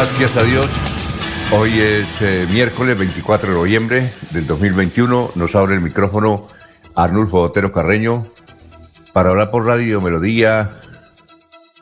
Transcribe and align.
Gracias 0.00 0.36
a 0.36 0.44
Dios. 0.44 0.70
Hoy 1.50 1.80
es 1.80 2.22
eh, 2.22 2.46
miércoles 2.52 2.96
24 2.96 3.48
de 3.48 3.54
noviembre 3.56 4.12
del 4.30 4.46
2021. 4.46 5.32
Nos 5.34 5.56
abre 5.56 5.74
el 5.74 5.80
micrófono 5.80 6.46
Arnulfo 6.94 7.40
Otero 7.40 7.72
Carreño 7.72 8.22
para 9.12 9.30
hablar 9.30 9.50
por 9.50 9.66
Radio 9.66 10.00
Melodía 10.00 10.70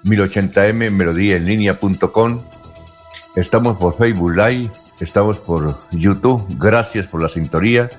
1080m, 0.05 0.91
melodía 0.93 1.37
en 1.37 1.45
línea.com. 1.45 2.41
Estamos 3.37 3.77
por 3.77 3.95
Facebook 3.95 4.35
Live, 4.35 4.71
estamos 4.99 5.37
por 5.37 5.77
YouTube. 5.91 6.47
Gracias 6.59 7.09
por 7.09 7.21
la 7.21 7.29
sintonía. 7.29 7.91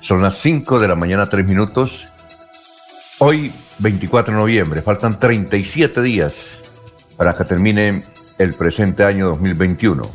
Son 0.00 0.22
las 0.22 0.36
5 0.38 0.78
de 0.78 0.86
la 0.86 0.94
mañana, 0.94 1.28
3 1.28 1.44
minutos. 1.44 2.06
Hoy, 3.18 3.52
24 3.80 4.34
de 4.34 4.38
noviembre, 4.38 4.82
faltan 4.82 5.18
37 5.18 6.00
días 6.00 6.60
para 7.16 7.34
que 7.34 7.44
termine 7.44 8.04
el 8.38 8.54
presente 8.54 9.04
año 9.04 9.28
2021. 9.28 10.10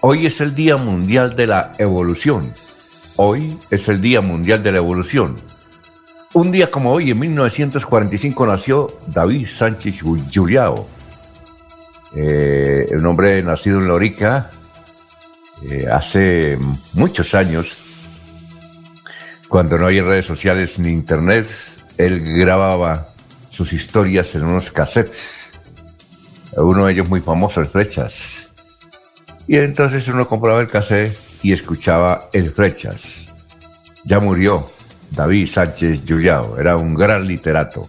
Hoy 0.00 0.26
es 0.26 0.40
el 0.40 0.54
Día 0.54 0.76
Mundial 0.76 1.34
de 1.36 1.46
la 1.46 1.72
Evolución. 1.78 2.52
Hoy 3.16 3.58
es 3.70 3.88
el 3.88 4.00
Día 4.00 4.20
Mundial 4.20 4.62
de 4.62 4.72
la 4.72 4.78
Evolución. 4.78 5.36
Un 6.34 6.52
día 6.52 6.70
como 6.70 6.92
hoy, 6.92 7.10
en 7.10 7.18
1945, 7.18 8.46
nació 8.46 8.98
David 9.06 9.48
Sánchez 9.48 10.00
Juliao, 10.32 10.86
eh, 12.14 12.86
un 12.92 13.06
hombre 13.06 13.42
nacido 13.42 13.80
en 13.80 13.88
Lorica 13.88 14.50
eh, 15.68 15.86
hace 15.90 16.58
muchos 16.94 17.34
años, 17.34 17.76
cuando 19.48 19.78
no 19.78 19.86
había 19.86 20.04
redes 20.04 20.26
sociales 20.26 20.78
ni 20.78 20.90
internet, 20.90 21.46
él 21.96 22.20
grababa 22.22 23.08
sus 23.50 23.72
historias 23.72 24.34
en 24.34 24.44
unos 24.44 24.70
cassettes 24.70 25.37
uno 26.62 26.86
de 26.86 26.92
ellos 26.92 27.08
muy 27.08 27.20
famoso, 27.20 27.60
el 27.60 27.66
Flechas. 27.66 28.52
Y 29.46 29.56
entonces 29.56 30.06
uno 30.08 30.26
compraba 30.26 30.60
el 30.60 30.68
cassette 30.68 31.16
y 31.42 31.52
escuchaba 31.52 32.28
el 32.32 32.50
Flechas. 32.50 33.28
Ya 34.04 34.20
murió 34.20 34.66
David 35.10 35.46
Sánchez 35.46 36.04
Llullao, 36.04 36.58
era 36.58 36.76
un 36.76 36.94
gran 36.94 37.26
literato. 37.26 37.88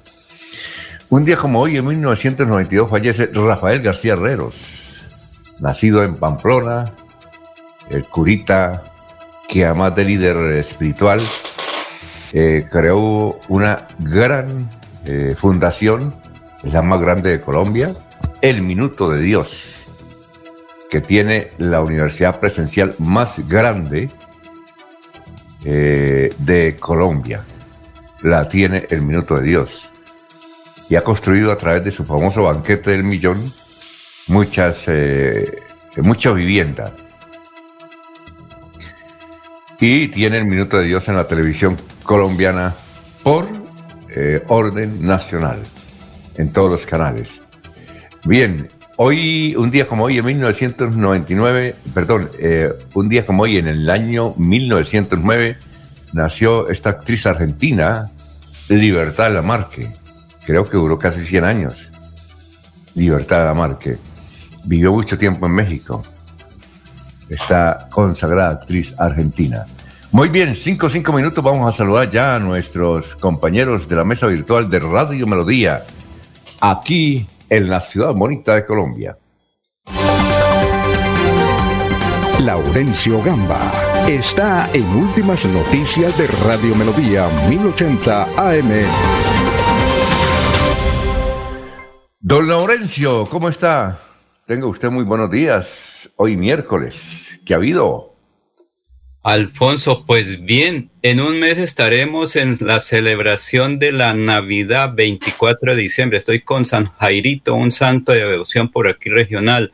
Un 1.09 1.25
día 1.25 1.37
como 1.37 1.61
hoy, 1.61 1.77
en 1.77 1.87
1992, 1.87 2.89
fallece 2.89 3.29
Rafael 3.33 3.81
García 3.81 4.13
Herreros, 4.13 5.05
nacido 5.59 6.03
en 6.03 6.15
Pamplona, 6.15 6.85
el 7.89 8.05
curita 8.05 8.83
que 9.47 9.65
además 9.65 9.95
de 9.95 10.05
líder 10.05 10.37
espiritual, 10.57 11.19
eh, 12.31 12.67
creó 12.71 13.39
una 13.47 13.87
gran 13.97 14.69
eh, 15.05 15.35
fundación, 15.35 16.13
la 16.63 16.83
más 16.83 17.01
grande 17.01 17.31
de 17.31 17.39
Colombia, 17.39 17.91
el 18.41 18.61
Minuto 18.61 19.09
de 19.09 19.21
Dios, 19.21 19.85
que 20.89 21.01
tiene 21.01 21.51
la 21.57 21.81
universidad 21.81 22.39
presencial 22.39 22.95
más 22.99 23.47
grande 23.47 24.09
eh, 25.65 26.33
de 26.37 26.77
Colombia. 26.79 27.43
La 28.21 28.47
tiene 28.47 28.87
el 28.89 29.01
Minuto 29.01 29.35
de 29.35 29.43
Dios. 29.43 29.89
Y 30.89 30.95
ha 30.95 31.01
construido 31.01 31.51
a 31.51 31.57
través 31.57 31.83
de 31.83 31.91
su 31.91 32.03
famoso 32.05 32.43
banquete 32.43 32.91
del 32.91 33.03
millón 33.03 33.43
muchas, 34.27 34.85
eh, 34.87 35.57
mucha 35.97 36.31
vivienda. 36.31 36.93
Y 39.79 40.07
tiene 40.07 40.37
el 40.39 40.45
Minuto 40.45 40.77
de 40.77 40.85
Dios 40.85 41.07
en 41.09 41.15
la 41.15 41.27
televisión 41.27 41.77
colombiana 42.03 42.73
por 43.23 43.47
eh, 44.15 44.43
orden 44.47 45.05
nacional, 45.05 45.59
en 46.37 46.51
todos 46.51 46.71
los 46.71 46.85
canales. 46.85 47.48
Bien, 48.25 48.67
hoy, 48.97 49.55
un 49.55 49.71
día 49.71 49.87
como 49.87 50.03
hoy, 50.03 50.17
en 50.17 50.25
1999, 50.25 51.75
perdón, 51.93 52.29
eh, 52.39 52.71
un 52.93 53.07
día 53.07 53.25
como 53.25 53.43
hoy, 53.43 53.57
en 53.57 53.67
el 53.67 53.89
año 53.89 54.33
1909, 54.37 55.57
nació 56.13 56.69
esta 56.69 56.89
actriz 56.91 57.25
argentina, 57.25 58.09
Libertad 58.67 59.33
Lamarque. 59.33 59.89
Creo 60.45 60.67
que 60.69 60.77
duró 60.77 60.97
casi 60.99 61.23
100 61.23 61.43
años. 61.43 61.89
Libertad 62.93 63.45
Lamarque. 63.45 63.97
Vivió 64.65 64.91
mucho 64.91 65.17
tiempo 65.17 65.45
en 65.45 65.53
México. 65.53 66.03
Esta 67.29 67.87
consagrada 67.89 68.49
actriz 68.49 68.93
argentina. 68.99 69.65
Muy 70.11 70.29
bien, 70.29 70.55
cinco 70.55 70.89
cinco 70.89 71.13
minutos. 71.13 71.43
Vamos 71.43 71.69
a 71.69 71.77
saludar 71.77 72.09
ya 72.09 72.35
a 72.35 72.39
nuestros 72.39 73.15
compañeros 73.15 73.87
de 73.87 73.95
la 73.95 74.03
mesa 74.03 74.25
virtual 74.25 74.69
de 74.69 74.79
Radio 74.79 75.27
Melodía. 75.27 75.83
Aquí 76.59 77.27
en 77.49 77.69
la 77.69 77.81
ciudad 77.81 78.13
bonita 78.13 78.55
de 78.55 78.65
Colombia. 78.65 79.17
Laurencio 82.39 83.21
Gamba 83.21 83.71
está 84.07 84.69
en 84.73 84.85
Últimas 84.95 85.45
Noticias 85.45 86.17
de 86.17 86.27
Radio 86.27 86.73
Melodía 86.75 87.27
1080 87.49 88.23
AM. 88.37 88.71
Don 92.19 92.47
Laurencio, 92.47 93.27
¿cómo 93.29 93.49
está? 93.49 93.99
Tenga 94.45 94.67
usted 94.67 94.89
muy 94.89 95.03
buenos 95.03 95.29
días. 95.29 96.09
Hoy 96.15 96.37
miércoles. 96.37 97.39
¿Qué 97.45 97.53
ha 97.53 97.57
habido? 97.57 98.08
Alfonso, 99.31 100.05
pues 100.07 100.43
bien, 100.43 100.89
en 101.03 101.19
un 101.21 101.39
mes 101.39 101.59
estaremos 101.59 102.35
en 102.35 102.57
la 102.61 102.79
celebración 102.79 103.77
de 103.77 103.91
la 103.91 104.15
Navidad 104.15 104.95
24 104.95 105.75
de 105.75 105.81
diciembre. 105.83 106.17
Estoy 106.17 106.39
con 106.39 106.65
San 106.65 106.87
Jairito, 106.93 107.53
un 107.53 107.71
santo 107.71 108.11
de 108.11 108.25
devoción 108.25 108.69
por 108.69 108.87
aquí 108.87 109.09
regional. 109.09 109.71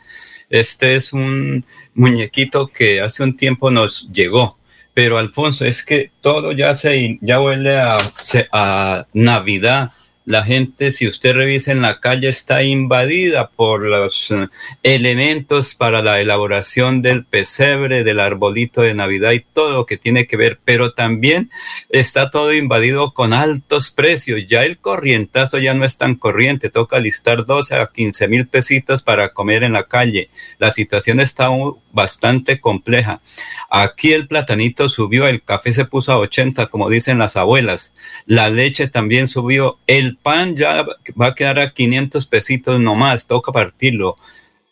Este 0.49 0.95
es 0.95 1.13
un 1.13 1.65
muñequito 1.93 2.67
que 2.67 2.99
hace 2.99 3.23
un 3.23 3.37
tiempo 3.37 3.71
nos 3.71 4.09
llegó. 4.11 4.59
Pero 4.93 5.17
Alfonso, 5.17 5.63
es 5.63 5.85
que 5.85 6.11
todo 6.19 6.51
ya 6.51 6.75
se 6.75 7.17
ya 7.21 7.39
huele 7.39 7.77
a, 7.77 7.97
a 8.51 9.07
Navidad 9.13 9.93
la 10.25 10.43
gente, 10.43 10.91
si 10.91 11.07
usted 11.07 11.35
revisa 11.35 11.71
en 11.71 11.81
la 11.81 11.99
calle, 11.99 12.29
está 12.29 12.63
invadida 12.63 13.49
por 13.51 13.83
los 13.83 14.31
eh, 14.31 14.47
elementos 14.81 15.75
para 15.75 16.01
la 16.01 16.19
elaboración 16.19 17.03
del 17.03 17.25
pesebre, 17.25 18.03
del 18.03 18.19
arbolito 18.19 18.81
de 18.81 18.95
Navidad 18.95 19.33
y 19.33 19.41
todo 19.41 19.73
lo 19.73 19.85
que 19.85 19.97
tiene 19.97 20.25
que 20.25 20.35
ver, 20.35 20.59
pero 20.65 20.93
también 20.93 21.51
está 21.89 22.31
todo 22.31 22.53
invadido 22.53 23.13
con 23.13 23.33
altos 23.33 23.91
precios. 23.91 24.41
Ya 24.47 24.65
el 24.65 24.79
corrientazo 24.79 25.59
ya 25.59 25.75
no 25.75 25.85
es 25.85 25.97
tan 25.97 26.15
corriente, 26.15 26.71
toca 26.71 26.99
listar 26.99 27.45
12 27.45 27.75
a 27.75 27.91
15 27.93 28.27
mil 28.27 28.47
pesitos 28.47 29.03
para 29.03 29.31
comer 29.31 29.63
en 29.63 29.73
la 29.73 29.87
calle. 29.87 30.29
La 30.57 30.71
situación 30.71 31.19
está 31.19 31.49
bastante 31.91 32.59
compleja. 32.59 33.21
Aquí 33.69 34.13
el 34.13 34.27
platanito 34.27 34.89
subió, 34.89 35.27
el 35.27 35.43
café 35.43 35.73
se 35.73 35.85
puso 35.85 36.11
a 36.11 36.17
80, 36.17 36.67
como 36.67 36.89
dicen 36.89 37.17
las 37.17 37.35
abuelas. 37.35 37.93
La 38.25 38.49
leche 38.49 38.87
también 38.87 39.27
subió, 39.27 39.79
el 39.87 40.17
pan 40.17 40.55
ya 40.55 40.85
va 41.19 41.27
a 41.27 41.35
quedar 41.35 41.59
a 41.59 41.73
500 41.73 42.25
pesitos 42.25 42.79
nomás, 42.79 43.27
toca 43.27 43.51
partirlo. 43.51 44.15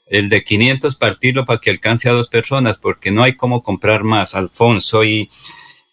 El 0.06 0.30
de 0.30 0.44
500 0.44 0.96
partirlo 0.96 1.46
para 1.46 1.60
que 1.60 1.72
alcance 1.72 2.10
a 2.10 2.14
dos 2.14 2.28
personas, 2.28 2.78
porque 2.78 3.12
no 3.12 3.24
hay 3.24 3.36
cómo 3.36 3.64
comprar 3.64 4.04
más, 4.04 4.36
Alfonso. 4.36 5.04
Y 5.04 5.30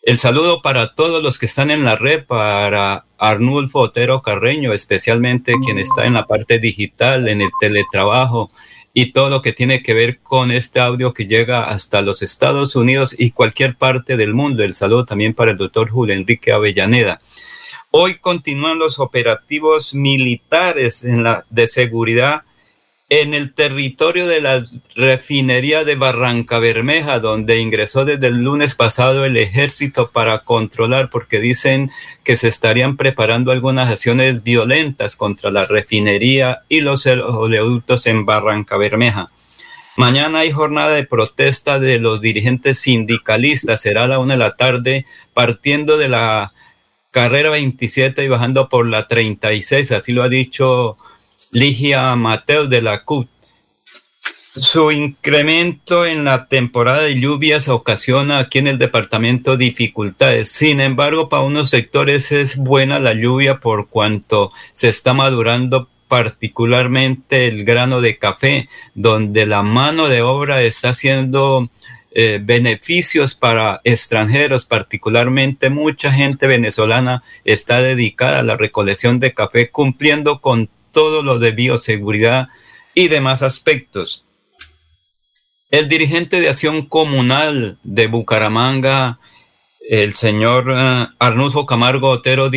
el 0.03 0.19
saludo 0.19 0.63
para 0.63 0.95
todos 0.95 1.23
los 1.23 1.39
que 1.39 1.47
están 1.47 1.71
en 1.71 1.85
la 1.85 1.97
red, 1.97 2.25
para 2.25 3.05
Arnulfo 3.19 3.81
Otero 3.81 4.23
Carreño, 4.23 4.73
especialmente 4.73 5.55
quien 5.65 5.79
está 5.79 6.07
en 6.07 6.15
la 6.15 6.27
parte 6.27 6.59
digital, 6.59 7.29
en 7.29 7.43
el 7.43 7.51
teletrabajo, 7.61 8.49
y 8.93 9.13
todo 9.13 9.31
lo 9.31 9.43
que 9.43 9.53
tiene 9.53 9.83
que 9.83 9.95
ver 9.95 10.19
con 10.21 10.51
este 10.51 10.81
audio 10.81 11.15
que 11.15 11.27
llega 11.27 11.65
hasta 11.71 12.03
los 12.03 12.23
Estados 12.23 12.75
Unidos 12.77 13.15
y 13.19 13.31
cualquier 13.31 13.77
parte 13.77 14.17
del 14.17 14.35
mundo. 14.35 14.63
El 14.63 14.75
saludo 14.75 15.05
también 15.05 15.35
para 15.35 15.53
el 15.53 15.57
doctor 15.57 15.91
Julio 15.91 16.15
Enrique 16.15 16.53
Avellaneda. 16.53 17.19
Hoy 17.93 18.19
continúan 18.19 18.79
los 18.79 18.99
operativos 18.99 19.95
militares 19.95 21.05
de 21.51 21.67
seguridad 21.67 22.43
en 23.11 23.35
el 23.35 23.53
territorio 23.53 24.29
de 24.29 24.41
la 24.41 24.65
refinería 24.95 25.83
de 25.83 25.97
Barranca 25.97 26.61
Bermeja, 26.61 27.19
donde 27.19 27.59
ingresó 27.59 28.05
desde 28.05 28.29
el 28.29 28.45
lunes 28.45 28.77
pasado 28.77 29.25
el 29.25 29.37
ejército 29.37 30.13
para 30.13 30.45
controlar, 30.45 31.11
porque 31.11 31.41
dicen 31.41 31.91
que 32.23 32.37
se 32.37 32.47
estarían 32.47 32.97
preparando 32.97 33.51
algunas 33.51 33.91
acciones 33.91 34.45
violentas 34.45 35.17
contra 35.17 35.51
la 35.51 35.65
refinería 35.65 36.61
y 36.69 36.83
los 36.83 37.05
oleoductos 37.05 38.07
en 38.07 38.25
Barranca 38.27 38.77
Bermeja. 38.77 39.27
Mañana 39.97 40.39
hay 40.39 40.53
jornada 40.53 40.95
de 40.95 41.05
protesta 41.05 41.81
de 41.81 41.99
los 41.99 42.21
dirigentes 42.21 42.79
sindicalistas, 42.79 43.81
será 43.81 44.05
a 44.05 44.09
la 44.09 44.19
una 44.21 44.35
de 44.35 44.39
la 44.39 44.55
tarde, 44.55 45.05
partiendo 45.35 45.99
de 45.99 46.09
la 46.09 46.53
carrera 47.11 47.51
27 47.51 48.25
y 48.25 48.29
bajando 48.29 48.69
por 48.69 48.87
la 48.87 49.09
36, 49.09 49.91
así 49.91 50.13
lo 50.13 50.23
ha 50.23 50.29
dicho 50.29 50.97
Ligia 51.53 52.15
Mateo 52.17 52.67
de 52.67 52.81
la 52.81 53.05
CUT. 53.05 53.29
Su 54.53 54.91
incremento 54.93 56.07
en 56.07 56.25
la 56.25 56.47
temporada 56.47 57.03
de 57.03 57.19
lluvias 57.19 57.69
ocasiona 57.69 58.39
aquí 58.39 58.59
en 58.59 58.67
el 58.67 58.79
departamento 58.79 59.57
dificultades. 59.57 60.49
Sin 60.51 60.81
embargo, 60.81 61.29
para 61.29 61.43
unos 61.43 61.71
sectores 61.71 62.33
es 62.33 62.57
buena 62.57 63.01
la 63.01 63.15
lluvia 63.15 63.59
por 63.59 63.89
cuanto 63.89 64.53
se 64.75 64.89
está 64.89 65.15
madurando 65.15 65.89
particularmente 66.09 67.47
el 67.47 67.65
grano 67.65 68.01
de 68.01 68.19
café, 68.19 68.69
donde 68.95 69.47
la 69.47 69.63
mano 69.63 70.09
de 70.09 70.23
obra 70.23 70.63
está 70.63 70.89
haciendo 70.91 71.71
eh, 72.13 72.41
beneficios 72.43 73.37
para 73.37 73.81
extranjeros, 73.85 74.67
particularmente 74.67 75.71
mucha 75.71 76.13
gente 76.13 76.49
venezolana 76.49 77.23
está 77.45 77.81
dedicada 77.81 78.41
a 78.41 78.43
la 78.43 78.57
recolección 78.57 79.21
de 79.21 79.33
café, 79.33 79.71
cumpliendo 79.71 80.41
con 80.41 80.69
todo 80.93 81.23
lo 81.23 81.39
de 81.39 81.53
bioseguridad 81.53 82.49
y 82.95 83.09
demás 83.09 83.43
aspectos. 83.43 84.25
El 85.71 85.89
dirigente 85.89 86.41
de 86.41 86.49
Acción 86.49 86.87
Comunal 86.87 87.79
de 87.85 88.09
Bucaramanga, 88.09 89.21
el 89.89 90.15
señor 90.15 90.69
uh, 90.69 91.15
Arnulfo 91.19 91.67
Camargo, 91.67 92.09
Otero, 92.09 92.51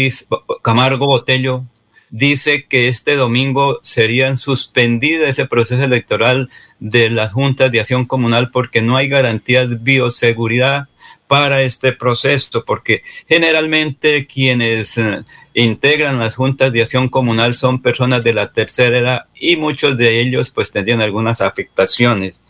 Camargo 0.64 1.06
Botello, 1.06 1.64
dice 2.10 2.66
que 2.66 2.88
este 2.88 3.16
domingo 3.16 3.80
serían 3.82 4.38
suspendidas 4.38 5.30
ese 5.30 5.48
proceso 5.48 5.84
electoral 5.84 6.50
de 6.80 7.10
las 7.10 7.34
juntas 7.34 7.72
de 7.72 7.80
acción 7.80 8.06
comunal 8.06 8.52
porque 8.52 8.82
no 8.82 8.98
hay 8.98 9.10
garantías 9.10 9.70
de 9.70 9.78
bioseguridad 9.78 10.90
para 11.28 11.64
este 11.64 11.92
proceso, 11.94 12.66
porque 12.66 13.02
generalmente 13.28 14.28
quienes 14.28 14.98
uh, 14.98 15.24
integran 15.54 16.20
las 16.20 16.36
juntas 16.36 16.74
de 16.74 16.82
acción 16.82 17.10
comunal 17.10 17.54
son 17.54 17.82
personas 17.82 18.24
de 18.24 18.34
la 18.34 18.52
tercera 18.52 18.98
edad 18.98 19.26
y 19.36 19.56
muchos 19.56 19.98
de 19.98 20.20
ellos 20.20 20.50
pues 20.50 20.72
tendrían 20.72 21.02
algunas 21.02 21.42
afectaciones. 21.42 22.42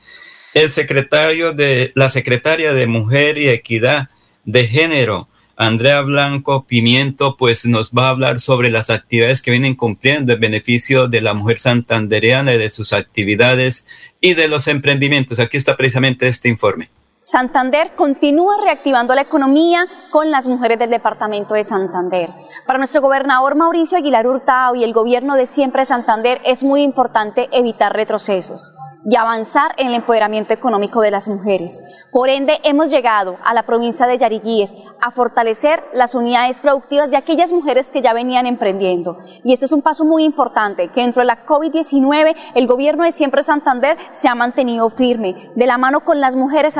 El 0.53 0.71
secretario 0.71 1.53
de 1.53 1.91
la 1.95 2.09
secretaria 2.09 2.73
de 2.73 2.87
Mujer 2.87 3.37
y 3.37 3.49
Equidad 3.49 4.09
de 4.45 4.67
Género, 4.67 5.27
Andrea 5.55 6.01
Blanco 6.01 6.65
Pimiento, 6.65 7.37
pues 7.37 7.65
nos 7.65 7.91
va 7.91 8.07
a 8.07 8.09
hablar 8.09 8.39
sobre 8.39 8.69
las 8.69 8.89
actividades 8.89 9.41
que 9.41 9.51
vienen 9.51 9.75
cumpliendo 9.75 10.33
en 10.33 10.39
beneficio 10.39 11.07
de 11.07 11.21
la 11.21 11.33
mujer 11.33 11.59
santandereana 11.59 12.53
y 12.53 12.57
de 12.57 12.69
sus 12.69 12.93
actividades 12.93 13.87
y 14.21 14.33
de 14.33 14.47
los 14.47 14.67
emprendimientos. 14.67 15.39
Aquí 15.39 15.57
está 15.57 15.75
precisamente 15.75 16.27
este 16.27 16.49
informe. 16.49 16.89
Santander 17.25 17.95
continúa 17.95 18.57
reactivando 18.61 19.15
la 19.15 19.21
economía 19.21 19.85
con 20.11 20.29
las 20.29 20.45
mujeres 20.45 20.77
del 20.77 20.89
departamento 20.89 21.53
de 21.53 21.63
Santander. 21.63 22.29
Para 22.67 22.79
nuestro 22.79 23.01
gobernador 23.01 23.55
Mauricio 23.55 23.97
Aguilar 23.97 24.27
Hurtado 24.27 24.75
y 24.75 24.83
el 24.83 24.91
gobierno 24.91 25.35
de 25.35 25.45
Siempre 25.45 25.85
Santander 25.85 26.41
es 26.43 26.65
muy 26.65 26.83
importante 26.83 27.47
evitar 27.53 27.93
retrocesos 27.93 28.73
y 29.05 29.15
avanzar 29.15 29.73
en 29.77 29.87
el 29.87 29.95
empoderamiento 29.95 30.53
económico 30.53 31.01
de 31.01 31.11
las 31.11 31.27
mujeres. 31.27 31.83
Por 32.11 32.29
ende, 32.29 32.59
hemos 32.63 32.89
llegado 32.89 33.37
a 33.43 33.53
la 33.53 33.63
provincia 33.63 34.07
de 34.07 34.17
Yariguíes 34.17 34.75
a 35.01 35.11
fortalecer 35.11 35.83
las 35.93 36.15
unidades 36.15 36.61
productivas 36.61 37.09
de 37.09 37.17
aquellas 37.17 37.51
mujeres 37.51 37.91
que 37.91 38.01
ya 38.01 38.13
venían 38.13 38.45
emprendiendo. 38.45 39.19
Y 39.43 39.53
este 39.53 39.65
es 39.65 39.71
un 39.71 39.81
paso 39.81 40.05
muy 40.05 40.23
importante, 40.23 40.87
que 40.89 41.01
dentro 41.01 41.21
de 41.21 41.27
la 41.27 41.45
COVID-19 41.45 42.35
el 42.55 42.67
gobierno 42.67 43.03
de 43.03 43.11
Siempre 43.11 43.43
Santander 43.43 43.97
se 44.11 44.29
ha 44.29 44.35
mantenido 44.35 44.89
firme, 44.89 45.51
de 45.55 45.67
la 45.67 45.77
mano 45.77 46.05
con 46.05 46.21
las 46.21 46.35
mujeres 46.35 46.73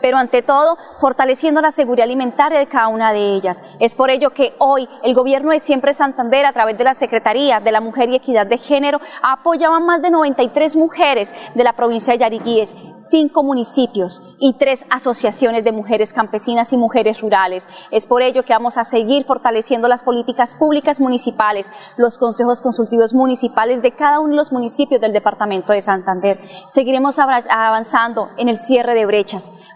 pero 0.00 0.16
ante 0.16 0.42
todo 0.42 0.76
fortaleciendo 1.00 1.60
la 1.60 1.70
seguridad 1.70 2.04
alimentaria 2.04 2.58
de 2.58 2.66
cada 2.66 2.88
una 2.88 3.12
de 3.12 3.34
ellas. 3.34 3.62
Es 3.78 3.94
por 3.94 4.10
ello 4.10 4.30
que 4.30 4.54
hoy 4.58 4.88
el 5.02 5.14
gobierno 5.14 5.50
de 5.50 5.58
Siempre 5.58 5.92
Santander, 5.92 6.46
a 6.46 6.52
través 6.52 6.76
de 6.76 6.84
la 6.84 6.94
Secretaría 6.94 7.60
de 7.60 7.72
la 7.72 7.80
Mujer 7.80 8.08
y 8.08 8.16
Equidad 8.16 8.46
de 8.46 8.58
Género, 8.58 9.00
ha 9.22 9.34
apoyado 9.34 9.74
a 9.74 9.80
más 9.80 10.02
de 10.02 10.10
93 10.10 10.76
mujeres 10.76 11.34
de 11.54 11.64
la 11.64 11.74
provincia 11.74 12.12
de 12.12 12.18
Yariguíes, 12.18 12.76
cinco 12.96 13.42
municipios 13.42 14.36
y 14.40 14.54
tres 14.54 14.86
asociaciones 14.90 15.64
de 15.64 15.72
mujeres 15.72 16.12
campesinas 16.12 16.72
y 16.72 16.76
mujeres 16.76 17.20
rurales. 17.20 17.68
Es 17.90 18.06
por 18.06 18.22
ello 18.22 18.44
que 18.44 18.52
vamos 18.52 18.78
a 18.78 18.84
seguir 18.84 19.24
fortaleciendo 19.24 19.88
las 19.88 20.02
políticas 20.02 20.54
públicas 20.54 21.00
municipales, 21.00 21.72
los 21.96 22.18
consejos 22.18 22.62
consultivos 22.62 23.14
municipales 23.14 23.82
de 23.82 23.92
cada 23.92 24.20
uno 24.20 24.30
de 24.30 24.36
los 24.36 24.52
municipios 24.52 25.00
del 25.00 25.12
departamento 25.12 25.72
de 25.72 25.80
Santander. 25.80 26.40
Seguiremos 26.66 27.18
avanzando 27.18 28.30
en 28.36 28.48
el 28.48 28.58
cierre 28.58 28.94
de 28.94 29.06
brechas 29.06 29.27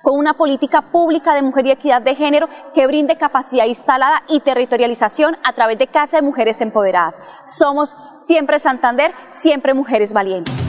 con 0.02 0.18
una 0.18 0.34
política 0.34 0.90
pública 0.90 1.34
de 1.34 1.42
mujer 1.42 1.66
y 1.66 1.70
equidad 1.72 2.02
de 2.02 2.14
género 2.14 2.48
que 2.74 2.86
brinde 2.86 3.16
capacidad 3.16 3.66
instalada 3.66 4.22
y 4.28 4.40
territorialización 4.40 5.36
a 5.44 5.52
través 5.52 5.78
de 5.78 5.86
Casa 5.86 6.16
de 6.18 6.22
Mujeres 6.22 6.60
Empoderadas. 6.60 7.20
Somos 7.44 7.96
siempre 8.14 8.58
Santander, 8.58 9.12
siempre 9.30 9.74
mujeres 9.74 10.12
valientes 10.12 10.68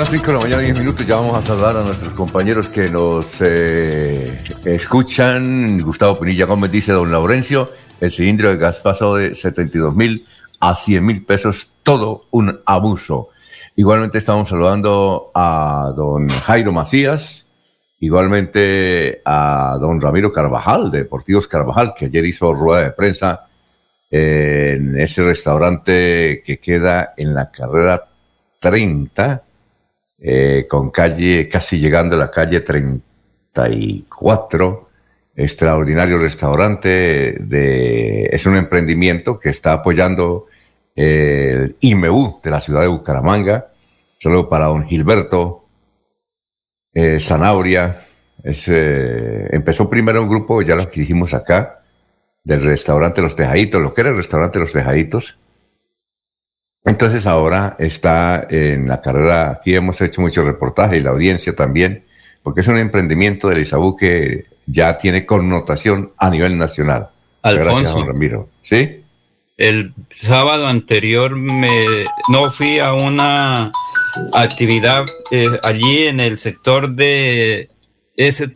las 0.00 0.08
5 0.08 0.26
de 0.28 0.32
la 0.32 0.38
mañana, 0.38 0.62
10 0.62 0.78
minutos, 0.78 1.06
ya 1.06 1.16
vamos 1.16 1.36
a 1.36 1.42
saludar 1.42 1.76
a 1.76 1.82
nuestros 1.82 2.14
compañeros 2.14 2.68
que 2.68 2.88
nos 2.88 3.38
eh, 3.40 4.42
escuchan. 4.64 5.76
Gustavo 5.78 6.18
Pinilla 6.18 6.46
Gómez 6.46 6.70
dice, 6.70 6.92
don 6.92 7.12
Laurencio, 7.12 7.70
el 8.00 8.10
cilindro 8.10 8.48
de 8.48 8.56
gas 8.56 8.78
pasó 8.78 9.16
de 9.16 9.34
72 9.34 9.94
mil 9.94 10.24
a 10.58 10.74
100 10.74 11.04
mil 11.04 11.22
pesos, 11.26 11.72
todo 11.82 12.24
un 12.30 12.60
abuso. 12.64 13.28
Igualmente 13.76 14.16
estamos 14.16 14.48
saludando 14.48 15.32
a 15.34 15.92
don 15.94 16.30
Jairo 16.30 16.72
Macías, 16.72 17.44
igualmente 18.00 19.20
a 19.24 19.76
don 19.78 20.00
Ramiro 20.00 20.32
Carvajal, 20.32 20.90
de 20.90 20.98
Deportivos 20.98 21.46
Carvajal, 21.46 21.94
que 21.96 22.06
ayer 22.06 22.24
hizo 22.24 22.52
rueda 22.54 22.84
de 22.84 22.90
prensa 22.92 23.46
en 24.10 24.98
ese 24.98 25.22
restaurante 25.22 26.42
que 26.44 26.58
queda 26.58 27.14
en 27.16 27.32
la 27.34 27.50
carrera 27.50 28.08
30 28.58 29.42
eh, 30.18 30.66
con 30.68 30.90
calle, 30.90 31.48
casi 31.48 31.78
llegando 31.78 32.16
a 32.16 32.18
la 32.18 32.30
calle 32.30 32.60
34, 32.60 34.88
extraordinario 35.36 36.18
restaurante, 36.18 37.36
de, 37.40 38.28
es 38.32 38.44
un 38.46 38.56
emprendimiento 38.56 39.38
que 39.38 39.50
está 39.50 39.74
apoyando 39.74 40.46
el 40.96 41.76
IMU 41.80 42.40
de 42.42 42.50
la 42.50 42.60
ciudad 42.60 42.80
de 42.82 42.88
Bucaramanga, 42.88 43.68
solo 44.18 44.48
para 44.48 44.66
don 44.66 44.86
Gilberto 44.86 45.59
eh. 46.94 47.18
Eh, 48.42 49.48
empezó 49.52 49.90
primero 49.90 50.22
un 50.22 50.28
grupo, 50.28 50.62
ya 50.62 50.74
lo 50.74 50.88
que 50.88 51.00
dijimos 51.00 51.34
acá, 51.34 51.82
del 52.42 52.62
restaurante 52.62 53.20
Los 53.20 53.36
Tejaditos, 53.36 53.82
lo 53.82 53.92
que 53.92 54.00
era 54.00 54.10
el 54.10 54.16
restaurante 54.16 54.58
Los 54.58 54.72
Tejaditos, 54.72 55.38
entonces 56.84 57.26
ahora 57.26 57.76
está 57.78 58.46
en 58.48 58.88
la 58.88 59.00
carrera, 59.00 59.50
aquí 59.50 59.74
hemos 59.74 60.00
hecho 60.00 60.22
mucho 60.22 60.42
reportaje 60.42 60.96
y 60.96 61.02
la 61.02 61.10
audiencia 61.10 61.54
también, 61.54 62.04
porque 62.42 62.62
es 62.62 62.68
un 62.68 62.78
emprendimiento 62.78 63.48
de 63.48 63.60
Isabú 63.60 63.96
que 63.96 64.46
ya 64.66 64.98
tiene 64.98 65.26
connotación 65.26 66.12
a 66.16 66.30
nivel 66.30 66.56
nacional. 66.56 67.10
Alfonso. 67.42 67.80
Gracias, 67.80 68.06
Ramiro. 68.06 68.48
¿Sí? 68.62 69.04
El 69.58 69.92
sábado 70.10 70.66
anterior 70.68 71.36
me 71.36 71.68
no 72.30 72.50
fui 72.50 72.78
a 72.78 72.94
una 72.94 73.70
actividad 74.32 75.06
eh, 75.30 75.48
allí 75.62 76.06
en 76.06 76.20
el 76.20 76.38
sector 76.38 76.90
de 76.90 77.70
ese, 78.16 78.52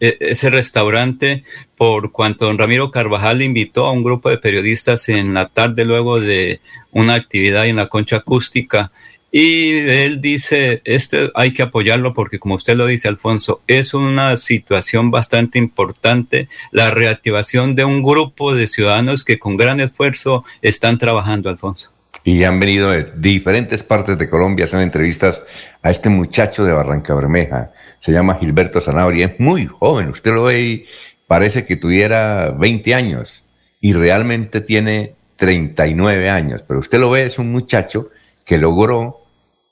ese, 0.00 0.50
restaurante 0.50 1.44
por 1.76 2.12
cuanto 2.12 2.44
don 2.44 2.58
Ramiro 2.58 2.90
Carvajal 2.90 3.42
invitó 3.42 3.86
a 3.86 3.92
un 3.92 4.04
grupo 4.04 4.30
de 4.30 4.38
periodistas 4.38 5.08
en 5.08 5.34
la 5.34 5.48
tarde 5.48 5.84
luego 5.84 6.20
de 6.20 6.60
una 6.92 7.14
actividad 7.14 7.66
en 7.66 7.76
la 7.76 7.88
concha 7.88 8.16
acústica 8.16 8.92
y 9.32 9.78
él 9.78 10.20
dice, 10.20 10.82
este 10.84 11.30
hay 11.34 11.52
que 11.52 11.62
apoyarlo 11.62 12.14
porque 12.14 12.40
como 12.40 12.56
usted 12.56 12.76
lo 12.76 12.86
dice, 12.86 13.06
Alfonso, 13.06 13.62
es 13.68 13.94
una 13.94 14.36
situación 14.36 15.12
bastante 15.12 15.58
importante 15.58 16.48
la 16.72 16.90
reactivación 16.90 17.76
de 17.76 17.84
un 17.84 18.02
grupo 18.02 18.54
de 18.54 18.66
ciudadanos 18.66 19.24
que 19.24 19.38
con 19.38 19.56
gran 19.56 19.78
esfuerzo 19.78 20.44
están 20.62 20.98
trabajando, 20.98 21.48
Alfonso. 21.48 21.92
Y 22.24 22.44
han 22.44 22.60
venido 22.60 22.90
de 22.90 23.12
diferentes 23.16 23.82
partes 23.82 24.18
de 24.18 24.28
Colombia 24.28 24.64
a 24.64 24.68
hacer 24.68 24.80
entrevistas 24.80 25.42
a 25.82 25.90
este 25.90 26.08
muchacho 26.08 26.64
de 26.64 26.72
Barranca 26.72 27.14
Bermeja. 27.14 27.72
Se 27.98 28.12
llama 28.12 28.38
Gilberto 28.38 28.80
Zanabria, 28.80 29.26
es 29.26 29.40
muy 29.40 29.66
joven, 29.66 30.08
usted 30.08 30.34
lo 30.34 30.44
ve 30.44 30.60
y 30.60 30.86
parece 31.26 31.64
que 31.64 31.76
tuviera 31.76 32.50
20 32.50 32.94
años 32.94 33.44
y 33.80 33.94
realmente 33.94 34.60
tiene 34.60 35.14
39 35.36 36.28
años, 36.28 36.62
pero 36.66 36.80
usted 36.80 37.00
lo 37.00 37.10
ve, 37.10 37.24
es 37.24 37.38
un 37.38 37.50
muchacho 37.50 38.10
que 38.44 38.58
logró 38.58 39.20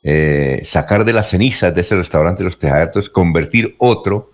eh, 0.03 0.61
sacar 0.65 1.05
de 1.05 1.13
las 1.13 1.29
cenizas 1.29 1.75
de 1.75 1.83
ese 1.83 1.97
restaurante 1.97 2.45
Los 2.45 2.59
Tejaderos, 2.59 3.11
convertir 3.11 3.75
otro 3.79 4.33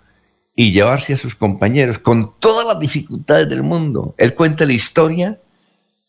y 0.54 0.70
llevarse 0.70 1.14
a 1.14 1.16
sus 1.16 1.34
compañeros 1.34 1.98
con 1.98 2.38
todas 2.38 2.66
las 2.66 2.78
dificultades 2.78 3.48
del 3.48 3.62
mundo. 3.62 4.14
Él 4.18 4.34
cuenta 4.34 4.64
la 4.64 4.74
historia 4.74 5.40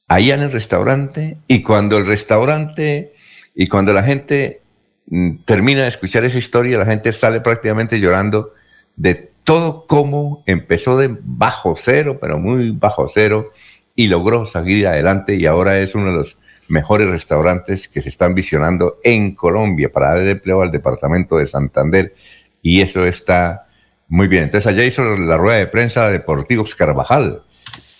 allá 0.07 0.35
en 0.35 0.43
el 0.43 0.51
restaurante 0.51 1.37
y 1.47 1.61
cuando 1.61 1.97
el 1.97 2.05
restaurante 2.05 3.13
y 3.55 3.67
cuando 3.67 3.93
la 3.93 4.03
gente 4.03 4.61
mm, 5.07 5.37
termina 5.45 5.83
de 5.83 5.87
escuchar 5.87 6.25
esa 6.25 6.37
historia, 6.37 6.77
la 6.77 6.85
gente 6.85 7.11
sale 7.13 7.41
prácticamente 7.41 7.99
llorando 7.99 8.53
de 8.95 9.31
todo 9.43 9.85
cómo 9.87 10.43
empezó 10.45 10.97
de 10.97 11.15
bajo 11.21 11.75
cero, 11.77 12.17
pero 12.19 12.39
muy 12.39 12.71
bajo 12.71 13.07
cero, 13.07 13.51
y 13.95 14.07
logró 14.07 14.45
seguir 14.45 14.87
adelante 14.87 15.35
y 15.35 15.45
ahora 15.45 15.79
es 15.79 15.95
uno 15.95 16.07
de 16.07 16.17
los 16.17 16.37
mejores 16.67 17.09
restaurantes 17.09 17.87
que 17.87 18.01
se 18.01 18.09
están 18.09 18.35
visionando 18.35 18.99
en 19.03 19.35
Colombia 19.35 19.91
para 19.91 20.15
dar 20.15 20.27
empleo 20.27 20.61
al 20.61 20.71
departamento 20.71 21.37
de 21.37 21.45
Santander 21.45 22.13
y 22.61 22.81
eso 22.81 23.05
está 23.05 23.67
muy 24.07 24.27
bien. 24.27 24.43
Entonces 24.43 24.67
allá 24.67 24.83
hizo 24.83 25.03
la 25.15 25.37
rueda 25.37 25.57
de 25.57 25.67
prensa 25.67 26.07
de 26.07 26.13
Deportivos 26.13 26.75
Carvajal, 26.75 27.43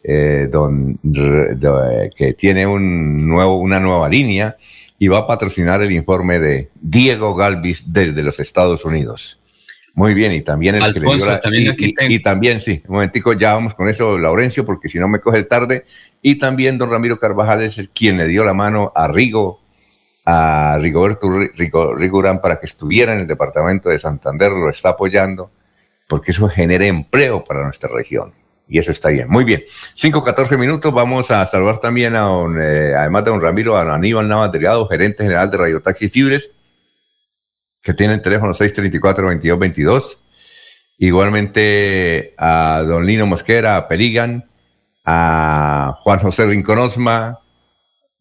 eh, 0.07 0.47
don, 0.51 1.00
que 2.15 2.35
tiene 2.38 2.67
un 2.67 3.27
nuevo, 3.27 3.57
una 3.57 3.79
nueva 3.79 4.07
línea 4.07 4.55
y 5.00 5.07
va 5.07 5.19
a 5.19 5.27
patrocinar 5.27 5.81
el 5.81 5.91
informe 5.91 6.39
de 6.39 6.69
Diego 6.79 7.35
Galvis 7.35 7.91
desde 7.91 8.21
los 8.21 8.39
Estados 8.39 8.85
Unidos. 8.85 9.41
Muy 9.95 10.13
bien, 10.13 10.33
y 10.33 10.41
también 10.41 10.75
el 10.75 10.93
que 10.93 11.00
le 11.00 11.15
dio 11.15 11.39
también 11.39 11.75
y, 12.12 12.19
también, 12.19 12.62
sí, 12.62 12.83
un 12.88 12.95
momentico, 12.95 13.33
ya 13.33 13.53
vamos 13.53 13.74
con 13.74 13.88
eso, 13.88 14.17
Laurencio, 14.17 14.65
porque 14.65 14.89
si 14.89 15.00
no 15.00 15.07
me 15.07 15.19
coge 15.19 15.43
tarde. 15.43 15.85
Y 16.21 16.35
también 16.35 16.77
don 16.77 16.89
Ramiro 16.89 17.17
Carvajal 17.17 17.63
es 17.63 17.77
el 17.77 17.89
quien 17.89 18.17
le 18.17 18.27
dio 18.27 18.43
la 18.43 18.53
mano 18.53 18.91
a 18.93 19.07
Rigo, 19.07 19.62
a 20.25 20.77
Rigoberto 20.81 21.29
Rigurán 21.29 22.41
para 22.41 22.59
que 22.59 22.65
estuviera 22.65 23.13
en 23.13 23.19
el 23.19 23.27
departamento 23.27 23.89
de 23.89 23.97
Santander, 23.97 24.51
lo 24.51 24.69
está 24.69 24.89
apoyando, 24.89 25.50
porque 26.07 26.31
eso 26.31 26.50
genera 26.50 26.85
empleo 26.85 27.43
para 27.43 27.63
nuestra 27.63 27.89
región. 27.89 28.33
Y 28.67 28.79
eso 28.79 28.91
está 28.91 29.10
bien. 29.10 29.29
Muy 29.29 29.43
bien. 29.43 29.63
5, 29.93 30.24
14 30.24 30.57
minutos. 30.57 30.93
Vamos 30.93 31.29
a 31.31 31.45
saludar 31.45 31.79
también 31.79 32.15
a 32.15 32.22
don, 32.22 32.60
eh, 32.60 32.95
además 32.95 33.24
de 33.25 33.31
don 33.31 33.41
Ramiro, 33.41 33.77
a 33.77 33.93
Aníbal 33.93 34.27
Navas 34.27 34.51
Delgado, 34.51 34.88
gerente 34.88 35.24
general 35.24 35.51
de 35.51 35.57
Radio 35.57 35.81
Taxis 35.81 36.15
Libres 36.15 36.51
que 37.86 37.93
tiene 37.93 38.15
el 38.15 38.22
teléfono 38.22 38.51
634-2222. 38.51 40.17
Igualmente 40.98 42.34
a 42.36 42.84
don 42.86 43.05
Lino 43.05 43.27
Mosquera, 43.27 43.77
a 43.77 43.88
Peligan, 43.88 44.50
a 45.05 45.95
Juan 46.00 46.19
José 46.19 46.48
Rinconosma, 46.48 47.41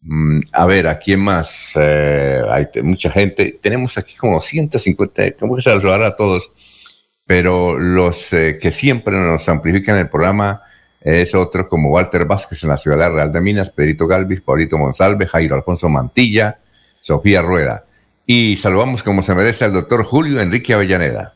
mm, 0.01 0.39
a 0.53 0.65
ver, 0.67 0.87
¿a 0.87 0.99
quién 0.99 1.19
más? 1.19 1.71
Eh, 1.75 2.43
hay 2.47 2.67
mucha 2.83 3.09
gente. 3.09 3.57
Tenemos 3.59 3.97
aquí 3.97 4.15
como 4.15 4.39
150, 4.39 5.31
¿cómo 5.31 5.55
que 5.55 5.63
saludar 5.63 6.03
a 6.03 6.15
todos? 6.15 6.51
Pero 7.25 7.77
los 7.77 8.31
eh, 8.33 8.57
que 8.61 8.71
siempre 8.71 9.17
nos 9.17 9.49
amplifican 9.49 9.97
el 9.97 10.09
programa 10.09 10.61
es 11.01 11.35
otro 11.35 11.69
como 11.69 11.89
Walter 11.89 12.25
Vázquez 12.25 12.63
en 12.63 12.69
la 12.69 12.77
Ciudad 12.77 13.11
Real 13.11 13.31
de 13.31 13.39
Minas, 13.39 13.69
Pedrito 13.69 14.07
Galvis, 14.07 14.41
Paulito 14.41 14.77
Monsalve, 14.77 15.27
Jairo 15.27 15.55
Alfonso 15.55 15.87
Mantilla, 15.87 16.59
Sofía 16.99 17.43
Rueda. 17.43 17.85
Y 18.25 18.57
saludamos 18.57 19.03
como 19.03 19.21
se 19.21 19.35
merece 19.35 19.65
al 19.65 19.73
doctor 19.73 20.03
Julio 20.03 20.41
Enrique 20.41 20.73
Avellaneda. 20.73 21.35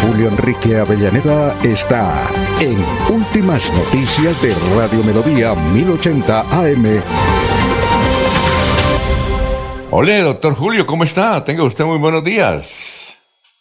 Julio 0.00 0.28
Enrique 0.28 0.76
Avellaneda 0.76 1.56
está 1.64 2.28
en 2.60 2.78
Últimas 3.12 3.72
Noticias 3.72 4.40
de 4.40 4.54
Radio 4.76 5.02
Melodía 5.02 5.54
1080 5.54 6.40
AM. 6.40 7.02
Hola, 9.90 10.20
doctor 10.20 10.54
Julio, 10.54 10.86
¿cómo 10.86 11.02
está? 11.02 11.42
Tenga 11.42 11.64
usted 11.64 11.82
muy 11.82 11.96
buenos 11.96 12.22
días. 12.22 13.16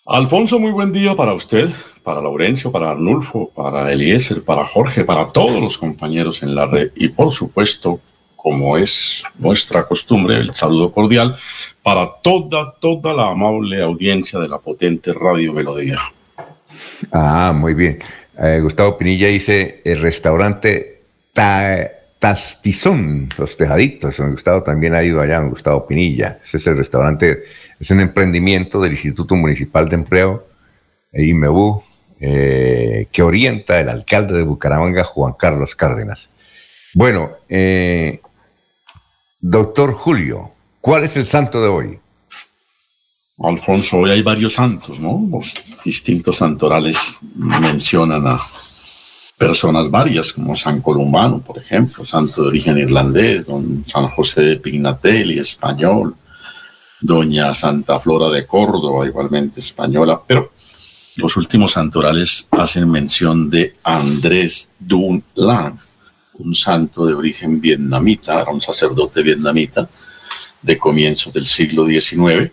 Alfonso, 0.05 0.59
muy 0.59 0.71
buen 0.71 0.91
día 0.91 1.15
para 1.15 1.33
usted, 1.33 1.69
para 2.03 2.19
Laurencio, 2.19 2.69
para 2.69 2.91
Arnulfo, 2.91 3.49
para 3.55 3.93
Eliezer, 3.93 4.43
para 4.43 4.65
Jorge, 4.65 5.05
para 5.05 5.29
todos 5.29 5.61
los 5.61 5.77
compañeros 5.77 6.43
en 6.43 6.53
la 6.53 6.65
red 6.65 6.91
y 6.95 7.07
por 7.07 7.31
supuesto 7.31 8.01
como 8.35 8.77
es 8.77 9.23
nuestra 9.39 9.87
costumbre, 9.87 10.35
el 10.35 10.53
saludo 10.53 10.91
cordial 10.91 11.37
para 11.81 12.09
toda, 12.21 12.73
toda 12.73 13.13
la 13.13 13.29
amable 13.29 13.81
audiencia 13.81 14.37
de 14.37 14.49
la 14.49 14.57
potente 14.57 15.13
Radio 15.13 15.53
Melodía. 15.53 15.99
Ah, 17.11 17.53
muy 17.55 17.73
bien. 17.73 17.99
Eh, 18.37 18.59
Gustavo 18.61 18.97
Pinilla 18.97 19.27
dice 19.27 19.81
el 19.85 20.01
restaurante 20.01 21.03
Tastizón, 22.19 23.29
los 23.37 23.55
tejaditos. 23.55 24.19
Gustavo 24.19 24.63
también 24.63 24.95
ha 24.95 25.03
ido 25.03 25.21
allá, 25.21 25.39
Gustavo 25.41 25.85
Pinilla. 25.85 26.39
Ese 26.43 26.57
es 26.57 26.67
el 26.67 26.77
restaurante, 26.77 27.43
es 27.79 27.91
un 27.91 27.99
emprendimiento 27.99 28.79
del 28.79 28.93
Instituto 28.93 29.35
Municipal 29.35 29.87
de 29.87 29.95
Empleo, 29.95 30.47
IMEBU, 31.13 31.83
eh, 32.19 33.07
que 33.11 33.21
orienta 33.21 33.79
el 33.79 33.89
alcalde 33.89 34.37
de 34.37 34.43
Bucaramanga, 34.43 35.03
Juan 35.03 35.33
Carlos 35.37 35.75
Cárdenas. 35.75 36.29
Bueno, 36.93 37.31
eh, 37.47 38.19
Doctor 39.39 39.93
Julio, 39.93 40.51
¿cuál 40.81 41.03
es 41.03 41.15
el 41.17 41.25
santo 41.25 41.61
de 41.61 41.67
hoy? 41.67 41.99
Alfonso, 43.39 43.97
hoy 43.97 44.09
hay 44.09 44.23
varios 44.23 44.53
santos, 44.53 44.99
¿no? 44.99 45.27
Los 45.29 45.53
distintos 45.85 46.37
santorales 46.37 46.97
mencionan 47.35 48.25
a 48.25 48.39
personas 49.37 49.89
varias, 49.91 50.33
como 50.33 50.55
San 50.55 50.81
Columbano, 50.81 51.39
por 51.39 51.59
ejemplo, 51.59 52.03
santo 52.03 52.41
de 52.41 52.47
origen 52.47 52.77
irlandés, 52.77 53.45
don 53.45 53.83
San 53.87 54.07
José 54.09 54.41
de 54.41 54.55
Pignatelli, 54.57 55.37
español, 55.37 56.15
doña 56.99 57.53
Santa 57.53 57.99
Flora 57.99 58.29
de 58.29 58.47
Córdoba, 58.47 59.05
igualmente 59.05 59.59
española, 59.59 60.19
pero 60.25 60.51
los 61.17 61.37
últimos 61.37 61.73
santorales 61.73 62.47
hacen 62.51 62.89
mención 62.89 63.49
de 63.49 63.75
Andrés 63.83 64.71
Dunlan, 64.79 65.79
un 66.39 66.55
santo 66.55 67.05
de 67.05 67.13
origen 67.13 67.61
vietnamita, 67.61 68.41
era 68.41 68.51
un 68.51 68.61
sacerdote 68.61 69.21
vietnamita 69.21 69.87
de 70.61 70.77
comienzos 70.77 71.31
del 71.33 71.47
siglo 71.47 71.85
XIX, 71.85 72.51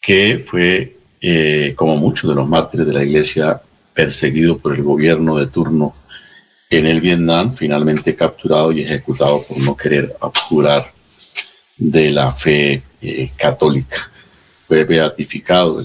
que 0.00 0.38
fue, 0.38 0.98
eh, 1.20 1.74
como 1.76 1.96
muchos 1.96 2.30
de 2.30 2.36
los 2.36 2.48
mártires 2.48 2.86
de 2.86 2.92
la 2.92 3.04
iglesia, 3.04 3.60
perseguido 3.94 4.58
por 4.58 4.74
el 4.74 4.82
gobierno 4.82 5.36
de 5.36 5.46
turno 5.46 5.94
en 6.70 6.86
el 6.86 7.00
Vietnam, 7.00 7.52
finalmente 7.52 8.14
capturado 8.14 8.72
y 8.72 8.80
ejecutado 8.80 9.42
por 9.42 9.58
no 9.58 9.76
querer 9.76 10.16
abjurar 10.20 10.90
de 11.76 12.10
la 12.10 12.32
fe 12.32 12.82
eh, 13.02 13.30
católica. 13.36 14.10
Fue 14.66 14.84
beatificado 14.84 15.84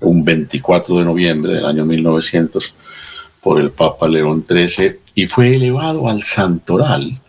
un 0.00 0.24
24 0.24 0.98
de 0.98 1.04
noviembre 1.04 1.54
del 1.54 1.66
año 1.66 1.84
1900 1.84 2.74
por 3.40 3.60
el 3.60 3.70
Papa 3.70 4.08
León 4.08 4.44
XIII 4.48 4.98
y 5.14 5.26
fue 5.26 5.54
elevado 5.54 6.08
al 6.08 6.22
santoral 6.22 7.20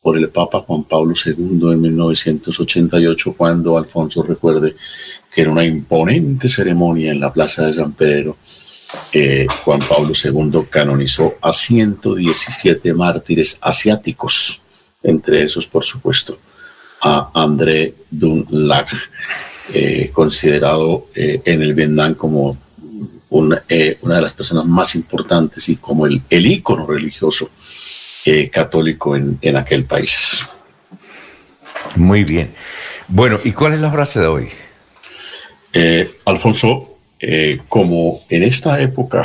por 0.00 0.18
el 0.18 0.28
Papa 0.30 0.60
Juan 0.60 0.84
Pablo 0.84 1.14
II 1.24 1.72
en 1.72 1.80
1988, 1.80 3.34
cuando 3.36 3.78
Alfonso 3.78 4.22
recuerde 4.22 4.74
que 5.32 5.40
era 5.40 5.50
una 5.50 5.64
imponente 5.64 6.48
ceremonia 6.48 7.12
en 7.12 7.20
la 7.20 7.32
Plaza 7.32 7.66
de 7.66 7.74
San 7.74 7.92
Pedro. 7.92 8.36
Eh, 9.12 9.46
Juan 9.64 9.80
Pablo 9.80 10.12
II 10.12 10.66
canonizó 10.68 11.34
a 11.40 11.52
117 11.52 12.92
mártires 12.94 13.58
asiáticos, 13.60 14.62
entre 15.02 15.42
esos, 15.42 15.66
por 15.66 15.84
supuesto, 15.84 16.38
a 17.00 17.30
André 17.34 17.94
Dunlag, 18.10 18.86
eh, 19.74 20.10
considerado 20.12 21.08
eh, 21.14 21.42
en 21.44 21.62
el 21.62 21.74
Vietnam 21.74 22.14
como 22.14 22.56
eh, 23.68 23.98
una, 24.02 24.14
de 24.16 24.22
las 24.22 24.32
personas 24.32 24.66
más 24.66 24.94
importantes 24.94 25.68
y 25.68 25.76
como 25.76 26.06
el, 26.06 26.22
el 26.28 26.46
ícono 26.46 26.86
religioso 26.86 27.50
católico 28.52 29.16
en, 29.16 29.36
en, 29.42 29.56
aquel 29.56 29.84
país. 29.84 30.46
Muy 31.96 32.22
bien. 32.22 32.54
Bueno, 33.08 33.40
¿y 33.42 33.50
cuál 33.50 33.72
es 33.72 33.80
la 33.80 33.90
frase 33.90 34.20
de 34.20 34.26
hoy? 34.26 34.48
Eh, 35.72 36.18
Alfonso, 36.26 36.91
como 37.68 38.20
en 38.28 38.42
esta 38.42 38.80
época 38.80 39.22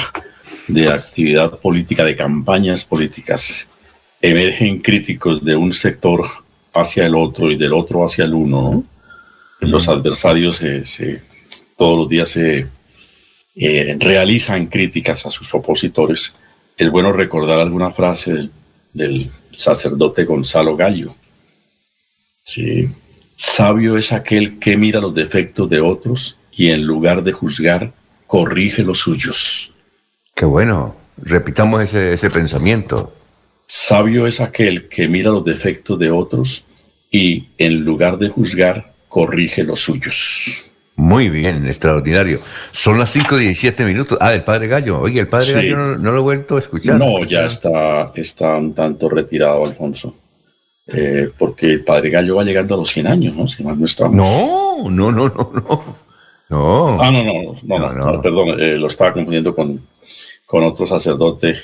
de 0.68 0.88
actividad 0.88 1.60
política, 1.60 2.04
de 2.04 2.16
campañas 2.16 2.86
políticas, 2.86 3.70
emergen 4.22 4.80
críticos 4.80 5.44
de 5.44 5.56
un 5.56 5.72
sector 5.74 6.26
hacia 6.74 7.06
el 7.06 7.16
otro 7.16 7.52
y 7.52 7.58
del 7.58 7.74
otro 7.74 8.06
hacia 8.06 8.26
el 8.26 8.34
uno, 8.34 8.84
los 9.62 9.88
adversarios 9.88 10.58
se, 10.58 11.22
todos 11.76 11.98
los 11.98 12.10
días 12.10 12.30
se 12.30 12.68
eh, 13.56 13.98
realizan 14.00 14.68
críticas 14.68 15.26
a 15.26 15.32
sus 15.32 15.54
opositores, 15.54 16.34
es 16.78 16.92
bueno 16.92 17.12
recordar 17.12 17.60
alguna 17.60 17.90
frase 17.92 18.50
del, 18.94 19.32
sacerdote 19.52 20.24
Gonzalo 20.26 20.76
Gallo. 20.76 21.16
Sí. 22.44 22.88
Sabio 23.36 23.98
es 23.98 24.14
aquel 24.14 24.60
que 24.60 24.78
mira 24.78 25.00
los 25.00 25.16
defectos 25.16 25.68
de 25.70 25.82
otros 25.82 26.38
y 26.58 26.72
en 26.72 26.84
lugar 26.86 27.24
de 27.24 27.32
juzgar, 27.32 27.94
corrige 28.26 28.84
los 28.84 28.98
suyos. 28.98 29.74
Qué 30.36 30.44
bueno. 30.44 30.96
Repitamos 31.18 31.84
ese, 31.84 32.14
ese 32.14 32.30
pensamiento. 32.30 33.14
Sabio 33.68 34.28
es 34.28 34.42
aquel 34.42 34.88
que 34.90 35.08
mira 35.08 35.30
los 35.30 35.46
defectos 35.46 35.98
de 36.00 36.12
otros 36.12 36.66
y 37.12 37.48
en 37.58 37.86
lugar 37.86 38.18
de 38.18 38.30
juzgar, 38.30 38.94
corrige 39.08 39.64
los 39.64 39.80
suyos. 39.80 40.66
Muy 40.96 41.30
bien, 41.30 41.68
extraordinario. 41.68 42.40
Son 42.72 42.98
las 42.98 43.12
5 43.12 43.40
y 43.40 43.44
17 43.46 43.86
minutos. 43.86 44.18
Ah, 44.20 44.34
el 44.34 44.44
padre 44.44 44.68
Gallo. 44.68 45.00
Oye, 45.00 45.20
el 45.20 45.28
padre 45.28 45.54
Gallo 45.54 45.98
no, 45.98 46.12
lo 46.12 46.18
he 46.18 46.22
vuelto 46.22 46.56
a 46.56 46.60
escuchar. 46.60 46.98
No, 46.98 47.24
ya 47.24 47.46
está, 47.46 48.12
está 48.16 48.58
un 48.58 48.74
tanto 48.74 49.08
retirado, 49.08 49.64
Alfonso. 49.64 50.16
Eh, 50.88 51.30
porque 51.38 51.68
el 51.68 51.84
padre 51.84 52.10
Gallo 52.10 52.38
va 52.38 52.44
llegando 52.44 52.74
a 52.74 52.78
los 52.78 52.90
100 52.90 53.08
años, 53.08 53.36
¿no? 53.36 53.48
Si 53.48 53.64
mal 53.64 53.80
no 53.80 53.86
estamos. 53.86 54.16
No, 54.16 54.90
no, 54.90 55.12
no, 55.12 55.30
no, 55.30 55.52
no. 55.54 56.07
Ah, 56.50 57.12
no, 57.12 57.24
no, 57.24 57.56
no, 57.64 57.94
no, 57.94 58.22
perdón, 58.22 58.60
eh, 58.60 58.78
lo 58.78 58.88
estaba 58.88 59.14
confundiendo 59.14 59.54
con, 59.54 59.82
con 60.46 60.64
otro 60.64 60.88
sacerdote. 60.88 61.58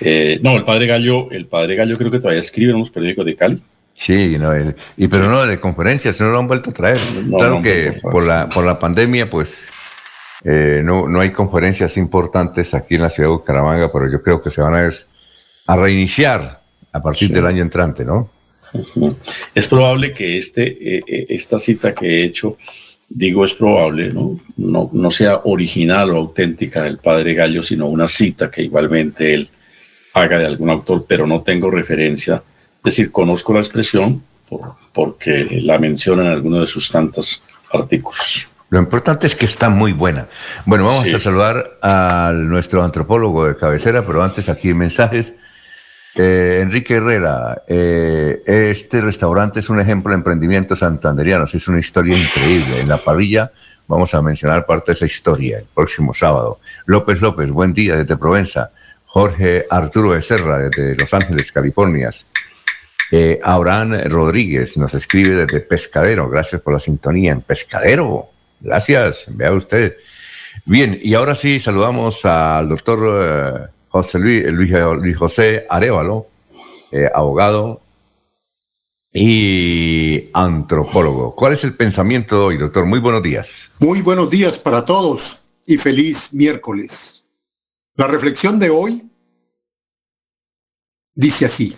Eh, 0.00 0.38
no, 0.42 0.56
el 0.56 0.64
padre 0.64 0.86
Gallo, 0.86 1.30
el 1.30 1.46
padre 1.46 1.74
Gallo 1.74 1.98
creo 1.98 2.10
que 2.10 2.18
todavía 2.18 2.40
escribe 2.40 2.72
en 2.72 2.78
los 2.78 2.90
periódicos 2.90 3.26
de 3.26 3.36
Cali. 3.36 3.62
Sí, 3.94 4.38
no, 4.38 4.52
y 4.96 5.08
pero 5.08 5.28
no 5.28 5.44
de 5.44 5.58
conferencias, 5.58 6.20
no 6.20 6.30
lo 6.30 6.38
han 6.38 6.46
vuelto 6.46 6.70
a 6.70 6.72
traer. 6.72 6.98
claro 7.28 7.60
que 7.60 7.92
por 8.00 8.24
la, 8.24 8.48
por 8.48 8.64
la 8.64 8.78
pandemia, 8.78 9.28
pues 9.28 9.66
eh, 10.44 10.82
no, 10.84 11.08
no 11.08 11.20
hay 11.20 11.32
conferencias 11.32 11.96
importantes 11.96 12.74
aquí 12.74 12.94
en 12.94 13.02
la 13.02 13.10
ciudad 13.10 13.28
de 13.28 13.34
Bucaramanga, 13.34 13.90
pero 13.92 14.08
yo 14.08 14.22
creo 14.22 14.40
que 14.40 14.52
se 14.52 14.60
van 14.60 14.74
a, 14.74 14.90
a 15.66 15.76
reiniciar 15.76 16.60
a 16.92 17.02
partir 17.02 17.32
del 17.32 17.46
año 17.46 17.62
entrante, 17.62 18.04
¿no? 18.04 18.30
Es 19.54 19.66
probable 19.66 20.12
que 20.12 20.38
este, 20.38 20.96
eh, 20.96 21.02
eh, 21.06 21.26
esta 21.30 21.58
cita 21.58 21.94
que 21.94 22.06
he 22.06 22.24
hecho, 22.24 22.56
digo 23.08 23.44
es 23.44 23.54
probable, 23.54 24.12
¿no? 24.12 24.38
No, 24.56 24.90
no 24.92 25.10
sea 25.10 25.40
original 25.44 26.10
o 26.10 26.16
auténtica 26.16 26.82
del 26.82 26.98
padre 26.98 27.34
Gallo, 27.34 27.62
sino 27.62 27.86
una 27.86 28.08
cita 28.08 28.50
que 28.50 28.62
igualmente 28.62 29.34
él 29.34 29.48
haga 30.14 30.38
de 30.38 30.46
algún 30.46 30.70
autor, 30.70 31.04
pero 31.08 31.26
no 31.26 31.42
tengo 31.42 31.70
referencia 31.70 32.42
es 32.78 32.96
decir, 32.96 33.12
conozco 33.12 33.52
la 33.52 33.60
expresión 33.60 34.22
porque 34.92 35.60
la 35.62 35.78
menciona 35.78 36.22
en 36.22 36.28
alguno 36.28 36.60
de 36.60 36.66
sus 36.66 36.90
tantos 36.90 37.42
artículos. 37.72 38.50
Lo 38.70 38.78
importante 38.78 39.26
es 39.26 39.34
que 39.34 39.46
está 39.46 39.68
muy 39.68 39.92
buena. 39.92 40.26
Bueno, 40.64 40.84
vamos 40.84 41.12
a 41.12 41.18
saludar 41.18 41.78
a 41.82 42.32
nuestro 42.34 42.82
antropólogo 42.82 43.46
de 43.46 43.56
cabecera, 43.56 44.06
pero 44.06 44.22
antes 44.22 44.48
aquí 44.48 44.72
mensajes. 44.74 45.34
Eh, 46.20 46.58
Enrique 46.62 46.96
Herrera, 46.96 47.62
eh, 47.68 48.42
este 48.44 49.00
restaurante 49.00 49.60
es 49.60 49.70
un 49.70 49.78
ejemplo 49.78 50.10
de 50.10 50.16
emprendimiento 50.16 50.74
santanderiano, 50.74 51.44
es 51.44 51.68
una 51.68 51.78
historia 51.78 52.18
increíble. 52.18 52.80
En 52.80 52.88
la 52.88 52.96
parrilla 52.96 53.52
vamos 53.86 54.12
a 54.14 54.20
mencionar 54.20 54.66
parte 54.66 54.86
de 54.90 54.94
esa 54.94 55.06
historia 55.06 55.58
el 55.58 55.66
próximo 55.72 56.12
sábado. 56.12 56.58
López 56.86 57.20
López, 57.20 57.48
buen 57.52 57.72
día 57.72 57.94
desde 57.94 58.16
Provenza. 58.16 58.72
Jorge 59.04 59.66
Arturo 59.70 60.08
Becerra 60.08 60.58
desde 60.58 60.96
Los 60.96 61.14
Ángeles, 61.14 61.52
California. 61.52 62.10
Eh, 63.12 63.38
Abraham 63.40 64.00
Rodríguez 64.06 64.76
nos 64.76 64.94
escribe 64.94 65.46
desde 65.46 65.60
Pescadero. 65.60 66.28
Gracias 66.28 66.60
por 66.60 66.72
la 66.72 66.80
sintonía 66.80 67.30
en 67.30 67.42
Pescadero. 67.42 68.28
Gracias, 68.58 69.26
vea 69.28 69.52
usted. 69.52 69.96
Bien, 70.64 70.98
y 71.00 71.14
ahora 71.14 71.36
sí 71.36 71.60
saludamos 71.60 72.24
al 72.24 72.68
doctor 72.68 73.70
José 73.98 74.20
Luis, 74.20 74.44
Luis, 74.52 75.16
José 75.16 75.66
Arevalo, 75.68 76.28
eh, 76.92 77.10
abogado 77.12 77.82
y 79.12 80.30
antropólogo. 80.32 81.34
¿Cuál 81.34 81.54
es 81.54 81.64
el 81.64 81.74
pensamiento 81.74 82.36
de 82.36 82.42
hoy, 82.42 82.58
doctor? 82.58 82.86
Muy 82.86 83.00
buenos 83.00 83.24
días. 83.24 83.70
Muy 83.80 84.00
buenos 84.00 84.30
días 84.30 84.56
para 84.60 84.84
todos 84.84 85.40
y 85.66 85.78
feliz 85.78 86.32
miércoles. 86.32 87.24
La 87.96 88.06
reflexión 88.06 88.60
de 88.60 88.70
hoy 88.70 89.10
dice 91.16 91.46
así. 91.46 91.76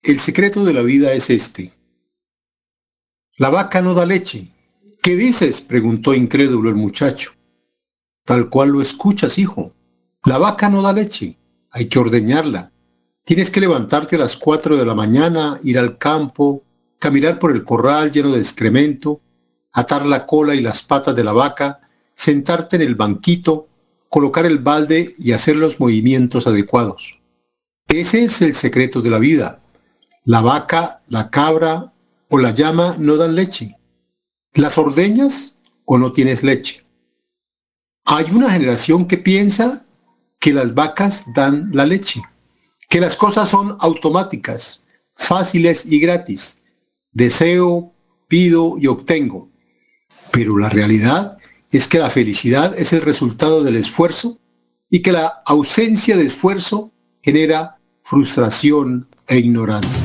El 0.00 0.20
secreto 0.20 0.64
de 0.64 0.72
la 0.72 0.82
vida 0.82 1.12
es 1.14 1.30
este. 1.30 1.72
La 3.38 3.50
vaca 3.50 3.82
no 3.82 3.92
da 3.94 4.06
leche. 4.06 4.52
¿Qué 5.02 5.16
dices? 5.16 5.60
preguntó 5.60 6.14
incrédulo 6.14 6.68
el 6.68 6.76
muchacho. 6.76 7.32
Tal 8.24 8.48
cual 8.48 8.68
lo 8.68 8.82
escuchas, 8.82 9.36
hijo. 9.38 9.72
La 10.24 10.38
vaca 10.38 10.68
no 10.68 10.82
da 10.82 10.92
leche. 10.92 11.36
Hay 11.70 11.86
que 11.88 11.98
ordeñarla. 11.98 12.72
Tienes 13.24 13.50
que 13.50 13.60
levantarte 13.60 14.16
a 14.16 14.20
las 14.20 14.36
cuatro 14.36 14.76
de 14.76 14.86
la 14.86 14.94
mañana, 14.94 15.60
ir 15.62 15.78
al 15.78 15.98
campo, 15.98 16.62
caminar 16.98 17.38
por 17.38 17.52
el 17.52 17.64
corral 17.64 18.10
lleno 18.10 18.30
de 18.30 18.40
excremento, 18.40 19.20
atar 19.72 20.06
la 20.06 20.26
cola 20.26 20.54
y 20.54 20.60
las 20.60 20.82
patas 20.82 21.14
de 21.14 21.24
la 21.24 21.32
vaca, 21.32 21.80
sentarte 22.14 22.76
en 22.76 22.82
el 22.82 22.94
banquito, 22.94 23.68
colocar 24.08 24.46
el 24.46 24.58
balde 24.58 25.14
y 25.18 25.32
hacer 25.32 25.56
los 25.56 25.78
movimientos 25.78 26.46
adecuados. 26.46 27.18
Ese 27.86 28.24
es 28.24 28.40
el 28.42 28.54
secreto 28.54 29.02
de 29.02 29.10
la 29.10 29.18
vida 29.18 29.60
la 30.28 30.42
vaca, 30.42 31.00
la 31.08 31.30
cabra 31.30 31.94
o 32.28 32.36
la 32.36 32.50
llama 32.50 32.96
no 32.98 33.16
dan 33.16 33.34
leche. 33.34 33.78
¿Las 34.52 34.76
ordeñas 34.76 35.56
o 35.86 35.96
no 35.96 36.12
tienes 36.12 36.42
leche? 36.42 36.84
Hay 38.04 38.26
una 38.30 38.50
generación 38.50 39.08
que 39.08 39.16
piensa 39.16 39.86
que 40.38 40.52
las 40.52 40.74
vacas 40.74 41.24
dan 41.34 41.70
la 41.72 41.86
leche, 41.86 42.22
que 42.88 43.00
las 43.00 43.16
cosas 43.16 43.48
son 43.48 43.76
automáticas, 43.80 44.84
fáciles 45.14 45.84
y 45.86 46.00
gratis. 46.00 46.62
Deseo, 47.12 47.92
pido 48.28 48.76
y 48.78 48.86
obtengo. 48.86 49.48
Pero 50.30 50.58
la 50.58 50.68
realidad 50.68 51.38
es 51.70 51.88
que 51.88 51.98
la 51.98 52.10
felicidad 52.10 52.78
es 52.78 52.92
el 52.92 53.02
resultado 53.02 53.62
del 53.62 53.76
esfuerzo 53.76 54.38
y 54.90 55.00
que 55.00 55.12
la 55.12 55.42
ausencia 55.44 56.16
de 56.16 56.26
esfuerzo 56.26 56.92
genera 57.22 57.76
frustración 58.02 59.08
e 59.26 59.38
ignorancia. 59.38 60.04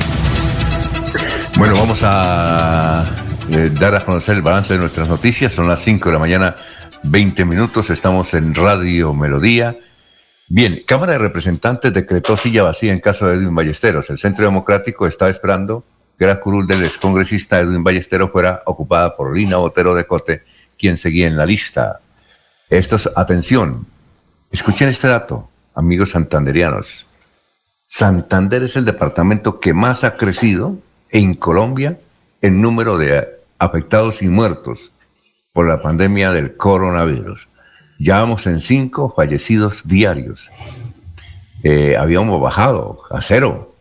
Bueno, 1.57 1.75
vamos 1.75 1.99
a 2.03 3.05
eh, 3.51 3.69
dar 3.79 3.95
a 3.95 4.03
conocer 4.03 4.35
el 4.35 4.41
balance 4.41 4.73
de 4.73 4.79
nuestras 4.79 5.07
noticias. 5.07 5.53
Son 5.53 5.67
las 5.67 5.81
5 5.81 6.09
de 6.09 6.13
la 6.13 6.19
mañana, 6.19 6.55
20 7.03 7.45
minutos. 7.45 7.89
Estamos 7.89 8.33
en 8.33 8.55
Radio 8.55 9.13
Melodía. 9.13 9.77
Bien, 10.55 10.83
Cámara 10.85 11.13
de 11.13 11.17
Representantes 11.17 11.91
decretó 11.91 12.37
silla 12.37 12.61
vacía 12.61 12.93
en 12.93 12.99
caso 12.99 13.25
de 13.25 13.37
Edwin 13.37 13.55
Ballesteros. 13.55 14.11
El 14.11 14.19
Centro 14.19 14.45
Democrático 14.45 15.07
estaba 15.07 15.31
esperando 15.31 15.83
que 16.19 16.27
la 16.27 16.39
curul 16.39 16.67
del 16.67 16.85
excongresista 16.85 17.59
Edwin 17.59 17.83
Ballesteros 17.83 18.29
fuera 18.29 18.61
ocupada 18.67 19.17
por 19.17 19.35
Lina 19.35 19.57
Botero 19.57 19.95
de 19.95 20.05
Cote, 20.05 20.43
quien 20.77 20.99
seguía 20.99 21.25
en 21.25 21.37
la 21.37 21.47
lista. 21.47 22.01
Esto 22.69 22.97
es, 22.97 23.09
atención, 23.15 23.87
escuchen 24.51 24.89
este 24.89 25.07
dato, 25.07 25.49
amigos 25.73 26.11
santanderianos. 26.11 27.07
Santander 27.87 28.61
es 28.61 28.75
el 28.75 28.85
departamento 28.85 29.59
que 29.59 29.73
más 29.73 30.03
ha 30.03 30.17
crecido 30.17 30.77
en 31.09 31.33
Colombia 31.33 31.97
el 32.43 32.61
número 32.61 32.99
de 32.99 33.27
afectados 33.57 34.21
y 34.21 34.27
muertos 34.27 34.91
por 35.51 35.67
la 35.67 35.81
pandemia 35.81 36.31
del 36.31 36.55
coronavirus. 36.55 37.47
Ya 37.99 38.19
vamos 38.19 38.47
en 38.47 38.60
cinco 38.60 39.13
fallecidos 39.15 39.88
diarios. 39.88 40.49
Eh, 41.63 41.95
habíamos 41.97 42.41
bajado 42.41 43.01
a 43.10 43.21
cero. 43.21 43.75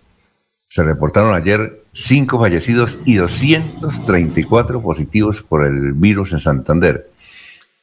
Se 0.69 0.83
reportaron 0.83 1.35
ayer 1.35 1.83
cinco 1.93 2.39
fallecidos 2.39 2.99
y 3.05 3.17
234 3.17 4.81
positivos 4.81 5.43
por 5.43 5.67
el 5.67 5.93
virus 5.93 6.33
en 6.33 6.41
Santander. 6.41 7.11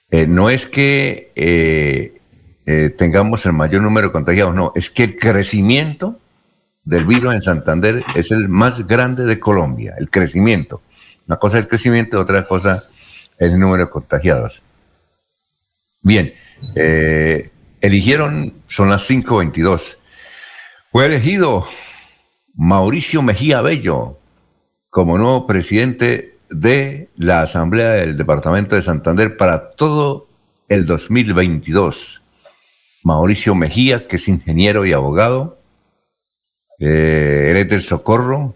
Eh, 0.09 0.25
no 0.25 0.49
es 0.49 0.65
que 0.65 1.31
eh, 1.35 2.19
tengamos 2.97 3.45
el 3.45 3.53
mayor 3.53 3.81
número 3.81 4.07
de 4.07 4.13
contagiados, 4.13 4.55
no, 4.55 4.71
es 4.75 4.89
que 4.89 5.03
el 5.03 5.17
crecimiento 5.17 6.17
del 6.83 7.05
virus 7.05 7.33
en 7.33 7.41
Santander 7.41 8.03
es 8.15 8.31
el 8.31 8.47
más 8.47 8.87
grande 8.87 9.25
de 9.25 9.39
Colombia, 9.39 9.95
el 9.99 10.09
crecimiento. 10.09 10.81
Una 11.27 11.37
cosa 11.37 11.57
es 11.57 11.65
el 11.65 11.69
crecimiento, 11.69 12.19
otra 12.19 12.47
cosa 12.47 12.85
es 13.37 13.51
el 13.51 13.59
número 13.59 13.85
de 13.85 13.89
contagiados. 13.89 14.63
Bien, 16.01 16.33
eh, 16.75 17.49
eligieron, 17.81 18.53
son 18.67 18.89
las 18.89 19.09
5.22. 19.09 19.97
Fue 20.91 21.05
elegido 21.05 21.67
Mauricio 22.55 23.21
Mejía 23.21 23.61
Bello 23.61 24.17
como 24.89 25.17
nuevo 25.17 25.45
presidente 25.45 26.37
de 26.49 27.09
la 27.15 27.43
Asamblea 27.43 27.91
del 27.91 28.17
Departamento 28.17 28.75
de 28.75 28.81
Santander 28.81 29.37
para 29.37 29.71
todo 29.71 30.27
el 30.67 30.85
2022. 30.85 32.21
Mauricio 33.03 33.55
Mejía, 33.55 34.07
que 34.07 34.15
es 34.15 34.27
ingeniero 34.27 34.85
y 34.85 34.93
abogado, 34.93 35.59
eh, 36.79 37.79
Socorro, 37.81 38.55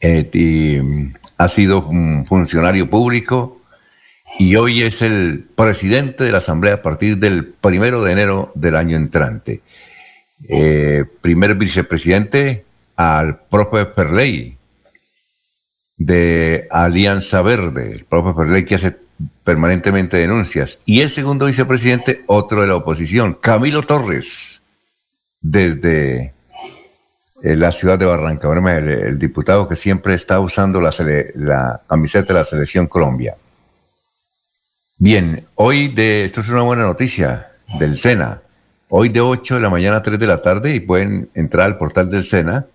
eh, 0.00 1.12
ha 1.36 1.48
sido 1.48 1.86
un 1.86 2.26
funcionario 2.26 2.88
público 2.88 3.59
y 4.38 4.56
hoy 4.56 4.82
es 4.82 5.02
el 5.02 5.44
presidente 5.54 6.24
de 6.24 6.32
la 6.32 6.38
Asamblea 6.38 6.74
a 6.74 6.82
partir 6.82 7.18
del 7.18 7.46
primero 7.46 8.02
de 8.02 8.12
enero 8.12 8.52
del 8.54 8.76
año 8.76 8.96
entrante. 8.96 9.62
Eh, 10.48 11.04
primer 11.20 11.54
vicepresidente, 11.56 12.64
al 12.96 13.40
profe 13.40 13.86
Perley 13.86 14.56
de 15.96 16.66
Alianza 16.70 17.42
Verde, 17.42 17.92
el 17.92 18.04
profe 18.04 18.34
Perley 18.34 18.64
que 18.64 18.76
hace 18.76 18.96
permanentemente 19.44 20.16
denuncias. 20.16 20.80
Y 20.86 21.02
el 21.02 21.10
segundo 21.10 21.46
vicepresidente, 21.46 22.22
otro 22.26 22.62
de 22.62 22.68
la 22.68 22.76
oposición, 22.76 23.34
Camilo 23.34 23.82
Torres, 23.82 24.62
desde 25.40 26.32
eh, 27.42 27.56
la 27.56 27.72
ciudad 27.72 27.98
de 27.98 28.06
Barranca 28.06 28.48
el, 28.78 29.18
diputado 29.18 29.68
que 29.68 29.76
siempre 29.76 30.14
está 30.14 30.40
usando 30.40 30.80
la, 30.80 30.90
la 31.34 31.82
camiseta 31.86 32.32
de 32.32 32.38
la 32.38 32.44
Selección 32.44 32.86
Colombia. 32.86 33.36
Bien, 35.02 35.46
hoy 35.54 35.88
de, 35.88 36.24
esto 36.24 36.42
es 36.42 36.50
una 36.50 36.60
buena 36.60 36.82
noticia 36.82 37.52
del 37.78 37.96
SENA. 37.96 38.42
Hoy 38.90 39.08
de 39.08 39.22
8 39.22 39.54
de 39.54 39.60
la 39.62 39.70
mañana 39.70 39.96
a 39.96 40.02
3 40.02 40.18
de 40.18 40.26
la 40.26 40.42
tarde 40.42 40.74
y 40.74 40.80
pueden 40.80 41.30
entrar 41.32 41.64
al 41.64 41.78
portal 41.78 42.10
del 42.10 42.22
SENA, 42.22 42.66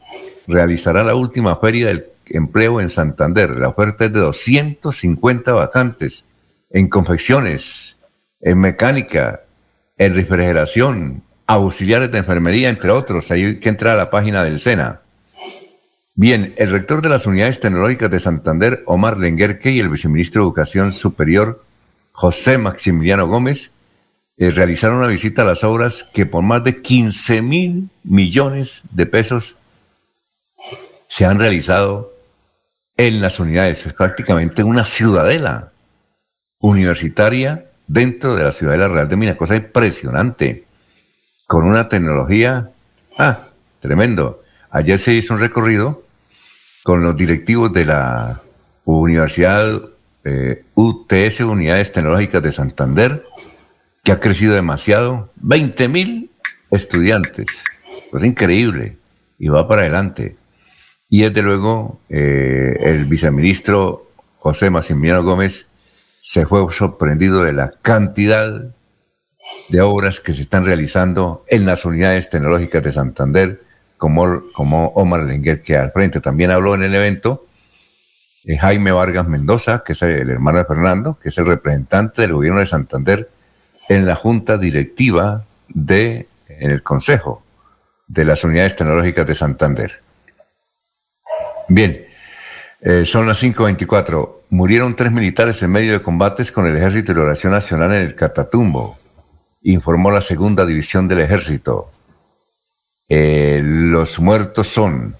realizará 0.48 1.04
la 1.04 1.14
última 1.14 1.56
feria 1.58 1.86
del 1.86 2.08
empleo 2.26 2.82
en 2.82 2.90
Santander. 2.90 3.52
La 3.52 3.68
oferta 3.68 4.06
es 4.06 4.14
de 4.14 4.22
250 4.22 5.54
vacantes 5.54 6.26
en 6.72 6.90
confecciones, 6.90 7.98
en 8.42 8.60
mecánica, 8.60 9.42
en 9.96 10.16
refrigeración, 10.16 11.22
auxiliares 11.46 12.12
de 12.12 12.18
enfermería, 12.18 12.70
entre 12.70 12.90
otros. 12.90 13.30
Hay 13.30 13.60
que 13.60 13.70
entrar 13.70 13.94
a 13.94 13.98
la 13.98 14.10
página 14.10 14.44
del 14.44 14.60
SENA. 14.60 15.02
Bien, 16.16 16.56
el 16.58 16.70
rector 16.70 17.04
de 17.04 17.10
las 17.10 17.28
unidades 17.28 17.60
tecnológicas 17.60 18.10
de 18.10 18.20
Santander, 18.20 18.82
Omar 18.88 19.20
Lenguerque, 19.20 19.70
y 19.70 19.80
el 19.80 19.90
viceministro 19.90 20.42
de 20.42 20.46
Educación 20.48 20.92
Superior, 20.92 21.65
José 22.16 22.58
Maximiliano 22.58 23.28
Gómez, 23.28 23.72
eh, 24.38 24.50
realizaron 24.50 24.98
una 24.98 25.08
visita 25.08 25.42
a 25.42 25.46
las 25.46 25.66
obras 25.66 26.08
que 26.14 26.26
por 26.26 26.44
más 26.44 26.64
de 26.64 26.82
15 26.82 27.42
mil 27.42 27.90
millones 28.04 28.84
de 28.92 29.06
pesos 29.06 29.58
se 31.10 31.26
han 31.26 31.40
realizado 31.40 32.14
en 32.96 33.22
las 33.22 33.38
unidades. 33.42 33.86
Es 33.86 33.94
prácticamente 33.94 34.64
una 34.64 34.86
ciudadela 34.86 35.74
universitaria 36.60 37.66
dentro 37.86 38.36
de 38.36 38.46
la 38.46 38.54
ciudadela 38.54 38.88
real 38.88 39.10
de 39.10 39.18
Minas. 39.18 39.36
Cosa 39.36 39.58
impresionante 39.58 40.64
con 41.48 41.66
una 41.66 41.90
tecnología, 41.90 42.72
ah, 43.18 43.50
tremendo. 43.82 44.42
Ayer 44.70 45.00
se 45.00 45.12
hizo 45.12 45.34
un 45.34 45.42
recorrido 45.42 46.04
con 46.82 47.04
los 47.04 47.18
directivos 47.18 47.74
de 47.74 47.86
la 47.86 48.42
Universidad 48.86 49.82
eh, 50.26 50.64
UTS, 50.74 51.42
Unidades 51.42 51.92
Tecnológicas 51.92 52.42
de 52.42 52.52
Santander, 52.52 53.24
que 54.04 54.12
ha 54.12 54.20
crecido 54.20 54.56
demasiado, 54.56 55.32
20 55.38 55.88
mil 55.88 56.32
estudiantes, 56.72 57.46
es 58.14 58.24
increíble, 58.24 58.98
y 59.40 59.48
va 59.48 59.68
para 59.68 59.82
adelante. 59.82 60.36
Y 61.10 61.22
desde 61.22 61.44
luego 61.44 62.00
eh, 62.10 62.76
el 62.82 63.06
viceministro 63.06 64.08
José 64.40 64.70
Maximiliano 64.70 65.24
Gómez 65.24 65.68
se 66.22 66.46
fue 66.46 66.66
sorprendido 66.72 67.44
de 67.44 67.54
la 67.54 67.72
cantidad 67.82 68.74
de 69.70 69.82
obras 69.82 70.20
que 70.20 70.34
se 70.34 70.42
están 70.42 70.66
realizando 70.66 71.46
en 71.48 71.66
las 71.66 71.86
unidades 71.86 72.30
tecnológicas 72.30 72.84
de 72.84 72.92
Santander, 72.92 73.62
como, 73.98 74.42
como 74.54 74.88
Omar 74.90 75.24
Lenguer, 75.24 75.62
que 75.62 75.78
al 75.78 75.92
frente 75.92 76.20
también 76.20 76.52
habló 76.52 76.76
en 76.76 76.84
el 76.84 76.94
evento, 76.96 77.46
Jaime 78.46 78.92
Vargas 78.92 79.28
Mendoza, 79.28 79.84
que 79.84 79.94
es 79.94 80.02
el 80.02 80.30
hermano 80.30 80.60
de 80.60 80.66
Fernando, 80.66 81.18
que 81.20 81.30
es 81.30 81.38
el 81.38 81.46
representante 81.46 82.22
del 82.22 82.34
gobierno 82.34 82.60
de 82.60 82.68
Santander 82.68 83.30
en 83.90 84.06
la 84.06 84.16
junta 84.16 84.58
directiva 84.58 85.46
de, 85.68 86.28
en 86.48 86.72
el 86.72 86.84
consejo 86.84 87.44
de 88.08 88.26
las 88.26 88.44
unidades 88.44 88.76
tecnológicas 88.76 89.26
de 89.26 89.36
Santander. 89.36 90.02
Bien, 91.68 92.06
eh, 92.82 93.04
son 93.06 93.26
las 93.26 93.42
5.24. 93.42 94.32
Murieron 94.52 94.96
tres 94.96 95.12
militares 95.12 95.62
en 95.64 95.72
medio 95.72 95.94
de 95.94 96.04
combates 96.04 96.52
con 96.52 96.68
el 96.68 96.78
Ejército 96.78 97.14
de 97.14 97.22
Oración 97.22 97.52
Nacional 97.54 97.94
en 97.94 98.04
el 98.04 98.16
Catatumbo 98.16 99.00
informó 99.66 100.12
la 100.12 100.22
segunda 100.22 100.66
división 100.66 101.08
del 101.08 101.22
ejército. 101.22 101.92
Eh, 103.10 103.62
los 103.64 104.20
muertos 104.20 104.68
son, 104.68 105.18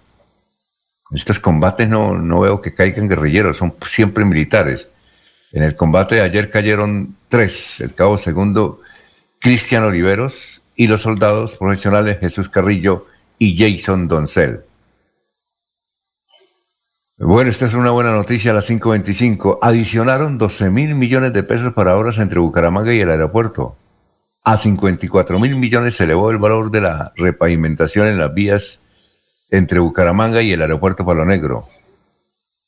en 1.12 1.18
estos 1.18 1.40
combates 1.40 1.88
no, 1.88 2.18
no 2.18 2.40
veo 2.42 2.62
que 2.62 2.74
caigan 2.74 3.08
guerrilleros, 3.08 3.58
son 3.58 3.76
siempre 3.88 4.26
militares. 4.26 4.90
En 5.52 5.64
el 5.64 5.76
combate 5.76 6.16
de 6.16 6.22
ayer 6.22 6.50
cayeron 6.50 7.16
tres, 7.30 7.80
el 7.80 7.94
cabo 7.94 8.18
segundo 8.18 8.82
Cristian 9.40 9.84
Oliveros 9.84 10.64
y 10.76 10.88
los 10.88 11.02
soldados 11.02 11.56
profesionales 11.56 12.20
Jesús 12.20 12.50
Carrillo 12.50 13.08
y 13.38 13.58
Jason 13.58 14.08
Doncel. 14.08 14.62
Bueno, 17.18 17.50
esta 17.50 17.68
es 17.68 17.74
una 17.74 17.92
buena 17.92 18.12
noticia 18.12 18.52
a 18.52 18.56
las 18.56 18.70
5.25. 18.70 19.60
Adicionaron 19.62 20.38
12 20.38 20.70
mil 20.70 20.96
millones 20.96 21.32
de 21.32 21.44
pesos 21.44 21.74
para 21.74 21.96
obras 21.96 22.18
entre 22.18 22.40
Bucaramanga 22.40 22.94
y 22.94 23.00
el 23.00 23.10
aeropuerto. 23.10 23.78
A 24.44 24.58
54 24.58 25.40
mil 25.40 25.56
millones 25.56 25.96
se 25.96 26.04
elevó 26.04 26.30
el 26.30 26.40
valor 26.40 26.72
de 26.72 26.82
la 26.82 27.14
repavimentación 27.16 28.08
en 28.08 28.18
las 28.18 28.34
vías 28.34 28.85
entre 29.58 29.80
Bucaramanga 29.80 30.42
y 30.42 30.52
el 30.52 30.62
aeropuerto 30.62 31.06
Palo 31.06 31.26
Negro. 31.26 31.68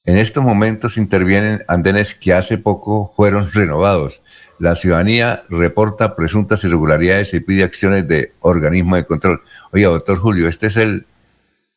En 0.05 0.17
estos 0.17 0.43
momentos 0.43 0.97
intervienen 0.97 1.63
andenes 1.67 2.15
que 2.15 2.33
hace 2.33 2.57
poco 2.57 3.11
fueron 3.15 3.51
renovados. 3.51 4.21
La 4.57 4.75
ciudadanía 4.75 5.43
reporta 5.49 6.15
presuntas 6.15 6.63
irregularidades 6.63 7.33
y 7.33 7.41
pide 7.41 7.63
acciones 7.63 8.07
de 8.07 8.33
organismo 8.39 8.95
de 8.95 9.05
control. 9.05 9.41
Oye, 9.71 9.83
doctor 9.83 10.17
Julio, 10.17 10.47
este 10.47 10.67
es 10.67 10.77
el, 10.77 11.05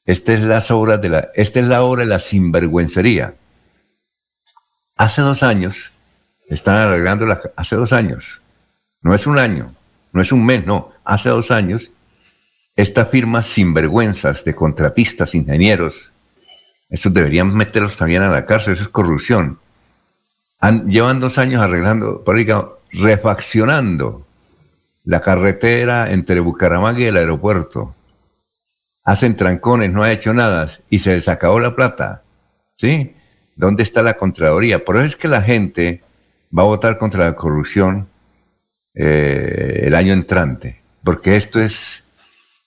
esta 0.06 0.32
es 0.32 0.42
de 0.42 1.08
la, 1.08 1.28
esta 1.34 1.60
es 1.60 1.66
la 1.66 1.82
obra 1.82 2.04
de 2.04 2.08
la 2.08 2.18
sinvergüencería. 2.18 3.34
Hace 4.96 5.22
dos 5.22 5.42
años, 5.42 5.92
están 6.48 6.76
arreglando 6.76 7.26
la, 7.26 7.40
hace 7.56 7.76
dos 7.76 7.92
años, 7.92 8.40
no 9.02 9.14
es 9.14 9.26
un 9.26 9.38
año, 9.38 9.74
no 10.12 10.22
es 10.22 10.30
un 10.32 10.44
mes, 10.46 10.66
no, 10.66 10.92
hace 11.04 11.28
dos 11.28 11.50
años, 11.50 11.90
esta 12.82 13.06
firma 13.06 13.42
sinvergüenzas 13.42 14.44
de 14.44 14.54
contratistas, 14.54 15.34
ingenieros, 15.34 16.12
esos 16.88 17.14
deberían 17.14 17.54
meterlos 17.54 17.96
también 17.96 18.22
a 18.22 18.30
la 18.30 18.46
cárcel, 18.46 18.72
eso 18.72 18.82
es 18.82 18.88
corrupción. 18.88 19.58
Han, 20.58 20.90
llevan 20.90 21.20
dos 21.20 21.38
años 21.38 21.62
arreglando, 21.62 22.24
por 22.24 22.36
refaccionando 22.92 24.26
la 25.04 25.20
carretera 25.20 26.10
entre 26.10 26.40
Bucaramanga 26.40 27.00
y 27.00 27.04
el 27.04 27.16
aeropuerto. 27.16 27.94
Hacen 29.04 29.36
trancones, 29.36 29.92
no 29.92 30.02
ha 30.02 30.12
hecho 30.12 30.32
nada 30.34 30.70
y 30.90 30.98
se 30.98 31.14
les 31.14 31.28
acabó 31.28 31.58
la 31.58 31.74
plata. 31.74 32.22
¿Sí? 32.76 33.14
¿Dónde 33.56 33.82
está 33.82 34.02
la 34.02 34.14
Contraloría? 34.14 34.84
Por 34.84 34.96
eso 34.96 35.06
es 35.06 35.16
que 35.16 35.28
la 35.28 35.42
gente 35.42 36.02
va 36.56 36.62
a 36.62 36.66
votar 36.66 36.98
contra 36.98 37.24
la 37.24 37.36
corrupción 37.36 38.08
eh, 38.94 39.82
el 39.84 39.94
año 39.94 40.12
entrante, 40.12 40.80
porque 41.04 41.36
esto 41.36 41.60
es 41.60 41.99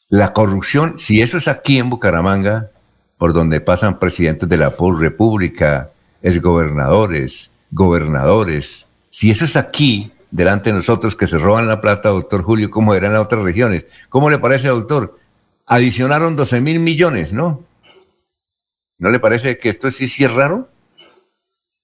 la 0.10 0.34
corrupción, 0.34 1.00
si 1.00 1.22
eso 1.22 1.38
es 1.38 1.48
aquí 1.48 1.80
en 1.80 1.90
Bucaramanga, 1.90 2.70
por 3.18 3.34
donde 3.34 3.62
pasan 3.62 4.00
presidentes 4.00 4.50
de 4.50 4.58
la 4.58 4.76
República, 4.78 5.92
gobernadores, 6.42 7.50
gobernadores, 7.72 8.86
si 9.10 9.32
eso 9.32 9.46
es 9.46 9.56
aquí, 9.56 10.12
delante 10.32 10.70
de 10.70 10.78
nosotros, 10.78 11.16
que 11.16 11.28
se 11.28 11.38
roban 11.38 11.68
la 11.68 11.82
plata, 11.82 12.10
doctor 12.10 12.44
Julio, 12.44 12.70
como 12.70 12.96
era 12.96 13.08
en 13.08 13.16
otras 13.16 13.44
regiones, 13.44 13.86
¿cómo 14.10 14.30
le 14.30 14.40
parece, 14.40 14.68
doctor? 14.70 15.20
Adicionaron 15.66 16.36
12 16.36 16.62
mil 16.62 16.80
millones, 16.80 17.34
¿no? 17.34 17.64
¿No 19.00 19.10
le 19.10 19.20
parece 19.20 19.58
que 19.58 19.70
esto 19.70 19.92
sí, 19.92 20.08
sí 20.08 20.24
es 20.24 20.34
raro? 20.34 20.70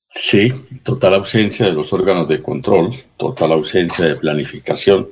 Sí, 0.10 0.54
total 0.84 1.16
ausencia 1.16 1.68
de 1.68 1.74
los 1.74 1.94
órganos 1.94 2.28
de 2.28 2.42
control, 2.42 2.96
total 3.16 3.52
ausencia 3.52 4.06
de 4.06 4.16
planificación. 4.16 5.08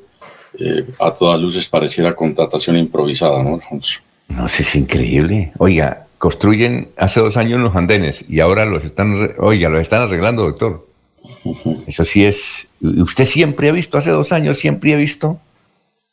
Eh, 0.59 0.85
a 0.99 1.11
todas 1.11 1.39
luces 1.39 1.67
pareciera 1.67 2.15
contratación 2.15 2.77
improvisada, 2.77 3.43
¿no, 3.43 3.55
Alfonso? 3.55 3.99
No, 4.29 4.45
es 4.45 4.75
increíble. 4.75 5.51
Oiga, 5.57 6.07
construyen 6.17 6.89
hace 6.97 7.19
dos 7.19 7.37
años 7.37 7.61
los 7.61 7.75
andenes 7.75 8.25
y 8.27 8.39
ahora 8.39 8.65
los 8.65 8.83
están, 8.83 9.35
oiga, 9.39 9.69
los 9.69 9.81
están 9.81 10.03
arreglando, 10.03 10.43
doctor. 10.43 10.87
Eso 11.85 12.05
sí 12.05 12.25
es. 12.25 12.67
Usted 12.81 13.25
siempre 13.25 13.69
ha 13.69 13.71
visto, 13.71 13.97
hace 13.97 14.11
dos 14.11 14.31
años 14.31 14.57
siempre 14.57 14.93
ha 14.93 14.97
visto 14.97 15.39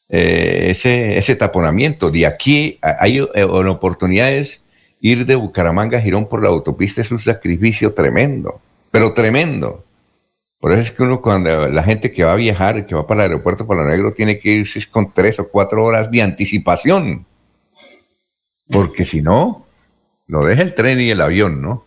eh, 0.08 0.66
ese, 0.70 1.18
ese 1.18 1.36
taponamiento. 1.36 2.10
De 2.10 2.26
aquí 2.26 2.78
hay 2.82 3.18
eh, 3.18 3.44
oportunidades 3.44 4.60
ir 5.00 5.26
de 5.26 5.34
Bucaramanga 5.34 5.98
a 5.98 6.00
Girón 6.00 6.28
por 6.28 6.42
la 6.42 6.48
autopista 6.48 7.00
es 7.00 7.10
un 7.10 7.18
sacrificio 7.18 7.92
tremendo 7.92 8.60
pero 8.94 9.12
tremendo. 9.12 9.83
Por 10.64 10.72
eso 10.72 10.80
es 10.80 10.92
que 10.92 11.02
uno 11.02 11.20
cuando 11.20 11.68
la 11.68 11.82
gente 11.82 12.10
que 12.10 12.24
va 12.24 12.32
a 12.32 12.36
viajar, 12.36 12.86
que 12.86 12.94
va 12.94 13.06
para 13.06 13.26
el 13.26 13.32
aeropuerto 13.32 13.66
Palo 13.66 13.84
Negro, 13.84 14.14
tiene 14.14 14.38
que 14.38 14.48
irse 14.48 14.80
con 14.90 15.12
tres 15.12 15.38
o 15.38 15.46
cuatro 15.46 15.84
horas 15.84 16.10
de 16.10 16.22
anticipación. 16.22 17.26
Porque 18.70 19.04
si 19.04 19.20
no, 19.20 19.66
lo 20.26 20.42
deja 20.42 20.62
el 20.62 20.74
tren 20.74 21.02
y 21.02 21.10
el 21.10 21.20
avión, 21.20 21.60
¿no? 21.60 21.84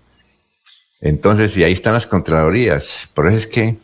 Entonces, 1.02 1.58
y 1.58 1.64
ahí 1.64 1.74
están 1.74 1.96
las 1.96 2.06
contralorías. 2.06 3.10
Por 3.16 3.26
eso 3.26 3.38
es 3.38 3.48
que, 3.48 3.78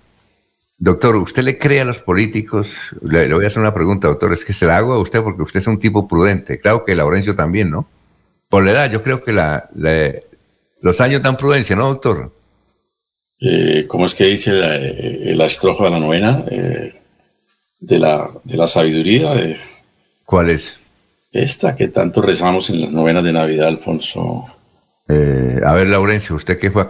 doctor, 0.77 1.15
¿usted 1.15 1.41
le 1.41 1.57
cree 1.57 1.81
a 1.81 1.85
los 1.85 1.97
políticos? 1.97 2.95
Le, 3.01 3.33
voy 3.33 3.45
a 3.45 3.47
hacer 3.47 3.61
una 3.61 3.73
pregunta, 3.73 4.07
doctor, 4.07 4.31
es 4.31 4.45
que 4.45 4.53
se 4.53 4.67
la 4.67 4.77
hago 4.77 4.93
a 4.93 4.99
usted 4.99 5.23
porque 5.23 5.41
usted 5.41 5.61
es 5.61 5.65
un 5.65 5.79
tipo 5.79 6.07
prudente. 6.07 6.59
Claro 6.59 6.85
que 6.85 6.93
Laurencio 6.95 7.35
también, 7.35 7.71
¿no? 7.71 7.87
por 8.47 8.63
la 8.63 8.69
edad, 8.69 8.91
yo 8.91 9.01
creo 9.01 9.23
que 9.23 9.33
la, 9.33 9.67
los 10.81 11.01
años 11.01 11.23
dan 11.23 11.35
prudencia, 11.35 11.75
¿no, 11.75 11.87
doctor? 11.87 12.31
Eh, 13.45 13.85
¿Cómo 13.89 14.05
es 14.05 14.15
que 14.15 14.23
dice 14.23 14.53
la, 14.53 14.77
eh, 14.77 15.35
estrofa 15.45 15.85
de 15.85 15.89
la 15.89 15.99
novena 15.99 16.45
eh, 16.49 16.93
de, 17.77 17.99
la, 17.99 18.29
de 18.45 18.55
la 18.55 18.67
sabiduría? 18.67 19.33
¿Cuál 20.23 20.51
es? 20.51 20.79
Esta 21.29 21.75
que 21.75 21.89
tanto 21.89 22.21
rezamos 22.21 22.69
en 22.69 22.79
las 22.79 22.91
novenas 22.91 23.23
de 23.23 23.33
Navidad, 23.33 23.67
Alfonso. 23.67 24.45
a 25.09 25.73
ver, 25.73 25.87
Laurencio, 25.87 26.37
¿usted 26.37 26.57
qué 26.57 26.71
fue 26.71 26.83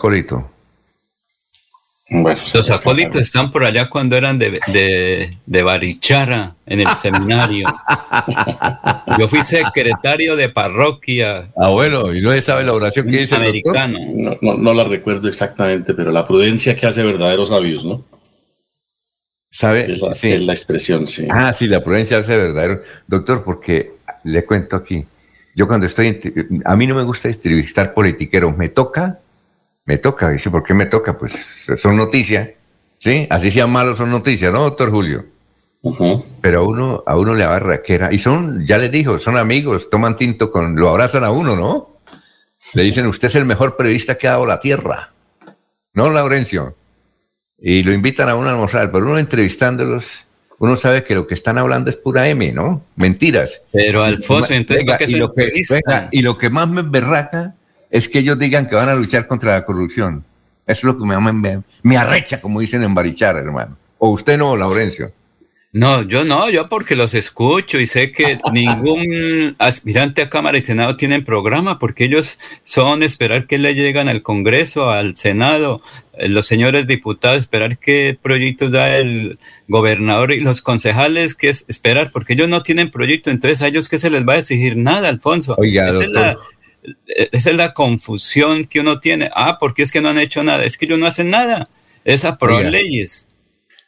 los 2.09 2.69
acólitos 2.69 3.21
están 3.21 3.49
por 3.49 3.63
allá 3.63 3.89
cuando 3.89 4.17
eran 4.17 4.37
de, 4.37 5.29
de, 5.45 5.63
Barichara 5.63 6.55
en 6.65 6.81
el 6.81 6.87
seminario. 6.89 7.65
Yo 9.17 9.29
fui 9.29 9.41
secretario 9.41 10.35
de 10.35 10.49
parroquia. 10.49 11.49
Ah, 11.55 11.69
bueno, 11.69 12.13
y 12.13 12.21
no 12.21 12.39
sabe 12.41 12.65
la 12.65 12.73
oración 12.73 13.09
que 13.09 13.19
dice. 13.19 13.35
Americano. 13.35 13.99
No, 14.41 14.55
no, 14.55 14.73
la 14.73 14.83
recuerdo 14.83 15.29
exactamente, 15.29 15.93
pero 15.93 16.11
la 16.11 16.27
prudencia 16.27 16.75
que 16.75 16.85
hace 16.85 17.03
verdaderos 17.03 17.49
sabios, 17.49 17.85
¿no? 17.85 18.03
¿Sabe? 19.49 19.91
Es 19.91 20.01
la, 20.01 20.13
sí. 20.13 20.37
la 20.39 20.53
expresión, 20.53 21.07
sí. 21.07 21.27
Ah, 21.29 21.53
sí, 21.53 21.67
la 21.67 21.83
prudencia 21.83 22.17
hace 22.17 22.35
verdadero. 22.35 22.81
Doctor, 23.07 23.43
porque 23.43 23.93
le 24.23 24.43
cuento 24.43 24.75
aquí. 24.75 25.05
Yo 25.55 25.67
cuando 25.67 25.85
estoy, 25.85 26.19
a 26.65 26.75
mí 26.75 26.87
no 26.87 26.95
me 26.95 27.03
gusta 27.03 27.29
entrevistar 27.29 27.93
politiqueros, 27.93 28.57
me 28.57 28.69
toca 28.69 29.19
me 29.85 29.97
toca. 29.97 30.29
Dice, 30.29 30.49
¿por 30.49 30.63
qué 30.63 30.73
me 30.73 30.85
toca? 30.85 31.17
Pues 31.17 31.65
son 31.75 31.97
noticias, 31.97 32.49
¿sí? 32.97 33.27
Así 33.29 33.51
sean 33.51 33.71
malos 33.71 33.97
son 33.97 34.11
noticias, 34.11 34.51
¿no, 34.51 34.63
doctor 34.63 34.91
Julio? 34.91 35.25
Pero 36.41 36.59
a 36.59 36.63
uno, 36.63 37.03
a 37.05 37.17
uno 37.17 37.35
le 37.35 37.43
agarra 37.43 37.81
que 37.81 37.95
era, 37.95 38.13
y 38.13 38.17
son, 38.17 38.65
ya 38.65 38.77
les 38.77 38.89
dijo, 38.89 39.19
son 39.19 39.35
amigos, 39.35 39.89
toman 39.89 40.15
tinto 40.15 40.49
con, 40.49 40.77
lo 40.77 40.89
abrazan 40.89 41.25
a 41.25 41.31
uno, 41.31 41.57
¿no? 41.57 41.99
Le 42.73 42.83
dicen, 42.83 43.05
usted 43.05 43.27
es 43.27 43.35
el 43.35 43.45
mejor 43.45 43.75
periodista 43.75 44.15
que 44.15 44.27
ha 44.27 44.31
dado 44.31 44.45
la 44.45 44.61
tierra. 44.61 45.11
¿No, 45.93 46.09
Laurencio? 46.09 46.75
Y 47.59 47.83
lo 47.83 47.91
invitan 47.91 48.29
a 48.29 48.35
uno 48.35 48.47
a 48.47 48.51
almorzar, 48.51 48.91
pero 48.91 49.05
uno 49.05 49.19
entrevistándolos, 49.19 50.25
uno 50.57 50.77
sabe 50.77 51.03
que 51.03 51.15
lo 51.15 51.27
que 51.27 51.33
están 51.33 51.57
hablando 51.57 51.89
es 51.89 51.97
pura 51.97 52.29
M, 52.29 52.53
¿no? 52.53 52.81
Mentiras. 52.95 53.61
Pero 53.73 54.03
Alfonso, 54.03 54.53
entonces, 54.53 54.85
y, 55.09 55.17
lo 55.17 55.33
que, 55.33 55.51
y 56.11 56.21
lo 56.21 56.37
que 56.37 56.49
más 56.49 56.69
me 56.69 56.81
berraca 56.81 57.55
es 57.93 58.09
que 58.09 58.19
ellos 58.19 58.39
digan 58.39 58.67
que 58.67 58.73
van 58.73 58.89
a 58.89 58.95
luchar 58.95 59.27
contra 59.27 59.53
la 59.53 59.65
corrupción. 59.65 60.25
Eso 60.65 60.79
es 60.79 60.83
lo 60.83 60.97
que 60.97 61.05
me, 61.05 61.61
me, 61.83 61.97
arrecha, 61.97 62.41
como 62.41 62.59
dicen 62.59 62.81
en 62.81 62.95
Barichara, 62.95 63.37
hermano. 63.37 63.77
O 63.99 64.09
usted 64.09 64.35
no, 64.35 64.57
Laurencio. 64.57 65.13
No, 65.73 66.01
yo 66.01 66.23
no, 66.23 66.49
yo 66.49 66.69
porque 66.69 66.95
los 66.95 67.13
escucho 67.13 67.79
y 67.79 67.85
sé 67.85 68.11
que 68.11 68.39
ningún 68.51 69.55
aspirante 69.59 70.23
a 70.23 70.29
Cámara 70.29 70.57
y 70.57 70.61
Senado 70.61 70.97
tienen 70.97 71.23
programa, 71.23 71.77
porque 71.77 72.05
ellos 72.05 72.39
son 72.63 73.03
esperar 73.03 73.45
que 73.45 73.59
le 73.59 73.75
llegan 73.75 74.07
al 74.09 74.23
Congreso, 74.23 74.89
al 74.89 75.15
Senado, 75.15 75.81
eh, 76.13 76.29
los 76.29 76.47
señores 76.47 76.87
diputados, 76.87 77.39
esperar 77.39 77.77
qué 77.77 78.17
proyectos 78.19 78.71
da 78.71 78.97
el 78.97 79.37
gobernador 79.67 80.31
y 80.31 80.39
los 80.39 80.61
concejales, 80.61 81.35
que 81.35 81.49
es 81.49 81.65
esperar, 81.67 82.11
porque 82.11 82.33
ellos 82.33 82.49
no 82.49 82.63
tienen 82.63 82.89
proyecto, 82.89 83.29
entonces 83.29 83.61
a 83.61 83.67
ellos 83.67 83.87
que 83.87 83.99
se 83.99 84.09
les 84.09 84.27
va 84.27 84.33
a 84.33 84.39
exigir 84.39 84.77
nada, 84.77 85.09
Alfonso. 85.09 85.55
Oiga, 85.57 85.91
doctor, 85.91 86.37
esa 87.31 87.49
es 87.49 87.55
la 87.55 87.73
confusión 87.73 88.65
que 88.65 88.79
uno 88.79 88.99
tiene. 88.99 89.29
Ah, 89.35 89.57
¿por 89.59 89.73
qué 89.73 89.83
es 89.83 89.91
que 89.91 90.01
no 90.01 90.09
han 90.09 90.17
hecho 90.17 90.43
nada? 90.43 90.63
Es 90.63 90.77
que 90.77 90.85
ellos 90.85 90.99
no 90.99 91.07
hacen 91.07 91.29
nada. 91.29 91.69
Es 92.03 92.25
pro 92.39 92.61
leyes. 92.61 93.27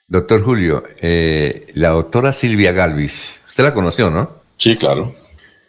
Doctor 0.08 0.42
Julio, 0.44 0.84
eh, 1.02 1.68
la 1.74 1.90
doctora 1.90 2.32
Silvia 2.32 2.72
Galvis, 2.72 3.42
usted 3.48 3.64
la 3.64 3.74
conoció, 3.74 4.12
¿no? 4.12 4.30
Sí, 4.58 4.78
claro. 4.78 5.16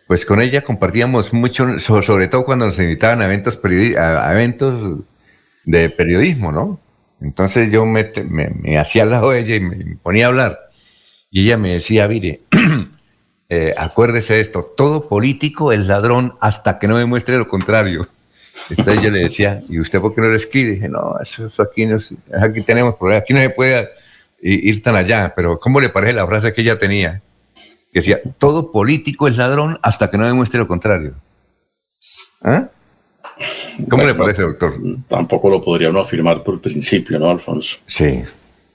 Pues 0.06 0.24
con 0.24 0.40
ella 0.40 0.62
compartíamos 0.62 1.32
mucho, 1.32 1.80
sobre 1.80 2.28
todo 2.28 2.44
cuando 2.44 2.66
nos 2.66 2.78
invitaban 2.78 3.22
a 3.22 3.24
eventos, 3.24 3.58
a 3.98 4.32
eventos 4.32 5.00
de 5.64 5.90
periodismo, 5.90 6.52
¿no? 6.52 6.80
Entonces 7.20 7.72
yo 7.72 7.86
me, 7.86 8.12
me 8.30 8.78
hacía 8.78 9.02
al 9.02 9.10
lado 9.10 9.30
de 9.30 9.40
ella 9.40 9.56
y 9.56 9.60
me 9.60 9.96
ponía 9.96 10.26
a 10.26 10.28
hablar. 10.28 10.70
Y 11.30 11.46
ella 11.46 11.56
me 11.56 11.72
decía, 11.72 12.06
mire, 12.06 12.42
eh, 13.48 13.74
acuérdese 13.76 14.34
de 14.34 14.40
esto, 14.40 14.72
todo 14.76 15.08
político 15.08 15.72
es 15.72 15.86
ladrón 15.86 16.34
hasta 16.40 16.78
que 16.78 16.88
no 16.88 16.98
demuestre 16.98 17.38
lo 17.38 17.48
contrario. 17.48 18.08
Entonces 18.70 19.02
yo 19.02 19.10
le 19.10 19.20
decía, 19.20 19.60
¿y 19.68 19.78
usted 19.78 20.00
por 20.00 20.14
qué 20.14 20.20
no 20.20 20.28
lo 20.28 20.34
escribe? 20.34 20.72
dije, 20.72 20.88
no, 20.88 21.16
eso, 21.20 21.62
aquí, 21.62 21.86
no, 21.86 21.98
aquí 22.40 22.62
tenemos 22.62 22.96
problemas, 22.96 23.22
aquí 23.22 23.34
no 23.34 23.40
se 23.40 23.50
puede 23.50 23.88
ir 24.40 24.82
tan 24.82 24.96
allá, 24.96 25.32
pero 25.34 25.60
¿cómo 25.60 25.80
le 25.80 25.88
parece 25.88 26.14
la 26.14 26.26
frase 26.26 26.52
que 26.52 26.62
ella 26.62 26.78
tenía? 26.78 27.22
Que 27.92 28.00
decía, 28.00 28.20
todo 28.38 28.72
político 28.72 29.28
es 29.28 29.36
ladrón 29.36 29.78
hasta 29.82 30.10
que 30.10 30.18
no 30.18 30.26
demuestre 30.26 30.58
lo 30.58 30.66
contrario. 30.66 31.14
¿Ah? 32.42 32.68
¿Cómo 33.88 34.04
le 34.04 34.14
parece, 34.14 34.42
doctor? 34.42 34.74
Tampoco 35.08 35.50
lo 35.50 35.60
podría 35.60 35.90
uno 35.90 36.00
afirmar 36.00 36.42
por 36.42 36.60
principio, 36.60 37.18
¿no, 37.18 37.30
Alfonso? 37.30 37.78
Sí, 37.86 38.22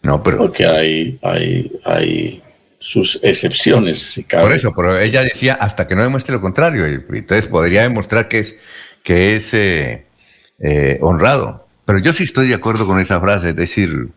no, 0.03 0.21
pero... 0.21 0.37
Porque 0.37 0.65
hay, 0.65 1.19
hay, 1.21 1.71
hay 1.83 2.41
sus 2.81 3.19
excepciones. 3.21 3.99
Si 3.99 4.23
Por 4.23 4.51
eso, 4.51 4.73
pero 4.75 4.99
ella 4.99 5.21
decía 5.21 5.53
hasta 5.53 5.87
que 5.87 5.95
no 5.95 6.01
demuestre 6.01 6.33
lo 6.33 6.41
contrario, 6.41 6.89
y 6.89 6.95
entonces 7.15 7.45
podría 7.45 7.83
demostrar 7.83 8.27
que 8.27 8.39
es, 8.39 8.57
que 9.03 9.35
es 9.35 9.53
eh, 9.53 10.07
eh, 10.59 10.97
honrado. 10.99 11.67
Pero 11.85 11.99
yo 11.99 12.11
sí 12.11 12.23
estoy 12.23 12.47
de 12.47 12.55
acuerdo 12.55 12.87
con 12.87 12.99
esa 12.99 13.21
frase, 13.21 13.49
es 13.49 13.55
decir... 13.55 14.07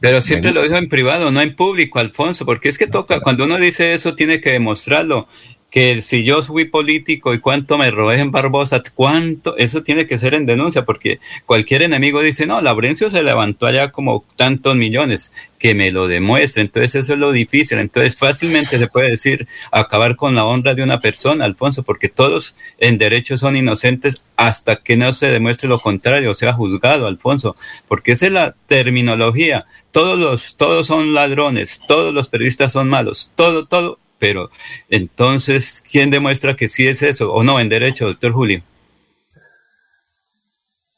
Pero 0.00 0.20
siempre 0.20 0.52
lo 0.52 0.62
dijo 0.62 0.76
en 0.76 0.88
privado, 0.88 1.30
no 1.30 1.40
en 1.40 1.54
público, 1.54 2.00
Alfonso, 2.00 2.44
porque 2.44 2.68
es 2.68 2.78
que 2.78 2.88
toca, 2.88 3.20
cuando 3.20 3.44
uno 3.44 3.58
dice 3.58 3.94
eso, 3.94 4.16
tiene 4.16 4.40
que 4.40 4.50
demostrarlo 4.50 5.28
que 5.70 6.02
si 6.02 6.24
yo 6.24 6.42
fui 6.42 6.64
político 6.64 7.32
y 7.32 7.38
cuánto 7.38 7.78
me 7.78 7.90
robé 7.90 8.18
en 8.18 8.32
Barbosa, 8.32 8.82
cuánto, 8.94 9.56
eso 9.56 9.84
tiene 9.84 10.06
que 10.06 10.18
ser 10.18 10.34
en 10.34 10.44
denuncia, 10.44 10.84
porque 10.84 11.20
cualquier 11.46 11.82
enemigo 11.82 12.20
dice, 12.20 12.44
no, 12.44 12.60
Laurencio 12.60 13.08
se 13.08 13.22
levantó 13.22 13.66
allá 13.66 13.92
como 13.92 14.24
tantos 14.36 14.74
millones, 14.74 15.32
que 15.60 15.74
me 15.74 15.92
lo 15.92 16.08
demuestre, 16.08 16.62
entonces 16.62 16.96
eso 16.96 17.12
es 17.12 17.18
lo 17.18 17.30
difícil, 17.30 17.78
entonces 17.78 18.16
fácilmente 18.16 18.78
se 18.78 18.88
puede 18.88 19.10
decir 19.10 19.46
acabar 19.70 20.16
con 20.16 20.34
la 20.34 20.44
honra 20.44 20.74
de 20.74 20.82
una 20.82 21.00
persona, 21.00 21.44
Alfonso, 21.44 21.84
porque 21.84 22.08
todos 22.08 22.56
en 22.78 22.98
derecho 22.98 23.38
son 23.38 23.56
inocentes 23.56 24.24
hasta 24.36 24.76
que 24.76 24.96
no 24.96 25.12
se 25.12 25.28
demuestre 25.28 25.68
lo 25.68 25.80
contrario, 25.80 26.34
sea 26.34 26.52
juzgado, 26.52 27.06
Alfonso, 27.06 27.54
porque 27.86 28.12
esa 28.12 28.26
es 28.26 28.32
la 28.32 28.54
terminología, 28.66 29.66
todos 29.92 30.18
los, 30.18 30.56
todos 30.56 30.86
son 30.86 31.14
ladrones, 31.14 31.80
todos 31.86 32.12
los 32.12 32.28
periodistas 32.28 32.72
son 32.72 32.88
malos, 32.88 33.30
todo, 33.36 33.66
todo 33.66 33.98
pero 34.20 34.50
entonces, 34.90 35.82
¿quién 35.90 36.10
demuestra 36.10 36.54
que 36.54 36.68
sí 36.68 36.86
es 36.86 37.02
eso 37.02 37.32
o 37.32 37.42
no 37.42 37.58
en 37.58 37.68
derecho, 37.68 38.06
doctor 38.06 38.32
Julio? 38.32 38.62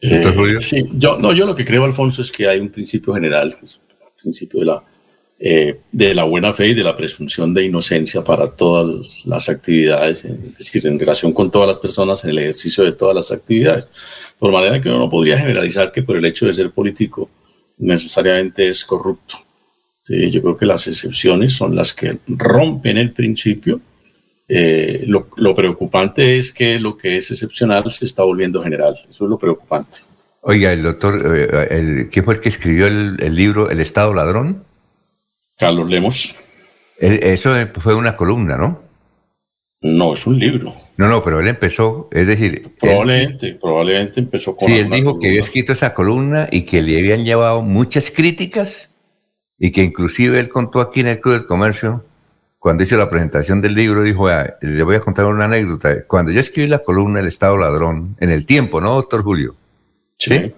doctor 0.03 0.35
Julio? 0.35 0.61
Sí, 0.61 0.85
yo, 0.93 1.17
no, 1.17 1.33
yo 1.33 1.47
lo 1.47 1.55
que 1.55 1.65
creo, 1.65 1.85
Alfonso, 1.85 2.21
es 2.21 2.33
que 2.33 2.49
hay 2.49 2.59
un 2.59 2.69
principio 2.69 3.15
general, 3.15 3.57
que 3.59 3.65
es 3.65 3.81
el 3.89 4.21
principio 4.21 4.61
de 4.61 4.67
la, 4.67 4.83
eh, 5.39 5.79
de 5.93 6.15
la 6.15 6.25
buena 6.25 6.53
fe 6.53 6.69
y 6.69 6.75
de 6.75 6.83
la 6.83 6.97
presunción 6.97 7.55
de 7.55 7.65
inocencia 7.65 8.25
para 8.25 8.51
todas 8.51 9.25
las 9.25 9.49
actividades, 9.49 10.25
es 10.25 10.59
decir, 10.59 10.85
en 10.89 10.99
relación 10.99 11.33
con 11.33 11.51
todas 11.51 11.69
las 11.69 11.79
personas 11.79 12.25
en 12.25 12.31
el 12.31 12.39
ejercicio 12.41 12.83
de 12.83 12.93
todas 12.93 13.15
las 13.15 13.31
actividades. 13.31 13.89
Por 14.39 14.51
manera 14.51 14.81
que 14.81 14.89
uno 14.89 14.99
no 14.99 15.09
podría 15.09 15.39
generalizar 15.39 15.93
que 15.93 16.03
por 16.03 16.17
el 16.17 16.25
hecho 16.25 16.47
de 16.47 16.55
ser 16.55 16.73
político 16.73 17.31
necesariamente 17.79 18.69
es 18.69 18.85
corrupto. 18.85 19.37
Sí, 20.03 20.31
yo 20.33 20.43
creo 20.43 20.57
que 20.57 20.67
las 20.67 20.89
excepciones 20.89 21.53
son 21.53 21.77
las 21.77 21.95
que 21.95 22.19
rompen 22.27 22.99
el 22.99 23.13
principio. 23.13 23.81
Eh, 24.49 25.05
lo, 25.07 25.55
preocupante 25.55 26.37
es 26.37 26.53
que 26.53 26.79
lo 26.81 26.97
que 26.97 27.19
es 27.19 27.31
excepcional 27.31 27.91
se 27.93 28.07
está 28.07 28.25
volviendo 28.25 28.63
general. 28.63 28.95
Eso 29.09 29.25
es 29.25 29.31
lo 29.31 29.39
preocupante. 29.39 30.01
Oiga, 30.41 30.73
el 30.73 30.83
doctor, 30.83 31.37
eh, 31.37 31.69
el, 31.71 32.09
¿quién 32.11 32.25
fue 32.25 32.35
el 32.35 32.41
que 32.41 32.49
escribió 32.49 32.89
el, 32.89 33.35
libro 33.35 33.71
El 33.71 33.81
Estado 33.81 34.13
Ladrón? 34.13 34.65
Carlos 35.57 35.89
Lemos. 35.89 36.35
eso 36.99 37.55
fue 37.79 37.95
una 37.95 38.17
columna, 38.17 38.57
¿no? 38.57 38.83
No, 39.83 40.15
es 40.15 40.27
un 40.27 40.39
libro. 40.39 40.75
No, 40.97 41.09
no, 41.09 41.23
pero 41.23 41.41
él 41.41 41.49
empezó, 41.49 42.09
es 42.13 42.27
decir... 42.27 42.71
Probablemente, 42.79 43.55
probablemente 43.55 44.21
empezó 44.21 44.55
con... 44.55 44.69
Sí, 44.69 44.79
él 44.79 44.91
dijo 44.91 45.19
que 45.19 45.29
había 45.29 45.41
escrito 45.41 45.73
esa 45.73 45.95
columna 45.95 46.49
y 46.51 46.63
que 46.63 46.83
le 46.83 46.99
habían 46.99 47.25
llevado 47.25 47.63
muchas 47.63 48.11
críticas 48.11 48.92
y 49.59 49.73
que 49.73 49.83
inclusive 49.83 50.39
él 50.41 50.49
contó 50.49 50.81
aquí 50.81 51.01
en 51.01 51.09
el 51.09 51.21
Club 51.21 51.35
del 51.35 51.47
Comercio, 51.47 52.05
cuando 52.59 52.85
hizo 52.85 52.97
la 52.97 53.11
presentación 53.11 53.61
del 53.61 53.75
libro, 53.75 54.05
dijo, 54.05 54.29
le 54.61 54.83
voy 54.85 54.95
a 54.95 55.01
contar 55.01 55.27
una 55.27 55.47
anécdota. 55.47 56.05
Cuando 56.07 56.31
yo 56.31 56.39
escribí 56.39 56.69
la 56.69 56.79
columna 56.79 57.19
El 57.19 57.27
Estado 57.27 57.57
Ladrón, 57.57 58.17
en 58.21 58.31
el 58.31 58.47
tiempo, 58.47 58.81
¿no, 58.81 58.95
doctor 58.95 59.25
Julio? 59.25 59.57
Sí. 60.17 60.55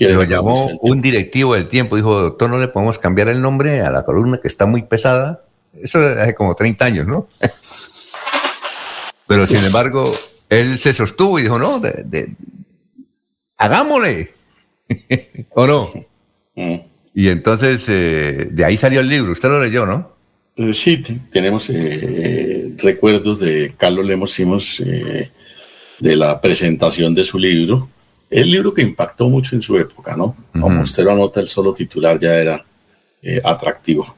Lo 0.00 0.24
llamó 0.24 0.66
un 0.80 1.00
directivo 1.00 1.54
del 1.54 1.68
tiempo, 1.68 1.96
dijo, 1.96 2.20
doctor, 2.20 2.50
no 2.50 2.58
le 2.58 2.68
podemos 2.68 2.98
cambiar 2.98 3.28
el 3.28 3.40
nombre 3.40 3.80
a 3.80 3.90
la 3.90 4.04
columna 4.04 4.38
que 4.42 4.48
está 4.48 4.66
muy 4.66 4.82
pesada. 4.82 5.44
Eso 5.72 6.00
hace 6.00 6.34
como 6.34 6.54
30 6.54 6.84
años, 6.84 7.06
¿no? 7.06 7.26
Pero 9.26 9.46
sin 9.46 9.64
embargo, 9.64 10.12
él 10.50 10.78
se 10.78 10.92
sostuvo 10.92 11.38
y 11.38 11.42
dijo, 11.44 11.58
no, 11.58 11.80
de, 11.80 12.34
hagámosle. 13.56 14.34
¿O 15.54 15.66
no? 15.66 15.92
Y 17.14 17.28
entonces 17.28 17.84
eh, 17.88 18.48
de 18.50 18.64
ahí 18.64 18.76
salió 18.76 19.00
el 19.00 19.08
libro. 19.08 19.32
Usted 19.32 19.48
lo 19.48 19.60
leyó, 19.60 19.86
¿no? 19.86 20.12
Eh, 20.56 20.72
sí, 20.72 21.02
tenemos 21.30 21.70
eh, 21.70 22.74
recuerdos 22.78 23.40
de 23.40 23.74
Carlos 23.76 24.04
Lemos 24.04 24.32
Simos 24.32 24.82
de 26.02 26.16
la 26.16 26.40
presentación 26.40 27.14
de 27.14 27.24
su 27.24 27.38
libro. 27.38 27.88
El 28.28 28.50
libro 28.50 28.74
que 28.74 28.82
impactó 28.82 29.28
mucho 29.28 29.54
en 29.54 29.62
su 29.62 29.78
época, 29.78 30.16
¿no? 30.16 30.34
Como 30.52 30.80
usted 30.82 31.04
lo 31.04 31.12
anota, 31.12 31.40
el 31.40 31.48
solo 31.48 31.72
titular 31.74 32.18
ya 32.18 32.34
era 32.34 32.64
eh, 33.22 33.40
atractivo. 33.44 34.16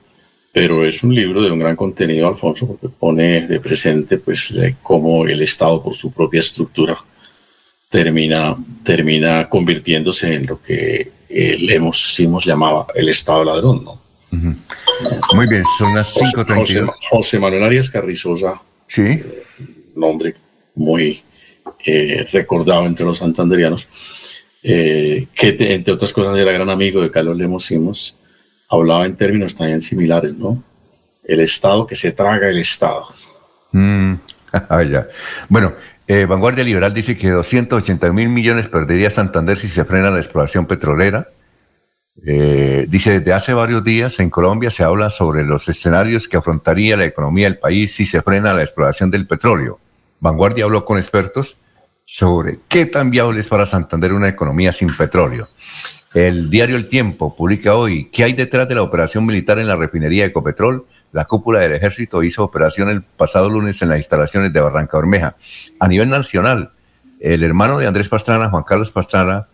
Pero 0.50 0.84
es 0.86 1.02
un 1.02 1.14
libro 1.14 1.42
de 1.42 1.50
un 1.50 1.58
gran 1.58 1.76
contenido, 1.76 2.26
Alfonso, 2.26 2.66
porque 2.66 2.88
pone 2.88 3.46
de 3.46 3.60
presente 3.60 4.18
pues 4.18 4.54
cómo 4.82 5.26
el 5.26 5.42
Estado 5.42 5.82
por 5.82 5.94
su 5.94 6.10
propia 6.10 6.40
estructura 6.40 6.96
termina, 7.90 8.56
termina 8.82 9.48
convirtiéndose 9.48 10.32
en 10.32 10.46
lo 10.46 10.62
que 10.62 11.10
eh, 11.36 11.56
le 11.58 11.74
hemos, 11.74 12.18
hemos 12.20 12.44
llamaba 12.44 12.86
el 12.94 13.08
Estado 13.08 13.44
ladrón, 13.44 13.84
¿no? 13.84 14.04
Muy 15.34 15.46
bien, 15.48 15.62
son 15.78 15.94
las 15.94 16.14
5.32. 16.14 16.56
José, 16.56 16.86
José, 17.10 17.38
Manuel 17.38 17.64
Arias 17.64 17.90
Carrizosa, 17.90 18.60
sí. 18.86 19.02
Eh, 19.02 19.44
nombre 19.96 20.34
muy 20.74 21.22
eh, 21.84 22.26
recordado 22.32 22.86
entre 22.86 23.04
los 23.04 23.18
santanderianos, 23.18 23.86
eh, 24.62 25.26
que 25.34 25.56
entre 25.58 25.92
otras 25.92 26.12
cosas 26.12 26.36
era 26.38 26.52
gran 26.52 26.70
amigo 26.70 27.02
de 27.02 27.10
Carlos 27.10 27.36
Lemos 27.36 27.64
Simos, 27.64 28.16
hablaba 28.68 29.06
en 29.06 29.16
términos 29.16 29.54
también 29.54 29.80
similares, 29.80 30.34
¿no? 30.34 30.62
El 31.24 31.40
Estado 31.40 31.86
que 31.86 31.94
se 31.94 32.12
traga 32.12 32.48
el 32.48 32.58
Estado. 32.58 33.06
Mm, 33.72 34.14
ya. 34.90 35.08
Bueno, 35.48 35.74
eh, 36.06 36.26
Vanguardia 36.26 36.64
Liberal 36.64 36.92
dice 36.92 37.16
que 37.16 37.30
280 37.30 38.12
mil 38.12 38.28
millones 38.28 38.68
perdería 38.68 39.10
Santander 39.10 39.56
si 39.56 39.68
se 39.68 39.84
frena 39.84 40.10
la 40.10 40.18
exploración 40.18 40.66
petrolera. 40.66 41.28
Eh, 42.24 42.86
dice, 42.88 43.18
desde 43.18 43.32
hace 43.32 43.54
varios 43.54 43.82
días 43.82 44.20
en 44.20 44.30
Colombia 44.30 44.70
se 44.70 44.84
habla 44.84 45.10
sobre 45.10 45.44
los 45.44 45.68
escenarios 45.68 46.28
que 46.28 46.36
afrontaría 46.36 46.96
la 46.96 47.04
economía 47.04 47.46
del 47.46 47.58
país 47.58 47.94
si 47.94 48.06
se 48.06 48.22
frena 48.22 48.52
la 48.52 48.62
exploración 48.62 49.10
del 49.10 49.26
petróleo. 49.26 49.80
Vanguardia 50.20 50.64
habló 50.64 50.84
con 50.84 50.98
expertos 50.98 51.56
sobre 52.04 52.60
qué 52.68 52.86
tan 52.86 53.10
viable 53.10 53.40
es 53.40 53.48
para 53.48 53.66
Santander 53.66 54.12
una 54.12 54.28
economía 54.28 54.72
sin 54.72 54.94
petróleo. 54.94 55.48
El 56.14 56.48
diario 56.48 56.76
El 56.76 56.86
Tiempo 56.86 57.34
publica 57.34 57.74
hoy 57.74 58.08
qué 58.12 58.22
hay 58.22 58.34
detrás 58.34 58.68
de 58.68 58.76
la 58.76 58.82
operación 58.82 59.26
militar 59.26 59.58
en 59.58 59.66
la 59.66 59.74
refinería 59.74 60.22
de 60.22 60.28
Ecopetrol. 60.28 60.86
La 61.10 61.24
cúpula 61.24 61.58
del 61.58 61.72
ejército 61.72 62.22
hizo 62.22 62.44
operación 62.44 62.88
el 62.88 63.02
pasado 63.02 63.50
lunes 63.50 63.82
en 63.82 63.88
las 63.88 63.98
instalaciones 63.98 64.52
de 64.52 64.60
Barranca 64.60 64.96
Bermeja. 64.96 65.36
A 65.80 65.88
nivel 65.88 66.08
nacional, 66.08 66.70
el 67.18 67.42
hermano 67.42 67.78
de 67.80 67.88
Andrés 67.88 68.08
Pastrana, 68.08 68.48
Juan 68.48 68.62
Carlos 68.62 68.92
Pastrana, 68.92 69.48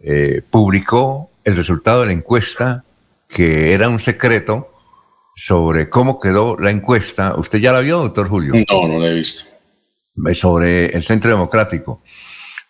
eh, 0.00 0.40
publicó 0.48 1.30
el 1.44 1.54
resultado 1.54 2.00
de 2.00 2.06
la 2.06 2.12
encuesta, 2.12 2.84
que 3.28 3.74
era 3.74 3.90
un 3.90 4.00
secreto, 4.00 4.72
sobre 5.34 5.90
cómo 5.90 6.18
quedó 6.18 6.56
la 6.58 6.70
encuesta. 6.70 7.34
¿Usted 7.36 7.58
ya 7.58 7.72
la 7.72 7.80
vio, 7.80 7.98
doctor 7.98 8.26
Julio? 8.26 8.54
No, 8.70 8.88
no 8.88 8.98
la 8.98 9.08
he 9.08 9.14
visto. 9.14 9.44
Sobre 10.32 10.86
el 10.96 11.02
Centro 11.02 11.30
Democrático, 11.30 12.00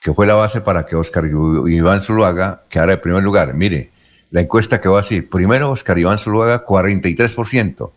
que 0.07 0.15
fue 0.15 0.29
la 0.29 0.35
base 0.35 0.61
para 0.61 0.87
que 0.87 0.95
Oscar 0.95 1.25
Iván 1.27 2.01
Zuluaga 2.01 2.63
quedara 2.69 2.93
en 2.93 3.01
primer 3.01 3.25
lugar. 3.25 3.55
Mire, 3.55 3.91
la 4.31 4.41
encuesta 4.41 4.81
que 4.81 4.89
va 4.89 5.01
a 5.01 5.03
decir, 5.03 5.29
primero 5.29 5.73
Oscar 5.73 5.99
Iván 5.99 6.21
Zuluaga, 6.21 6.65
43%. 6.65 7.91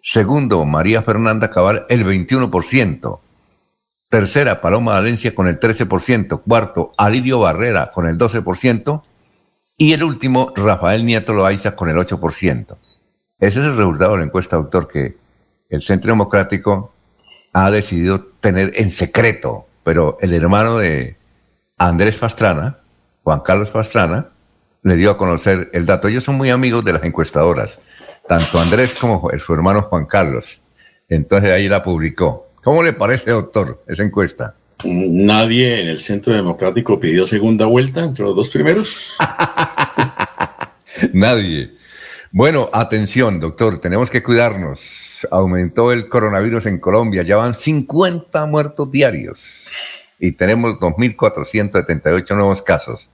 Segundo, 0.00 0.64
María 0.64 1.02
Fernanda 1.02 1.50
Cabal, 1.50 1.84
el 1.90 2.06
21%. 2.06 3.20
Tercera, 4.08 4.62
Paloma 4.62 4.92
Valencia 4.92 5.34
con 5.34 5.48
el 5.48 5.60
13%. 5.60 6.40
Cuarto, 6.40 6.92
Alirio 6.96 7.40
Barrera 7.40 7.90
con 7.90 8.06
el 8.06 8.16
12%. 8.16 9.02
Y 9.76 9.92
el 9.92 10.02
último, 10.02 10.54
Rafael 10.56 11.04
Nieto 11.04 11.34
Loaiza 11.34 11.76
con 11.76 11.90
el 11.90 11.96
8%. 11.98 12.74
Ese 13.38 13.60
es 13.60 13.66
el 13.66 13.76
resultado 13.76 14.12
de 14.12 14.18
la 14.20 14.24
encuesta, 14.24 14.56
doctor, 14.56 14.88
que 14.88 15.18
el 15.68 15.82
Centro 15.82 16.10
Democrático 16.10 16.94
ha 17.52 17.70
decidido 17.70 18.28
tener 18.40 18.72
en 18.76 18.90
secreto, 18.90 19.66
pero 19.84 20.16
el 20.22 20.32
hermano 20.32 20.78
de 20.78 21.19
Andrés 21.80 22.18
Pastrana, 22.18 22.76
Juan 23.22 23.40
Carlos 23.40 23.70
Pastrana, 23.70 24.28
le 24.82 24.96
dio 24.96 25.12
a 25.12 25.16
conocer 25.16 25.70
el 25.72 25.86
dato. 25.86 26.08
Ellos 26.08 26.22
son 26.22 26.34
muy 26.34 26.50
amigos 26.50 26.84
de 26.84 26.92
las 26.92 27.02
encuestadoras, 27.02 27.78
tanto 28.28 28.60
Andrés 28.60 28.94
como 28.94 29.30
su 29.38 29.54
hermano 29.54 29.80
Juan 29.88 30.04
Carlos. 30.04 30.60
Entonces 31.08 31.50
ahí 31.50 31.68
la 31.68 31.82
publicó. 31.82 32.48
¿Cómo 32.62 32.82
le 32.82 32.92
parece, 32.92 33.30
doctor, 33.30 33.82
esa 33.88 34.02
encuesta? 34.02 34.54
Nadie 34.84 35.80
en 35.80 35.88
el 35.88 36.00
Centro 36.00 36.34
Democrático 36.34 37.00
pidió 37.00 37.26
segunda 37.26 37.64
vuelta 37.64 38.04
entre 38.04 38.26
los 38.26 38.36
dos 38.36 38.50
primeros. 38.50 39.14
Nadie. 41.14 41.78
Bueno, 42.30 42.68
atención, 42.74 43.40
doctor, 43.40 43.80
tenemos 43.80 44.10
que 44.10 44.22
cuidarnos. 44.22 45.26
Aumentó 45.30 45.92
el 45.92 46.10
coronavirus 46.10 46.66
en 46.66 46.78
Colombia, 46.78 47.22
ya 47.22 47.36
van 47.36 47.54
50 47.54 48.44
muertos 48.44 48.92
diarios 48.92 49.66
y 50.20 50.32
tenemos 50.32 50.78
2.478 50.78 52.36
nuevos 52.36 52.62
casos. 52.62 53.10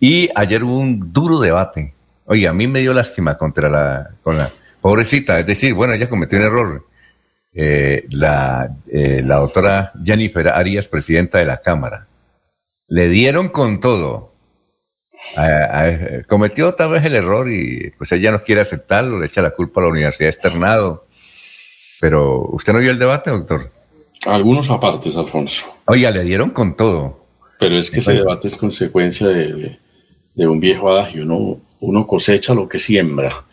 Y 0.00 0.28
ayer 0.34 0.64
hubo 0.64 0.78
un 0.78 1.12
duro 1.12 1.38
debate. 1.38 1.94
Oye, 2.26 2.48
a 2.48 2.52
mí 2.52 2.66
me 2.66 2.80
dio 2.80 2.92
lástima 2.92 3.38
contra 3.38 3.68
la, 3.68 4.10
con 4.22 4.36
la 4.36 4.50
pobrecita, 4.80 5.38
es 5.38 5.46
decir, 5.46 5.74
bueno, 5.74 5.94
ella 5.94 6.08
cometió 6.08 6.38
un 6.38 6.44
error 6.44 6.86
eh, 7.52 8.04
la, 8.10 8.68
eh, 8.90 9.22
la 9.24 9.36
doctora 9.36 9.92
Jennifer 10.02 10.48
Arias, 10.48 10.88
presidenta 10.88 11.38
de 11.38 11.44
la 11.44 11.58
Cámara. 11.58 12.08
Le 12.88 13.08
dieron 13.08 13.48
con 13.48 13.80
todo. 13.80 14.32
cometió 16.26 16.74
tal 16.74 16.90
vez 16.90 17.04
el 17.04 17.14
error 17.14 17.50
y 17.50 17.92
pues 17.96 18.10
ella 18.12 18.32
no 18.32 18.42
quiere 18.42 18.60
aceptarlo, 18.60 19.20
le 19.20 19.26
echa 19.26 19.40
la 19.40 19.52
culpa 19.52 19.80
a 19.80 19.84
la 19.84 19.90
Universidad 19.90 20.30
Externado. 20.30 21.06
Pero, 22.00 22.40
¿usted 22.48 22.72
no 22.72 22.80
vio 22.80 22.90
el 22.90 22.98
debate, 22.98 23.30
doctor? 23.30 23.70
Algunos 24.26 24.70
apartes, 24.70 25.16
Alfonso. 25.16 25.66
Oiga, 25.86 26.10
le 26.10 26.24
dieron 26.24 26.50
con 26.50 26.76
todo. 26.76 27.24
Pero 27.58 27.78
es 27.78 27.90
que 27.90 28.00
ese 28.00 28.14
debate 28.14 28.48
es 28.48 28.56
consecuencia 28.56 29.28
de, 29.28 29.78
de, 30.34 30.46
un 30.46 30.60
viejo 30.60 30.90
adagio. 30.90 31.24
Uno, 31.24 31.60
uno 31.80 32.06
cosecha 32.06 32.54
lo 32.54 32.68
que 32.68 32.78
siembra. 32.78 33.44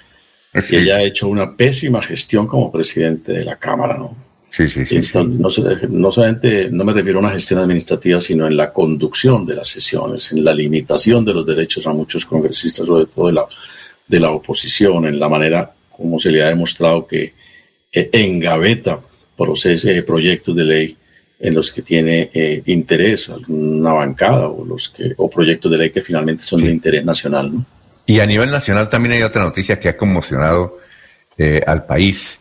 Sí. 0.59 0.77
ella 0.77 0.97
ha 0.97 1.03
hecho 1.03 1.29
una 1.29 1.55
pésima 1.55 2.01
gestión 2.01 2.45
como 2.45 2.71
presidente 2.71 3.31
de 3.31 3.45
la 3.45 3.57
Cámara, 3.57 3.97
¿no? 3.97 4.15
Sí, 4.49 4.67
sí, 4.67 4.85
sí. 4.85 5.01
No, 5.13 5.23
no, 5.23 6.11
solamente, 6.11 6.69
no 6.69 6.83
me 6.83 6.91
refiero 6.91 7.19
a 7.19 7.21
una 7.21 7.31
gestión 7.31 7.61
administrativa, 7.61 8.19
sino 8.19 8.47
en 8.47 8.57
la 8.57 8.73
conducción 8.73 9.45
de 9.45 9.55
las 9.55 9.69
sesiones, 9.69 10.33
en 10.33 10.43
la 10.43 10.53
limitación 10.53 11.23
de 11.23 11.33
los 11.33 11.45
derechos 11.45 11.87
a 11.87 11.93
muchos 11.93 12.25
congresistas, 12.25 12.85
sobre 12.85 13.05
todo 13.05 13.27
de 13.27 13.33
la, 13.33 13.45
de 14.07 14.19
la 14.19 14.31
oposición, 14.31 15.05
en 15.05 15.17
la 15.17 15.29
manera 15.29 15.71
como 15.89 16.19
se 16.19 16.31
le 16.31 16.43
ha 16.43 16.49
demostrado 16.49 17.07
que 17.07 17.33
eh, 17.93 18.09
engaveta 18.11 18.99
procesos, 19.41 19.89
eh, 19.89 20.03
proyectos 20.03 20.55
de 20.55 20.63
ley 20.63 20.97
en 21.39 21.55
los 21.55 21.71
que 21.71 21.81
tiene 21.81 22.29
eh, 22.33 22.61
interés 22.67 23.29
alguna 23.29 23.93
bancada 23.93 24.47
o, 24.47 24.63
los 24.63 24.89
que, 24.89 25.13
o 25.17 25.29
proyectos 25.29 25.71
de 25.71 25.77
ley 25.77 25.89
que 25.89 26.01
finalmente 26.01 26.43
son 26.43 26.59
sí. 26.59 26.65
de 26.65 26.71
interés 26.71 27.03
nacional, 27.03 27.53
¿no? 27.53 27.65
Y 28.05 28.19
a 28.19 28.25
nivel 28.25 28.51
nacional 28.51 28.89
también 28.89 29.13
hay 29.13 29.23
otra 29.23 29.43
noticia 29.43 29.79
que 29.79 29.89
ha 29.89 29.97
conmocionado 29.97 30.77
eh, 31.37 31.61
al 31.65 31.85
país 31.85 32.39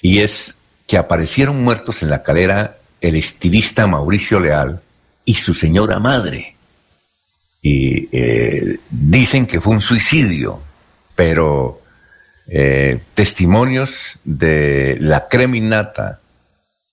y 0.00 0.20
es 0.20 0.56
que 0.86 0.96
aparecieron 0.96 1.62
muertos 1.62 2.02
en 2.02 2.10
la 2.10 2.22
calera 2.22 2.78
el 3.00 3.16
estilista 3.16 3.86
Mauricio 3.86 4.40
Leal 4.40 4.80
y 5.24 5.34
su 5.34 5.52
señora 5.52 5.98
madre. 5.98 6.56
Y 7.60 8.08
eh, 8.12 8.78
dicen 8.88 9.46
que 9.46 9.60
fue 9.60 9.74
un 9.74 9.80
suicidio, 9.80 10.60
pero 11.14 11.82
eh, 12.48 13.00
testimonios 13.14 14.18
de 14.24 14.96
la 15.00 15.28
creminata 15.28 16.20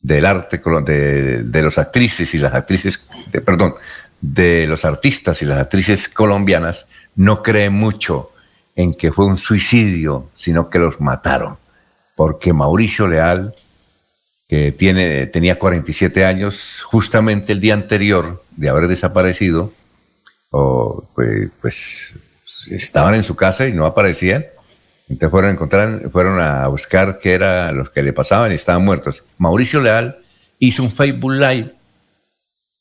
del 0.01 0.25
arte 0.25 0.61
de, 0.85 1.43
de 1.43 1.61
los 1.61 1.77
actrices 1.77 2.33
y 2.33 2.37
las 2.37 2.53
actrices, 2.53 3.01
perdón, 3.43 3.75
de 4.21 4.67
los 4.67 4.85
artistas 4.85 5.41
y 5.41 5.45
las 5.45 5.59
actrices 5.59 6.09
colombianas 6.09 6.87
no 7.15 7.41
cree 7.41 7.69
mucho 7.69 8.31
en 8.75 8.93
que 8.93 9.11
fue 9.11 9.25
un 9.25 9.37
suicidio, 9.37 10.29
sino 10.35 10.69
que 10.69 10.79
los 10.79 10.99
mataron. 10.99 11.57
Porque 12.15 12.53
Mauricio 12.53 13.07
Leal, 13.07 13.55
que 14.47 14.71
tiene, 14.71 15.25
tenía 15.27 15.57
47 15.57 16.25
años, 16.25 16.81
justamente 16.83 17.53
el 17.53 17.59
día 17.59 17.73
anterior 17.73 18.43
de 18.55 18.69
haber 18.69 18.87
desaparecido, 18.87 19.73
o, 20.51 21.07
pues, 21.15 21.49
pues, 21.61 22.13
estaban 22.69 23.15
en 23.15 23.23
su 23.23 23.35
casa 23.35 23.67
y 23.67 23.73
no 23.73 23.85
aparecían. 23.85 24.45
Entonces 25.07 25.29
fueron 25.29 25.49
a 25.49 25.53
encontrar, 25.53 26.09
fueron 26.11 26.39
a 26.39 26.67
buscar 26.67 27.19
qué 27.19 27.33
era 27.33 27.71
los 27.71 27.89
que 27.89 28.01
le 28.01 28.13
pasaban 28.13 28.51
y 28.51 28.55
estaban 28.55 28.83
muertos. 28.83 29.23
Mauricio 29.37 29.81
Leal 29.81 30.17
hizo 30.59 30.83
un 30.83 30.91
Facebook 30.91 31.33
Live 31.33 31.75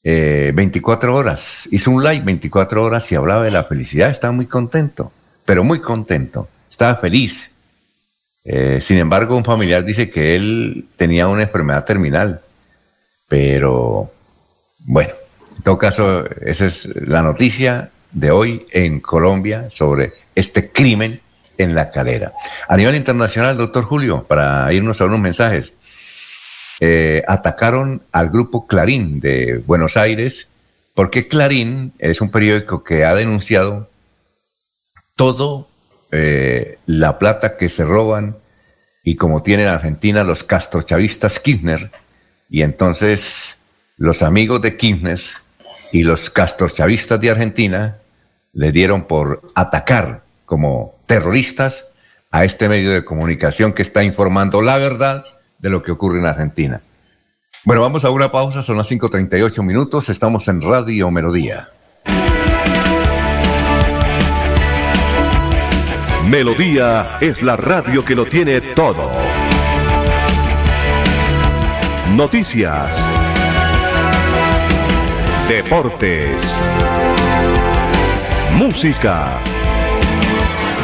eh, 0.06 0.52
24 0.54 1.16
horas. 1.16 1.66
Hizo 1.70 1.90
un 1.90 2.04
live 2.04 2.20
24 2.22 2.84
horas 2.84 3.10
y 3.10 3.14
hablaba 3.14 3.42
de 3.42 3.50
la 3.50 3.64
felicidad. 3.64 4.10
Estaba 4.10 4.32
muy 4.32 4.46
contento, 4.46 5.10
pero 5.46 5.64
muy 5.64 5.80
contento. 5.80 6.48
Estaba 6.70 6.94
feliz. 6.96 7.50
Eh, 8.44 8.80
sin 8.82 8.98
embargo, 8.98 9.34
un 9.34 9.44
familiar 9.44 9.82
dice 9.82 10.10
que 10.10 10.36
él 10.36 10.88
tenía 10.96 11.26
una 11.26 11.44
enfermedad 11.44 11.84
terminal. 11.86 12.42
Pero 13.28 14.12
bueno, 14.80 15.14
en 15.56 15.62
todo 15.62 15.78
caso, 15.78 16.26
esa 16.42 16.66
es 16.66 16.86
la 16.94 17.22
noticia 17.22 17.90
de 18.12 18.30
hoy 18.30 18.66
en 18.70 19.00
Colombia 19.00 19.68
sobre 19.70 20.12
este 20.34 20.70
crimen 20.70 21.22
en 21.58 21.74
la 21.74 21.90
calera. 21.90 22.32
A 22.68 22.76
nivel 22.76 22.94
internacional, 22.96 23.56
doctor 23.56 23.84
Julio, 23.84 24.24
para 24.24 24.72
irnos 24.72 25.00
a 25.00 25.04
unos 25.04 25.20
mensajes. 25.20 25.72
eh, 26.80 27.22
atacaron 27.28 28.02
al 28.12 28.30
grupo 28.30 28.66
Clarín 28.66 29.20
de 29.20 29.62
Buenos 29.64 29.96
Aires, 29.96 30.48
porque 30.94 31.28
Clarín 31.28 31.92
es 31.98 32.20
un 32.20 32.30
periódico 32.30 32.82
que 32.82 33.04
ha 33.04 33.14
denunciado 33.14 33.88
todo 35.16 35.68
eh, 36.10 36.78
la 36.86 37.18
plata 37.18 37.56
que 37.56 37.68
se 37.68 37.84
roban 37.84 38.36
y 39.04 39.16
como 39.16 39.42
tienen 39.42 39.66
en 39.66 39.72
Argentina 39.72 40.24
los 40.24 40.44
castrochavistas 40.44 41.38
Kirchner, 41.38 41.90
y 42.48 42.62
entonces 42.62 43.56
los 43.96 44.22
amigos 44.22 44.62
de 44.62 44.76
Kirchner 44.76 45.20
y 45.92 46.02
los 46.02 46.30
castrochavistas 46.30 47.20
de 47.20 47.30
Argentina 47.30 47.98
le 48.52 48.72
dieron 48.72 49.04
por 49.04 49.42
atacar 49.54 50.22
como 50.46 50.93
terroristas 51.06 51.86
a 52.30 52.44
este 52.44 52.68
medio 52.68 52.92
de 52.92 53.04
comunicación 53.04 53.72
que 53.72 53.82
está 53.82 54.02
informando 54.02 54.62
la 54.62 54.78
verdad 54.78 55.24
de 55.58 55.70
lo 55.70 55.82
que 55.82 55.92
ocurre 55.92 56.18
en 56.18 56.26
Argentina. 56.26 56.80
Bueno, 57.64 57.82
vamos 57.82 58.04
a 58.04 58.10
una 58.10 58.30
pausa, 58.30 58.62
son 58.62 58.76
las 58.76 58.90
5.38 58.90 59.62
minutos, 59.62 60.08
estamos 60.08 60.48
en 60.48 60.60
Radio 60.60 61.10
Melodía. 61.10 61.68
Melodía 66.28 67.18
es 67.20 67.42
la 67.42 67.56
radio 67.56 68.04
que 68.04 68.14
lo 68.14 68.26
tiene 68.26 68.60
todo. 68.74 69.10
Noticias. 72.14 72.96
Deportes. 75.48 76.36
Música. 78.56 79.53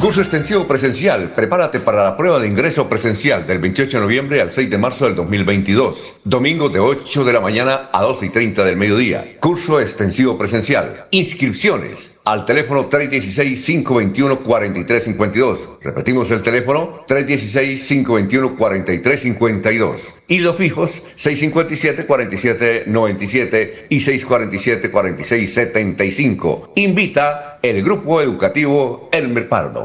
Curso 0.00 0.20
extensivo 0.20 0.66
presencial. 0.66 1.32
Prepárate 1.34 1.80
para 1.80 2.04
la 2.04 2.14
prueba 2.16 2.38
de 2.38 2.46
ingreso 2.46 2.88
presencial 2.88 3.44
del 3.46 3.58
28 3.58 3.96
de 3.96 4.02
noviembre 4.02 4.40
al 4.40 4.52
6 4.52 4.70
de 4.70 4.78
marzo 4.78 5.06
del 5.06 5.16
2022. 5.16 6.20
Domingo 6.24 6.68
de 6.68 6.78
8 6.78 7.24
de 7.24 7.32
la 7.32 7.40
mañana 7.40 7.88
a 7.92 8.02
12 8.02 8.26
y 8.26 8.28
30 8.30 8.64
del 8.64 8.76
mediodía. 8.76 9.24
Curso 9.40 9.80
extensivo 9.80 10.38
presencial. 10.38 11.06
Inscripciones 11.10 12.18
al 12.24 12.44
teléfono 12.44 12.88
316-521-4352. 12.90 15.78
Repetimos 15.82 16.30
el 16.30 16.42
teléfono 16.42 17.04
316-521-4352. 17.08 20.00
Y 20.28 20.38
los 20.40 20.56
fijos 20.56 21.02
657-4797 21.16 23.86
y 23.88 23.98
647-4675. 23.98 26.68
Invita 26.76 27.48
el 27.62 27.82
Grupo 27.82 28.20
Educativo 28.20 29.08
Elmer 29.12 29.48
Pardo. 29.48 29.84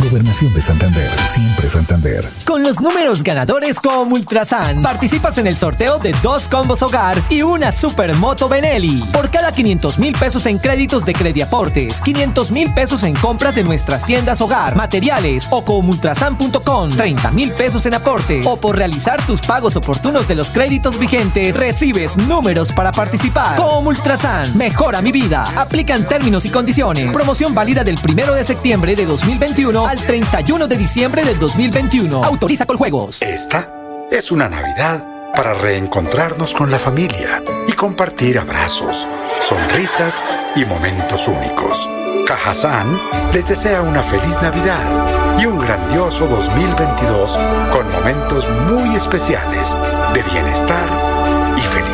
Gobernación 0.00 0.54
de 0.54 0.62
Santander, 0.62 1.10
siempre 1.24 1.68
Santander. 1.68 2.30
Con 2.46 2.62
los 2.62 2.80
números 2.80 3.24
ganadores 3.24 3.80
como 3.80 4.14
Ultrasan, 4.14 4.80
participas 4.80 5.38
en 5.38 5.48
el 5.48 5.56
sorteo 5.56 5.98
de 5.98 6.14
dos 6.22 6.46
combos 6.46 6.82
hogar 6.82 7.20
y 7.28 7.42
una 7.42 7.72
supermoto 7.72 8.48
Benelli. 8.48 9.02
Por 9.12 9.28
cada 9.28 9.50
500 9.50 9.98
mil 9.98 10.14
pesos 10.14 10.46
en 10.46 10.58
créditos 10.58 11.04
de 11.04 11.14
Crediaportes, 11.14 12.00
500 12.00 12.50
mil 12.52 12.72
pesos 12.74 13.02
en 13.02 13.14
compras 13.16 13.56
de 13.56 13.64
nuestras 13.64 14.04
tiendas 14.04 14.40
hogar, 14.40 14.76
materiales 14.76 15.48
o 15.50 15.64
con 15.64 15.88
ultrasan.com, 15.88 16.90
30 16.90 17.30
mil 17.32 17.50
pesos 17.50 17.84
en 17.86 17.94
aportes 17.94 18.46
o 18.46 18.56
por 18.56 18.76
realizar 18.76 19.20
tus 19.26 19.40
pagos 19.40 19.74
oportunos 19.74 20.28
de 20.28 20.36
los 20.36 20.52
créditos 20.52 20.96
vigentes, 20.96 21.56
recibes 21.56 22.16
números 22.16 22.70
para 22.70 22.92
participar. 22.92 23.56
Como 23.56 23.88
Ultrasan, 23.88 24.56
mejora 24.56 25.02
mi 25.02 25.10
vida. 25.10 25.44
Aplican 25.56 26.06
términos 26.06 26.44
y 26.44 26.50
condiciones. 26.50 27.12
Promoción 27.12 27.52
válida 27.52 27.82
del 27.82 27.98
1 27.98 28.34
de 28.34 28.44
septiembre 28.44 28.94
de 28.94 29.04
2021 29.04 29.87
al 29.88 29.98
31 29.98 30.68
de 30.68 30.76
diciembre 30.76 31.24
del 31.24 31.38
2021. 31.38 32.22
Autoriza 32.22 32.66
con 32.66 32.76
juegos. 32.76 33.22
Esta 33.22 33.72
es 34.10 34.30
una 34.30 34.46
Navidad 34.46 35.02
para 35.34 35.54
reencontrarnos 35.54 36.52
con 36.52 36.70
la 36.70 36.78
familia 36.78 37.42
y 37.66 37.72
compartir 37.72 38.38
abrazos, 38.38 39.06
sonrisas 39.40 40.22
y 40.56 40.66
momentos 40.66 41.26
únicos. 41.26 41.88
Cajazán 42.26 43.00
les 43.32 43.48
desea 43.48 43.80
una 43.80 44.02
feliz 44.02 44.36
Navidad 44.42 45.38
y 45.40 45.46
un 45.46 45.58
grandioso 45.58 46.26
2022 46.26 47.38
con 47.72 47.90
momentos 47.90 48.46
muy 48.70 48.94
especiales 48.94 49.74
de 50.12 50.22
bienestar 50.24 51.18
felicidad. 51.68 51.87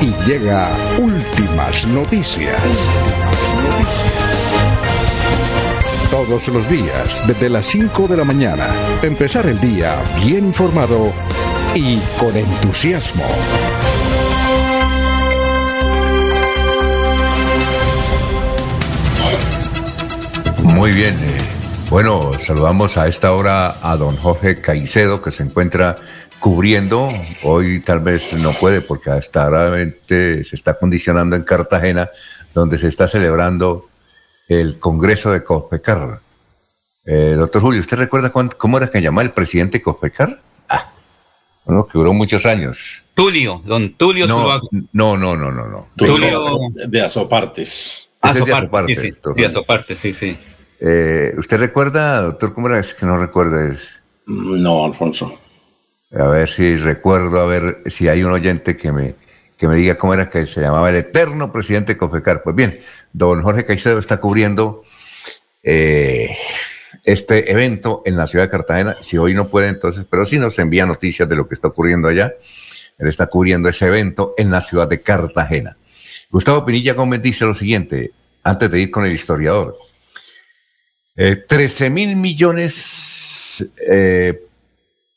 y 0.00 0.12
llega 0.26 0.70
Últimas 0.98 1.86
Noticias. 1.86 2.60
Todos 6.10 6.48
los 6.48 6.68
días, 6.68 7.22
desde 7.26 7.48
las 7.48 7.66
5 7.66 8.08
de 8.08 8.16
la 8.16 8.24
mañana, 8.24 8.68
empezar 9.02 9.46
el 9.46 9.60
día 9.60 9.96
bien 10.24 10.46
informado 10.46 11.12
y 11.74 11.98
con 12.18 12.36
entusiasmo. 12.36 13.24
Muy 20.74 20.92
bien. 20.92 21.14
Eh, 21.14 21.38
bueno, 21.88 22.32
saludamos 22.40 22.96
a 22.96 23.06
esta 23.06 23.32
hora 23.32 23.76
a 23.80 23.96
don 23.96 24.16
Jorge 24.16 24.60
Caicedo, 24.60 25.22
que 25.22 25.30
se 25.30 25.44
encuentra 25.44 25.96
cubriendo. 26.40 27.10
Hoy 27.42 27.80
tal 27.80 28.00
vez 28.00 28.32
no 28.32 28.52
puede 28.52 28.80
porque 28.80 29.10
hasta 29.10 29.44
ahora 29.44 29.76
se 30.06 30.40
está 30.40 30.74
condicionando 30.74 31.36
en 31.36 31.42
Cartagena, 31.42 32.10
donde 32.54 32.78
se 32.78 32.88
está 32.88 33.08
celebrando 33.08 33.86
el 34.48 34.78
Congreso 34.78 35.32
de 35.32 35.44
Cospecar. 35.44 36.20
Eh, 37.04 37.34
doctor 37.36 37.62
Julio, 37.62 37.80
¿usted 37.80 37.96
recuerda 37.96 38.30
cómo 38.30 38.76
era 38.78 38.90
que 38.90 39.00
llamaba 39.00 39.22
el 39.22 39.30
presidente 39.30 39.80
Cospecar? 39.80 40.40
Ah, 40.68 40.90
bueno, 41.64 41.86
que 41.86 41.98
duró 41.98 42.12
muchos 42.12 42.46
años. 42.46 43.04
Tulio, 43.14 43.62
don 43.64 43.94
Tulio 43.94 44.26
no, 44.26 44.60
no, 44.92 45.16
no, 45.16 45.36
no, 45.36 45.52
no, 45.52 45.68
no. 45.68 45.80
Tulio 45.96 46.70
de 46.86 47.00
Azopartes. 47.00 48.08
Azopartes, 48.20 48.98
sí, 48.98 49.12
sí. 49.36 49.44
Azopartes, 49.44 49.98
sí, 49.98 50.12
sí. 50.12 50.36
Eh, 50.80 51.32
¿Usted 51.38 51.58
recuerda, 51.58 52.20
doctor, 52.22 52.52
cómo 52.52 52.68
era? 52.68 52.78
Es 52.78 52.92
que 52.92 53.06
no 53.06 53.16
recuerda. 53.16 53.76
No, 54.26 54.84
Alfonso. 54.84 55.38
A 56.12 56.26
ver 56.28 56.48
si 56.48 56.76
recuerdo, 56.76 57.40
a 57.40 57.46
ver 57.46 57.82
si 57.86 58.08
hay 58.08 58.22
un 58.22 58.32
oyente 58.32 58.76
que 58.76 58.92
me, 58.92 59.14
que 59.56 59.66
me 59.66 59.76
diga 59.76 59.96
cómo 59.96 60.14
era 60.14 60.30
que 60.30 60.46
se 60.46 60.60
llamaba 60.60 60.88
el 60.90 60.96
eterno 60.96 61.52
presidente 61.52 61.96
Cofecar. 61.96 62.42
Pues 62.42 62.54
bien, 62.54 62.78
don 63.12 63.42
Jorge 63.42 63.64
Caicedo 63.64 63.98
está 63.98 64.18
cubriendo 64.18 64.84
eh, 65.62 66.36
este 67.04 67.50
evento 67.50 68.02
en 68.04 68.16
la 68.16 68.26
ciudad 68.26 68.44
de 68.44 68.50
Cartagena. 68.50 68.96
Si 69.00 69.18
hoy 69.18 69.34
no 69.34 69.48
puede, 69.48 69.68
entonces, 69.68 70.04
pero 70.08 70.24
si 70.24 70.38
nos 70.38 70.58
envía 70.58 70.86
noticias 70.86 71.28
de 71.28 71.36
lo 71.36 71.48
que 71.48 71.54
está 71.54 71.68
ocurriendo 71.68 72.08
allá. 72.08 72.32
Él 72.98 73.08
está 73.08 73.26
cubriendo 73.26 73.68
ese 73.68 73.86
evento 73.86 74.34
en 74.38 74.50
la 74.50 74.60
ciudad 74.60 74.88
de 74.88 75.02
Cartagena. 75.02 75.76
Gustavo 76.30 76.64
Pinilla 76.64 76.94
Gómez 76.94 77.20
dice 77.20 77.44
lo 77.44 77.54
siguiente, 77.54 78.12
antes 78.42 78.70
de 78.70 78.80
ir 78.80 78.90
con 78.90 79.04
el 79.04 79.12
historiador. 79.12 79.76
Eh, 81.14 81.36
13 81.36 81.90
mil 81.90 82.16
millones 82.16 83.64
eh, 83.86 84.45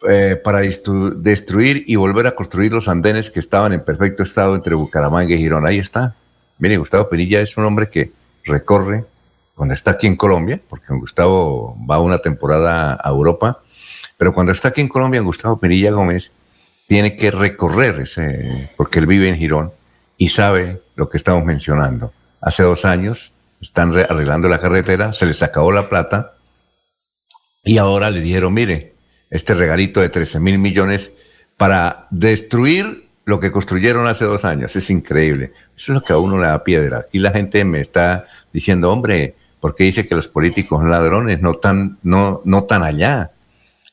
eh, 0.08 0.39
para 0.41 0.60
destruir 0.60 1.84
y 1.88 1.95
volver 1.97 2.28
a 2.28 2.36
construir 2.36 2.72
los 2.72 2.88
andenes 2.88 3.30
que 3.30 3.39
estaban 3.39 3.74
en 3.74 3.84
perfecto 3.84 4.24
estado 4.24 4.56
entre 4.56 4.76
Bucaramanga 4.76 5.34
y 5.34 5.38
Girón. 5.38 5.66
Ahí 5.66 5.80
está. 5.80 6.16
Mire, 6.58 6.78
Gustavo 6.78 7.10
Penilla 7.10 7.41
es 7.41 7.58
un 7.58 7.66
hombre 7.66 7.89
que 7.89 8.12
recorre, 8.45 9.06
cuando 9.56 9.74
está 9.74 9.91
aquí 9.91 10.08
en 10.08 10.16
Colombia, 10.16 10.60
porque 10.70 10.93
Gustavo 10.93 11.76
va 11.89 12.00
una 12.00 12.20
temporada 12.20 12.97
a 13.04 13.10
Europa, 13.10 13.60
pero 14.18 14.34
cuando 14.34 14.54
está 14.54 14.70
aquí 14.70 14.80
en 14.80 14.88
Colombia, 14.88 15.20
Gustavo 15.20 15.60
Perilla 15.60 15.91
Gómez 15.91 16.32
tiene 16.88 17.16
que 17.18 17.30
recorrer 17.30 18.00
ese, 18.00 18.72
porque 18.78 19.00
él 19.00 19.06
vive 19.06 19.28
en 19.28 19.36
Girón 19.36 19.72
y 20.18 20.30
sabe 20.30 20.82
lo 20.95 21.10
que 21.10 21.18
estamos 21.18 21.43
mencionando. 21.43 22.14
Hace 22.41 22.64
dos 22.64 22.86
años 22.86 23.34
están 23.62 23.93
arreglando 23.97 24.47
la 24.47 24.62
carretera, 24.62 25.12
se 25.12 25.26
les 25.26 25.43
acabó 25.43 25.72
la 25.72 25.89
plata 25.89 26.36
y 27.64 27.78
ahora 27.78 28.10
le 28.10 28.22
dijeron, 28.22 28.54
mire, 28.54 28.95
este 29.30 29.53
regalito 29.53 30.01
de 30.01 30.09
13 30.09 30.39
mil 30.39 30.57
millones 30.57 31.11
para 31.57 32.07
destruir 32.09 33.09
lo 33.25 33.39
que 33.39 33.51
construyeron 33.51 34.07
hace 34.07 34.25
dos 34.25 34.43
años. 34.43 34.75
Es 34.75 34.89
increíble. 34.89 35.51
Eso 35.75 35.91
es 35.91 35.95
lo 35.99 36.01
que 36.01 36.13
a 36.13 36.17
uno 36.17 36.39
le 36.39 36.47
da 36.47 36.63
piedra. 36.63 37.05
Y 37.11 37.19
la 37.19 37.32
gente 37.32 37.63
me 37.63 37.80
está 37.80 38.25
diciendo, 38.51 38.91
hombre, 38.91 39.36
¿por 39.59 39.75
qué 39.75 39.84
dice 39.84 40.07
que 40.07 40.15
los 40.15 40.27
políticos 40.27 40.80
son 40.80 40.89
ladrones? 40.89 41.41
No 41.41 41.55
tan, 41.55 41.99
no, 42.01 42.41
no 42.45 42.63
tan 42.63 42.84
allá. 42.84 43.32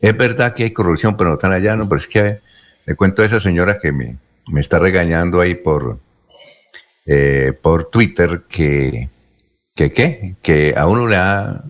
Es 0.01 0.17
verdad 0.17 0.55
que 0.55 0.65
hay 0.65 0.71
corrupción, 0.71 1.17
pero 1.17 1.31
no 1.31 1.39
tan 1.39 1.53
allá, 1.53 1.77
no, 1.77 1.89
pero 1.89 2.01
es 2.01 2.09
que 2.09 2.41
le 2.87 2.95
cuento 2.95 3.23
a 3.23 3.27
esa 3.27 3.41
señora 3.41 3.79
que 3.79 3.93
me, 3.93 4.17
me 4.49 4.61
está 4.61 4.79
regañando 4.79 5.41
ahí 5.41 5.55
por, 5.55 5.99
eh, 7.05 7.53
por 7.61 7.91
Twitter 7.91 8.43
que, 8.49 9.09
que, 9.75 10.35
que 10.41 10.75
a 10.77 10.87
uno 10.87 11.07
le 11.09 11.17
da, 11.17 11.65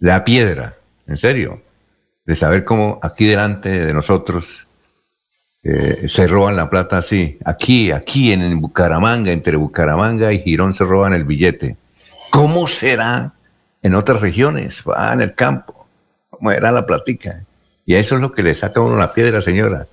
le 0.00 0.10
da 0.10 0.24
piedra, 0.24 0.76
en 1.06 1.18
serio, 1.18 1.62
de 2.30 2.36
saber 2.36 2.64
cómo 2.64 3.00
aquí 3.02 3.26
delante 3.26 3.86
de 3.86 3.92
nosotros 3.92 4.68
eh, 5.64 6.04
se 6.06 6.28
roban 6.28 6.54
la 6.54 6.70
plata 6.70 6.98
así. 6.98 7.36
Aquí, 7.44 7.90
aquí 7.90 8.32
en, 8.32 8.60
Bucaramanga, 8.60 9.32
entre 9.32 9.56
Bucaramanga 9.56 10.32
y 10.32 10.40
Girón 10.40 10.72
se 10.72 10.84
roban 10.84 11.12
el 11.12 11.24
billete. 11.24 11.76
¿Cómo 12.30 12.68
será 12.68 13.32
en 13.82 13.96
otras 13.96 14.20
regiones? 14.20 14.84
Va 14.88 15.12
en 15.12 15.22
el 15.22 15.34
campo. 15.34 15.88
¿Cómo 16.30 16.52
era 16.52 16.70
la 16.70 16.86
platica? 16.86 17.42
Y 17.84 17.96
eso 17.96 18.14
es 18.14 18.20
lo 18.20 18.30
que 18.30 18.44
le 18.44 18.54
saca 18.54 18.78
a 18.78 18.84
uno 18.84 18.96
la 18.96 19.12
piedra, 19.12 19.42
señora. 19.42 19.88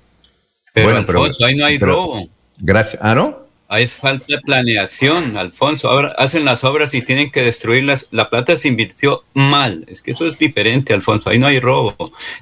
Pero 0.75 0.95
Alfonso, 0.95 1.43
ahí 1.43 1.55
no 1.55 1.65
hay 1.65 1.79
robo. 1.79 2.23
Gracias. 2.59 3.01
¿Ah, 3.03 3.15
no? 3.15 3.46
Ahí 3.69 3.83
es 3.83 3.95
falta 3.95 4.25
de 4.29 4.39
planeación, 4.39 5.35
Alfonso. 5.35 5.89
Ahora 5.89 6.13
hacen 6.17 6.45
las 6.45 6.63
obras 6.63 6.93
y 6.93 7.01
tienen 7.01 7.29
que 7.31 7.41
destruirlas. 7.41 8.07
La 8.11 8.29
plata 8.29 8.55
se 8.55 8.69
invirtió 8.69 9.25
mal. 9.33 9.83
Es 9.89 10.01
que 10.03 10.11
eso 10.11 10.25
es 10.25 10.37
diferente, 10.37 10.93
Alfonso. 10.93 11.29
Ahí 11.29 11.37
no 11.37 11.47
hay 11.47 11.59
robo. 11.59 11.95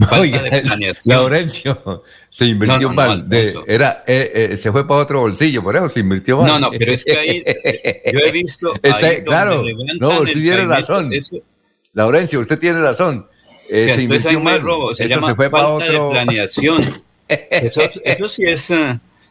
Falta 0.08 0.44
de 0.44 0.62
planeación. 0.62 1.18
Laurencio, 1.18 2.04
se 2.30 2.46
invirtió 2.46 2.92
mal. 2.92 3.28
era, 3.66 4.04
eh, 4.06 4.50
eh, 4.52 4.58
se 4.58 4.72
fue 4.72 4.88
para 4.88 5.02
otro 5.02 5.22
bolsillo, 5.22 5.64
por 5.64 5.76
eso 5.76 5.90
se 5.90 6.02
invirtió 6.02 6.38
mal. 6.38 6.48
No, 6.48 6.60
no, 6.60 6.72
pero 6.72 6.94
es 6.94 7.04
que 7.04 7.18
ahí 7.18 7.44
yo 8.14 8.20
he 8.20 8.32
visto. 8.32 8.74
claro, 9.26 9.64
no, 10.00 10.20
usted 10.20 10.34
tiene 10.34 10.66
razón. 10.66 11.12
Laurencio, 11.94 12.40
usted 12.40 12.60
tiene 12.60 12.80
razón. 12.82 13.26
Eh, 13.68 13.94
se 13.96 14.02
invirtió 14.04 14.40
mal. 14.40 14.62
robo. 14.62 14.94
Se 14.94 15.08
llama 15.08 15.34
fue 15.34 15.50
falta 15.50 15.86
de 15.86 16.00
planeación. 16.12 17.04
Eso, 17.28 17.82
eso 18.04 18.30
sí 18.30 18.44
es 18.46 18.70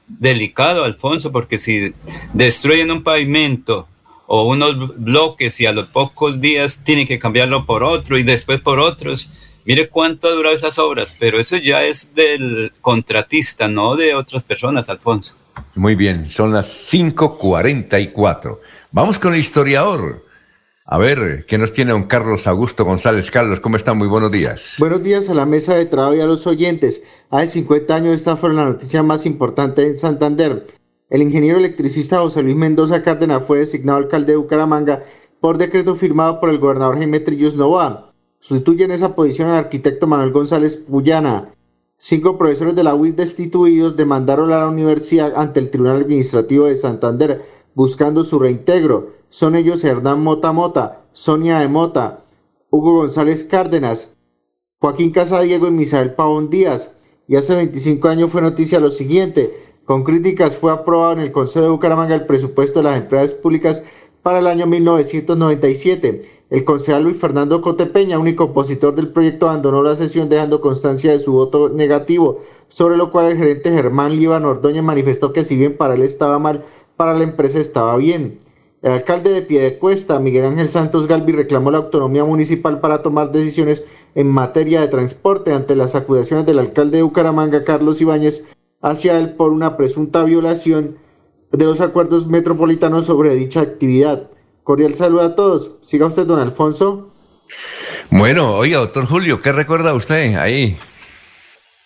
delicado, 0.06 0.84
Alfonso, 0.84 1.32
porque 1.32 1.58
si 1.58 1.94
destruyen 2.32 2.90
un 2.90 3.02
pavimento 3.02 3.88
o 4.26 4.46
unos 4.48 4.96
bloques 4.96 5.60
y 5.60 5.66
a 5.66 5.72
los 5.72 5.88
pocos 5.88 6.40
días 6.40 6.82
tienen 6.84 7.06
que 7.06 7.18
cambiarlo 7.18 7.66
por 7.66 7.82
otro 7.82 8.18
y 8.18 8.22
después 8.22 8.60
por 8.60 8.78
otros, 8.78 9.28
mire 9.64 9.88
cuánto 9.88 10.28
ha 10.28 10.32
durado 10.32 10.54
esas 10.54 10.78
obras, 10.78 11.12
pero 11.18 11.38
eso 11.38 11.56
ya 11.56 11.84
es 11.84 12.14
del 12.14 12.72
contratista, 12.80 13.68
no 13.68 13.96
de 13.96 14.14
otras 14.14 14.44
personas, 14.44 14.88
Alfonso. 14.88 15.34
Muy 15.74 15.94
bien, 15.94 16.30
son 16.30 16.52
las 16.52 16.92
5.44. 16.92 18.58
Vamos 18.92 19.18
con 19.18 19.34
el 19.34 19.40
historiador. 19.40 20.24
A 20.86 20.98
ver, 20.98 21.46
¿qué 21.46 21.56
nos 21.56 21.72
tiene 21.72 21.92
don 21.92 22.04
Carlos 22.04 22.46
Augusto 22.46 22.84
González? 22.84 23.30
Carlos, 23.30 23.60
¿cómo 23.60 23.76
está? 23.76 23.94
Muy 23.94 24.06
buenos 24.06 24.30
días. 24.30 24.74
Buenos 24.78 25.02
días 25.02 25.30
a 25.30 25.34
la 25.34 25.46
mesa 25.46 25.74
de 25.74 25.86
trabajo 25.86 26.14
y 26.14 26.20
a 26.20 26.26
los 26.26 26.46
oyentes. 26.46 27.02
Hace 27.30 27.48
50 27.48 27.94
años 27.94 28.14
esta 28.14 28.36
fue 28.36 28.52
la 28.52 28.66
noticia 28.66 29.02
más 29.02 29.26
importante 29.26 29.86
en 29.86 29.96
Santander. 29.96 30.66
El 31.10 31.22
ingeniero 31.22 31.58
electricista 31.58 32.20
José 32.20 32.42
Luis 32.42 32.56
Mendoza 32.56 33.02
Cárdenas 33.02 33.44
fue 33.44 33.58
designado 33.58 33.98
alcalde 33.98 34.32
de 34.32 34.38
Bucaramanga 34.38 35.02
por 35.40 35.58
decreto 35.58 35.94
firmado 35.94 36.40
por 36.40 36.50
el 36.50 36.58
gobernador 36.58 36.96
Jaime 36.96 37.20
Trillos 37.20 37.54
Nova. 37.54 38.06
Sustituye 38.40 38.84
en 38.84 38.92
esa 38.92 39.14
posición 39.14 39.48
al 39.48 39.56
arquitecto 39.56 40.06
Manuel 40.06 40.32
González 40.32 40.76
Puyana. 40.76 41.54
Cinco 41.96 42.36
profesores 42.36 42.74
de 42.74 42.84
la 42.84 42.94
UIS 42.94 43.16
destituidos 43.16 43.96
demandaron 43.96 44.52
a 44.52 44.58
la 44.58 44.68
universidad 44.68 45.32
ante 45.36 45.60
el 45.60 45.70
Tribunal 45.70 46.02
Administrativo 46.02 46.66
de 46.66 46.76
Santander 46.76 47.44
buscando 47.74 48.24
su 48.24 48.38
reintegro. 48.38 49.12
Son 49.28 49.54
ellos 49.54 49.84
Hernán 49.84 50.22
Mota 50.22 50.52
Mota, 50.52 51.02
Sonia 51.12 51.58
de 51.58 51.68
Mota, 51.68 52.24
Hugo 52.70 52.96
González 52.96 53.44
Cárdenas, 53.44 54.16
Joaquín 54.80 55.10
Casadiego 55.10 55.68
y 55.68 55.70
Misael 55.70 56.14
Pavón 56.14 56.50
Díaz. 56.50 56.96
Y 57.26 57.36
hace 57.36 57.54
25 57.54 58.08
años 58.08 58.30
fue 58.30 58.42
noticia 58.42 58.80
lo 58.80 58.90
siguiente. 58.90 59.54
Con 59.84 60.04
críticas 60.04 60.56
fue 60.56 60.72
aprobado 60.72 61.12
en 61.12 61.20
el 61.20 61.32
Consejo 61.32 61.64
de 61.64 61.70
Bucaramanga 61.70 62.14
el 62.14 62.26
presupuesto 62.26 62.80
de 62.80 62.84
las 62.84 62.98
empresas 62.98 63.34
públicas 63.34 63.82
para 64.22 64.38
el 64.38 64.46
año 64.46 64.66
1997. 64.66 66.22
El 66.50 66.64
concejal 66.64 67.04
Luis 67.04 67.18
Fernando 67.18 67.60
Cotepeña, 67.60 68.18
único 68.18 68.44
opositor 68.44 68.94
del 68.94 69.08
proyecto, 69.08 69.48
abandonó 69.48 69.82
la 69.82 69.96
sesión 69.96 70.28
dejando 70.28 70.60
constancia 70.60 71.12
de 71.12 71.18
su 71.18 71.32
voto 71.32 71.68
negativo, 71.68 72.40
sobre 72.68 72.96
lo 72.96 73.10
cual 73.10 73.32
el 73.32 73.38
gerente 73.38 73.70
Germán 73.70 74.16
Líbano 74.16 74.50
Ordóñez 74.50 74.82
manifestó 74.82 75.32
que 75.32 75.42
si 75.42 75.56
bien 75.56 75.76
para 75.76 75.94
él 75.94 76.02
estaba 76.02 76.38
mal, 76.38 76.64
para 76.96 77.14
la 77.14 77.24
empresa 77.24 77.58
estaba 77.58 77.96
bien. 77.96 78.38
El 78.84 78.92
alcalde 78.92 79.32
de 79.32 79.40
Piedecuesta, 79.40 80.18
Miguel 80.18 80.44
Ángel 80.44 80.68
Santos 80.68 81.06
Galvi, 81.06 81.32
reclamó 81.32 81.70
la 81.70 81.78
autonomía 81.78 82.22
municipal 82.22 82.80
para 82.80 83.00
tomar 83.00 83.32
decisiones 83.32 83.86
en 84.14 84.28
materia 84.28 84.82
de 84.82 84.88
transporte 84.88 85.54
ante 85.54 85.74
las 85.74 85.94
acusaciones 85.94 86.44
del 86.44 86.58
alcalde 86.58 86.98
de 86.98 87.02
Bucaramanga, 87.02 87.64
Carlos 87.64 88.02
Ibáñez, 88.02 88.44
hacia 88.82 89.18
él 89.18 89.36
por 89.36 89.52
una 89.52 89.78
presunta 89.78 90.22
violación 90.24 90.98
de 91.50 91.64
los 91.64 91.80
acuerdos 91.80 92.26
metropolitanos 92.26 93.06
sobre 93.06 93.34
dicha 93.34 93.62
actividad. 93.62 94.28
Cordial 94.64 94.92
saludo 94.92 95.22
a 95.22 95.34
todos. 95.34 95.70
Siga 95.80 96.04
usted, 96.04 96.26
don 96.26 96.38
Alfonso. 96.38 97.10
Bueno, 98.10 98.54
oiga, 98.54 98.80
doctor 98.80 99.06
Julio, 99.06 99.40
¿qué 99.40 99.52
recuerda 99.52 99.94
usted 99.94 100.34
ahí? 100.34 100.76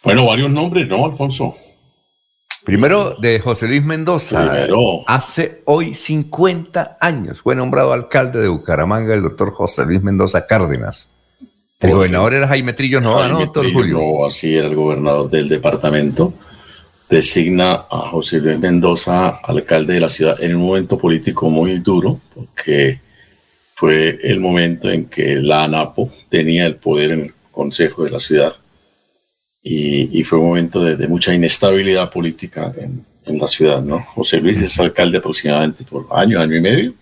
Bueno, 0.02 0.26
varios 0.26 0.50
nombres, 0.50 0.88
¿no, 0.88 1.06
Alfonso? 1.06 1.54
Primero 2.68 3.16
de 3.18 3.40
José 3.40 3.66
Luis 3.66 3.82
Mendoza. 3.82 4.46
Primero. 4.50 5.00
Hace 5.06 5.62
hoy 5.64 5.94
50 5.94 6.98
años 7.00 7.40
fue 7.40 7.56
nombrado 7.56 7.94
alcalde 7.94 8.40
de 8.40 8.48
Bucaramanga 8.48 9.14
el 9.14 9.22
doctor 9.22 9.52
José 9.52 9.86
Luis 9.86 10.02
Mendoza 10.02 10.46
Cárdenas. 10.46 11.08
El 11.80 11.92
gobernador 11.92 12.34
era 12.34 12.46
Jaime 12.46 12.74
Trillo 12.74 13.00
Nova, 13.00 13.26
¿no, 13.26 13.38
doctor 13.38 13.72
Julio? 13.72 13.98
No, 13.98 14.26
así 14.26 14.54
era 14.54 14.66
el 14.66 14.74
gobernador 14.74 15.30
del 15.30 15.48
departamento. 15.48 16.34
Designa 17.08 17.86
a 17.90 18.00
José 18.10 18.38
Luis 18.38 18.58
Mendoza 18.58 19.28
alcalde 19.44 19.94
de 19.94 20.00
la 20.00 20.10
ciudad 20.10 20.36
en 20.38 20.54
un 20.54 20.66
momento 20.66 20.98
político 20.98 21.48
muy 21.48 21.78
duro, 21.78 22.18
porque 22.34 23.00
fue 23.76 24.18
el 24.22 24.40
momento 24.40 24.90
en 24.90 25.08
que 25.08 25.36
la 25.36 25.64
ANAPO 25.64 26.12
tenía 26.28 26.66
el 26.66 26.76
poder 26.76 27.12
en 27.12 27.20
el 27.20 27.34
consejo 27.50 28.04
de 28.04 28.10
la 28.10 28.18
ciudad 28.18 28.52
y, 29.62 30.24
fue 30.24 30.38
un 30.38 30.46
momento 30.46 30.82
de, 30.82 31.08
mucha 31.08 31.34
inestabilidad 31.34 32.10
política 32.10 32.72
en, 32.76 33.38
la 33.38 33.46
ciudad, 33.46 33.82
¿no? 33.82 34.00
José 34.00 34.38
Luis 34.38 34.58
es 34.58 34.80
alcalde 34.80 35.18
aproximadamente 35.18 35.84
por 35.84 36.06
año, 36.12 36.40
año 36.40 36.56
y 36.56 36.60
medio. 36.62 36.94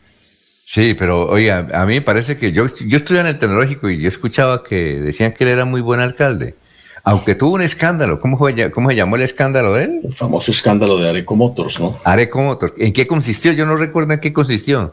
Sí, 0.65 0.95
pero 0.95 1.29
oiga, 1.29 1.69
a 1.73 1.87
mí 1.87 1.95
me 1.95 2.03
parece 2.03 2.37
que 2.37 2.51
yo, 2.51 2.67
yo 2.85 2.97
estudié 2.97 3.21
en 3.21 3.29
el 3.29 3.39
tecnológico 3.39 3.89
y 3.89 4.03
yo 4.03 4.09
escuchaba 4.09 4.65
que 4.65 5.01
decían 5.01 5.33
que 5.33 5.45
él 5.45 5.51
era 5.51 5.65
muy 5.65 5.81
buen 5.81 6.01
alcalde. 6.01 6.57
Aunque 7.05 7.37
tuvo 7.37 7.55
un 7.55 7.63
escándalo, 7.63 8.19
¿cómo, 8.19 8.37
fue, 8.37 8.73
¿cómo 8.73 8.91
se 8.91 8.97
llamó 8.97 9.15
el 9.15 9.23
escándalo 9.23 9.75
de 9.75 9.85
él? 9.85 10.01
El 10.03 10.13
famoso 10.13 10.51
escándalo 10.51 10.99
de 10.99 11.09
Areco 11.09 11.37
Motors, 11.37 11.79
¿no? 11.79 11.97
Areco 12.03 12.43
Motors. 12.43 12.73
¿En 12.79 12.93
qué 12.93 13.07
consistió? 13.07 13.53
Yo 13.53 13.65
no 13.65 13.77
recuerdo 13.77 14.13
en 14.13 14.19
qué 14.19 14.33
consistió. 14.33 14.93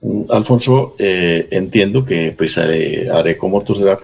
Mm, 0.00 0.22
Alfonso, 0.32 0.96
eh, 0.98 1.46
entiendo 1.52 2.04
que 2.04 2.34
pues, 2.36 2.58
Areco 2.58 3.48
Motors 3.48 3.80
era 3.82 4.00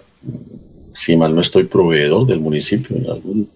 si 0.98 1.16
mal 1.16 1.32
no 1.32 1.40
estoy, 1.40 1.64
proveedor 1.64 2.26
del 2.26 2.40
municipio 2.40 2.96
en 2.96 3.08
algún 3.08 3.48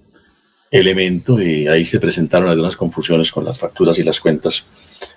elemento 0.70 1.42
y 1.42 1.66
ahí 1.66 1.84
se 1.84 1.98
presentaron 1.98 2.48
algunas 2.48 2.76
confusiones 2.76 3.32
con 3.32 3.44
las 3.44 3.58
facturas 3.58 3.98
y 3.98 4.04
las 4.04 4.20
cuentas 4.20 4.64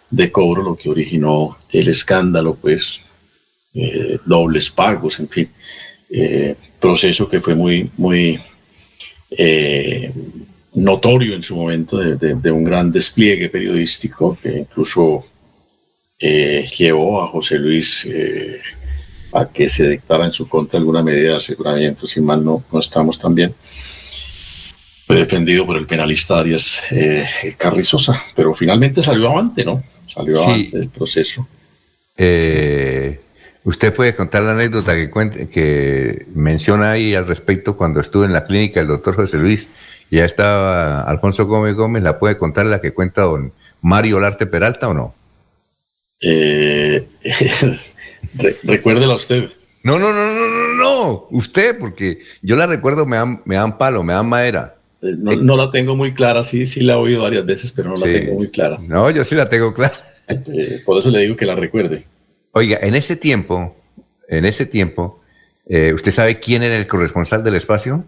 de 0.09 0.32
cobro, 0.32 0.63
lo 0.63 0.76
que 0.76 0.89
originó 0.89 1.55
el 1.71 1.88
escándalo, 1.88 2.55
pues, 2.55 2.99
eh, 3.76 4.17
dobles 4.26 4.71
pagos, 4.71 5.19
en 5.19 5.30
fin, 5.30 5.49
eh, 6.09 6.55
proceso 6.80 7.30
que 7.30 7.39
fue 7.41 7.53
muy, 7.53 7.91
muy 7.97 8.39
eh, 9.30 10.11
notorio 10.73 11.36
en 11.36 11.43
su 11.43 11.55
momento 11.55 11.97
de, 11.99 12.51
un 12.51 12.63
gran 12.63 12.91
despliegue 12.91 13.49
periodístico 13.49 14.36
que 14.41 14.57
incluso 14.59 15.28
llevó 16.19 17.21
a 17.21 17.28
José 17.28 17.59
Luis 17.59 18.07
a 19.36 19.50
que 19.52 19.68
se 19.68 19.90
dictara 19.90 20.26
en 20.26 20.32
su 20.32 20.48
contra 20.48 20.80
alguna 20.80 21.04
medida 21.04 21.32
de 21.32 21.36
aseguramiento, 21.36 22.08
si 22.08 22.22
mal 22.22 22.44
no, 22.44 22.64
no 22.72 22.80
estamos 22.80 23.20
también. 23.20 23.54
Fue 25.06 25.18
defendido 25.18 25.66
por 25.66 25.78
el 25.78 25.86
penalista 25.86 26.40
Arias 26.40 26.82
eh, 26.92 27.26
Carrizosa, 27.58 28.24
pero 28.36 28.54
finalmente 28.56 29.04
salió 29.04 29.30
avante, 29.30 29.64
¿no? 29.64 29.84
Salió 30.08 30.42
avante 30.42 30.80
del 30.80 30.90
proceso. 30.90 31.48
eh, 32.18 33.20
usted 33.66 33.94
puede 33.94 34.16
contar 34.16 34.44
la 34.44 34.54
anécdota 34.54 34.96
que, 34.96 35.12
cuente, 35.12 35.50
que 35.50 36.26
menciona 36.34 36.92
ahí 36.92 37.14
al 37.14 37.28
respecto 37.28 37.76
cuando 37.76 38.00
estuve 38.00 38.26
en 38.26 38.34
la 38.34 38.46
clínica 38.46 38.80
del 38.80 38.88
doctor 38.88 39.16
José 39.16 39.38
Luis 39.38 39.68
y 40.10 40.18
ya 40.18 40.26
estaba 40.26 41.02
Alfonso 41.02 41.46
Gómez 41.46 41.76
Gómez, 41.76 42.04
¿la 42.04 42.20
puede 42.20 42.38
contar 42.38 42.68
la 42.68 42.80
que 42.80 42.94
cuenta 42.94 43.24
don 43.24 43.52
Mario 43.82 44.18
Olarte 44.18 44.46
Peralta 44.46 44.88
o 44.88 44.94
no? 44.94 45.14
Eh, 46.22 47.06
recuérdela 48.63 49.15
usted. 49.15 49.49
No, 49.84 49.99
no, 49.99 50.11
no, 50.11 50.34
no, 50.34 50.47
no, 50.47 50.73
no, 50.84 51.28
usted, 51.30 51.78
porque 51.80 52.19
yo 52.41 52.55
la 52.55 52.65
recuerdo, 52.65 53.05
me 53.05 53.17
dan, 53.17 53.41
me 53.45 53.55
dan 53.55 53.78
palo, 53.78 54.03
me 54.03 54.13
dan 54.13 54.28
madera. 54.28 54.78
Eh, 55.01 55.15
no, 55.15 55.55
la 55.55 55.69
tengo 55.69 55.95
muy 55.95 56.13
clara, 56.13 56.41
sí, 56.41 56.65
sí 56.65 56.82
la 56.82 56.93
he 56.93 56.97
oído 56.97 57.21
varias 57.21 57.45
veces, 57.45 57.71
pero 57.71 57.89
no 57.89 57.95
la 57.95 58.05
tengo 58.05 58.34
muy 58.34 58.49
clara. 58.49 58.80
No, 58.80 59.09
yo 59.11 59.23
sí 59.23 59.36
la 59.36 59.47
tengo 59.47 59.73
clara. 59.73 59.93
Eh, 60.28 60.82
por 60.84 60.97
eso 60.97 61.11
le 61.11 61.19
digo 61.19 61.36
que 61.36 61.45
la 61.45 61.53
recuerde. 61.53 62.03
Oiga, 62.51 62.80
en 62.82 62.95
ese 62.95 63.15
tiempo, 63.15 63.76
en 64.28 64.45
ese 64.45 64.65
tiempo, 64.65 65.21
eh, 65.67 65.93
¿usted 65.93 66.11
sabe 66.11 66.39
quién 66.39 66.63
era 66.63 66.78
el 66.78 66.88
corresponsal 66.88 67.43
del 67.43 67.53
espacio? 67.53 68.05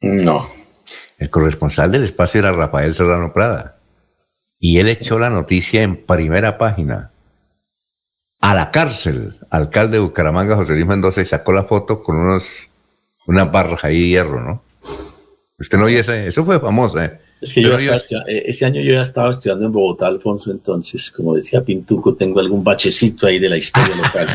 No. 0.00 0.48
El 1.18 1.30
corresponsal 1.30 1.90
del 1.90 2.04
espacio 2.04 2.38
era 2.38 2.52
Rafael 2.52 2.94
Serrano 2.94 3.32
Prada. 3.32 3.78
Y 4.58 4.78
él 4.78 4.88
echó 4.88 5.18
la 5.18 5.30
noticia 5.30 5.82
en 5.82 5.96
primera 5.96 6.58
página. 6.58 7.10
A 8.46 8.54
la 8.54 8.70
cárcel, 8.70 9.34
alcalde 9.50 9.96
de 9.96 10.04
Bucaramanga, 10.04 10.54
José 10.54 10.74
Luis 10.74 10.86
Mendoza, 10.86 11.20
y 11.20 11.26
sacó 11.26 11.50
la 11.50 11.64
foto 11.64 12.00
con 12.00 12.14
unos, 12.16 12.68
unas 13.26 13.50
barras 13.50 13.82
ahí 13.82 14.02
de 14.02 14.06
hierro, 14.06 14.40
¿no? 14.40 14.62
Usted 15.58 15.76
no 15.76 15.86
oye 15.86 15.98
ese, 15.98 16.28
eso 16.28 16.44
fue 16.44 16.60
famoso, 16.60 17.02
¿eh? 17.02 17.18
Es 17.40 17.52
que 17.52 17.60
yo 17.60 17.76
eh, 17.76 18.44
ese 18.46 18.64
año 18.64 18.80
yo 18.82 18.92
ya 18.92 19.02
estaba 19.02 19.32
estudiando 19.32 19.66
en 19.66 19.72
Bogotá, 19.72 20.06
Alfonso, 20.06 20.52
entonces, 20.52 21.10
como 21.10 21.34
decía 21.34 21.64
Pintuco, 21.64 22.14
tengo 22.14 22.38
algún 22.38 22.62
bachecito 22.62 23.26
ahí 23.26 23.40
de 23.40 23.48
la 23.48 23.56
historia 23.56 23.96
local. 24.00 24.28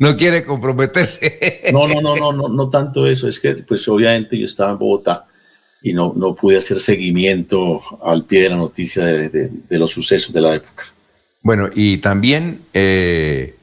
no 0.00 0.16
quiere 0.16 0.42
comprometerse. 0.42 1.62
no, 1.72 1.86
no, 1.86 2.00
no, 2.00 2.16
no, 2.16 2.32
no, 2.32 2.48
no 2.48 2.70
tanto 2.70 3.06
eso, 3.06 3.28
es 3.28 3.38
que 3.38 3.54
pues 3.54 3.86
obviamente 3.86 4.36
yo 4.36 4.46
estaba 4.46 4.72
en 4.72 4.78
Bogotá 4.78 5.26
y 5.80 5.92
no, 5.92 6.12
no 6.16 6.34
pude 6.34 6.58
hacer 6.58 6.80
seguimiento 6.80 7.80
al 8.02 8.24
pie 8.24 8.42
de 8.42 8.48
la 8.48 8.56
noticia 8.56 9.04
de, 9.04 9.50
los 9.70 9.92
sucesos 9.92 10.34
de 10.34 10.40
la 10.40 10.56
época. 10.56 10.86
Bueno, 11.44 11.70
y 11.72 11.98
también, 11.98 12.62
eh, 12.74 13.54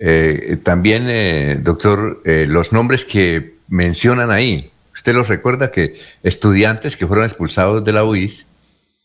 eh, 0.00 0.58
también, 0.62 1.64
doctor, 1.64 2.20
los 2.24 2.72
nombres 2.72 3.06
que 3.06 3.54
mencionan 3.68 4.30
ahí, 4.30 4.70
Usted 5.04 5.12
los 5.12 5.28
recuerda 5.28 5.70
que 5.70 6.00
estudiantes 6.22 6.96
que 6.96 7.06
fueron 7.06 7.26
expulsados 7.26 7.84
de 7.84 7.92
la 7.92 8.04
UIS 8.04 8.46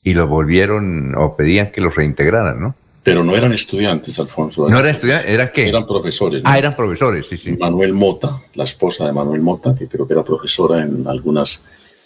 y 0.01 0.13
los 0.13 0.29
volvieron 0.29 1.13
o 1.17 1.35
pedían 1.35 1.71
que 1.71 1.81
los 1.81 1.93
reintegraran, 1.93 2.57
¿no? 2.57 2.75
Pero 3.03 3.21
no 3.21 3.35
eran 3.35 3.53
estudiantes, 3.53 4.17
Alfonso. 4.17 4.69
¿No 4.69 4.79
eran 4.79 4.91
estudiantes? 4.91 5.29
¿Era 5.29 5.51
qué? 5.51 5.67
Eran 5.67 5.85
profesores. 5.85 6.41
Ah, 6.45 6.57
eran 6.57 6.73
profesores, 6.75 7.27
sí, 7.27 7.35
sí. 7.35 7.57
Manuel 7.57 7.93
Mota, 7.93 8.41
la 8.53 8.65
esposa 8.65 9.07
de 9.07 9.11
Manuel 9.13 9.41
Mota, 9.41 9.75
que 9.75 9.87
creo 9.87 10.07
que 10.07 10.13
era 10.13 10.23
profesora 10.23 10.81
en 10.83 11.05
algunas 11.05 11.63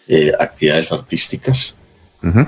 eh, 0.08 0.32
actividades 0.40 0.92
artísticas. 0.92 1.78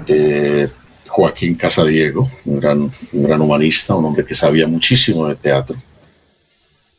Eh, 0.07 0.67
Joaquín 1.15 1.55
Casadiego, 1.55 2.29
un 2.43 2.59
gran, 2.59 2.91
un 3.13 3.23
gran 3.23 3.39
humanista, 3.39 3.95
un 3.95 4.03
hombre 4.03 4.25
que 4.25 4.35
sabía 4.35 4.67
muchísimo 4.67 5.25
de 5.29 5.35
teatro. 5.35 5.77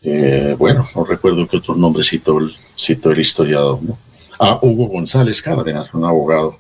Eh, 0.03 0.55
bueno, 0.59 0.89
no 0.95 1.05
recuerdo 1.05 1.47
qué 1.47 1.59
otro 1.59 1.75
nombre 1.75 2.03
citó 2.03 2.39
el, 2.39 2.51
citó 2.75 3.11
el 3.11 3.21
historiador, 3.21 3.83
¿no? 3.83 3.99
a 4.39 4.59
Hugo 4.63 4.87
González 4.87 5.43
Cárdenas, 5.43 5.93
un 5.93 6.07
abogado. 6.07 6.59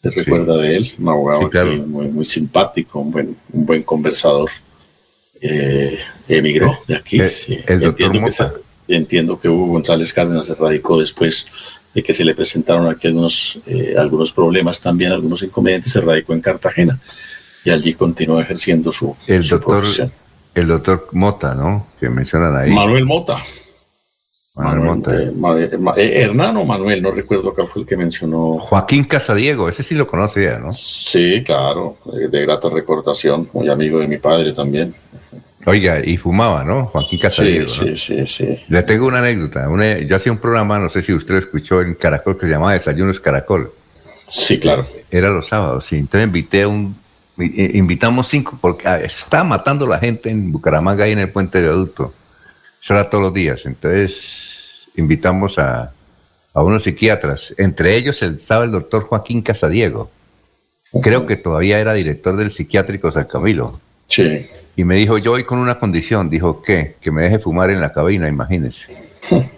¿Te 0.00 0.08
recuerda 0.08 0.56
de 0.56 0.76
él? 0.78 0.92
Un 0.98 1.08
abogado 1.10 1.50
muy, 1.86 2.08
muy, 2.08 2.24
simpático, 2.24 3.00
un 3.00 3.10
buen, 3.10 3.36
un 3.52 3.66
buen 3.66 3.82
conversador. 3.82 4.50
Eh, 5.38 5.98
emigró 6.28 6.78
de 6.88 6.96
aquí. 6.96 7.20
Eh, 7.20 7.28
el 7.66 7.80
doctor 7.80 8.16
entiendo, 8.16 8.62
que, 8.86 8.96
entiendo 8.96 9.38
que 9.38 9.48
Hugo 9.50 9.66
González 9.66 10.14
Cárdenas 10.14 10.46
se 10.46 10.54
radicó 10.54 10.98
después 10.98 11.46
de 11.94 12.02
que 12.02 12.12
se 12.12 12.24
le 12.24 12.34
presentaron 12.34 12.88
aquí 12.88 13.08
algunos, 13.08 13.58
eh, 13.66 13.94
algunos 13.98 14.32
problemas, 14.32 14.80
también 14.80 15.12
algunos 15.12 15.42
inconvenientes, 15.42 15.92
se 15.92 16.00
radicó 16.00 16.32
en 16.32 16.40
Cartagena 16.40 17.00
y 17.64 17.70
allí 17.70 17.94
continuó 17.94 18.40
ejerciendo 18.40 18.92
su, 18.92 19.16
el 19.26 19.46
doctor, 19.46 19.84
El 20.54 20.66
doctor 20.66 21.08
Mota, 21.12 21.54
¿no? 21.54 21.88
Que 21.98 22.08
mencionan 22.08 22.56
ahí. 22.56 22.70
Manuel 22.70 23.04
Mota. 23.04 23.42
Manuel, 24.54 25.72
eh, 25.96 26.22
Hernán 26.22 26.56
o 26.58 26.64
Manuel, 26.64 27.02
no 27.02 27.12
recuerdo 27.12 27.54
cuál 27.54 27.68
fue 27.68 27.82
el 27.82 27.88
que 27.88 27.96
mencionó. 27.96 28.58
Joaquín 28.58 29.04
Casadiego, 29.04 29.68
ese 29.68 29.82
sí 29.82 29.94
lo 29.94 30.06
conocía, 30.06 30.58
¿no? 30.58 30.72
Sí, 30.72 31.42
claro, 31.44 31.96
de 32.04 32.42
grata 32.42 32.68
recordación, 32.68 33.48
muy 33.52 33.68
amigo 33.68 34.00
de 34.00 34.08
mi 34.08 34.18
padre 34.18 34.52
también. 34.52 34.94
Oiga, 35.66 36.00
y 36.02 36.16
fumaba, 36.16 36.64
¿no? 36.64 36.86
Joaquín 36.86 37.18
Casadiego. 37.18 37.68
Sí, 37.68 37.96
sí, 37.96 38.26
sí, 38.26 38.58
Le 38.68 38.82
tengo 38.82 39.06
una 39.06 39.18
anécdota. 39.18 39.68
yo 40.06 40.16
hacía 40.16 40.32
un 40.32 40.38
programa, 40.38 40.78
no 40.78 40.88
sé 40.88 41.02
si 41.02 41.12
usted 41.12 41.34
lo 41.34 41.38
escuchó 41.38 41.82
en 41.82 41.94
Caracol, 41.94 42.38
que 42.38 42.46
se 42.46 42.52
llamaba 42.52 42.72
Desayunos 42.72 43.20
Caracol. 43.20 43.70
Sí, 44.26 44.58
claro. 44.58 44.86
Era 45.10 45.28
los 45.30 45.48
sábados, 45.48 45.84
sí. 45.84 45.96
Entonces 45.96 46.26
invité 46.26 46.62
a 46.62 46.68
un. 46.68 46.96
Invitamos 47.36 48.28
cinco, 48.28 48.58
porque 48.60 48.86
ah, 48.86 49.00
estaba 49.00 49.44
matando 49.44 49.86
la 49.86 49.98
gente 49.98 50.30
en 50.30 50.52
Bucaramanga 50.52 51.08
y 51.08 51.12
en 51.12 51.18
el 51.20 51.30
puente 51.30 51.60
de 51.60 51.68
adulto. 51.68 52.14
Eso 52.82 52.94
era 52.94 53.08
todos 53.08 53.24
los 53.24 53.34
días. 53.34 53.66
Entonces 53.66 54.88
invitamos 54.96 55.58
a, 55.58 55.92
unos 56.54 56.84
psiquiatras. 56.84 57.54
Entre 57.58 57.96
ellos 57.96 58.22
estaba 58.22 58.64
el 58.64 58.70
doctor 58.70 59.04
Joaquín 59.04 59.42
Casadiego. 59.42 60.10
Creo 61.02 61.26
que 61.26 61.36
todavía 61.36 61.78
era 61.78 61.92
director 61.92 62.36
del 62.36 62.52
psiquiátrico 62.52 63.10
San 63.12 63.24
Camilo. 63.24 63.72
Sí. 64.10 64.46
Y 64.76 64.84
me 64.84 64.96
dijo, 64.96 65.18
yo 65.18 65.32
voy 65.32 65.44
con 65.44 65.58
una 65.58 65.78
condición. 65.78 66.28
Dijo, 66.28 66.62
¿qué? 66.62 66.96
Que 67.00 67.10
me 67.10 67.22
deje 67.22 67.38
fumar 67.38 67.70
en 67.70 67.80
la 67.80 67.92
cabina, 67.92 68.28
imagínense. 68.28 68.96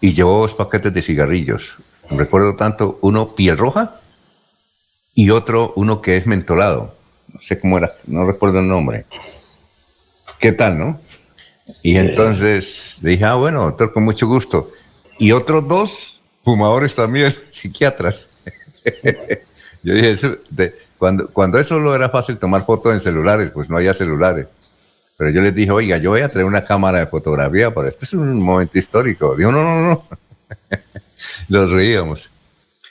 y 0.00 0.12
llevó 0.12 0.40
dos 0.40 0.54
paquetes 0.54 0.94
de 0.94 1.02
cigarrillos. 1.02 1.76
Recuerdo 2.10 2.56
tanto, 2.56 2.98
uno 3.02 3.34
piel 3.34 3.56
roja 3.56 4.00
y 5.14 5.30
otro, 5.30 5.72
uno 5.76 6.00
que 6.00 6.16
es 6.16 6.26
mentolado. 6.26 6.96
No 7.32 7.40
sé 7.40 7.58
cómo 7.60 7.78
era, 7.78 7.90
no 8.06 8.26
recuerdo 8.26 8.58
el 8.58 8.68
nombre. 8.68 9.04
¿Qué 10.38 10.52
tal, 10.52 10.78
no? 10.78 11.00
Y 11.82 11.96
entonces 11.96 12.98
le 13.02 13.10
dije, 13.10 13.24
ah, 13.24 13.34
bueno, 13.34 13.62
doctor, 13.62 13.92
con 13.92 14.02
mucho 14.02 14.26
gusto. 14.26 14.72
Y 15.18 15.32
otros 15.32 15.68
dos 15.68 16.20
fumadores 16.42 16.94
también, 16.94 17.32
psiquiatras. 17.50 18.28
Yo 19.82 19.94
dije, 19.94 20.16
cuando, 21.00 21.28
cuando 21.30 21.58
eso 21.58 21.80
lo 21.80 21.94
era 21.94 22.08
fácil 22.10 22.36
tomar 22.36 22.64
fotos 22.64 22.92
en 22.92 23.00
celulares, 23.00 23.50
pues 23.52 23.68
no 23.68 23.78
había 23.78 23.94
celulares. 23.94 24.46
Pero 25.16 25.30
yo 25.30 25.40
les 25.40 25.54
dije, 25.54 25.70
oiga, 25.72 25.96
yo 25.98 26.10
voy 26.10 26.20
a 26.20 26.28
traer 26.28 26.46
una 26.46 26.64
cámara 26.64 26.98
de 26.98 27.06
fotografía, 27.06 27.74
pero 27.74 27.88
este 27.88 28.04
es 28.04 28.12
un 28.12 28.40
momento 28.40 28.78
histórico. 28.78 29.34
Dijo, 29.34 29.50
no, 29.50 29.62
no, 29.62 29.80
no. 29.80 30.04
Los 31.48 31.70
reíamos. 31.72 32.30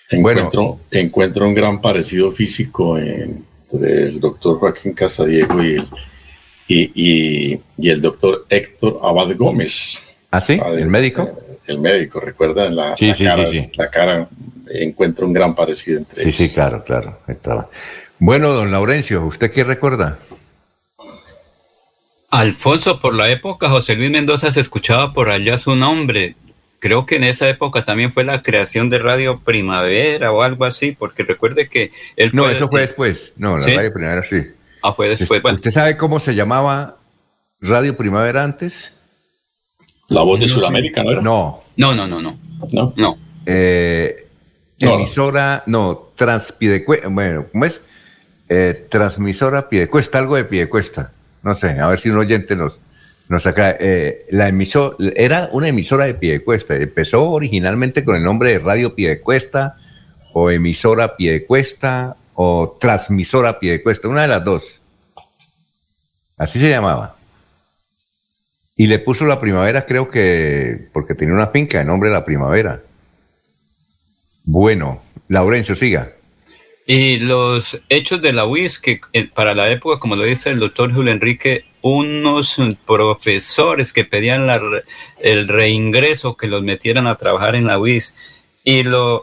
Encuentro, 0.10 0.64
bueno, 0.64 0.80
encuentro 0.92 1.48
un 1.48 1.54
gran 1.54 1.80
parecido 1.80 2.32
físico 2.32 2.98
entre 2.98 4.04
el 4.08 4.20
doctor 4.20 4.58
Joaquín 4.58 4.94
Casadiego 4.94 5.64
y 5.64 5.76
el 5.76 5.88
y, 6.70 7.60
el 7.90 8.02
doctor 8.02 8.46
Héctor 8.50 9.00
Abad 9.04 9.36
Gómez. 9.36 10.02
¿Ah, 10.32 10.42
sí? 10.42 10.60
¿El 10.78 10.88
médico? 10.88 11.28
El, 11.66 11.80
médico, 11.80 12.20
recuerda, 12.20 12.70
la, 12.70 12.96
sí, 12.98 13.12
cara, 13.24 13.48
sí, 13.48 13.72
la 13.76 13.90
cara 13.90 14.30
encuentra 14.72 15.26
un 15.26 15.34
gran 15.34 15.56
parecido 15.56 16.00
entre 16.00 16.22
ellos. 16.22 16.36
Sí, 16.36 16.48
sí, 16.48 16.54
claro, 16.54 16.84
claro. 16.84 17.20
Bueno, 18.20 18.50
don 18.50 18.72
Laurencio, 18.72 19.24
¿usted 19.26 19.52
qué 19.52 19.64
recuerda? 19.64 20.20
Alfonso, 22.30 23.00
por 23.00 23.16
la 23.16 23.30
época, 23.30 23.70
José 23.70 23.96
Luis 23.96 24.12
Mendoza 24.12 24.52
se 24.52 24.60
escuchaba 24.60 25.14
por 25.14 25.30
allá 25.30 25.58
su 25.58 25.76
nombre. 25.76 26.36
Creo 26.80 27.06
que 27.06 27.16
en 27.16 27.24
esa 27.24 27.50
época 27.50 27.84
también 27.84 28.12
fue 28.14 28.24
la 28.24 28.42
creación 28.42 28.90
de 28.90 29.00
Radio 29.00 29.42
Primavera 29.44 30.32
o 30.32 30.44
algo 30.44 30.66
así, 30.66 30.92
porque 30.92 31.24
recuerde 31.24 31.68
que 31.68 31.92
él 32.16 32.32
No, 32.34 32.50
eso 32.50 32.70
fue 32.70 32.82
después. 32.82 33.34
No, 33.36 33.58
la 33.58 33.66
Radio 33.66 33.94
Primavera 33.94 34.24
sí. 34.24 34.44
Ah, 34.82 34.94
fue 34.94 35.10
después. 35.10 35.42
¿Usted 35.44 35.72
sabe 35.72 35.98
cómo 35.98 36.20
se 36.20 36.36
llamaba 36.36 36.98
Radio 37.60 37.98
Primavera 37.98 38.44
antes? 38.44 38.94
La 40.08 40.22
voz 40.22 40.40
de 40.40 40.48
Sudamérica, 40.48 41.04
¿no 41.04 41.12
era? 41.12 41.22
No. 41.22 41.62
No, 41.76 41.94
no, 41.94 42.08
no, 42.08 42.22
no. 42.22 42.38
No. 42.72 42.94
No. 42.96 43.18
Eh, 43.46 44.29
emisora, 44.80 45.64
no, 45.66 46.12
Transpidecuesta, 46.16 47.08
bueno, 47.08 47.46
¿cómo 47.52 47.66
es? 47.66 47.82
Eh, 48.48 48.88
transmisora 48.90 49.70
Piedecuesta, 49.70 50.18
algo 50.18 50.36
de 50.36 50.46
Piedecuesta. 50.46 51.12
No 51.44 51.56
sé, 51.56 51.80
a 51.80 51.88
ver 51.88 52.00
si 52.00 52.10
un 52.10 52.18
oyente 52.18 52.56
nos, 52.56 52.80
nos 53.28 53.44
saca. 53.44 53.76
Eh, 53.80 54.26
la 54.32 54.48
emisora, 54.48 54.96
era 55.16 55.50
una 55.52 55.70
emisora 55.70 56.06
de 56.06 56.16
Piedecuesta. 56.16 56.76
Empezó 56.76 57.30
originalmente 57.30 58.04
con 58.04 58.16
el 58.16 58.24
nombre 58.24 58.52
de 58.52 58.60
Radio 58.60 58.96
Piedecuesta 58.96 59.78
o 60.34 60.50
emisora 60.50 61.16
Piedecuesta 61.16 62.18
o 62.42 62.78
transmisora 62.80 63.50
a 63.50 63.60
pie 63.60 63.74
de 63.74 63.84
cuesta, 63.84 64.08
una 64.08 64.22
de 64.22 64.30
las 64.30 64.46
dos. 64.46 64.82
Así 66.38 66.58
se 66.58 66.70
llamaba. 66.70 67.18
Y 68.78 68.88
le 68.88 68.98
puso 69.00 69.26
la 69.26 69.42
primavera, 69.42 69.86
creo 69.86 70.10
que 70.10 70.88
porque 70.94 71.16
tenía 71.16 71.36
una 71.36 71.48
finca 71.48 71.80
de 71.80 71.84
nombre 71.84 72.10
La 72.10 72.24
Primavera. 72.24 72.82
Bueno, 74.52 75.00
Laurencio, 75.28 75.76
siga. 75.76 76.12
Y 76.88 77.20
los 77.20 77.80
hechos 77.88 78.20
de 78.20 78.34
la 78.34 78.48
UIS, 78.48 78.80
que 78.80 79.00
eh, 79.14 79.28
para 79.32 79.54
la 79.54 79.70
época, 79.70 80.00
como 80.00 80.16
lo 80.16 80.24
dice 80.24 80.50
el 80.50 80.58
doctor 80.58 80.92
Julio 80.92 81.12
Enrique, 81.12 81.66
unos 81.84 82.58
profesores 82.88 83.94
que 83.94 84.06
pedían 84.06 84.48
el 85.20 85.48
reingreso, 85.48 86.36
que 86.36 86.48
los 86.48 86.64
metieran 86.64 87.06
a 87.06 87.14
trabajar 87.14 87.54
en 87.54 87.68
la 87.68 87.78
UIS. 87.78 88.16
Y 88.64 88.82
los 88.82 89.22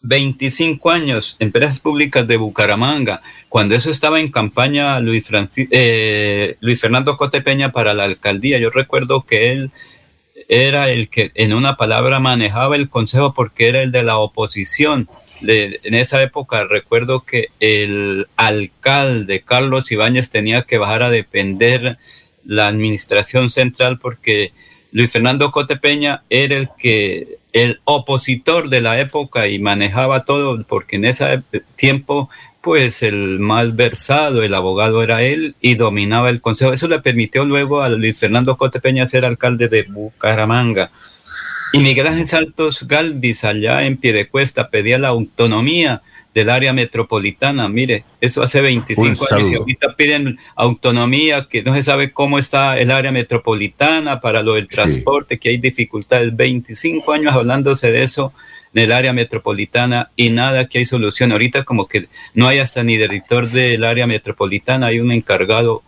25 0.00 0.90
años, 0.90 1.36
empresas 1.38 1.78
públicas 1.78 2.26
de 2.26 2.38
Bucaramanga, 2.38 3.20
cuando 3.50 3.74
eso 3.74 3.90
estaba 3.90 4.20
en 4.20 4.30
campaña 4.30 4.98
Luis, 5.00 5.28
eh, 5.70 6.56
Luis 6.60 6.80
Fernando 6.80 7.18
Cotepeña 7.18 7.72
para 7.72 7.92
la 7.92 8.04
alcaldía, 8.04 8.58
yo 8.58 8.70
recuerdo 8.70 9.20
que 9.20 9.52
él 9.52 9.70
era 10.48 10.90
el 10.90 11.08
que 11.08 11.32
en 11.34 11.52
una 11.52 11.76
palabra 11.76 12.20
manejaba 12.20 12.76
el 12.76 12.88
consejo 12.88 13.34
porque 13.34 13.68
era 13.68 13.82
el 13.82 13.92
de 13.92 14.02
la 14.02 14.18
oposición. 14.18 15.08
en 15.42 15.94
esa 15.94 16.22
época 16.22 16.64
recuerdo 16.64 17.24
que 17.24 17.48
el 17.60 18.26
alcalde 18.36 19.42
Carlos 19.42 19.90
Ibáñez 19.90 20.30
tenía 20.30 20.62
que 20.62 20.78
bajar 20.78 21.02
a 21.02 21.10
depender 21.10 21.98
la 22.44 22.68
administración 22.68 23.50
central 23.50 23.98
porque 23.98 24.52
Luis 24.92 25.10
Fernando 25.10 25.50
Cotepeña 25.50 26.22
era 26.30 26.56
el 26.56 26.68
que 26.78 27.38
el 27.52 27.80
opositor 27.84 28.68
de 28.68 28.80
la 28.80 29.00
época 29.00 29.48
y 29.48 29.58
manejaba 29.58 30.24
todo 30.24 30.62
porque 30.64 30.96
en 30.96 31.06
ese 31.06 31.42
tiempo 31.74 32.28
pues 32.66 33.04
el 33.04 33.38
más 33.38 33.76
versado, 33.76 34.42
el 34.42 34.52
abogado 34.52 35.00
era 35.00 35.22
él 35.22 35.54
y 35.60 35.76
dominaba 35.76 36.30
el 36.30 36.40
consejo. 36.40 36.72
Eso 36.72 36.88
le 36.88 36.98
permitió 36.98 37.44
luego 37.44 37.80
a 37.80 37.88
Luis 37.88 38.18
Fernando 38.18 38.56
Cotepeña 38.56 39.06
ser 39.06 39.24
alcalde 39.24 39.68
de 39.68 39.84
Bucaramanga. 39.84 40.90
Y 41.72 41.78
Miguel 41.78 42.08
Ángel 42.08 42.26
Santos 42.26 42.84
Galvis, 42.88 43.44
allá 43.44 43.86
en 43.86 43.96
Piedecuesta, 43.96 44.68
pedía 44.68 44.98
la 44.98 45.08
autonomía 45.08 46.02
del 46.34 46.50
área 46.50 46.72
metropolitana. 46.72 47.68
Mire, 47.68 48.02
eso 48.20 48.42
hace 48.42 48.60
25 48.60 49.32
años 49.32 49.52
y 49.52 49.54
ahorita 49.54 49.94
piden 49.94 50.36
autonomía, 50.56 51.46
que 51.48 51.62
no 51.62 51.72
se 51.72 51.84
sabe 51.84 52.10
cómo 52.10 52.36
está 52.40 52.80
el 52.80 52.90
área 52.90 53.12
metropolitana 53.12 54.20
para 54.20 54.42
lo 54.42 54.54
del 54.54 54.66
transporte, 54.66 55.38
que 55.38 55.50
hay 55.50 55.58
dificultades. 55.58 56.34
25 56.34 57.12
años 57.12 57.32
hablándose 57.32 57.92
de 57.92 58.02
eso 58.02 58.32
del 58.76 58.92
área 58.92 59.14
metropolitana 59.14 60.10
y 60.16 60.28
nada 60.28 60.66
que 60.66 60.76
hay 60.76 60.84
solución. 60.84 61.32
Ahorita 61.32 61.64
como 61.64 61.88
que 61.88 62.08
no 62.34 62.46
hay 62.46 62.58
hasta 62.58 62.84
ni 62.84 62.98
director 62.98 63.48
del 63.48 63.82
área 63.84 64.06
metropolitana, 64.06 64.88
hay 64.88 65.00
un 65.00 65.12
encargado 65.12 65.82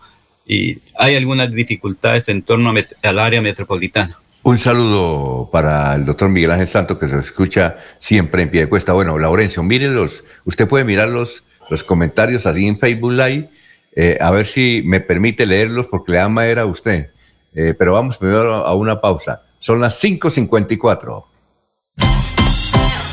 y 0.46 0.78
hay 0.98 1.14
algunas 1.14 1.52
dificultades 1.52 2.30
en 2.30 2.40
torno 2.40 2.72
al 3.02 3.18
área 3.18 3.42
metropolitana. 3.42 4.16
Un 4.42 4.56
saludo 4.56 5.50
para 5.52 5.96
el 5.96 6.06
doctor 6.06 6.30
Miguel 6.30 6.52
Ángel 6.52 6.66
Santos 6.66 6.96
que 6.96 7.08
se 7.08 7.18
escucha 7.18 7.76
siempre 7.98 8.44
en 8.44 8.50
pie 8.50 8.62
de 8.62 8.68
cuesta. 8.70 8.94
Bueno, 8.94 9.18
Laurencio, 9.18 9.62
mírenlos, 9.62 10.24
usted 10.46 10.66
puede 10.66 10.84
mirar 10.84 11.10
los, 11.10 11.44
los 11.68 11.84
comentarios 11.84 12.46
así 12.46 12.66
en 12.66 12.78
Facebook 12.78 13.12
Live, 13.12 13.50
eh, 13.96 14.16
a 14.18 14.30
ver 14.30 14.46
si 14.46 14.80
me 14.86 15.00
permite 15.00 15.44
leerlos 15.44 15.88
porque 15.88 16.12
le 16.12 16.20
ama 16.20 16.46
era 16.46 16.62
a 16.62 16.66
usted. 16.66 17.10
Eh, 17.54 17.74
pero 17.78 17.92
vamos 17.92 18.16
primero 18.16 18.54
a 18.54 18.74
una 18.74 18.98
pausa. 18.98 19.42
Son 19.58 19.78
las 19.78 20.02
5.54. 20.02 21.27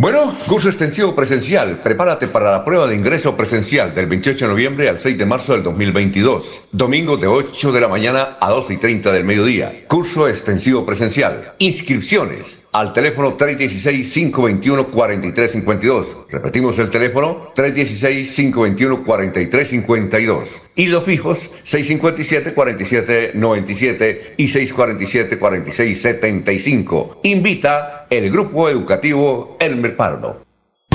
Bueno, 0.00 0.32
curso 0.46 0.68
extensivo 0.68 1.16
presencial. 1.16 1.80
Prepárate 1.82 2.28
para 2.28 2.52
la 2.52 2.64
prueba 2.64 2.86
de 2.86 2.94
ingreso 2.94 3.36
presencial 3.36 3.96
del 3.96 4.06
28 4.06 4.44
de 4.44 4.50
noviembre 4.52 4.88
al 4.88 5.00
6 5.00 5.18
de 5.18 5.26
marzo 5.26 5.54
del 5.54 5.64
2022. 5.64 6.68
Domingo 6.70 7.16
de 7.16 7.26
8 7.26 7.72
de 7.72 7.80
la 7.80 7.88
mañana 7.88 8.36
a 8.40 8.48
12 8.50 8.74
y 8.74 8.76
30 8.76 9.10
del 9.10 9.24
mediodía. 9.24 9.72
Curso 9.88 10.28
extensivo 10.28 10.86
presencial. 10.86 11.54
Inscripciones 11.58 12.64
al 12.70 12.92
teléfono 12.92 13.36
316-521-4352. 13.36 16.28
Repetimos 16.30 16.78
el 16.78 16.90
teléfono 16.90 17.52
316-521-4352. 17.56 20.46
Y 20.76 20.86
los 20.86 21.02
fijos 21.02 21.50
657-4797 21.66 24.20
y 24.36 24.46
647-4675. 24.46 27.16
Invita 27.24 27.97
el 28.10 28.30
Grupo 28.30 28.68
Educativo 28.68 29.56
Elmer 29.60 29.96
Pardo. 29.96 30.47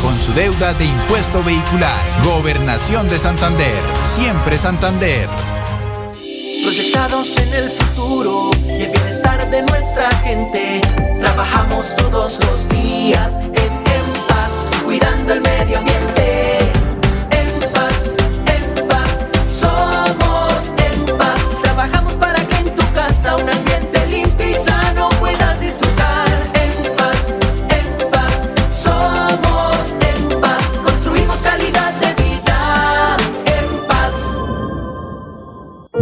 con 0.00 0.18
su 0.18 0.32
deuda 0.34 0.74
de 0.74 0.84
impuesto 0.84 1.42
vehicular. 1.42 1.92
Gobernación 2.24 3.08
de 3.08 3.18
Santander. 3.18 3.80
Siempre 4.02 4.58
Santander. 4.58 5.28
Proyectados 6.62 7.36
en 7.38 7.54
el 7.54 7.70
futuro 7.70 8.50
y 8.66 8.82
el 8.82 8.90
bienestar 8.90 9.48
de 9.50 9.62
nuestra 9.62 10.10
gente. 10.16 10.80
Trabajamos 11.20 11.94
todos 11.96 12.40
los 12.46 12.68
días 12.68 13.38
en 13.40 14.26
paz, 14.28 14.64
cuidando 14.84 15.32
el 15.34 15.40
medio 15.40 15.78
ambiente. 15.78 16.21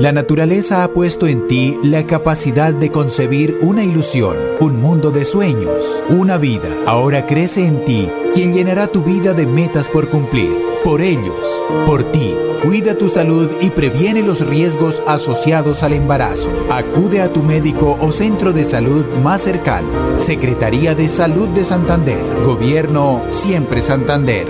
La 0.00 0.12
naturaleza 0.12 0.82
ha 0.82 0.94
puesto 0.94 1.26
en 1.26 1.46
ti 1.46 1.78
la 1.82 2.06
capacidad 2.06 2.72
de 2.72 2.90
concebir 2.90 3.58
una 3.60 3.84
ilusión, 3.84 4.34
un 4.58 4.80
mundo 4.80 5.10
de 5.10 5.26
sueños, 5.26 6.02
una 6.08 6.38
vida. 6.38 6.70
Ahora 6.86 7.26
crece 7.26 7.66
en 7.66 7.84
ti 7.84 8.10
quien 8.32 8.54
llenará 8.54 8.86
tu 8.86 9.02
vida 9.02 9.34
de 9.34 9.44
metas 9.44 9.90
por 9.90 10.08
cumplir. 10.08 10.56
Por 10.82 11.02
ellos, 11.02 11.62
por 11.84 12.10
ti. 12.12 12.34
Cuida 12.62 12.96
tu 12.96 13.10
salud 13.10 13.50
y 13.60 13.68
previene 13.68 14.22
los 14.22 14.46
riesgos 14.46 15.02
asociados 15.06 15.82
al 15.82 15.92
embarazo. 15.92 16.48
Acude 16.70 17.20
a 17.20 17.30
tu 17.30 17.42
médico 17.42 17.98
o 18.00 18.10
centro 18.10 18.54
de 18.54 18.64
salud 18.64 19.04
más 19.22 19.42
cercano. 19.42 20.18
Secretaría 20.18 20.94
de 20.94 21.10
Salud 21.10 21.50
de 21.50 21.62
Santander. 21.62 22.24
Gobierno 22.42 23.26
Siempre 23.28 23.82
Santander. 23.82 24.48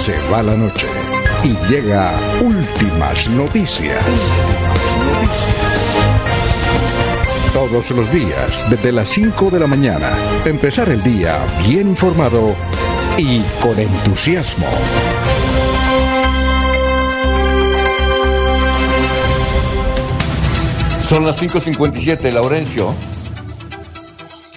Se 0.00 0.14
va 0.32 0.42
la 0.42 0.56
noche 0.56 1.07
y 1.44 1.56
llega 1.70 2.12
últimas 2.40 3.28
noticias. 3.30 4.02
Todos 7.52 7.90
los 7.90 8.12
días, 8.12 8.64
desde 8.70 8.92
las 8.92 9.08
5 9.08 9.50
de 9.50 9.60
la 9.60 9.66
mañana, 9.66 10.10
empezar 10.44 10.88
el 10.88 11.02
día 11.02 11.38
bien 11.66 11.88
informado 11.88 12.54
y 13.16 13.40
con 13.60 13.78
entusiasmo. 13.78 14.66
Son 21.08 21.24
las 21.24 21.40
5.57, 21.40 22.30
Laurencio. 22.32 22.94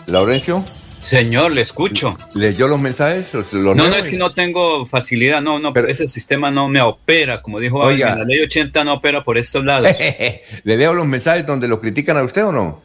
Laurencio. 0.08 0.64
Señor, 1.12 1.51
le 1.51 1.59
escucho. 1.59 2.16
¿Leyó 2.36 2.70
los 2.70 2.80
mensajes? 2.80 3.34
Los 3.34 3.51
No, 3.51 3.74
no, 3.74 3.95
es 3.97 4.07
que 4.07 4.16
no 4.16 4.32
tengo 4.34 4.86
facilidad, 4.86 5.41
no, 5.41 5.59
no, 5.59 5.74
pero 5.74 5.89
ese 5.89 6.07
sistema 6.07 6.51
no 6.51 6.70
me 6.70 6.80
opera, 6.80 7.41
como 7.41 7.59
dijo 7.59 7.80
Oiga. 7.80 8.16
la 8.16 8.24
ley 8.24 8.39
80 8.39 8.86
no 8.86 8.93
opera 8.93 9.22
por 9.22 9.38
estos 9.38 9.66
lados. 9.66 9.91
¿Le 10.64 10.78
leo 10.78 10.93
los 10.93 11.05
mensajes 11.05 11.45
donde 11.45 11.68
lo 11.68 11.82
critican 11.82 12.16
a 12.16 12.24
usted 12.24 12.45
o 12.45 12.53
no? 12.53 12.82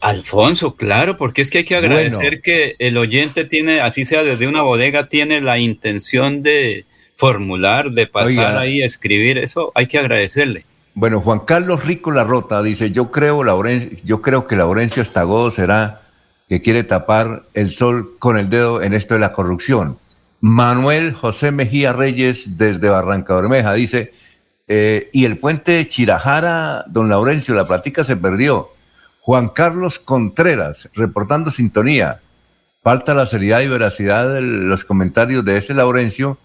Alfonso, 0.00 0.76
claro, 0.76 1.16
porque 1.16 1.40
es 1.40 1.48
que 1.48 1.58
hay 1.58 1.64
que 1.64 1.74
agradecer 1.74 2.42
que 2.42 2.76
el 2.78 2.98
oyente 2.98 3.46
tiene, 3.46 3.80
así 3.80 4.04
sea 4.04 4.22
desde 4.22 4.46
una 4.46 4.60
bodega, 4.60 5.08
tiene 5.08 5.40
la 5.40 5.58
intención 5.58 6.42
de 6.42 6.84
formular, 7.16 7.92
de 7.92 8.06
pasar 8.06 8.58
ahí 8.58 8.82
a 8.82 8.84
escribir, 8.84 9.38
eso 9.38 9.72
hay 9.74 9.86
que 9.86 9.98
agradecerle. 9.98 10.66
Bueno, 10.92 11.22
Juan 11.22 11.40
Carlos 11.40 11.86
Rico 11.86 12.10
Larrota 12.10 12.62
dice, 12.62 12.90
yo 12.90 13.10
creo, 13.10 13.42
yo 14.04 14.20
creo 14.20 14.46
que 14.46 14.56
Laurencio 14.56 15.02
Estagodo 15.02 15.50
será 15.50 16.01
que 16.52 16.60
quiere 16.60 16.84
tapar 16.84 17.44
el 17.54 17.70
sol 17.70 18.18
con 18.18 18.38
el 18.38 18.50
dedo 18.50 18.82
en 18.82 18.92
esto 18.92 19.14
de 19.14 19.20
la 19.20 19.32
corrupción. 19.32 19.96
Manuel 20.42 21.14
José 21.14 21.50
Mejía 21.50 21.94
Reyes 21.94 22.58
desde 22.58 22.90
Barranca 22.90 23.34
Bermeja 23.34 23.72
dice, 23.72 24.12
eh, 24.68 25.08
y 25.14 25.24
el 25.24 25.38
puente 25.38 25.88
Chirajara, 25.88 26.84
don 26.88 27.08
Laurencio, 27.08 27.54
la 27.54 27.66
plática 27.66 28.04
se 28.04 28.16
perdió. 28.16 28.68
Juan 29.22 29.48
Carlos 29.48 29.98
Contreras, 29.98 30.90
reportando 30.92 31.50
sintonía. 31.50 32.20
Falta 32.82 33.14
la 33.14 33.24
seriedad 33.24 33.62
y 33.62 33.68
veracidad 33.68 34.34
de 34.34 34.42
los 34.42 34.84
comentarios 34.84 35.46
de 35.46 35.56
ese 35.56 35.72
Laurencio, 35.72 36.36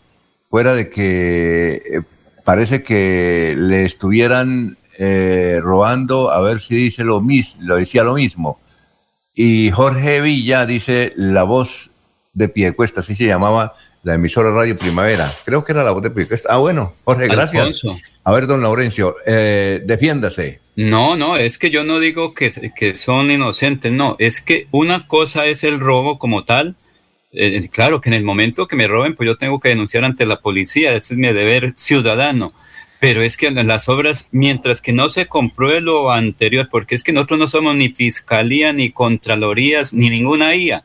fuera 0.49 0.73
de 0.73 0.89
que 0.89 1.81
eh, 1.85 2.01
parece 2.45 2.81
que 2.81 3.55
le 3.57 3.83
estuvieran 3.83 4.77
eh, 4.97 5.59
robando 5.61 6.31
a 6.31 6.39
ver 6.39 6.59
si 6.59 6.77
dice 6.77 7.03
lo 7.03 7.19
mismo, 7.19 7.61
lo 7.65 7.75
decía 7.75 8.05
lo 8.05 8.13
mismo. 8.13 8.61
Y 9.39 9.69
Jorge 9.69 10.19
Villa 10.19 10.65
dice 10.65 11.13
la 11.15 11.43
voz 11.43 11.91
de 12.33 12.49
Piedecuesta, 12.49 13.01
así 13.01 13.13
se 13.13 13.27
llamaba 13.27 13.75
la 14.01 14.15
emisora 14.15 14.49
Radio 14.49 14.75
Primavera. 14.75 15.31
Creo 15.45 15.63
que 15.63 15.73
era 15.73 15.83
la 15.83 15.91
voz 15.91 16.01
de 16.01 16.09
Piedecuesta. 16.09 16.49
Ah, 16.51 16.57
bueno, 16.57 16.93
Jorge, 17.03 17.27
gracias. 17.27 17.83
A 18.23 18.31
ver, 18.31 18.47
don 18.47 18.63
Laurencio, 18.63 19.15
eh, 19.27 19.79
defiéndase. 19.85 20.59
No, 20.75 21.15
no, 21.15 21.37
es 21.37 21.59
que 21.59 21.69
yo 21.69 21.83
no 21.83 21.99
digo 21.99 22.33
que, 22.33 22.51
que, 22.75 22.95
son 22.95 23.29
inocentes, 23.29 23.91
no, 23.91 24.15
es 24.17 24.41
que 24.41 24.67
una 24.71 25.05
cosa 25.05 25.45
es 25.45 25.63
el 25.63 25.79
robo 25.79 26.17
como 26.17 26.43
tal. 26.43 26.75
Eh, 27.31 27.69
claro 27.71 28.01
que 28.01 28.09
en 28.09 28.15
el 28.15 28.23
momento 28.23 28.67
que 28.67 28.75
me 28.75 28.87
roben, 28.87 29.15
pues 29.15 29.27
yo 29.27 29.37
tengo 29.37 29.59
que 29.59 29.69
denunciar 29.69 30.03
ante 30.03 30.25
la 30.25 30.39
policía, 30.39 30.95
ese 30.95 31.13
es 31.13 31.19
mi 31.19 31.27
deber 31.27 31.73
ciudadano. 31.75 32.53
Pero 32.99 33.21
es 33.21 33.37
que 33.37 33.51
las 33.51 33.89
obras, 33.89 34.27
mientras 34.31 34.81
que 34.81 34.93
no 34.93 35.09
se 35.09 35.27
compruebe 35.27 35.81
lo 35.81 36.11
anterior, 36.11 36.67
porque 36.71 36.95
es 36.95 37.03
que 37.03 37.13
nosotros 37.13 37.39
no 37.39 37.47
somos 37.47 37.75
ni 37.75 37.89
fiscalía, 37.89 38.73
ni 38.73 38.91
contralorías, 38.91 39.93
ni 39.93 40.09
ninguna 40.09 40.55
IA, 40.55 40.83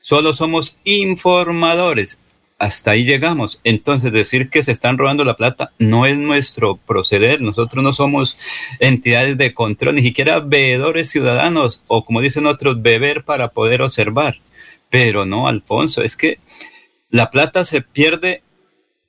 solo 0.00 0.34
somos 0.34 0.78
informadores 0.84 2.18
hasta 2.58 2.92
ahí 2.92 3.04
llegamos. 3.04 3.60
Entonces, 3.64 4.12
decir 4.12 4.48
que 4.48 4.62
se 4.62 4.72
están 4.72 4.96
robando 4.96 5.24
la 5.24 5.36
plata 5.36 5.72
no 5.78 6.06
es 6.06 6.16
nuestro 6.16 6.76
proceder. 6.76 7.40
Nosotros 7.40 7.82
no 7.82 7.92
somos 7.92 8.38
entidades 8.80 9.36
de 9.36 9.54
control, 9.54 9.96
ni 9.96 10.02
siquiera 10.02 10.40
veedores 10.40 11.10
ciudadanos 11.10 11.82
o, 11.88 12.04
como 12.04 12.20
dicen 12.20 12.46
otros, 12.46 12.80
beber 12.80 13.24
para 13.24 13.48
poder 13.48 13.82
observar. 13.82 14.40
Pero 14.88 15.26
no, 15.26 15.48
Alfonso, 15.48 16.02
es 16.02 16.16
que 16.16 16.38
la 17.10 17.30
plata 17.30 17.64
se 17.64 17.82
pierde 17.82 18.42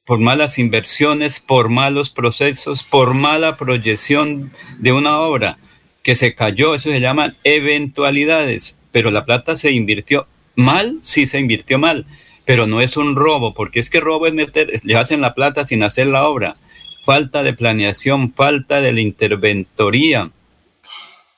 por 0.06 0.20
malas 0.20 0.60
inversiones, 0.60 1.40
por 1.40 1.70
malos 1.70 2.10
procesos, 2.10 2.84
por 2.84 3.14
mala 3.14 3.58
proyección 3.58 4.52
de 4.80 4.92
una 4.92 5.20
obra 5.20 5.58
que 6.04 6.16
se 6.16 6.36
cayó. 6.36 6.76
Eso 6.76 6.90
se 6.90 7.00
llaman 7.02 7.38
eventualidades. 7.44 8.78
Pero 8.92 9.12
la 9.12 9.26
plata 9.26 9.56
se 9.56 9.72
invirtió 9.72 10.28
mal, 10.56 11.00
sí 11.02 11.28
se 11.28 11.40
invirtió 11.40 11.80
mal 11.80 12.06
pero 12.46 12.68
no 12.68 12.80
es 12.80 12.96
un 12.96 13.16
robo, 13.16 13.54
porque 13.54 13.80
es 13.80 13.90
que 13.90 14.00
robo 14.00 14.28
es 14.28 14.34
meter, 14.34 14.72
le 14.84 14.96
hacen 14.96 15.20
la 15.20 15.34
plata 15.34 15.66
sin 15.66 15.84
hacer 15.84 16.08
la 16.08 16.28
obra. 16.28 16.56
Falta 17.04 17.44
de 17.44 17.54
planeación, 17.54 18.34
falta 18.34 18.82
de 18.82 18.94
la 18.94 19.02
interventoría, 19.02 20.32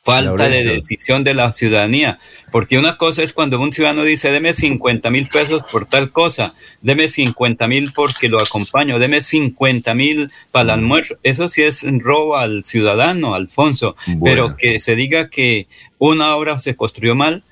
falta 0.08 0.47
de 0.47 0.64
decisión 0.64 1.26
de 1.26 1.34
la 1.34 1.51
ciudadanía. 1.51 2.18
Porque 2.51 2.78
una 2.78 2.95
cosa 2.95 3.24
es 3.24 3.34
cuando 3.34 3.60
un 3.60 3.74
ciudadano 3.74 4.05
dice, 4.05 4.32
deme 4.32 4.53
50 4.53 5.10
mil 5.10 5.28
pesos 5.28 5.64
por 5.70 5.86
tal 5.86 6.12
cosa, 6.12 6.53
deme 6.82 7.10
50 7.10 7.68
mil 7.68 7.91
porque 7.91 8.30
lo 8.30 8.41
acompaño, 8.41 8.99
deme 8.99 9.20
50 9.20 9.93
mil 9.95 10.32
para 10.51 10.64
el 10.64 10.70
almuerzo. 10.70 11.18
Eso 11.24 11.49
sí 11.49 11.62
es 11.62 11.86
robo 11.99 12.38
al 12.38 12.64
ciudadano, 12.64 13.36
Alfonso. 13.36 13.95
Pero 14.24 14.55
que 14.55 14.80
se 14.80 14.95
diga 14.95 15.30
que 15.30 15.68
una 15.97 16.36
obra 16.38 16.58
se 16.60 16.78
construyó 16.78 17.14
mal, 17.14 17.43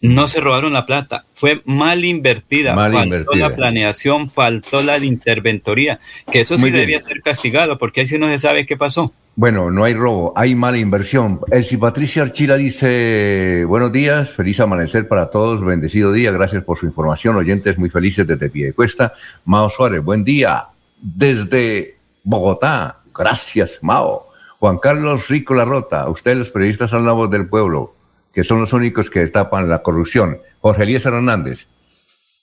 no 0.00 0.28
se 0.28 0.40
robaron 0.40 0.72
la 0.72 0.86
plata, 0.86 1.24
fue 1.34 1.62
mal 1.64 2.04
invertida, 2.04 2.76
faltó 2.76 3.34
la 3.34 3.56
planeación, 3.56 4.30
faltó 4.30 4.82
la 4.82 4.98
interventoría, 4.98 5.98
que 6.30 6.40
eso 6.40 6.56
sí 6.56 6.70
debía 6.70 7.00
ser 7.00 7.22
castigado, 7.22 7.78
porque 7.78 8.02
ahí 8.02 8.06
sí 8.06 8.18
no 8.18 8.28
se 8.28 8.38
sabe 8.38 8.64
qué 8.64 8.76
pasó. 8.76 9.12
Bueno, 9.38 9.70
no 9.70 9.84
hay 9.84 9.92
robo, 9.92 10.32
hay 10.34 10.54
mala 10.54 10.78
inversión. 10.78 11.40
Elsie 11.50 11.76
Patricia 11.76 12.22
Archila 12.22 12.56
dice, 12.56 13.66
buenos 13.68 13.92
días, 13.92 14.30
feliz 14.30 14.58
amanecer 14.60 15.08
para 15.08 15.28
todos, 15.28 15.62
bendecido 15.62 16.10
día, 16.10 16.32
gracias 16.32 16.64
por 16.64 16.78
su 16.78 16.86
información, 16.86 17.36
oyentes 17.36 17.76
muy 17.76 17.90
felices 17.90 18.26
desde 18.26 18.48
Piedecuesta. 18.48 19.12
Mao 19.44 19.68
Suárez, 19.68 20.02
buen 20.02 20.24
día, 20.24 20.68
desde 21.02 21.98
Bogotá, 22.24 23.02
gracias 23.14 23.78
Mao. 23.82 24.30
Juan 24.58 24.78
Carlos 24.78 25.28
Rico 25.28 25.52
Larrota, 25.52 26.08
ustedes 26.08 26.38
los 26.38 26.48
periodistas 26.48 26.88
son 26.88 27.04
la 27.04 27.12
voz 27.12 27.30
del 27.30 27.46
pueblo 27.46 27.94
que 28.32 28.42
son 28.42 28.60
los 28.60 28.72
únicos 28.72 29.10
que 29.10 29.20
destapan 29.20 29.68
la 29.68 29.82
corrupción. 29.82 30.38
Jorge 30.60 30.84
Elías 30.84 31.04
Hernández, 31.04 31.66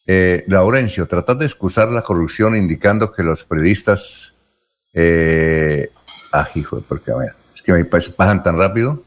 eh, 0.05 0.43
Laurencio, 0.47 1.07
tratad 1.07 1.37
de 1.37 1.45
excusar 1.45 1.89
la 1.89 2.03
corrupción 2.03 2.55
indicando 2.55 3.11
que 3.11 3.23
los 3.23 3.45
periodistas... 3.45 4.35
Eh, 4.93 5.89
ah, 6.33 6.49
hijo, 6.55 6.83
porque 6.87 7.11
a 7.11 7.15
es 7.53 7.61
que 7.61 7.71
me 7.71 7.85
pasan 7.85 8.43
tan 8.43 8.57
rápido. 8.57 9.03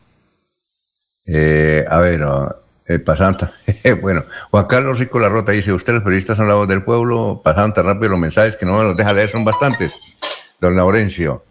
Eh, 1.27 1.85
a 1.89 1.99
ver, 1.99 2.25
eh, 2.87 2.99
pasan 3.01 3.37
tan, 3.37 3.51
bueno, 4.01 4.25
Juan 4.51 4.67
Carlos 4.67 4.99
Rico 4.99 5.19
Larrota 5.19 5.53
dice, 5.53 5.73
ustedes 5.73 6.03
periodistas 6.03 6.37
son 6.37 6.49
la 6.49 6.55
voz 6.55 6.69
del 6.69 6.85
pueblo, 6.85 7.41
pasan 7.43 7.75
tan 7.75 7.85
rápido 7.85 8.11
los 8.11 8.21
mensajes 8.21 8.57
que 8.57 8.65
no 8.65 8.79
me 8.79 8.85
los 8.85 8.97
deja 8.97 9.13
leer, 9.13 9.29
son 9.29 9.45
bastantes. 9.45 9.97
Don 10.61 10.77
Laurencio. 10.77 11.45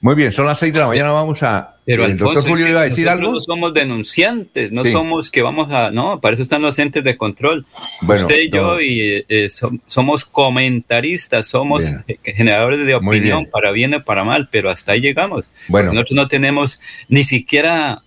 Muy 0.00 0.14
bien, 0.14 0.32
son 0.32 0.46
las 0.46 0.58
seis 0.58 0.72
de 0.72 0.80
la 0.80 0.86
mañana, 0.86 1.12
vamos 1.12 1.42
a 1.42 1.76
pero 1.90 2.04
el 2.04 2.16
doctor 2.16 2.42
Julio 2.48 2.68
iba 2.68 2.82
a 2.82 2.84
decir 2.84 3.08
algo. 3.08 3.32
No 3.32 3.40
somos 3.40 3.74
denunciantes, 3.74 4.70
no 4.70 4.84
somos 4.84 5.28
que 5.28 5.42
vamos 5.42 5.72
a. 5.72 5.90
No, 5.90 6.20
para 6.20 6.34
eso 6.34 6.42
están 6.42 6.62
los 6.62 6.78
entes 6.78 7.02
de 7.02 7.16
control. 7.16 7.66
Usted 8.06 8.42
y 8.42 8.50
yo 8.50 8.80
y, 8.80 9.24
eh, 9.28 9.48
somos 9.86 10.24
comentaristas, 10.24 11.46
somos 11.46 11.92
generadores 12.22 12.86
de 12.86 12.94
opinión, 12.94 13.46
para 13.46 13.72
bien 13.72 13.94
o 13.94 14.04
para 14.04 14.22
mal, 14.22 14.48
pero 14.52 14.70
hasta 14.70 14.92
ahí 14.92 15.00
llegamos. 15.00 15.50
Bueno. 15.66 15.92
Nosotros 15.92 16.16
no 16.16 16.26
tenemos 16.26 16.80
ni 17.08 17.24
siquiera 17.24 18.02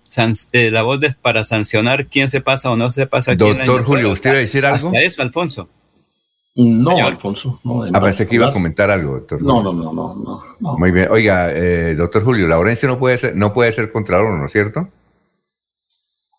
eh, 0.54 0.72
la 0.72 0.84
voz 0.84 1.00
para 1.22 1.44
sancionar 1.44 2.08
quién 2.08 2.30
se 2.30 2.40
pasa 2.40 2.72
o 2.72 2.78
no 2.78 2.90
se 2.90 3.08
pasa. 3.08 3.36
Doctor 3.36 3.84
Julio, 3.84 4.12
¿usted 4.12 4.30
iba 4.30 4.38
a 4.38 4.42
decir 4.42 4.66
algo? 4.66 4.88
Hasta 4.88 5.02
eso, 5.02 5.22
Alfonso. 5.22 5.70
No, 6.56 6.98
Alfonso. 6.98 7.60
No, 7.64 7.84
ah, 7.92 8.00
pensé 8.00 8.28
que 8.28 8.36
iba 8.36 8.48
a 8.48 8.54
comentar 8.54 8.92
algo, 8.92 9.14
doctor. 9.14 9.42
No, 9.42 9.64
no, 9.64 9.74
no, 9.74 9.92
no, 9.92 10.44
no. 10.60 10.78
Muy 10.78 10.92
bien. 10.92 11.08
Oiga, 11.10 11.52
eh, 11.52 11.96
doctor 11.96 12.24
Julio, 12.24 12.48
Laurencio 12.48 12.88
no 12.88 13.00
puede 13.00 13.18
ser, 13.18 13.36
no 13.36 13.54
puede 13.54 13.72
ser 13.72 13.92
contralor, 13.92 14.38
¿no 14.38 14.46
es 14.46 14.52
cierto? 14.52 14.88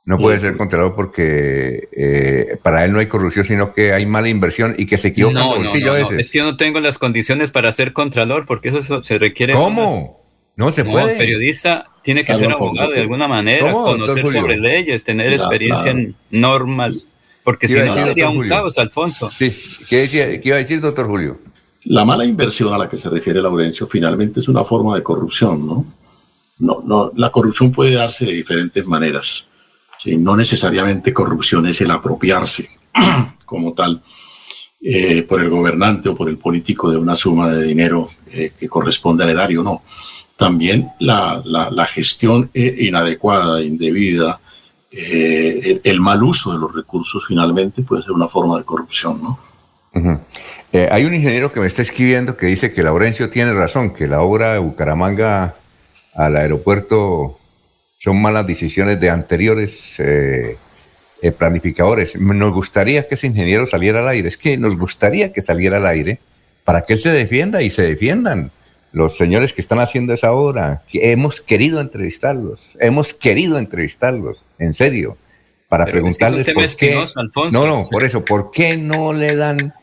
No 0.07 0.19
puede 0.19 0.39
ser 0.39 0.57
contralor 0.57 0.95
porque 0.95 1.89
eh, 1.91 2.59
para 2.63 2.85
él 2.85 2.93
no 2.93 2.99
hay 2.99 3.07
corrupción, 3.07 3.45
sino 3.45 3.73
que 3.73 3.95
hay 3.95 4.05
mala 4.05 4.29
inversión 4.29 4.75
y 4.77 4.85
que 4.85 4.99
se 4.99 5.09
equivoca 5.09 5.39
no, 5.39 5.57
no, 5.57 5.63
no, 5.63 5.97
Es 6.19 6.31
que 6.31 6.39
yo 6.39 6.45
no 6.45 6.59
tengo 6.59 6.79
las 6.81 6.99
condiciones 6.99 7.51
para 7.51 7.73
ser 7.73 7.95
contralor 7.95 8.45
porque 8.45 8.69
eso 8.69 9.03
se 9.03 9.19
requiere. 9.19 9.55
¿Cómo? 9.55 10.23
No 10.57 10.71
se 10.71 10.85
puede. 10.85 11.13
El 11.13 11.19
periodista 11.19 11.91
tiene 12.03 12.23
que 12.23 12.37
ser 12.37 12.53
abogado 12.53 12.93
de 12.93 13.01
alguna 13.01 13.27
manera, 13.27 13.73
conocer 13.73 14.27
sobre 14.27 14.59
leyes, 14.59 15.03
tener 15.03 15.33
experiencia 15.33 15.91
en 15.91 16.15
normas 16.31 17.09
porque 17.45 17.69
si 17.69 17.75
no 17.75 17.97
sería 17.99 18.31
un 18.31 18.49
caos, 18.49 18.79
Alfonso. 18.79 19.29
Sí, 19.29 19.51
¿Qué, 19.89 20.41
iba 20.43 20.57
a 20.57 20.59
decir, 20.59 20.81
doctor 20.81 21.07
Julio? 21.07 21.39
La 21.85 22.07
mala 22.07 22.25
inversión 22.25 22.73
a 22.73 22.79
la 22.79 22.89
que 22.89 22.97
se 22.97 23.11
refiere 23.11 23.43
Laurencio 23.43 23.87
finalmente 23.87 24.41
es 24.41 24.49
una 24.49 24.65
forma 24.65 24.97
de 24.97 25.03
corrupción, 25.03 25.67
¿no? 25.67 25.85
No, 26.59 26.83
no, 26.87 27.13
la 27.15 27.31
corrupción 27.31 27.71
puede 27.71 27.95
darse 27.95 28.25
de 28.25 28.33
diferentes 28.33 28.87
maneras. 28.87 29.47
No 30.07 30.37
necesariamente 30.37 31.13
corrupción 31.13 31.67
es 31.67 31.81
el 31.83 31.91
apropiarse 31.91 32.71
como 33.45 33.75
tal 33.75 34.03
eh, 34.81 35.23
por 35.23 35.43
el 35.43 35.51
gobernante 35.51 36.09
o 36.09 36.17
por 36.17 36.29
el 36.29 36.39
político 36.39 36.91
de 36.91 36.97
una 36.97 37.15
suma 37.15 37.51
de 37.51 37.65
dinero 37.65 38.11
eh, 38.31 38.53
que 38.59 38.69
corresponde 38.69 39.25
al 39.25 39.31
erario, 39.31 39.63
no. 39.63 39.83
También 40.37 40.89
la, 41.01 41.43
la 41.45 41.87
gestión 41.87 42.51
eh, 42.55 42.77
inadecuada, 42.81 43.63
indebida, 43.63 44.41
eh, 44.97 45.81
el, 45.83 46.01
mal 46.01 46.23
uso 46.23 46.53
de 46.53 46.59
los 46.59 46.75
recursos 46.75 47.25
finalmente 47.27 47.83
puede 47.83 48.03
ser 48.03 48.13
una 48.13 48.29
forma 48.29 48.59
de 48.59 48.65
corrupción, 48.65 49.21
¿no? 49.23 49.39
Eh, 50.73 50.89
hay 50.91 51.05
un 51.05 51.15
ingeniero 51.15 51.53
que 51.53 51.61
me 51.61 51.67
está 51.67 51.83
escribiendo 51.83 52.37
que 52.37 52.47
dice 52.47 52.73
que 52.73 52.83
Laurencio 52.83 53.31
tiene 53.31 53.53
razón, 53.53 53.95
que 53.95 54.07
la 54.07 54.23
obra 54.23 54.55
de 54.55 54.59
Bucaramanga 54.59 55.55
al 56.15 56.37
aeropuerto 56.37 57.39
son 57.99 58.21
malas 58.21 58.47
decisiones 58.47 59.01
de 59.01 59.11
anteriores 59.11 59.97
eh, 59.99 60.57
planificadores. 61.39 62.17
Nos 62.17 62.53
gustaría 62.53 63.09
que 63.09 63.15
ese 63.15 63.29
ingeniero 63.29 63.67
saliera 63.67 64.01
al 64.01 64.09
aire, 64.09 64.29
es 64.29 64.37
que 64.37 64.57
nos 64.57 64.77
gustaría 64.77 65.33
que 65.33 65.41
saliera 65.41 65.79
al 65.79 65.87
aire 65.87 66.19
para 66.65 66.85
que 66.85 66.95
él 66.95 66.99
se 66.99 67.11
defienda 67.11 67.63
y 67.63 67.71
se 67.71 67.83
defiendan 67.83 68.51
los 68.95 69.17
señores 69.19 69.53
que 69.53 69.61
están 69.61 69.81
haciendo 69.81 70.15
esa 70.15 70.33
obra, 70.33 70.83
que 70.89 71.11
hemos 71.13 71.43
querido 71.43 71.81
entrevistarlos, 71.81 72.79
hemos 72.81 73.13
querido 73.13 73.59
entrevistarlos, 73.59 74.45
en 74.59 74.73
serio, 74.73 75.19
para 75.69 75.85
preguntarles 75.85 76.51
por 76.53 76.77
qué. 76.77 77.05
no, 77.53 77.67
no, 77.67 77.83
por 77.91 78.05
eso, 78.05 78.25
¿por 78.25 78.51
qué 78.51 78.79
no 78.79 79.13
le 79.13 79.37
dan 79.37 79.75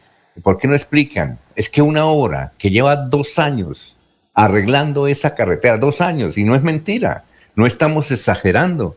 ¿Por 0.42 0.58
qué 0.58 0.68
no 0.68 0.76
explican? 0.76 1.40
Es 1.56 1.70
que 1.70 1.82
una 1.82 2.06
obra 2.06 2.54
que 2.58 2.70
lleva 2.70 2.96
dos 2.96 3.38
años 3.38 3.98
arreglando 4.34 5.08
esa 5.08 5.36
carretera, 5.36 5.78
dos 5.78 6.00
años, 6.00 6.38
y 6.38 6.44
no 6.44 6.56
es 6.56 6.64
mentira, 6.64 7.26
no 7.56 7.66
estamos 7.66 8.12
exagerando. 8.12 8.96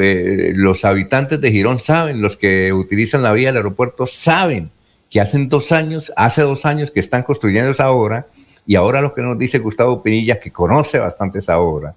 Eh, 0.00 0.52
los 0.54 0.84
habitantes 0.84 1.40
de 1.40 1.50
Girón 1.50 1.78
saben, 1.78 2.22
los 2.22 2.36
que 2.36 2.72
utilizan 2.72 3.22
la 3.22 3.32
vía 3.32 3.48
del 3.48 3.58
aeropuerto 3.58 4.06
saben 4.06 4.70
que 5.10 5.20
hacen 5.20 5.48
dos 5.48 5.72
años, 5.72 6.12
hace 6.16 6.42
dos 6.42 6.64
años 6.64 6.90
que 6.90 7.00
están 7.00 7.24
construyendo 7.24 7.72
esa 7.72 7.90
obra, 7.90 8.26
y 8.66 8.76
ahora 8.76 9.00
lo 9.00 9.14
que 9.14 9.22
nos 9.22 9.38
dice 9.38 9.58
Gustavo 9.58 10.02
Pinilla, 10.02 10.40
que 10.40 10.50
conoce 10.50 10.98
bastante 10.98 11.38
esa 11.38 11.58
obra, 11.58 11.94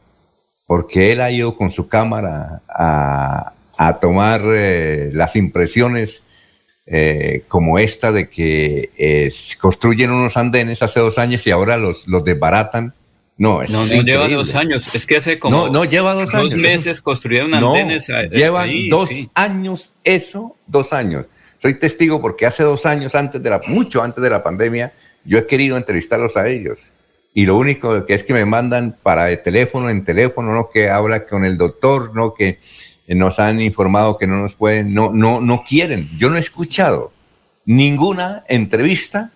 porque 0.66 1.12
él 1.12 1.22
ha 1.22 1.32
ido 1.32 1.56
con 1.56 1.72
su 1.72 1.88
cámara 1.88 2.62
a, 2.68 3.54
tomar 4.00 4.42
eh, 4.46 5.10
las 5.14 5.36
impresiones 5.36 6.24
eh, 6.86 7.44
como 7.50 7.80
esta 7.80 8.14
de 8.14 8.30
que 8.30 9.30
construyen 9.60 10.12
unos 10.12 10.38
andenes 10.38 10.82
hace 10.82 11.02
dos 11.02 11.18
años 11.18 11.46
y 11.48 11.52
ahora 11.52 11.76
los, 11.78 12.08
los 12.08 12.24
desbaratan. 12.24 12.94
No, 13.38 13.62
no, 13.64 13.86
lleva 14.04 14.30
dos 14.30 14.56
años. 14.56 14.94
Es 14.94 15.06
que 15.06 15.18
hace 15.18 15.40
como 15.40 15.58
no, 15.58 15.70
no 15.70 15.86
lleva 15.86 16.14
dos, 16.14 16.34
años. 16.34 16.56
meses 16.56 17.02
construyeron 17.02 17.54
andenes. 17.54 18.08
lleva 18.32 18.66
dos 18.90 19.10
años 19.34 19.94
eso, 20.04 20.56
dos 20.68 20.94
años. 20.94 21.26
Soy 21.64 21.76
testigo 21.76 22.22
porque 22.22 22.46
hace 22.46 22.64
dos 22.64 22.86
años, 22.86 23.16
antes 23.16 23.42
de 23.42 23.50
la, 23.50 23.62
mucho 23.68 24.04
antes 24.04 24.22
de 24.22 24.30
la 24.30 24.44
pandemia, 24.44 24.92
yo 25.26 25.38
he 25.38 25.46
querido 25.46 25.78
entrevistarlos 25.78 26.38
a 26.38 26.48
ellos. 26.48 26.92
Y 27.34 27.46
lo 27.46 27.58
único 27.58 28.06
que 28.06 28.14
es 28.14 28.24
que 28.24 28.34
me 28.34 28.46
mandan 28.46 28.96
para 29.02 29.32
el 29.32 29.42
teléfono, 29.42 29.90
en 29.90 30.04
teléfono, 30.04 30.54
no 30.54 30.70
que 30.70 30.90
habla 30.90 31.26
con 31.26 31.46
el 31.46 31.58
doctor, 31.58 32.16
no 32.16 32.34
que 32.34 32.60
nos 33.08 33.40
han 33.40 33.60
informado 33.62 34.18
que 34.18 34.28
no 34.28 34.40
nos 34.42 34.54
pueden, 34.54 34.94
no, 34.94 35.12
no, 35.12 35.42
no 35.42 35.64
quieren. 35.68 36.10
Yo 36.16 36.30
no 36.30 36.38
he 36.38 36.40
escuchado 36.40 37.12
ninguna 37.66 38.44
entrevista 38.48 39.32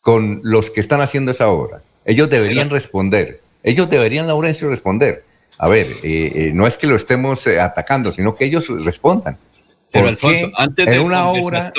con 0.00 0.40
los 0.42 0.70
que 0.70 0.80
están 0.80 1.00
haciendo 1.00 1.30
esa 1.30 1.48
obra. 1.48 1.82
Ellos 2.04 2.28
deberían 2.30 2.70
responder. 2.70 3.40
Ellos 3.62 3.88
deberían, 3.90 4.26
Laurencio, 4.26 4.68
responder. 4.68 5.24
A 5.58 5.68
ver, 5.68 5.86
eh, 6.02 6.32
eh, 6.34 6.50
no 6.54 6.66
es 6.66 6.76
que 6.76 6.86
lo 6.86 6.96
estemos 6.96 7.46
eh, 7.46 7.60
atacando, 7.60 8.12
sino 8.12 8.34
que 8.34 8.44
ellos 8.44 8.68
respondan. 8.84 9.36
Pero 9.90 10.08
Alfonso, 10.08 10.50
antes 10.56 10.86
en 10.86 11.00
una 11.00 11.28
obra, 11.28 11.72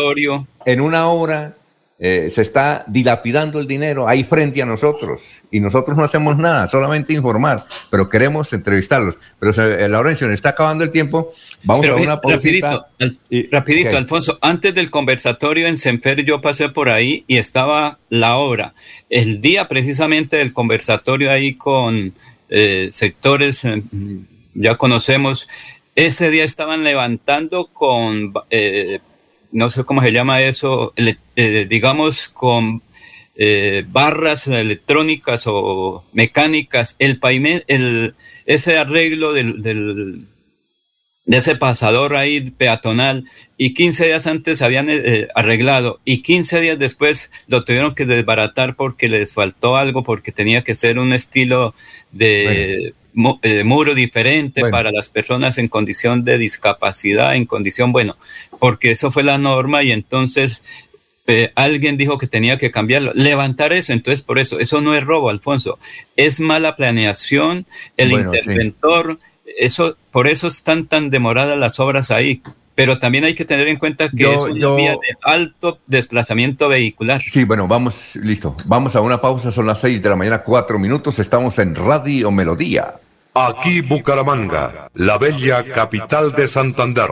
en 0.65 0.81
una 0.81 1.09
obra 1.09 1.55
eh, 2.01 2.29
se 2.29 2.41
está 2.41 2.85
dilapidando 2.87 3.59
el 3.59 3.67
dinero 3.67 4.07
ahí 4.07 4.23
frente 4.23 4.61
a 4.61 4.65
nosotros 4.65 5.41
y 5.51 5.59
nosotros 5.59 5.97
no 5.97 6.05
hacemos 6.05 6.37
nada, 6.37 6.65
solamente 6.69 7.11
informar, 7.11 7.65
pero 7.89 8.07
queremos 8.07 8.53
entrevistarlos. 8.53 9.17
Pero 9.37 9.51
se, 9.51 9.83
eh, 9.83 9.89
Laurencio, 9.89 10.31
está 10.31 10.49
acabando 10.49 10.85
el 10.85 10.91
tiempo. 10.91 11.31
Vamos 11.63 11.85
a 11.87 11.95
una 11.95 12.21
Rapidito, 12.23 12.85
rapidito 13.51 13.97
Alfonso, 13.97 14.39
antes 14.41 14.73
del 14.73 14.89
conversatorio 14.89 15.67
en 15.67 15.75
Semper 15.77 16.23
yo 16.23 16.39
pasé 16.39 16.69
por 16.69 16.87
ahí 16.87 17.25
y 17.27 17.37
estaba 17.37 17.99
la 18.07 18.37
obra. 18.37 18.73
El 19.09 19.41
día 19.41 19.67
precisamente 19.67 20.37
del 20.37 20.53
conversatorio 20.53 21.31
ahí 21.31 21.55
con 21.55 22.13
eh, 22.47 22.87
sectores, 22.93 23.63
ya 24.53 24.75
conocemos, 24.75 25.49
ese 25.95 26.29
día 26.29 26.45
estaban 26.45 26.85
levantando 26.85 27.67
con, 27.67 28.33
eh, 28.49 28.99
no 29.51 29.69
sé 29.69 29.83
cómo 29.83 30.01
se 30.01 30.11
llama 30.11 30.41
eso, 30.41 30.93
eh, 31.35 31.65
digamos, 31.69 32.29
con 32.29 32.81
eh, 33.35 33.85
barras 33.87 34.47
electrónicas 34.47 35.43
o 35.45 36.03
mecánicas, 36.13 36.95
el 36.99 37.19
el, 37.67 38.15
ese 38.45 38.77
arreglo 38.77 39.33
del, 39.33 39.61
del, 39.61 40.27
de 41.25 41.37
ese 41.37 41.55
pasador 41.55 42.15
ahí 42.15 42.41
peatonal 42.51 43.25
y 43.57 43.73
15 43.73 44.07
días 44.07 44.27
antes 44.27 44.61
habían 44.61 44.89
arreglado 45.35 45.99
y 46.05 46.21
15 46.21 46.59
días 46.61 46.79
después 46.79 47.31
lo 47.47 47.63
tuvieron 47.63 47.95
que 47.95 48.05
desbaratar 48.05 48.75
porque 48.75 49.09
les 49.09 49.33
faltó 49.33 49.77
algo, 49.77 50.03
porque 50.03 50.31
tenía 50.31 50.63
que 50.63 50.75
ser 50.75 50.99
un 50.99 51.13
estilo 51.13 51.73
de 52.11 52.93
eh, 53.41 53.63
muro 53.63 53.95
diferente 53.95 54.69
para 54.69 54.91
las 54.91 55.09
personas 55.09 55.57
en 55.57 55.67
condición 55.67 56.23
de 56.23 56.37
discapacidad, 56.37 57.35
en 57.35 57.45
condición, 57.45 57.91
bueno, 57.91 58.15
porque 58.59 58.91
eso 58.91 59.11
fue 59.11 59.23
la 59.23 59.37
norma 59.37 59.83
y 59.83 59.91
entonces 59.91 60.63
eh, 61.27 61.51
alguien 61.55 61.95
dijo 61.97 62.17
que 62.17 62.27
tenía 62.27 62.57
que 62.57 62.71
cambiarlo, 62.71 63.11
levantar 63.13 63.71
eso, 63.71 63.93
entonces 63.93 64.21
por 64.21 64.39
eso, 64.39 64.59
eso 64.59 64.81
no 64.81 64.95
es 64.95 65.03
robo, 65.03 65.29
Alfonso, 65.29 65.77
es 66.15 66.39
mala 66.39 66.75
planeación, 66.75 67.65
el 67.97 68.11
interventor, 68.11 69.19
eso, 69.57 69.95
por 70.11 70.27
eso 70.27 70.47
están 70.47 70.87
tan 70.87 71.09
demoradas 71.09 71.57
las 71.57 71.79
obras 71.79 72.09
ahí, 72.11 72.41
pero 72.73 72.97
también 72.97 73.25
hay 73.25 73.35
que 73.35 73.45
tener 73.45 73.67
en 73.67 73.77
cuenta 73.77 74.09
que 74.09 74.33
es 74.33 74.41
una 74.41 74.73
vía 74.73 74.91
de 74.93 75.17
alto 75.21 75.79
desplazamiento 75.85 76.67
vehicular. 76.67 77.21
Sí, 77.21 77.43
bueno, 77.43 77.67
vamos, 77.67 78.15
listo. 78.15 78.55
Vamos 78.65 78.95
a 78.95 79.01
una 79.01 79.21
pausa, 79.21 79.51
son 79.51 79.67
las 79.67 79.81
seis 79.81 80.01
de 80.01 80.09
la 80.09 80.15
mañana, 80.15 80.43
cuatro 80.43 80.79
minutos, 80.79 81.19
estamos 81.19 81.59
en 81.59 81.75
Radio 81.75 82.31
Melodía. 82.31 82.95
Aquí 83.35 83.81
Bucaramanga, 83.81 84.89
la 84.95 85.17
bella 85.17 85.63
capital 85.73 86.33
de 86.33 86.47
Santander. 86.47 87.11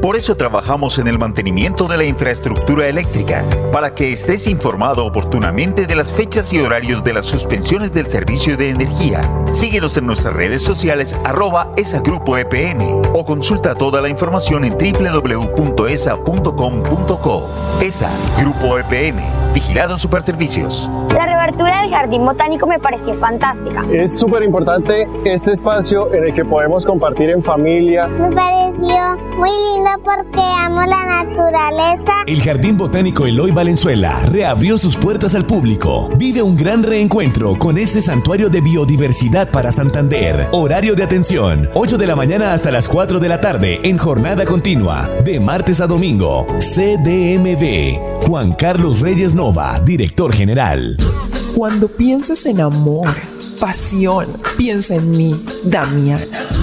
Por 0.00 0.16
eso 0.16 0.36
trabajamos 0.36 0.98
en 0.98 1.08
el 1.08 1.18
mantenimiento 1.18 1.88
de 1.88 1.96
la 1.96 2.04
infraestructura 2.04 2.86
eléctrica, 2.86 3.44
para 3.72 3.94
que 3.94 4.12
estés 4.12 4.46
informado 4.46 5.04
oportunamente 5.06 5.86
de 5.86 5.96
las 5.96 6.12
fechas 6.12 6.52
y 6.52 6.60
horarios 6.60 7.02
de 7.02 7.14
las 7.14 7.24
suspensiones 7.24 7.92
del 7.92 8.06
servicio 8.06 8.56
de 8.56 8.70
energía. 8.70 9.22
Síguenos 9.50 9.96
en 9.96 10.06
nuestras 10.06 10.34
redes 10.34 10.62
sociales 10.62 11.16
arroba 11.24 11.72
esagrupo 11.76 12.36
EPN 12.36 13.02
o 13.12 13.24
consulta 13.24 13.74
toda 13.74 14.00
la 14.00 14.08
información 14.08 14.64
en 14.64 14.72
www.esa.com.co. 14.72 15.56
ESA, 17.80 18.10
Grupo 18.38 18.78
EPN, 18.78 19.22
Vigilado 19.54 19.98
Superservicios. 19.98 20.90
La 21.10 21.26
reabertura 21.26 21.80
del 21.82 21.90
Jardín 21.90 22.24
Botánico 22.24 22.66
me 22.66 22.78
pareció 22.78 23.14
fantástica. 23.14 23.84
Es 23.92 24.18
súper 24.18 24.42
importante 24.42 25.08
este 25.24 25.52
espacio 25.52 26.12
en 26.12 26.24
el 26.24 26.34
que 26.34 26.44
podemos 26.44 26.84
compartir 26.84 27.30
en 27.30 27.42
familia. 27.42 28.08
Me 28.08 28.30
pareció 28.34 29.16
muy 29.36 29.50
lindo 29.50 29.85
porque 30.02 30.40
amo 30.60 30.82
la 30.82 31.24
naturaleza. 31.24 32.12
El 32.26 32.42
Jardín 32.42 32.76
Botánico 32.76 33.26
Eloy 33.26 33.50
Valenzuela 33.50 34.20
reabrió 34.26 34.78
sus 34.78 34.96
puertas 34.96 35.34
al 35.34 35.44
público. 35.44 36.10
Vive 36.16 36.42
un 36.42 36.56
gran 36.56 36.82
reencuentro 36.82 37.56
con 37.58 37.78
este 37.78 38.00
santuario 38.00 38.48
de 38.48 38.60
biodiversidad 38.60 39.50
para 39.50 39.72
Santander. 39.72 40.48
Horario 40.52 40.94
de 40.94 41.04
atención, 41.04 41.68
8 41.74 41.98
de 41.98 42.06
la 42.06 42.16
mañana 42.16 42.52
hasta 42.52 42.70
las 42.70 42.88
4 42.88 43.20
de 43.20 43.28
la 43.28 43.40
tarde 43.40 43.80
en 43.82 43.98
jornada 43.98 44.44
continua, 44.44 45.08
de 45.24 45.40
martes 45.40 45.80
a 45.80 45.86
domingo. 45.86 46.46
CDMV. 46.58 48.26
Juan 48.26 48.52
Carlos 48.54 49.00
Reyes 49.00 49.34
Nova, 49.34 49.80
director 49.80 50.32
general. 50.32 50.96
Cuando 51.54 51.88
pienses 51.88 52.44
en 52.46 52.60
amor, 52.60 53.14
pasión, 53.58 54.28
piensa 54.56 54.96
en 54.96 55.10
mí, 55.10 55.44
Damiana. 55.64 56.45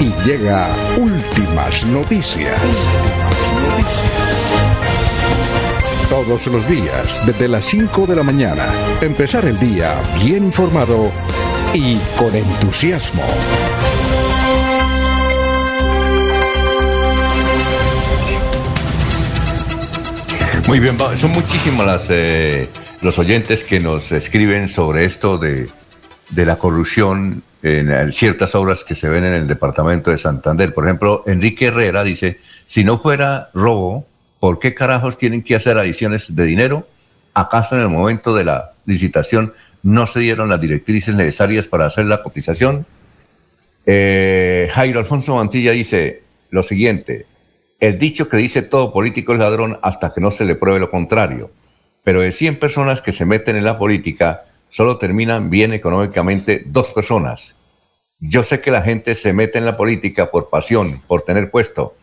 y 0.00 0.12
llega 0.24 0.74
últimas 0.96 1.84
noticias. 1.84 2.58
Todos 6.08 6.46
los 6.46 6.66
días, 6.66 7.20
desde 7.26 7.48
las 7.48 7.66
5 7.66 8.06
de 8.06 8.16
la 8.16 8.22
mañana, 8.22 8.66
empezar 9.02 9.44
el 9.44 9.58
día 9.58 9.94
bien 10.22 10.44
informado 10.44 11.12
y 11.74 11.98
con 12.16 12.34
entusiasmo. 12.34 13.22
Muy 20.66 20.80
bien, 20.80 20.96
son 21.18 21.32
muchísimos 21.32 21.84
las, 21.84 22.06
eh, 22.08 22.68
los 23.02 23.18
oyentes 23.18 23.64
que 23.64 23.80
nos 23.80 24.12
escriben 24.12 24.66
sobre 24.68 25.04
esto 25.04 25.36
de, 25.36 25.68
de 26.30 26.46
la 26.46 26.56
corrupción 26.56 27.42
en, 27.62 28.12
ciertas 28.12 28.54
obras 28.54 28.84
que 28.84 28.94
se 28.94 29.08
ven 29.08 29.24
en 29.24 29.34
el 29.34 29.46
departamento 29.46 30.10
de 30.10 30.18
Santander. 30.18 30.72
Por 30.72 30.84
ejemplo, 30.84 31.22
Enrique 31.26 31.66
Herrera 31.66 32.04
dice, 32.04 32.38
si 32.66 32.84
no 32.84 32.98
fuera 32.98 33.50
robo, 33.54 34.06
¿por 34.38 34.58
qué 34.58 34.74
carajos 34.74 35.16
tienen 35.16 35.42
que 35.42 35.54
hacer 35.54 35.76
adiciones 35.78 36.34
de 36.34 36.44
dinero? 36.44 36.86
¿Acaso 37.34 37.76
en 37.76 37.82
el 37.82 37.88
momento 37.88 38.34
de 38.34 38.44
la 38.44 38.72
licitación 38.86 39.52
no 39.82 40.06
se 40.06 40.20
dieron 40.20 40.48
las 40.48 40.60
directrices 40.60 41.14
necesarias 41.14 41.66
para 41.66 41.86
hacer 41.86 42.06
la 42.06 42.22
cotización? 42.22 42.86
Eh, 43.86 44.68
Jairo 44.72 45.00
Alfonso 45.00 45.36
Mantilla 45.36 45.72
dice 45.72 46.22
lo 46.50 46.62
siguiente, 46.62 47.26
el 47.78 47.98
dicho 47.98 48.28
que 48.28 48.36
dice 48.36 48.62
todo 48.62 48.92
político 48.92 49.32
es 49.32 49.38
ladrón 49.38 49.78
hasta 49.82 50.12
que 50.12 50.20
no 50.20 50.30
se 50.30 50.44
le 50.44 50.54
pruebe 50.54 50.80
lo 50.80 50.90
contrario, 50.90 51.50
pero 52.04 52.20
de 52.20 52.32
100 52.32 52.58
personas 52.58 53.00
que 53.00 53.12
se 53.12 53.24
meten 53.24 53.56
en 53.56 53.64
la 53.64 53.78
política, 53.78 54.42
solo 54.70 54.96
terminan 54.96 55.50
bien 55.50 55.74
económicamente 55.74 56.62
dos 56.66 56.88
personas. 56.92 57.54
Yo 58.18 58.42
sé 58.42 58.60
que 58.60 58.70
la 58.70 58.82
gente 58.82 59.14
se 59.14 59.32
mete 59.32 59.58
en 59.58 59.66
la 59.66 59.76
política 59.76 60.30
por 60.30 60.48
pasión, 60.48 61.02
por 61.06 61.22
tener 61.22 61.50
puesto, 61.50 61.94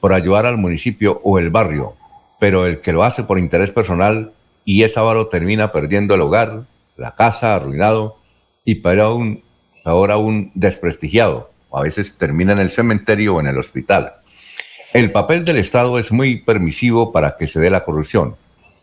por 0.00 0.12
ayudar 0.12 0.46
al 0.46 0.58
municipio 0.58 1.20
o 1.22 1.38
el 1.38 1.50
barrio, 1.50 1.94
pero 2.40 2.66
el 2.66 2.80
que 2.80 2.92
lo 2.92 3.04
hace 3.04 3.22
por 3.22 3.38
interés 3.38 3.70
personal 3.70 4.32
y 4.64 4.82
es 4.82 4.96
avaro 4.96 5.28
termina 5.28 5.72
perdiendo 5.72 6.14
el 6.14 6.22
hogar, 6.22 6.64
la 6.96 7.14
casa, 7.14 7.54
arruinado 7.54 8.18
y 8.64 8.76
peor 8.76 9.00
aún, 9.00 9.44
ahora 9.84 10.14
aún 10.14 10.50
desprestigiado. 10.54 11.50
A 11.72 11.82
veces 11.82 12.16
termina 12.16 12.52
en 12.52 12.60
el 12.60 12.70
cementerio 12.70 13.34
o 13.34 13.40
en 13.40 13.48
el 13.48 13.58
hospital. 13.58 14.14
El 14.92 15.10
papel 15.10 15.44
del 15.44 15.56
Estado 15.56 15.98
es 15.98 16.12
muy 16.12 16.36
permisivo 16.36 17.12
para 17.12 17.36
que 17.36 17.48
se 17.48 17.58
dé 17.58 17.68
la 17.68 17.84
corrupción. 17.84 18.36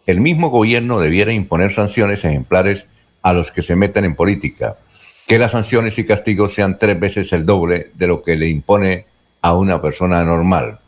El 0.06 0.20
mismo 0.20 0.50
gobierno 0.50 1.00
debiera 1.00 1.32
imponer 1.32 1.72
sanciones 1.72 2.26
ejemplares 2.26 2.88
a 3.22 3.34
los 3.34 3.52
que 3.52 3.62
se 3.62 3.76
meten 3.76 4.06
en 4.06 4.16
política. 4.16 4.78
Que 5.28 5.38
las 5.38 5.52
sanciones 5.52 5.98
y 5.98 6.06
castigos 6.06 6.54
sean 6.54 6.78
tres 6.78 7.00
veces 7.00 7.32
el 7.34 7.46
doble 7.46 7.92
de 7.94 8.08
lo 8.08 8.24
que 8.24 8.36
le 8.36 8.48
impone 8.48 9.06
a 9.42 9.54
una 9.54 9.82
persona 9.82 10.24
normal. 10.24 10.80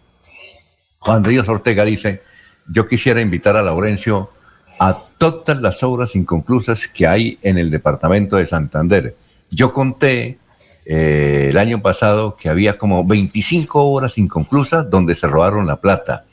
Juan 1.00 1.24
Ríos 1.24 1.48
Ortega 1.50 1.84
dice, 1.84 2.22
yo 2.68 2.88
quisiera 2.88 3.22
invitar 3.22 3.56
a 3.58 3.62
Laurencio 3.62 4.32
a 4.80 5.04
todas 5.18 5.62
las 5.62 5.84
obras 5.84 6.16
inconclusas 6.16 6.88
que 6.88 7.08
hay 7.08 7.40
en 7.42 7.58
el 7.58 7.70
departamento 7.70 8.38
de 8.38 8.46
Santander. 8.46 9.16
Yo 9.50 9.74
conté 9.74 10.40
eh, 10.86 11.48
el 11.50 11.58
año 11.58 11.82
pasado 11.82 12.36
que 12.36 12.50
había 12.50 12.78
como 12.78 13.06
25 13.06 13.82
obras 13.82 14.18
inconclusas 14.18 14.90
donde 14.90 15.16
se 15.16 15.28
robaron 15.28 15.68
la 15.68 15.80
plata. 15.80 16.26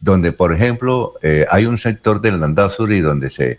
Donde, 0.00 0.32
por 0.32 0.52
ejemplo, 0.52 1.14
eh, 1.22 1.44
hay 1.50 1.66
un 1.66 1.78
sector 1.78 2.20
del 2.20 2.40
Landazuri 2.40 3.00
donde 3.00 3.30
se 3.30 3.58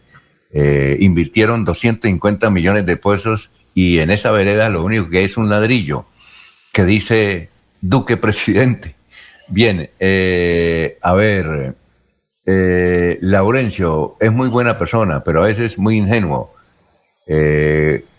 eh, 0.51 0.97
invirtieron 0.99 1.63
250 1.63 2.49
millones 2.49 2.85
de 2.85 2.97
pesos 2.97 3.51
y 3.75 3.99
en 3.99 4.09
esa 4.09 4.31
vereda 4.31 4.69
lo 4.69 4.83
único 4.83 5.09
que 5.09 5.19
hay 5.19 5.25
es 5.25 5.37
un 5.37 5.49
ladrillo 5.49 6.05
que 6.73 6.85
dice 6.85 7.49
Duque 7.81 8.17
Presidente. 8.17 8.95
Bien, 9.47 9.89
eh, 9.99 10.97
a 11.01 11.13
ver, 11.13 11.75
eh, 12.45 13.17
Laurencio 13.21 14.17
es 14.19 14.31
muy 14.31 14.49
buena 14.49 14.77
persona, 14.77 15.23
pero 15.23 15.41
a 15.41 15.45
veces 15.45 15.77
muy 15.77 15.97
ingenuo. 15.97 16.53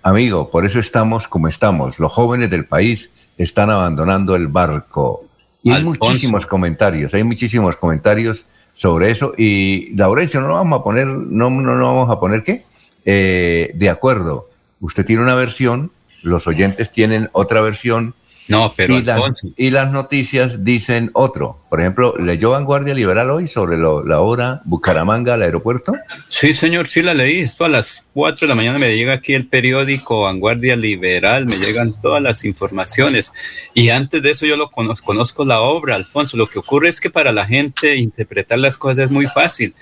Amigo, 0.03 0.51
por 0.51 0.65
eso 0.65 0.79
estamos 0.79 1.27
como 1.27 1.49
estamos. 1.49 1.99
Los 1.99 2.13
jóvenes 2.13 2.49
del 2.49 2.65
país 2.65 3.11
están 3.37 3.71
abandonando 3.71 4.37
el 4.37 4.47
barco. 4.47 5.27
Y 5.63 5.71
hay 5.71 5.79
Alfonso. 5.79 6.05
muchísimos 6.05 6.47
comentarios, 6.47 7.13
hay 7.13 7.25
muchísimos 7.25 7.77
comentarios 7.77 8.47
sobre 8.81 9.11
eso. 9.11 9.35
Y 9.37 9.95
Laurencio, 9.95 10.41
no 10.41 10.55
vamos 10.55 10.81
a 10.81 10.83
poner, 10.83 11.07
no, 11.07 11.51
no, 11.51 11.77
no 11.77 11.85
vamos 11.85 12.09
a 12.09 12.19
poner 12.19 12.43
qué? 12.43 12.65
Eh, 13.05 13.73
de 13.75 13.91
acuerdo, 13.91 14.49
usted 14.81 15.05
tiene 15.05 15.23
una 15.23 15.35
versión, 15.35 15.93
los 16.23 16.47
oyentes 16.47 16.91
tienen 16.91 17.29
otra 17.33 17.61
versión. 17.61 18.15
No, 18.51 18.73
pero 18.77 18.99
y, 18.99 19.03
la- 19.03 19.31
y 19.57 19.71
las 19.71 19.91
noticias 19.93 20.65
dicen 20.65 21.11
otro. 21.15 21.61
Por 21.71 21.81
ejemplo, 21.81 22.15
¿leyó 22.19 22.51
Vanguardia 22.51 22.93
Liberal 22.95 23.31
hoy 23.31 23.47
sobre 23.47 23.79
lo- 23.79 24.05
la 24.05 24.21
obra 24.21 24.61
Bucaramanga 24.65 25.35
al 25.35 25.43
aeropuerto? 25.43 25.93
Sí, 26.29 26.53
señor, 26.53 26.89
sí 26.89 27.01
la 27.01 27.15
leí. 27.15 27.39
Esto 27.41 27.65
a 27.65 27.69
las 27.69 28.07
4 28.13 28.47
de 28.47 28.49
la 28.49 28.55
mañana 28.57 28.79
me 28.81 28.95
llega 28.97 29.13
aquí 29.13 29.35
el 29.35 29.47
periódico 29.47 30.23
Vanguardia 30.23 30.75
Liberal, 30.77 31.47
me 31.47 31.59
llegan 31.59 31.95
todas 32.03 32.21
las 32.21 32.45
informaciones. 32.45 33.33
Y 33.73 33.91
antes 33.91 34.23
de 34.23 34.33
eso 34.33 34.47
yo 34.47 34.57
lo 34.57 34.69
conozco, 34.69 35.07
conozco 35.07 35.45
la 35.45 35.61
obra, 35.61 35.95
Alfonso. 35.95 36.37
Lo 36.37 36.49
que 36.49 36.59
ocurre 36.59 36.89
es 36.89 37.01
que 37.01 37.09
para 37.11 37.31
la 37.33 37.47
gente 37.47 37.97
interpretar 37.97 38.59
las 38.59 38.77
cosas 38.77 39.05
es 39.07 39.11
muy 39.11 39.27
fácil. 39.27 39.75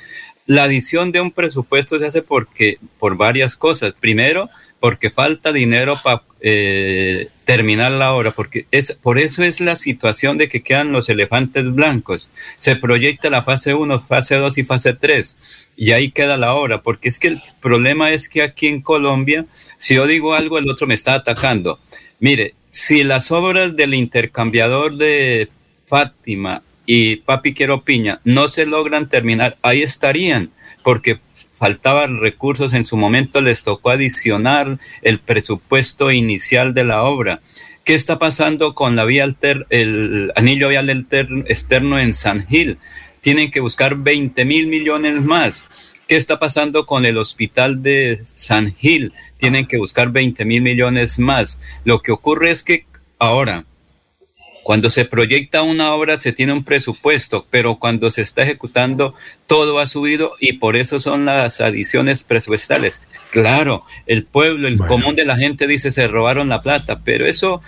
La 0.44 0.64
adición 0.64 1.10
de 1.12 1.20
un 1.20 1.30
presupuesto 1.30 1.98
se 1.98 2.06
hace 2.06 2.22
porque, 2.22 2.78
por 2.98 3.16
varias 3.16 3.56
cosas. 3.56 3.92
Primero, 3.98 4.48
porque 4.80 5.10
falta 5.10 5.52
dinero 5.52 5.98
para 6.02 6.22
terminar 7.44 7.90
la 7.92 8.12
obra, 8.12 8.32
porque 8.32 8.66
es, 8.70 8.92
por 8.92 9.18
eso 9.18 9.42
es 9.42 9.60
la 9.60 9.74
situación 9.74 10.38
de 10.38 10.48
que 10.48 10.62
quedan 10.62 10.92
los 10.92 11.08
elefantes 11.08 11.72
blancos. 11.72 12.28
Se 12.58 12.76
proyecta 12.76 13.30
la 13.30 13.42
fase 13.42 13.74
1, 13.74 14.00
fase 14.00 14.36
2 14.36 14.58
y 14.58 14.64
fase 14.64 14.92
3, 14.92 15.36
y 15.76 15.92
ahí 15.92 16.10
queda 16.10 16.36
la 16.36 16.54
obra, 16.54 16.82
porque 16.82 17.08
es 17.08 17.18
que 17.18 17.28
el 17.28 17.42
problema 17.60 18.10
es 18.10 18.28
que 18.28 18.42
aquí 18.42 18.66
en 18.66 18.82
Colombia, 18.82 19.46
si 19.78 19.94
yo 19.94 20.06
digo 20.06 20.34
algo, 20.34 20.58
el 20.58 20.68
otro 20.68 20.86
me 20.86 20.94
está 20.94 21.14
atacando. 21.14 21.80
Mire, 22.20 22.54
si 22.68 23.02
las 23.02 23.30
obras 23.30 23.76
del 23.76 23.94
intercambiador 23.94 24.96
de 24.96 25.48
Fátima 25.86 26.62
y 26.84 27.16
Papi 27.16 27.54
Quiero 27.54 27.82
Piña 27.82 28.20
no 28.24 28.48
se 28.48 28.66
logran 28.66 29.08
terminar, 29.08 29.56
ahí 29.62 29.82
estarían, 29.82 30.50
porque 30.82 31.20
faltaban 31.54 32.20
recursos, 32.20 32.72
en 32.72 32.84
su 32.84 32.96
momento 32.96 33.40
les 33.40 33.64
tocó 33.64 33.90
adicionar 33.90 34.78
el 35.02 35.18
presupuesto 35.18 36.10
inicial 36.10 36.74
de 36.74 36.84
la 36.84 37.02
obra. 37.02 37.40
¿Qué 37.84 37.94
está 37.94 38.18
pasando 38.18 38.74
con 38.74 38.96
la 38.96 39.04
vía 39.04 39.24
alter, 39.24 39.66
el 39.70 40.32
anillo 40.36 40.68
vial 40.68 40.90
externo 40.90 41.98
en 41.98 42.12
San 42.12 42.46
Gil? 42.46 42.78
Tienen 43.22 43.50
que 43.50 43.60
buscar 43.60 43.96
20 43.96 44.44
mil 44.44 44.66
millones 44.66 45.22
más. 45.22 45.64
¿Qué 46.06 46.16
está 46.16 46.38
pasando 46.38 46.86
con 46.86 47.04
el 47.04 47.18
hospital 47.18 47.82
de 47.82 48.20
San 48.34 48.74
Gil? 48.74 49.12
Tienen 49.38 49.66
que 49.66 49.78
buscar 49.78 50.10
20 50.10 50.44
mil 50.44 50.62
millones 50.62 51.18
más. 51.18 51.60
Lo 51.84 52.00
que 52.00 52.12
ocurre 52.12 52.50
es 52.50 52.62
que 52.62 52.86
ahora, 53.18 53.66
cuando 54.68 54.90
se 54.90 55.06
proyecta 55.06 55.62
una 55.62 55.94
obra 55.94 56.20
se 56.20 56.34
tiene 56.34 56.52
un 56.52 56.62
presupuesto, 56.62 57.46
pero 57.48 57.76
cuando 57.76 58.10
se 58.10 58.20
está 58.20 58.42
ejecutando 58.42 59.14
todo 59.46 59.78
ha 59.78 59.86
subido 59.86 60.34
y 60.40 60.58
por 60.58 60.76
eso 60.76 61.00
son 61.00 61.24
las 61.24 61.62
adiciones 61.62 62.22
presupuestales. 62.22 63.00
Claro, 63.30 63.82
el 64.06 64.24
pueblo, 64.24 64.68
el 64.68 64.76
común 64.76 65.16
de 65.16 65.24
la 65.24 65.38
gente 65.38 65.66
dice 65.66 65.90
se 65.90 66.06
robaron 66.06 66.50
la 66.50 66.60
plata, 66.60 67.00
pero 67.02 67.24
eso 67.24 67.62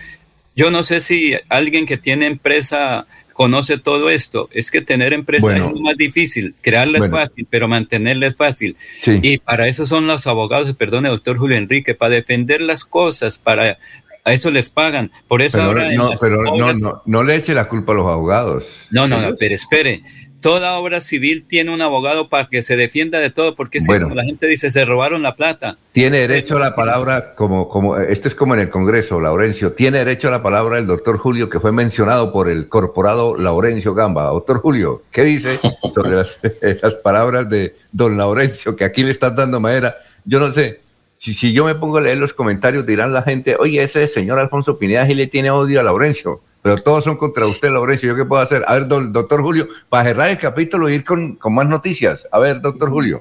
yo 0.54 0.70
no 0.70 0.84
sé 0.84 1.00
si 1.00 1.36
alguien 1.48 1.86
que 1.86 1.96
tiene 1.96 2.26
empresa 2.26 3.06
conoce 3.32 3.78
todo 3.78 4.10
esto. 4.10 4.50
Es 4.52 4.70
que 4.70 4.82
tener 4.82 5.14
empresas 5.14 5.52
Bueno. 5.52 5.68
es 5.68 5.72
lo 5.72 5.80
más 5.80 5.96
difícil, 5.96 6.54
crearla 6.60 7.06
es 7.06 7.10
fácil, 7.10 7.46
pero 7.48 7.66
mantenerla 7.66 8.26
es 8.26 8.36
fácil. 8.36 8.76
Sí. 8.98 9.18
Y 9.22 9.38
para 9.38 9.68
eso 9.68 9.86
son 9.86 10.06
los 10.06 10.26
abogados, 10.26 10.70
perdone, 10.74 11.08
doctor 11.08 11.38
Julio 11.38 11.56
Enrique, 11.56 11.94
para 11.94 12.16
defender 12.16 12.60
las 12.60 12.84
cosas, 12.84 13.38
para 13.38 13.78
a 14.24 14.32
eso 14.32 14.50
les 14.50 14.68
pagan. 14.68 15.10
Por 15.28 15.42
eso 15.42 15.58
Pero, 15.58 15.68
ahora 15.68 15.92
no, 15.94 16.10
pero 16.20 16.42
no, 16.42 16.50
obras- 16.52 16.80
no, 16.80 17.02
no 17.06 17.22
le 17.22 17.36
eche 17.36 17.54
la 17.54 17.68
culpa 17.68 17.92
a 17.92 17.96
los 17.96 18.06
abogados. 18.06 18.86
no, 18.90 19.06
no, 19.08 19.20
no, 19.20 19.30
pero 19.38 19.54
espere. 19.54 20.02
Toda 20.40 20.78
obra 20.78 21.02
civil 21.02 21.44
tiene 21.46 21.70
un 21.70 21.82
abogado 21.82 22.30
para 22.30 22.48
que 22.48 22.62
se 22.62 22.74
defienda 22.74 23.18
de 23.18 23.28
todo, 23.28 23.54
porque 23.56 23.82
si 23.82 23.88
como 23.88 24.14
la 24.14 24.24
gente 24.24 24.46
dice, 24.46 24.70
se 24.70 24.86
robaron 24.86 25.20
la 25.22 25.36
plata. 25.36 25.76
Tiene 25.92 26.16
derecho 26.26 26.56
a 26.56 26.60
la 26.60 26.74
palabra, 26.74 27.34
como, 27.34 27.68
como 27.68 27.98
esto 27.98 28.26
es 28.26 28.34
como 28.34 28.54
en 28.54 28.60
el 28.60 28.70
Congreso, 28.70 29.20
Laurencio, 29.20 29.72
tiene 29.74 29.98
derecho 29.98 30.28
a 30.28 30.30
la 30.30 30.42
palabra 30.42 30.78
el 30.78 30.86
doctor 30.86 31.18
Julio, 31.18 31.50
que 31.50 31.60
fue 31.60 31.72
mencionado 31.72 32.32
por 32.32 32.48
el 32.48 32.68
corporado 32.70 33.36
Laurencio 33.36 33.92
Gamba. 33.92 34.28
Doctor 34.28 34.60
Julio, 34.60 35.02
¿qué 35.10 35.24
dice 35.24 35.60
sobre 35.94 36.12
las, 36.12 36.40
esas 36.62 36.94
palabras 36.96 37.46
de 37.50 37.76
don 37.92 38.16
Laurencio, 38.16 38.76
que 38.76 38.84
aquí 38.84 39.02
le 39.02 39.10
están 39.10 39.36
dando 39.36 39.60
madera? 39.60 39.96
Yo 40.24 40.40
no 40.40 40.50
sé, 40.52 40.80
si, 41.20 41.34
si 41.34 41.52
yo 41.52 41.66
me 41.66 41.74
pongo 41.74 41.98
a 41.98 42.00
leer 42.00 42.16
los 42.16 42.32
comentarios, 42.32 42.86
dirán 42.86 43.12
la 43.12 43.20
gente, 43.20 43.54
oye, 43.60 43.82
ese 43.82 44.08
señor 44.08 44.38
Alfonso 44.38 44.78
Pineda 44.78 45.06
y 45.06 45.14
le 45.14 45.26
tiene 45.26 45.50
odio 45.50 45.78
a 45.78 45.82
Laurencio. 45.82 46.40
Pero 46.62 46.78
todos 46.78 47.04
son 47.04 47.18
contra 47.18 47.46
usted, 47.46 47.70
Laurencio. 47.70 48.08
¿Yo 48.08 48.16
qué 48.16 48.24
puedo 48.24 48.40
hacer? 48.40 48.64
A 48.66 48.78
ver, 48.78 48.88
doctor 48.88 49.42
Julio, 49.42 49.68
para 49.90 50.08
cerrar 50.08 50.30
el 50.30 50.38
capítulo 50.38 50.88
y 50.88 50.94
ir 50.94 51.04
con, 51.04 51.36
con 51.36 51.54
más 51.54 51.68
noticias. 51.68 52.26
A 52.32 52.38
ver, 52.38 52.62
doctor 52.62 52.88
Julio. 52.88 53.18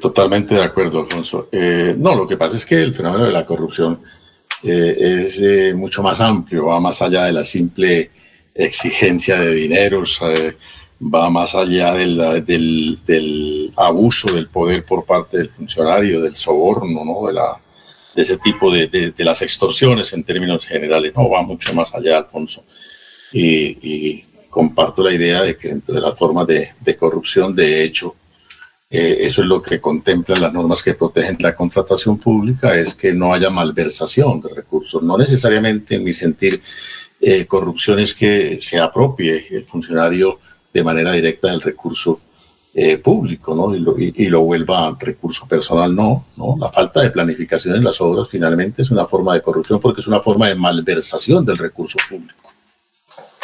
Totalmente 0.00 0.56
de 0.56 0.64
acuerdo, 0.64 1.02
Alfonso. 1.02 1.48
Eh, 1.52 1.94
no, 1.96 2.16
lo 2.16 2.26
que 2.26 2.36
pasa 2.36 2.56
es 2.56 2.66
que 2.66 2.82
el 2.82 2.92
fenómeno 2.92 3.26
de 3.26 3.32
la 3.32 3.46
corrupción 3.46 4.00
eh, 4.64 5.22
es 5.24 5.40
eh, 5.40 5.72
mucho 5.72 6.02
más 6.02 6.18
amplio, 6.18 6.66
va 6.66 6.80
más 6.80 7.00
allá 7.00 7.26
de 7.26 7.32
la 7.32 7.44
simple 7.44 8.10
exigencia 8.52 9.38
de 9.38 9.54
dineros, 9.54 10.20
va 11.02 11.30
más 11.30 11.54
allá 11.54 11.94
de 11.94 12.06
la- 12.06 12.40
del, 12.40 12.98
del 13.06 13.72
abuso 13.76 14.32
del 14.34 14.48
poder 14.48 14.84
por 14.84 15.04
parte 15.04 15.38
del 15.38 15.48
funcionario, 15.48 16.20
del 16.20 16.34
soborno, 16.34 17.04
¿no? 17.04 17.26
de, 17.26 17.32
la, 17.32 17.58
de 18.14 18.22
ese 18.22 18.36
tipo 18.38 18.70
de, 18.70 18.86
de- 18.88 19.24
las 19.24 19.40
extorsiones 19.42 20.12
en 20.12 20.24
términos 20.24 20.66
generales. 20.66 21.12
No, 21.16 21.28
va 21.30 21.42
mucho 21.42 21.72
más 21.74 21.94
allá, 21.94 22.18
Alfonso. 22.18 22.64
Y, 23.32 24.24
comparto 24.50 25.04
la 25.04 25.12
idea 25.14 25.42
de 25.42 25.56
que 25.56 25.68
dentro 25.68 25.94
de 25.94 26.00
las 26.00 26.18
formas 26.18 26.44
de, 26.44 26.70
de 26.80 26.96
corrupción, 26.96 27.54
de 27.54 27.84
hecho, 27.84 28.16
eh, 28.90 29.18
eso 29.20 29.42
es 29.42 29.46
lo 29.46 29.62
que 29.62 29.80
contemplan 29.80 30.42
las 30.42 30.52
normas 30.52 30.82
que 30.82 30.94
protegen 30.94 31.36
la 31.38 31.54
contratación 31.54 32.18
pública, 32.18 32.74
es 32.76 32.92
que 32.96 33.12
no 33.14 33.32
haya 33.32 33.48
malversación 33.48 34.40
de 34.40 34.48
recursos. 34.52 35.00
No 35.04 35.16
necesariamente, 35.16 35.94
en 35.94 36.02
mi 36.02 36.12
sentir, 36.12 36.60
eh, 37.20 37.46
corrupción 37.46 38.00
es 38.00 38.12
que 38.12 38.58
se 38.60 38.80
apropie 38.80 39.46
el 39.50 39.62
funcionario 39.62 40.40
de 40.72 40.84
manera 40.84 41.12
directa 41.12 41.50
del 41.50 41.60
recurso 41.60 42.20
eh, 42.72 42.98
público 42.98 43.54
¿no? 43.54 43.74
y, 43.74 43.80
lo, 43.80 43.98
y- 43.98 44.28
lo 44.28 44.42
vuelva 44.42 44.96
recurso 44.98 45.46
personal. 45.48 45.94
No, 45.94 46.26
no, 46.36 46.56
la 46.58 46.70
falta 46.70 47.00
de 47.02 47.10
planificación 47.10 47.74
en 47.76 47.84
las 47.84 48.00
obras 48.00 48.28
finalmente 48.28 48.82
es 48.82 48.90
una 48.90 49.06
forma 49.06 49.34
de 49.34 49.42
corrupción 49.42 49.80
porque 49.80 50.00
es 50.00 50.06
una 50.06 50.20
forma 50.20 50.48
de 50.48 50.54
malversación 50.54 51.44
del 51.44 51.58
recurso 51.58 51.98
público, 52.08 52.52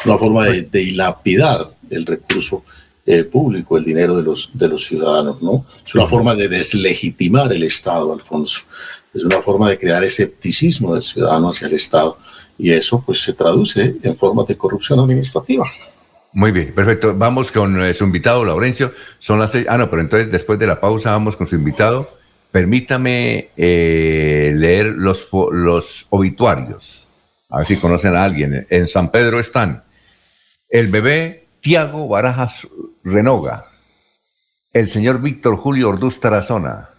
una 0.04 0.16
forma 0.18 0.46
de, 0.46 0.62
de 0.62 0.78
dilapidar 0.78 1.70
el 1.90 2.06
recurso 2.06 2.62
eh, 3.04 3.24
público, 3.24 3.76
el 3.78 3.84
dinero 3.84 4.16
de 4.16 4.22
los, 4.22 4.50
de 4.52 4.68
los 4.68 4.84
ciudadanos, 4.84 5.40
¿no? 5.40 5.64
Es 5.84 5.94
una 5.94 6.06
forma 6.06 6.34
de 6.34 6.48
deslegitimar 6.48 7.52
el 7.52 7.62
Estado, 7.62 8.12
Alfonso. 8.12 8.62
Es 9.14 9.22
una 9.24 9.40
forma 9.40 9.70
de 9.70 9.78
crear 9.78 10.02
escepticismo 10.02 10.92
del 10.94 11.04
ciudadano 11.04 11.50
hacia 11.50 11.68
el 11.68 11.74
Estado. 11.74 12.18
Y 12.58 12.70
eso, 12.72 13.00
pues, 13.06 13.20
se 13.22 13.32
traduce 13.32 13.94
en 14.02 14.16
formas 14.16 14.46
de 14.48 14.56
corrupción 14.56 14.98
administrativa. 14.98 15.64
Muy 16.36 16.52
bien, 16.52 16.74
perfecto. 16.74 17.14
Vamos 17.16 17.50
con 17.50 17.82
eh, 17.82 17.94
su 17.94 18.04
invitado, 18.04 18.44
Laurencio. 18.44 18.92
Son 19.18 19.38
las 19.38 19.52
seis. 19.52 19.64
Ah, 19.70 19.78
no, 19.78 19.88
pero 19.88 20.02
entonces 20.02 20.30
después 20.30 20.58
de 20.58 20.66
la 20.66 20.78
pausa 20.78 21.12
vamos 21.12 21.34
con 21.34 21.46
su 21.46 21.56
invitado. 21.56 22.10
Permítame 22.52 23.48
eh, 23.56 24.52
leer 24.54 24.88
los, 24.88 25.30
los 25.32 26.06
obituarios. 26.10 27.08
A 27.48 27.56
ver 27.56 27.66
si 27.66 27.78
conocen 27.78 28.14
a 28.14 28.22
alguien. 28.22 28.66
En 28.68 28.86
San 28.86 29.10
Pedro 29.10 29.40
están 29.40 29.84
el 30.68 30.88
bebé 30.88 31.46
Tiago 31.60 32.06
Barajas 32.06 32.68
Renoga, 33.02 33.68
el 34.74 34.90
señor 34.90 35.22
Víctor 35.22 35.56
Julio 35.56 35.88
Orduz 35.88 36.20
Tarazona, 36.20 36.90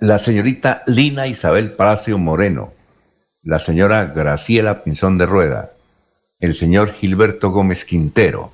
la 0.00 0.18
señorita 0.18 0.82
Lina 0.88 1.28
Isabel 1.28 1.74
Palacio 1.74 2.18
Moreno, 2.18 2.72
la 3.44 3.60
señora 3.60 4.06
Graciela 4.06 4.82
Pinzón 4.82 5.16
de 5.16 5.26
Rueda, 5.26 5.70
el 6.42 6.54
señor 6.54 6.92
Gilberto 6.92 7.50
Gómez 7.50 7.84
Quintero. 7.84 8.52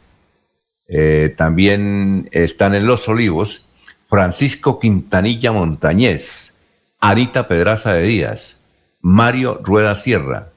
Eh, 0.86 1.34
también 1.36 2.28
están 2.32 2.74
en 2.74 2.86
Los 2.86 3.08
Olivos 3.08 3.62
Francisco 4.06 4.78
Quintanilla 4.78 5.52
Montañez, 5.52 6.54
Arita 7.00 7.48
Pedraza 7.48 7.94
de 7.94 8.02
Díaz, 8.02 8.58
Mario 9.00 9.60
Rueda 9.62 9.96
Sierra, 9.96 10.50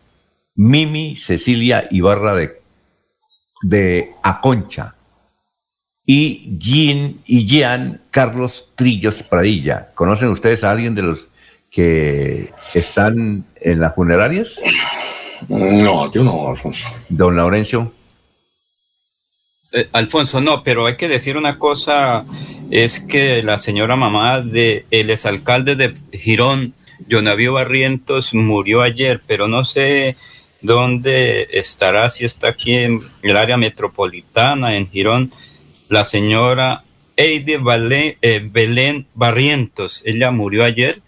Mimi 0.55 1.15
Cecilia 1.15 1.87
Ibarra 1.89 2.35
de, 2.35 2.61
de 3.61 4.11
Aconcha 4.23 4.95
y 6.05 6.57
Jean, 6.59 7.21
y 7.25 7.45
Jean 7.45 8.01
Carlos 8.11 8.71
Trillos 8.75 9.23
Pradilla. 9.23 9.91
¿Conocen 9.95 10.29
ustedes 10.29 10.65
a 10.65 10.71
alguien 10.71 10.95
de 10.95 11.03
los 11.03 11.29
que 11.69 12.53
están 12.73 13.45
en 13.55 13.79
las 13.79 13.95
funerarias? 13.95 14.59
No, 15.47 16.11
yo 16.11 16.23
no, 16.23 16.49
Alfonso. 16.49 16.87
Don 17.09 17.35
Laurencio. 17.35 17.91
Eh, 19.73 19.87
Alfonso, 19.93 20.41
no, 20.41 20.63
pero 20.63 20.85
hay 20.85 20.97
que 20.97 21.07
decir 21.07 21.37
una 21.37 21.57
cosa, 21.57 22.23
es 22.69 22.99
que 22.99 23.41
la 23.41 23.57
señora 23.57 23.95
mamá 23.95 24.41
de 24.41 24.85
el 24.91 25.09
exalcalde 25.09 25.75
de 25.75 25.93
Girón, 26.11 26.73
Jonavío 27.07 27.53
Barrientos, 27.53 28.33
murió 28.33 28.81
ayer, 28.81 29.21
pero 29.25 29.47
no 29.47 29.63
sé 29.63 30.17
dónde 30.61 31.47
estará, 31.51 32.09
si 32.09 32.25
está 32.25 32.49
aquí 32.49 32.75
en 32.75 33.01
el 33.21 33.37
área 33.37 33.57
metropolitana, 33.57 34.75
en 34.75 34.89
Girón, 34.89 35.31
la 35.87 36.03
señora 36.03 36.83
Eide 37.15 37.57
Belén, 37.57 38.15
eh, 38.21 38.41
Belén 38.43 39.07
Barrientos, 39.13 40.01
ella 40.05 40.31
murió 40.31 40.63
ayer 40.63 41.01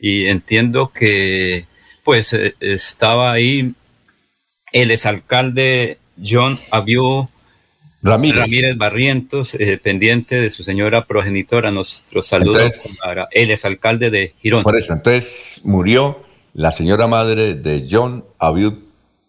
y 0.00 0.26
entiendo 0.26 0.90
que 0.92 1.66
pues 2.04 2.32
eh, 2.32 2.54
estaba 2.60 3.32
ahí 3.32 3.74
el 4.72 4.90
exalcalde 4.90 5.98
John 6.22 6.58
Abiu 6.70 7.28
Ramírez. 8.02 8.76
Barrientos, 8.76 9.54
eh, 9.54 9.78
pendiente 9.82 10.40
de 10.40 10.50
su 10.50 10.62
señora 10.64 11.04
progenitora. 11.04 11.70
Nuestros 11.70 12.26
saludos 12.26 12.76
Entonces- 12.76 12.98
para 13.02 13.28
el 13.32 13.50
exalcalde 13.50 14.10
de 14.10 14.34
Girón. 14.40 14.62
Por 14.62 14.76
eso, 14.76 14.92
entonces 14.92 15.60
murió 15.64 16.22
la 16.54 16.72
señora 16.72 17.06
madre 17.06 17.54
de 17.54 17.86
John 17.90 18.24
Abiud 18.38 18.74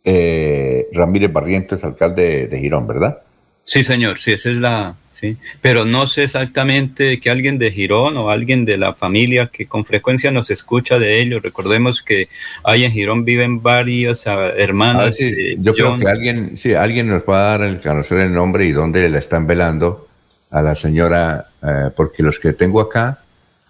eh, 0.05 0.87
Ramírez 0.93 1.31
Barrientos, 1.31 1.83
alcalde 1.83 2.47
de 2.47 2.59
Girón, 2.59 2.87
¿verdad? 2.87 3.19
Sí, 3.63 3.83
señor, 3.83 4.17
sí, 4.17 4.31
esa 4.31 4.49
es 4.49 4.55
la. 4.55 4.95
Sí, 5.19 5.35
pero 5.61 5.83
no 5.83 6.07
sé 6.07 6.23
exactamente 6.23 7.19
que 7.19 7.29
alguien 7.29 7.57
de 7.59 7.71
Girón 7.71 8.15
o 8.15 8.29
alguien 8.29 8.63
de 8.63 8.77
la 8.77 8.93
familia 8.93 9.47
que 9.47 9.65
con 9.67 9.83
frecuencia 9.85 10.31
nos 10.31 10.49
escucha 10.49 10.97
de 10.97 11.19
ellos. 11.21 11.41
Recordemos 11.41 12.01
que 12.03 12.29
ahí 12.63 12.85
en 12.85 12.91
Girón 12.93 13.25
viven 13.25 13.61
varias 13.61 14.27
ah, 14.27 14.47
hermanas. 14.55 15.17
si- 15.17 15.31
de 15.31 15.57
yo 15.59 15.73
creo 15.73 15.99
que 15.99 16.07
alguien, 16.07 16.57
sí, 16.57 16.73
alguien 16.73 17.09
nos 17.09 17.23
va 17.23 17.39
a 17.53 17.57
dar 17.57 17.67
el, 17.69 17.79
conocer 17.81 18.19
el 18.19 18.33
nombre 18.33 18.65
y 18.65 18.71
dónde 18.71 19.09
la 19.09 19.19
están 19.19 19.45
velando 19.45 20.07
a 20.51 20.61
la 20.61 20.73
señora, 20.73 21.49
eh, 21.61 21.89
porque 21.97 22.23
los 22.23 22.39
que 22.39 22.53
tengo 22.53 22.79
acá, 22.79 23.19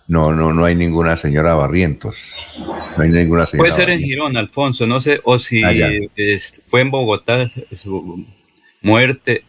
no, 0.08 0.34
no, 0.34 0.54
no 0.54 0.66
hay 0.66 0.76
ninguna 0.76 1.18
señora 1.18 1.54
Barrientos. 1.56 2.34
No 2.96 3.04
hay 3.04 3.10
ninguna 3.10 3.46
señora. 3.48 3.70
Puede 3.70 3.72
ser 3.74 3.90
en. 3.90 4.00
Girón, 4.00 4.38
Alfonso, 4.38 4.86
no 4.88 5.02
sé, 5.02 5.20
o 5.24 5.40
si 5.40 5.64
Ah, 5.64 5.72
es- 6.16 6.62
fue 6.68 6.82
en 6.82 6.92
Bogotá 6.92 7.48
su 7.74 8.24
muerte, 8.82 9.44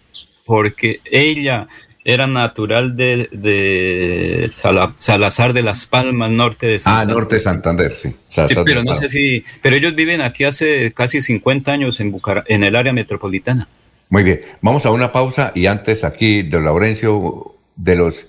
porque 0.45 1.01
ella 1.05 1.69
era 2.13 2.27
natural 2.27 2.97
de, 2.97 3.29
de 3.33 4.49
Sala- 4.53 4.95
Salazar 4.99 5.53
de 5.53 5.63
las 5.63 5.87
Palmas, 5.87 6.31
norte 6.31 6.67
de 6.67 6.77
Ah, 6.77 6.79
Santander. 6.81 7.17
norte 7.17 7.35
de 7.37 7.41
Santander, 7.41 7.93
sí. 7.95 8.09
Sí, 8.29 8.43
pero 8.49 8.65
de 8.65 8.85
no 8.85 8.95
sé 8.95 9.09
si, 9.09 9.45
pero 9.63 9.77
ellos 9.77 9.95
viven 9.95 10.21
aquí 10.21 10.45
hace 10.45 10.93
casi 10.93 11.23
50 11.23 11.73
años 11.73 12.01
en 12.01 12.13
Bucara- 12.13 12.45
en 12.49 12.65
el 12.65 12.77
área 12.77 12.93
metropolitana. 12.93 13.69
Muy 14.09 14.23
bien, 14.25 14.41
vamos 14.61 14.87
a 14.87 14.91
una 14.91 15.13
pausa 15.13 15.53
y 15.55 15.67
antes 15.67 16.05
aquí, 16.05 16.43
don 16.43 16.65
Laurencio, 16.65 17.55
de 17.77 17.97
los, 17.97 18.27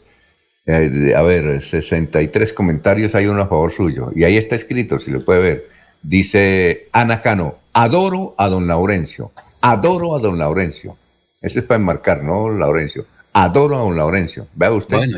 eh, 0.65 0.89
de- 0.89 1.15
a 1.15 1.21
ver, 1.23 1.61
63 1.61 2.53
comentarios, 2.53 3.15
hay 3.15 3.25
uno 3.25 3.41
a 3.41 3.47
favor 3.47 3.71
suyo. 3.71 4.11
Y 4.15 4.23
ahí 4.23 4.37
está 4.37 4.55
escrito, 4.55 4.99
si 4.99 5.11
lo 5.11 5.25
puede 5.25 5.39
ver. 5.41 5.67
Dice 6.03 6.87
Ana 6.91 7.21
Cano, 7.21 7.57
adoro 7.73 8.35
a 8.37 8.47
don 8.47 8.67
Laurencio, 8.67 9.31
adoro 9.61 10.15
a 10.15 10.19
don 10.19 10.37
Laurencio. 10.37 10.97
Eso 11.41 11.59
es 11.59 11.65
para 11.65 11.79
enmarcar, 11.79 12.23
¿no, 12.23 12.49
Laurencio? 12.49 13.05
Adoro 13.33 13.75
a 13.75 13.79
don 13.79 13.95
Laurencio. 13.95 14.47
Vea 14.53 14.71
usted. 14.71 14.97
Bueno, 14.97 15.17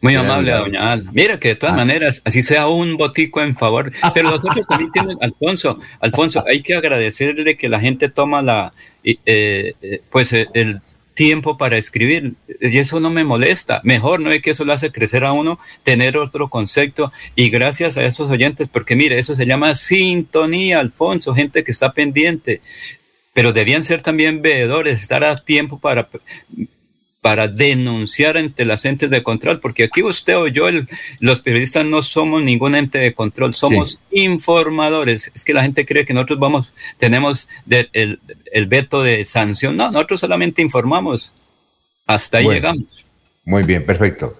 muy 0.00 0.12
Mira, 0.12 0.20
amable, 0.20 0.44
mira. 0.52 0.58
doña 0.60 0.92
Alma. 0.92 1.10
Mira 1.12 1.38
que 1.40 1.48
de 1.48 1.54
todas 1.56 1.74
Ah. 1.74 1.78
maneras, 1.78 2.22
así 2.24 2.40
sea 2.42 2.68
un 2.68 2.96
botico 2.96 3.42
en 3.42 3.56
favor, 3.56 3.90
pero 4.14 4.30
los 4.30 4.44
otros 4.44 4.64
también 4.66 4.92
tienen, 4.92 5.16
Alfonso, 5.20 5.78
Alfonso, 6.00 6.44
hay 6.46 6.62
que 6.62 6.74
agradecerle 6.74 7.56
que 7.56 7.68
la 7.68 7.80
gente 7.80 8.08
toma 8.08 8.40
la, 8.42 8.72
eh, 9.02 9.16
eh, 9.82 10.00
pues 10.10 10.32
eh, 10.32 10.46
el 10.54 10.80
tiempo 11.14 11.56
para 11.58 11.76
escribir. 11.78 12.34
Y 12.60 12.78
eso 12.78 13.00
no 13.00 13.10
me 13.10 13.24
molesta. 13.24 13.80
Mejor, 13.82 14.20
¿no 14.20 14.30
es 14.30 14.40
que 14.40 14.50
eso 14.52 14.64
lo 14.64 14.72
hace 14.72 14.92
crecer 14.92 15.24
a 15.24 15.32
uno, 15.32 15.58
tener 15.82 16.16
otro 16.16 16.48
concepto? 16.48 17.12
Y 17.34 17.50
gracias 17.50 17.96
a 17.96 18.04
esos 18.04 18.30
oyentes, 18.30 18.68
porque 18.68 18.94
mire, 18.94 19.18
eso 19.18 19.34
se 19.34 19.46
llama 19.46 19.74
sintonía, 19.74 20.78
Alfonso, 20.78 21.34
gente 21.34 21.64
que 21.64 21.72
está 21.72 21.92
pendiente. 21.92 22.60
Pero 23.32 23.52
debían 23.52 23.82
ser 23.82 24.00
también 24.00 24.42
veedores, 24.42 25.02
estar 25.02 25.24
a 25.24 25.42
tiempo 25.44 25.80
para 25.80 26.08
para 27.28 27.46
denunciar 27.46 28.38
ante 28.38 28.64
las 28.64 28.86
entes 28.86 29.10
de 29.10 29.22
control, 29.22 29.60
porque 29.60 29.84
aquí 29.84 30.02
usted 30.02 30.34
o 30.34 30.48
yo, 30.48 30.64
los 31.20 31.40
periodistas 31.40 31.84
no 31.84 32.00
somos 32.00 32.42
ningún 32.42 32.74
ente 32.74 32.96
de 32.96 33.12
control, 33.12 33.52
somos 33.52 34.00
informadores. 34.10 35.30
Es 35.34 35.44
que 35.44 35.52
la 35.52 35.60
gente 35.60 35.84
cree 35.84 36.06
que 36.06 36.14
nosotros 36.14 36.38
vamos, 36.38 36.72
tenemos 36.96 37.50
el, 37.68 38.18
veto 38.68 39.02
de 39.02 39.26
sanción. 39.26 39.76
No, 39.76 39.90
nosotros 39.90 40.20
solamente 40.20 40.62
informamos. 40.62 41.34
Hasta 42.06 42.38
ahí 42.38 42.48
llegamos. 42.48 43.04
Muy 43.44 43.62
bien, 43.62 43.84
perfecto. 43.84 44.38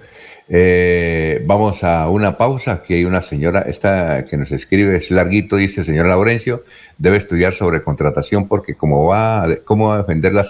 Eh, 0.48 1.42
vamos 1.44 1.84
a 1.84 2.08
una 2.08 2.38
pausa. 2.38 2.72
Aquí 2.72 2.94
hay 2.94 3.04
una 3.04 3.20
señora 3.20 3.66
esta 3.68 4.24
que 4.24 4.38
nos 4.38 4.50
escribe, 4.50 4.96
es 4.96 5.10
larguito, 5.10 5.56
dice 5.56 5.84
señor 5.84 6.06
Laurencio, 6.06 6.64
debe 6.96 7.18
estudiar 7.18 7.52
sobre 7.52 7.82
contratación 7.82 8.48
porque 8.48 8.76
como 8.76 9.04
va, 9.04 9.46
cómo 9.66 9.88
va 9.88 9.96
a 9.96 9.98
defender 9.98 10.32
las, 10.32 10.48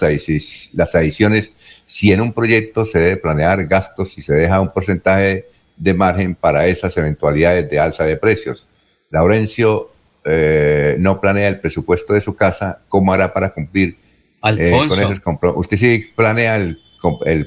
las 0.71 0.95
adiciones 0.95 1.51
si 1.89 2.11
en 2.11 2.21
un 2.21 2.33
proyecto 2.33 2.85
se 2.85 2.99
debe 2.99 3.17
planear 3.17 3.65
gastos 3.65 4.15
y 4.19 4.21
se 4.21 4.35
deja 4.35 4.61
un 4.61 4.71
porcentaje 4.71 5.47
de 5.75 5.93
margen 5.95 6.35
para 6.35 6.67
esas 6.67 6.95
eventualidades 6.97 7.67
de 7.67 7.79
alza 7.79 8.03
de 8.03 8.15
precios. 8.15 8.67
Laurencio 9.09 9.89
eh, 10.23 10.97
no 10.99 11.19
planea 11.19 11.47
el 11.47 11.59
presupuesto 11.59 12.13
de 12.13 12.21
su 12.21 12.35
casa, 12.35 12.81
¿cómo 12.89 13.11
hará 13.11 13.33
para 13.33 13.51
cumplir 13.55 13.97
eh, 14.43 14.69
con 14.69 14.99
esos 14.99 15.19
compromisos? 15.19 15.61
¿Usted 15.61 15.77
sí 15.77 16.05
planea 16.15 16.57
el, 16.57 16.79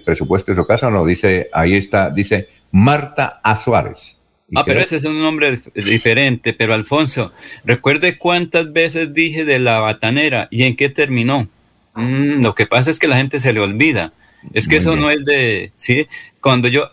presupuesto 0.04 0.50
de 0.50 0.56
su 0.56 0.66
casa 0.66 0.88
o 0.88 0.90
no? 0.90 1.04
Dice, 1.04 1.48
ahí 1.52 1.74
está, 1.74 2.10
dice 2.10 2.48
Marta 2.72 3.40
Azuárez. 3.44 4.18
Ah, 4.56 4.64
pero 4.66 4.80
ese 4.80 4.96
es 4.96 5.04
un 5.04 5.22
nombre 5.22 5.56
diferente. 5.76 6.52
Pero 6.52 6.74
Alfonso, 6.74 7.32
recuerde 7.64 8.18
cuántas 8.18 8.72
veces 8.72 9.14
dije 9.14 9.44
de 9.44 9.60
la 9.60 9.78
batanera 9.78 10.48
y 10.50 10.64
en 10.64 10.74
qué 10.74 10.88
terminó. 10.88 11.48
Mm, 11.94 12.42
lo 12.42 12.56
que 12.56 12.66
pasa 12.66 12.90
es 12.90 12.98
que 12.98 13.06
la 13.06 13.18
gente 13.18 13.38
se 13.38 13.52
le 13.52 13.60
olvida. 13.60 14.12
Es 14.52 14.68
que 14.68 14.76
eso 14.76 14.96
no 14.96 15.10
es 15.10 15.24
de, 15.24 15.72
sí, 15.74 16.06
cuando 16.40 16.68
yo, 16.68 16.90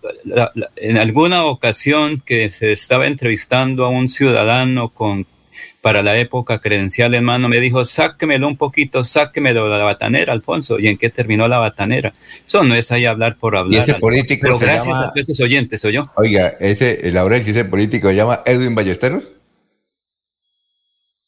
en 0.76 0.98
alguna 0.98 1.46
ocasión 1.46 2.22
que 2.24 2.52
se 2.52 2.72
estaba 2.72 3.08
entrevistando 3.08 3.86
a 3.86 3.90
un 3.90 4.08
ciudadano 4.08 4.90
con, 4.90 5.26
para 5.82 6.04
la 6.04 6.18
época 6.18 6.60
credencial, 6.60 7.14
hermano, 7.14 7.50
me 7.50 7.60
dijo, 7.60 7.86
sáquemelo 7.86 8.48
un 8.48 8.58
poquito, 8.58 9.04
sáquemelo 9.04 9.70
de 9.70 9.78
la 9.78 9.84
batanera, 9.84 10.34
Alfonso. 10.34 10.80
¿Y 10.80 10.88
en 10.88 10.98
qué 10.98 11.10
terminó 11.10 11.48
la 11.48 11.58
batanera? 11.58 12.14
Eso 12.46 12.64
no 12.64 12.76
es 12.76 12.92
ahí 12.92 13.06
hablar 13.06 13.38
por 13.38 13.56
hablar. 13.56 13.82
ese 13.82 13.96
político 13.96 14.42
Pero 14.44 14.60
gracias 14.60 14.98
a 14.98 15.12
esos 15.16 15.40
oyentes, 15.40 15.82
soy 15.82 15.94
yo. 15.94 16.12
Oiga, 16.16 16.56
ese, 16.60 17.00
Laurencio, 17.12 17.52
ese 17.52 17.66
político 17.66 18.10
se 18.10 18.16
llama 18.16 18.42
Edwin 18.46 18.76
Ballesteros. 18.76 19.32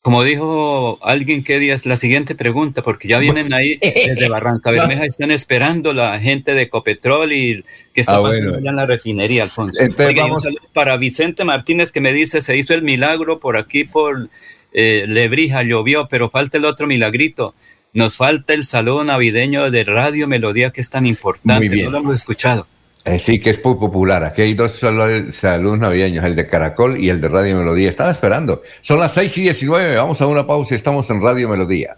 Como 0.02 0.24
dijo 0.24 0.98
alguien 1.04 1.44
que 1.44 1.60
día 1.60 1.76
es 1.76 1.86
la 1.86 1.96
siguiente 1.96 2.34
pregunta, 2.34 2.82
porque 2.82 3.08
ya 3.08 3.20
vienen 3.20 3.54
ahí 3.54 3.78
desde 3.80 4.30
Barranca 4.30 4.72
Bermeja, 4.72 5.06
están 5.06 5.30
esperando 5.30 5.94
la 5.94 6.20
gente 6.20 6.56
de 6.56 6.70
Copetrol 6.70 7.32
y 7.32 7.64
que 7.94 8.02
está 8.02 8.18
ah, 8.18 8.24
pasando 8.24 8.58
allá 8.58 8.72
en 8.72 8.76
la 8.76 8.88
refinería, 8.88 9.44
Alfonso. 9.44 9.80
Entonces, 9.80 10.16
vamos... 10.16 10.48
para 10.74 10.98
Vicente 10.98 11.46
Martínez 11.46 11.92
que 11.92 12.02
me 12.02 12.14
dice, 12.14 12.42
se 12.42 12.58
hizo 12.58 12.74
el 12.74 12.82
milagro 12.82 13.40
por 13.40 13.58
aquí, 13.58 13.84
por 13.84 14.30
eh, 14.74 15.06
Lebrija, 15.08 15.62
llovió, 15.62 16.08
pero 16.08 16.32
falta 16.32 16.58
el 16.58 16.66
otro 16.66 16.88
milagrito. 16.88 17.54
Nos 17.94 18.18
falta 18.18 18.56
el 18.56 18.66
saludo 18.66 19.04
navideño 19.04 19.70
de 19.70 19.84
Radio 19.84 20.28
Melodía, 20.28 20.72
que 20.72 20.82
es 20.82 20.90
tan 20.90 21.06
importante, 21.06 21.84
no 21.84 21.92
lo 21.92 21.98
hemos 22.00 22.16
escuchado. 22.16 22.66
Eh, 23.06 23.20
sí, 23.20 23.40
que 23.40 23.50
es 23.50 23.66
muy 23.66 23.76
popular. 23.76 24.24
Aquí 24.24 24.44
hay 24.44 24.54
dos 24.54 24.74
saludos 24.74 25.80
navideños, 25.80 26.24
el 26.24 26.36
de 26.36 26.48
Caracol 26.48 27.00
y 27.00 27.10
el 27.10 27.20
de 27.20 27.30
Radio 27.30 27.58
Melodía. 27.58 27.90
Estaba 27.90 28.12
esperando. 28.12 28.62
Son 28.82 29.00
las 29.00 29.14
6 29.14 29.38
y 29.40 29.42
19. 29.42 29.96
Vamos 29.96 30.22
a 30.22 30.28
una 30.28 30.46
pausa 30.46 30.76
y 30.76 30.78
estamos 30.78 31.10
en 31.10 31.22
Radio 31.22 31.50
Melodía. 31.50 31.98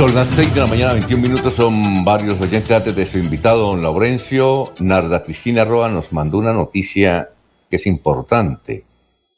Son 0.00 0.14
las 0.14 0.30
6 0.30 0.54
de 0.54 0.60
la 0.62 0.66
mañana, 0.66 0.94
21 0.94 1.22
minutos, 1.22 1.52
son 1.52 2.06
varios 2.06 2.40
oyentes 2.40 2.70
antes 2.70 2.96
de 2.96 3.04
su 3.04 3.18
invitado, 3.18 3.66
don 3.66 3.82
Laurencio. 3.82 4.72
Narda 4.80 5.22
Cristina 5.22 5.62
Roa 5.66 5.90
nos 5.90 6.10
mandó 6.14 6.38
una 6.38 6.54
noticia 6.54 7.28
que 7.68 7.76
es 7.76 7.86
importante. 7.86 8.84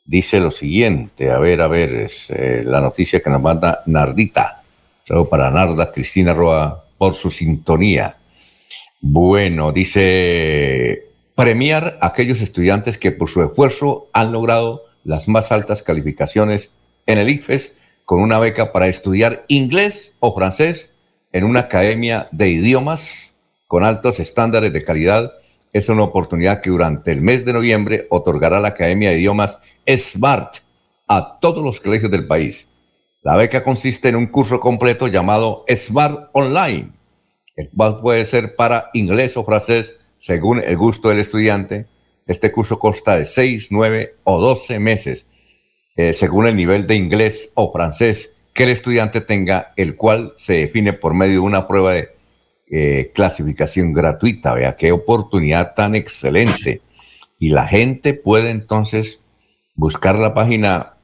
Dice 0.05 0.39
lo 0.39 0.53
siguiente, 0.53 1.33
a 1.33 1.41
ver, 1.41 1.63
a 1.63 1.67
ver, 1.67 1.93
es 1.97 2.27
eh, 2.29 2.63
la 2.65 2.81
noticia 2.81 3.21
que 3.21 3.29
nos 3.29 3.43
manda 3.43 3.83
Nardita. 3.87 4.63
Saludo 5.05 5.29
para 5.29 5.51
Narda 5.51 5.91
Cristina 5.91 6.33
Roa 6.33 6.85
por 6.97 7.15
su 7.15 7.29
sintonía. 7.29 8.19
Bueno, 9.01 9.73
dice, 9.73 11.09
premiar 11.35 11.99
a 12.01 12.07
aquellos 12.07 12.41
estudiantes 12.41 12.99
que 12.99 13.11
por 13.11 13.29
su 13.29 13.43
esfuerzo 13.43 14.11
han 14.13 14.31
logrado 14.31 14.85
las 15.03 15.27
más 15.27 15.51
altas 15.51 15.83
calificaciones 15.83 16.77
en 17.07 17.19
el 17.19 17.31
ICFES 17.31 17.73
con 18.13 18.21
una 18.21 18.39
beca 18.39 18.73
para 18.73 18.89
estudiar 18.89 19.47
inglés 19.49 20.15
o 20.21 20.35
francés 20.35 20.91
en 21.33 21.45
una 21.45 21.61
academia 21.61 22.29
de 22.31 22.51
idiomas 22.51 23.33
con 23.67 23.85
altos 23.85 24.21
estándares 24.21 24.71
de 24.71 24.85
calidad. 24.85 25.33
Es 25.73 25.89
una 25.89 26.03
oportunidad 26.03 26.61
que 26.61 26.69
durante 26.69 27.11
el 27.11 27.23
mes 27.23 27.47
de 27.47 27.55
noviembre 27.55 28.07
otorgará 28.11 28.61
la 28.61 28.69
Academia 28.69 29.09
de 29.09 29.17
Idiomas 29.17 29.59
Smart 29.89 30.57
a 31.09 31.39
todos 31.41 31.65
los 31.65 31.81
colegios 31.81 32.11
del 32.11 32.27
país. 32.27 32.69
La 33.23 33.35
beca 33.35 33.65
consiste 33.65 34.11
en 34.11 34.17
un 34.17 34.27
curso 34.27 34.61
completo 34.61 35.07
llamado 35.07 35.65
Smart 35.75 36.29
Online, 36.33 36.93
el 37.57 37.71
cual 37.75 38.03
puede 38.03 38.27
ser 38.27 38.57
para 38.57 38.91
inglés 38.93 39.39
o 39.39 39.45
francés 39.47 39.97
según 40.19 40.59
el 40.63 40.77
gusto 40.77 41.09
del 41.09 41.21
estudiante. 41.21 41.87
Este 42.27 42.53
curso 42.53 42.79
consta 42.79 43.17
de 43.17 43.25
6, 43.25 43.69
9 43.71 44.17
o 44.25 44.39
12 44.39 44.79
meses, 44.81 45.25
eh, 45.97 46.13
según 46.13 46.47
el 46.47 46.57
nivel 46.57 46.87
de 46.87 46.97
inglés 46.97 47.51
o 47.55 47.73
francés 47.73 48.33
que 48.55 48.65
el 48.65 48.71
estudiante 48.71 49.21
tenga, 49.21 49.73
el 49.77 49.97
cual 49.97 50.33
se 50.37 50.55
define 50.55 50.93
por 50.93 51.15
medio 51.15 51.35
de 51.35 51.41
una 51.41 51.67
prueba 51.67 51.95
de 51.95 52.11
eh, 52.71 53.11
clasificación 53.15 53.93
gratuita. 53.93 54.55
Vea 54.55 54.77
qué 54.77 54.93
oportunidad 54.93 55.75
tan 55.75 55.95
excelente. 55.95 56.83
Y 57.39 57.51
la 57.51 57.67
gente 57.67 58.15
puede 58.15 58.51
entonces 58.51 59.21
buscar 59.75 60.19
la 60.19 60.35
página 60.35 60.95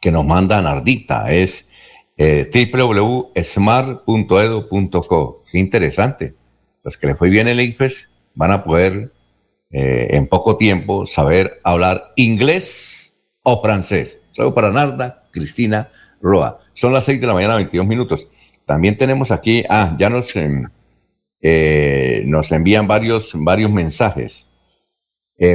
que 0.00 0.10
nos 0.10 0.26
manda 0.26 0.60
Nardita, 0.60 1.32
es 1.32 1.68
eh, 2.16 2.50
www.smart.edu.co. 2.74 5.42
Qué 5.50 5.58
interesante. 5.58 6.34
Los 6.82 6.96
que 6.96 7.06
le 7.06 7.14
fue 7.14 7.30
bien 7.30 7.46
el 7.46 7.60
IFES 7.60 8.10
van 8.34 8.50
a 8.50 8.64
poder 8.64 9.12
eh, 9.70 10.08
en 10.10 10.26
poco 10.26 10.56
tiempo 10.56 11.06
saber 11.06 11.60
hablar 11.62 12.12
inglés 12.16 12.91
o 13.42 13.62
francés. 13.62 14.20
Solo 14.32 14.54
para 14.54 14.70
Narda, 14.70 15.24
Cristina 15.30 15.90
Roa. 16.20 16.58
Son 16.72 16.92
las 16.92 17.04
6 17.04 17.20
de 17.20 17.26
la 17.26 17.34
mañana, 17.34 17.56
22 17.56 17.86
minutos. 17.86 18.28
También 18.64 18.96
tenemos 18.96 19.30
aquí, 19.30 19.64
ah, 19.68 19.94
ya 19.98 20.08
nos, 20.08 20.32
eh, 21.40 22.22
nos 22.26 22.52
envían 22.52 22.86
varios, 22.86 23.32
varios 23.34 23.70
mensajes. 23.70 24.46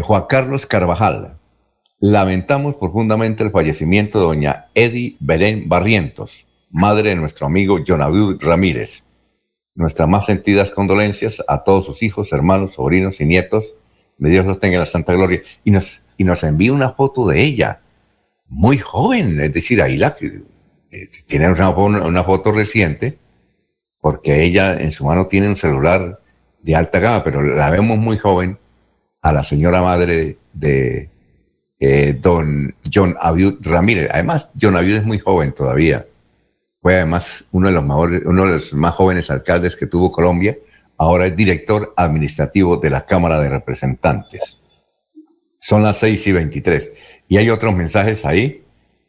Juan 0.04 0.26
Carlos 0.28 0.66
Carvajal, 0.66 1.38
Lamentamos 2.00 2.76
profundamente 2.76 3.44
el 3.44 3.50
fallecimiento 3.50 4.20
de 4.20 4.26
doña 4.26 4.68
Eddie 4.76 5.18
Belén 5.20 5.68
Barrientos, 5.68 6.46
madre 6.70 7.10
de 7.10 7.16
nuestro 7.16 7.48
amigo 7.48 7.80
Jonavid 7.84 8.40
Ramírez. 8.40 9.04
Nuestras 9.74 10.08
más 10.08 10.28
sentidas 10.28 10.70
condolencias 10.70 11.44
a 11.48 11.64
todos 11.64 11.88
sus 11.88 12.04
hijos, 12.04 12.32
hermanos, 12.34 12.74
sobrinos 12.74 13.20
y 13.20 13.26
nietos. 13.26 13.74
Que 14.20 14.30
Dios 14.30 14.46
los 14.46 14.60
tenga 14.60 14.76
en 14.76 14.82
la 14.82 14.86
santa 14.86 15.14
gloria. 15.14 15.42
Y 15.64 15.72
nos, 15.72 16.02
y 16.18 16.24
nos 16.24 16.44
envía 16.44 16.74
una 16.74 16.92
foto 16.92 17.28
de 17.28 17.42
ella, 17.42 17.82
muy 18.48 18.78
joven, 18.78 19.40
es 19.40 19.54
decir, 19.54 19.82
ahí 19.82 19.98
la 19.98 20.16
eh, 20.20 21.10
tiene 21.26 21.50
una, 21.50 21.70
una 21.70 22.24
foto 22.24 22.52
reciente, 22.52 23.18
porque 24.00 24.44
ella 24.44 24.78
en 24.78 24.92
su 24.92 25.06
mano 25.06 25.28
tiene 25.28 25.48
un 25.48 25.56
celular 25.56 26.20
de 26.62 26.76
alta 26.76 27.00
gama, 27.00 27.24
pero 27.24 27.42
la 27.42 27.70
vemos 27.70 27.98
muy 27.98 28.18
joven 28.18 28.58
a 29.22 29.32
la 29.32 29.44
señora 29.44 29.82
madre 29.82 30.38
de 30.54 31.10
eh, 31.80 32.18
don 32.20 32.74
John 32.92 33.16
Abiud 33.20 33.58
Ramírez. 33.62 34.10
Además, 34.12 34.52
John 34.60 34.76
Abiud 34.76 34.98
es 34.98 35.06
muy 35.06 35.20
joven 35.20 35.54
todavía. 35.54 36.06
Fue 36.82 36.96
además 36.96 37.46
uno 37.52 37.68
de 37.68 37.74
los, 37.74 37.84
uno 37.84 38.46
de 38.46 38.54
los 38.54 38.74
más 38.74 38.94
jóvenes 38.96 39.30
alcaldes 39.30 39.76
que 39.76 39.88
tuvo 39.88 40.12
Colombia. 40.12 40.58
Ahora 40.98 41.28
es 41.28 41.36
director 41.36 41.94
administrativo 41.96 42.78
de 42.78 42.90
la 42.90 43.06
Cámara 43.06 43.40
de 43.40 43.50
Representantes. 43.50 44.57
Son 45.60 45.84
las 45.84 45.98
6 45.98 46.28
y 46.28 46.32
23. 46.32 46.92
Y 47.30 47.38
hay 47.38 47.50
otros 47.50 47.76
mensajes 47.76 48.26
ahí, 48.26 48.64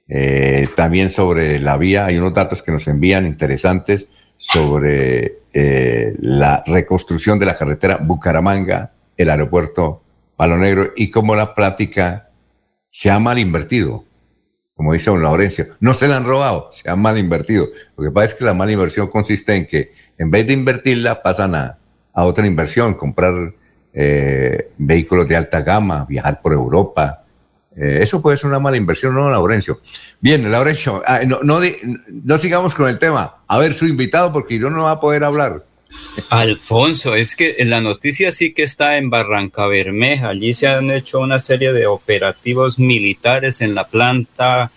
eh, 0.08 0.66
también 0.74 1.10
sobre 1.10 1.60
la 1.60 1.76
vía. 1.76 2.06
Hay 2.06 2.18
unos 2.18 2.34
datos 2.34 2.62
que 2.62 2.72
nos 2.72 2.86
envían 2.88 3.26
interesantes 3.26 4.08
sobre 4.36 5.40
eh, 5.52 6.14
la 6.20 6.62
reconstrucción 6.66 7.38
de 7.38 7.46
la 7.46 7.56
carretera 7.56 7.98
Bucaramanga, 8.00 8.92
el 9.16 9.30
aeropuerto 9.30 10.02
Palo 10.36 10.56
Negro 10.56 10.92
y 10.96 11.10
cómo 11.10 11.34
la 11.34 11.52
plática 11.52 12.30
se 12.90 13.10
ha 13.10 13.18
mal 13.18 13.38
invertido, 13.38 14.04
como 14.74 14.92
dice 14.92 15.10
don 15.10 15.22
Laurencio. 15.22 15.66
No 15.80 15.94
se 15.94 16.06
la 16.06 16.16
han 16.16 16.24
robado, 16.24 16.70
se 16.70 16.88
ha 16.88 16.94
mal 16.94 17.18
invertido. 17.18 17.68
Lo 17.96 18.04
que 18.04 18.10
pasa 18.12 18.26
es 18.26 18.34
que 18.34 18.44
la 18.44 18.54
mala 18.54 18.72
inversión 18.72 19.08
consiste 19.08 19.56
en 19.56 19.66
que 19.66 19.92
en 20.16 20.30
vez 20.30 20.46
de 20.46 20.52
invertirla 20.52 21.22
pasan 21.22 21.54
a, 21.54 21.78
otra 22.12 22.46
inversión, 22.46 22.94
comprar 22.94 23.54
eh, 24.00 24.70
vehículos 24.78 25.26
de 25.26 25.34
alta 25.34 25.62
gama, 25.62 26.06
viajar 26.08 26.40
por 26.40 26.52
Europa. 26.52 27.24
Eh, 27.76 27.98
eso 28.00 28.22
puede 28.22 28.36
ser 28.36 28.46
una 28.46 28.60
mala 28.60 28.76
inversión, 28.76 29.12
¿no, 29.12 29.28
Laurencio? 29.28 29.80
Bien, 30.20 30.48
Laurencio, 30.48 31.02
ah, 31.04 31.22
no, 31.26 31.40
no, 31.42 32.38
sigamos 32.38 32.76
con 32.76 32.88
el 32.88 33.00
tema. 33.00 33.42
A 33.48 33.58
ver, 33.58 33.74
su 33.74 33.86
invitado, 33.86 34.32
porque 34.32 34.56
yo 34.56 34.70
no 34.70 34.84
va 34.84 34.92
a 34.92 35.00
poder 35.00 35.24
hablar. 35.24 35.64
Alfonso, 36.30 37.16
es 37.16 37.34
que 37.34 37.56
la 37.64 37.80
noticia 37.80 38.30
sí 38.30 38.52
que 38.52 38.62
está 38.62 38.98
en 38.98 39.10
Barranca 39.10 39.66
Bermeja. 39.66 40.28
Allí 40.28 40.54
se 40.54 40.68
han 40.68 40.92
hecho 40.92 41.18
una 41.18 41.40
serie 41.40 41.72
de 41.72 41.88
operativos 41.88 42.78
militares 42.78 43.60
en 43.62 43.74
la 43.74 43.88
planta 43.88 44.70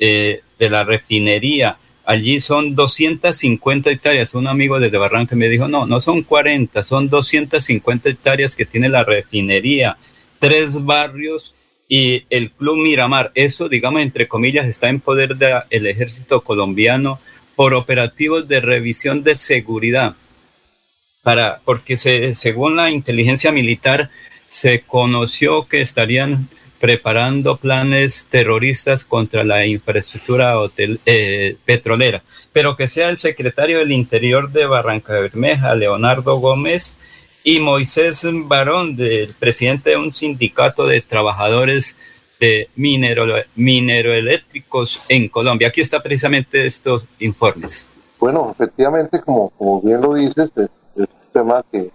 eh, 0.00 0.40
de 0.58 0.70
la 0.70 0.82
refinería. 0.82 1.78
Allí 2.06 2.38
son 2.38 2.76
250 2.76 3.90
hectáreas. 3.90 4.34
Un 4.34 4.46
amigo 4.46 4.78
desde 4.78 4.96
Barranca 4.96 5.34
me 5.34 5.48
dijo, 5.48 5.66
no, 5.66 5.86
no 5.86 6.00
son 6.00 6.22
40, 6.22 6.84
son 6.84 7.10
250 7.10 8.08
hectáreas 8.08 8.54
que 8.54 8.64
tiene 8.64 8.88
la 8.88 9.02
refinería, 9.02 9.98
tres 10.38 10.84
barrios 10.84 11.52
y 11.88 12.24
el 12.30 12.52
Club 12.52 12.76
Miramar. 12.76 13.32
Eso, 13.34 13.68
digamos, 13.68 14.02
entre 14.02 14.28
comillas, 14.28 14.66
está 14.66 14.88
en 14.88 15.00
poder 15.00 15.36
del 15.36 15.86
ejército 15.86 16.42
colombiano 16.42 17.18
por 17.56 17.74
operativos 17.74 18.46
de 18.46 18.60
revisión 18.60 19.24
de 19.24 19.34
seguridad 19.34 20.14
para, 21.26 21.58
porque 21.64 21.96
se, 21.96 22.36
según 22.36 22.76
la 22.76 22.88
inteligencia 22.92 23.50
militar 23.50 24.10
se 24.46 24.82
conoció 24.82 25.66
que 25.66 25.80
estarían 25.80 26.48
preparando 26.80 27.56
planes 27.56 28.26
terroristas 28.30 29.04
contra 29.04 29.44
la 29.44 29.66
infraestructura 29.66 30.58
hotel, 30.58 31.00
eh, 31.06 31.56
petrolera, 31.64 32.22
pero 32.52 32.76
que 32.76 32.88
sea 32.88 33.08
el 33.08 33.18
secretario 33.18 33.78
del 33.78 33.92
Interior 33.92 34.50
de 34.50 34.66
Barranca 34.66 35.14
Bermeja, 35.14 35.74
Leonardo 35.74 36.38
Gómez, 36.38 36.96
y 37.42 37.60
Moisés 37.60 38.26
Barón, 38.46 38.96
del 38.96 39.32
presidente 39.38 39.90
de 39.90 39.96
un 39.96 40.12
sindicato 40.12 40.84
de 40.84 41.00
trabajadores 41.00 41.96
de 42.40 42.68
minero, 42.74 43.24
mineroeléctricos 43.54 45.00
en 45.08 45.28
Colombia. 45.28 45.68
Aquí 45.68 45.80
está 45.80 46.02
precisamente 46.02 46.66
estos 46.66 47.04
informes. 47.20 47.88
Bueno, 48.18 48.50
efectivamente, 48.50 49.20
como, 49.20 49.52
bien 49.80 50.00
lo 50.00 50.14
dices, 50.14 50.50
tema 51.32 51.64
que 51.70 51.90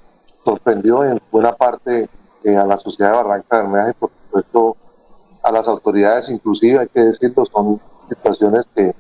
sorprendió 0.46 1.04
en 1.04 1.20
buena 1.32 1.52
parte 1.54 2.08
eh, 2.44 2.56
a 2.56 2.66
la 2.66 2.78
sociedad 2.78 3.12
de 3.12 3.18
Barranca 3.18 3.58
Bermeja 3.58 3.90
y 3.90 3.94
supuesto 4.32 4.78
a 5.44 5.52
las 5.52 5.68
autoridades, 5.68 6.30
inclusive 6.30 6.80
hay 6.80 6.88
que 6.88 7.02
decirlo, 7.02 7.46
son 7.46 7.82
situaciones 8.10 8.66
que 8.76 8.94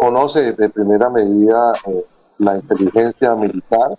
conoce 0.00 0.52
de 0.52 0.68
primera 0.68 1.10
medida 1.10 1.72
eh, 1.86 2.04
la 2.38 2.56
inteligencia 2.56 3.34
militar 3.34 3.96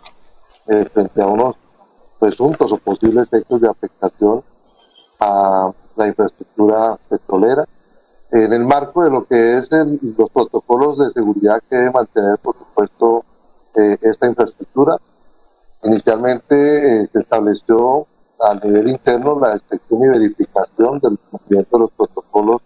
eh, 0.67 0.85
frente 0.93 1.22
a 1.22 1.27
unos 1.27 1.55
presuntos 2.19 2.72
o 2.72 2.77
posibles 2.77 3.31
hechos 3.34 3.59
de 3.59 3.69
afectación 3.69 4.43
a 5.19 5.72
la 5.95 6.07
infraestructura 6.07 6.97
petrolera 7.09 7.65
en 8.31 8.53
el 8.53 8.65
marco 8.65 9.03
de 9.03 9.11
lo 9.11 9.26
que 9.26 9.57
es 9.57 9.69
los 10.17 10.30
protocolos 10.30 10.97
de 10.97 11.11
seguridad 11.11 11.61
que 11.69 11.76
debe 11.76 11.91
mantener, 11.91 12.38
por 12.39 12.57
supuesto, 12.57 13.23
esta 13.73 14.27
infraestructura. 14.27 14.97
Inicialmente 15.84 17.03
eh, 17.03 17.09
se 17.11 17.19
estableció 17.19 18.07
a 18.40 18.56
nivel 18.56 18.90
interno 18.90 19.40
la 19.40 19.53
inspección 19.53 20.03
y 20.03 20.07
verificación 20.07 20.99
del 20.99 21.18
cumplimiento 21.32 21.78
de 21.78 21.82
los 21.84 21.91
protocolos 21.91 22.62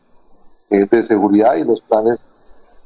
eh, 0.70 0.86
de 0.90 1.04
seguridad 1.04 1.56
y 1.56 1.64
los 1.64 1.82
planes 1.82 2.20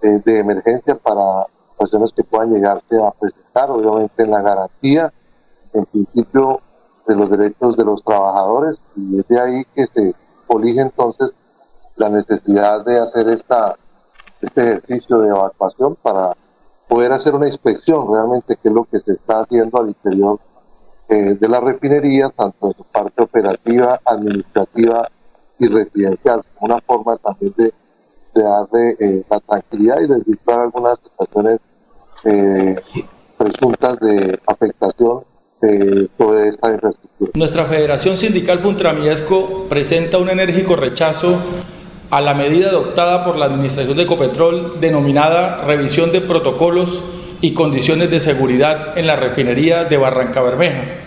eh, 0.02 0.22
de 0.24 0.40
emergencia 0.40 0.96
para 0.96 1.46
situaciones 1.72 2.12
que 2.14 2.24
puedan 2.24 2.54
llegarse 2.54 3.02
a 3.02 3.12
presentar, 3.12 3.72
obviamente 3.72 4.24
en 4.24 4.32
la 4.32 4.42
garantía, 4.42 5.14
en 5.74 5.86
principio, 5.86 6.62
de 7.08 7.16
los 7.16 7.30
derechos 7.30 7.76
de 7.76 7.86
los 7.86 8.04
trabajadores. 8.04 8.78
Y 8.96 9.20
es 9.20 9.28
de 9.28 9.40
ahí 9.40 9.66
que 9.76 9.86
se 9.86 10.16
colige 10.48 10.82
entonces 10.82 11.32
la 11.96 12.10
necesidad 12.10 12.84
de 12.86 13.00
hacer 13.00 13.30
esta, 13.30 13.76
este 14.42 14.62
ejercicio 14.62 15.20
de 15.20 15.30
evacuación 15.30 15.96
para 16.02 16.36
poder 16.88 17.12
hacer 17.12 17.36
una 17.36 17.48
inspección 17.48 18.14
realmente 18.14 18.58
qué 18.62 18.70
es 18.70 18.74
lo 18.74 18.86
que 18.86 19.00
se 19.00 19.14
está 19.14 19.42
haciendo 19.42 19.80
al 19.80 19.90
interior 19.90 20.40
eh, 21.14 21.38
de 21.40 21.48
la 21.48 21.60
refinería, 21.60 22.31
tanto 22.35 22.69
en 22.69 22.73
su 22.73 22.84
parte 22.85 23.22
operativa, 23.22 23.99
administrativa 24.03 25.07
y 25.60 25.68
residencial, 25.68 26.41
una 26.60 26.81
forma 26.81 27.18
también 27.18 27.53
de, 27.56 27.72
darle 28.34 28.95
eh, 28.99 29.23
la 29.30 29.40
tranquilidad 29.41 30.02
y 30.02 30.07
desvirtuar 30.07 30.61
algunas 30.61 30.98
situaciones 30.99 31.60
eh, 32.26 32.76
presuntas 33.38 33.99
de 33.99 34.40
afectación 34.48 35.19
de 35.61 36.10
toda 36.18 36.48
esta 36.48 36.72
infraestructura. 36.72 37.31
Nuestra 37.35 37.65
Federación 37.65 38.18
Sindical 38.18 38.57
Puntramiesco 38.57 39.68
presenta 39.69 40.18
un 40.18 40.31
enérgico 40.31 40.76
rechazo 40.76 41.38
a 42.10 42.22
la 42.22 42.34
medida 42.34 42.69
adoptada 42.69 43.23
por 43.23 43.38
la 43.38 43.45
Administración 43.45 43.98
de 43.98 44.03
Ecopetrol 44.03 44.80
denominada 44.80 45.64
revisión 45.64 46.11
de 46.11 46.22
protocolos 46.22 47.03
y 47.40 47.53
condiciones 47.53 48.10
de 48.10 48.19
seguridad 48.19 48.98
en 48.98 49.06
la 49.06 49.15
refinería 49.15 49.84
de 49.84 49.98
Barranca 49.98 50.41
Bermeja. 50.41 51.03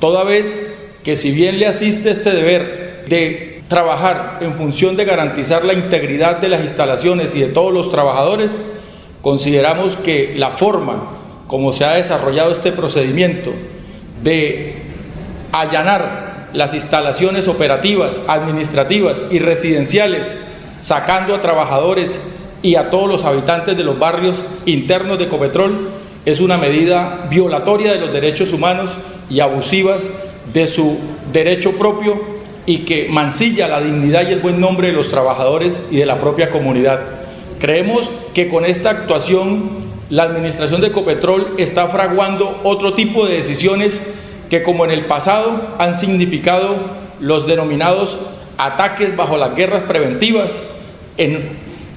Toda 0.00 0.24
vez 0.24 0.76
que 1.02 1.16
si 1.16 1.30
bien 1.30 1.58
le 1.58 1.66
asiste 1.66 2.10
este 2.10 2.30
deber 2.30 3.04
de 3.08 3.62
trabajar 3.68 4.38
en 4.40 4.54
función 4.54 4.96
de 4.96 5.04
garantizar 5.04 5.64
la 5.64 5.72
integridad 5.72 6.38
de 6.38 6.48
las 6.48 6.62
instalaciones 6.62 7.34
y 7.34 7.40
de 7.40 7.48
todos 7.48 7.72
los 7.72 7.90
trabajadores, 7.90 8.60
consideramos 9.22 9.96
que 9.96 10.34
la 10.36 10.50
forma 10.50 11.08
como 11.46 11.72
se 11.72 11.84
ha 11.84 11.94
desarrollado 11.94 12.52
este 12.52 12.72
procedimiento 12.72 13.52
de 14.22 14.82
allanar 15.52 16.48
las 16.52 16.74
instalaciones 16.74 17.48
operativas, 17.48 18.20
administrativas 18.28 19.24
y 19.30 19.38
residenciales, 19.38 20.36
sacando 20.78 21.34
a 21.34 21.40
trabajadores 21.40 22.20
y 22.62 22.76
a 22.76 22.90
todos 22.90 23.08
los 23.08 23.24
habitantes 23.24 23.76
de 23.76 23.84
los 23.84 23.98
barrios 23.98 24.42
internos 24.64 25.18
de 25.18 25.28
Copetrol, 25.28 25.88
es 26.24 26.40
una 26.40 26.56
medida 26.56 27.26
violatoria 27.28 27.92
de 27.92 28.00
los 28.00 28.12
derechos 28.12 28.52
humanos 28.52 28.92
y 29.30 29.40
abusivas 29.40 30.08
de 30.52 30.66
su 30.66 30.98
derecho 31.32 31.72
propio 31.72 32.20
y 32.66 32.78
que 32.78 33.08
mancilla 33.10 33.68
la 33.68 33.80
dignidad 33.80 34.28
y 34.28 34.32
el 34.32 34.40
buen 34.40 34.60
nombre 34.60 34.88
de 34.88 34.92
los 34.94 35.08
trabajadores 35.08 35.82
y 35.90 35.96
de 35.96 36.06
la 36.06 36.20
propia 36.20 36.50
comunidad. 36.50 37.00
Creemos 37.58 38.10
que 38.32 38.48
con 38.48 38.64
esta 38.64 38.90
actuación 38.90 39.84
la 40.10 40.24
administración 40.24 40.80
de 40.80 40.92
Copetrol 40.92 41.54
está 41.58 41.88
fraguando 41.88 42.60
otro 42.62 42.94
tipo 42.94 43.26
de 43.26 43.36
decisiones 43.36 44.02
que 44.50 44.62
como 44.62 44.84
en 44.84 44.90
el 44.90 45.06
pasado 45.06 45.74
han 45.78 45.94
significado 45.94 46.76
los 47.20 47.46
denominados 47.46 48.18
ataques 48.58 49.16
bajo 49.16 49.36
las 49.36 49.54
guerras 49.54 49.84
preventivas, 49.84 50.58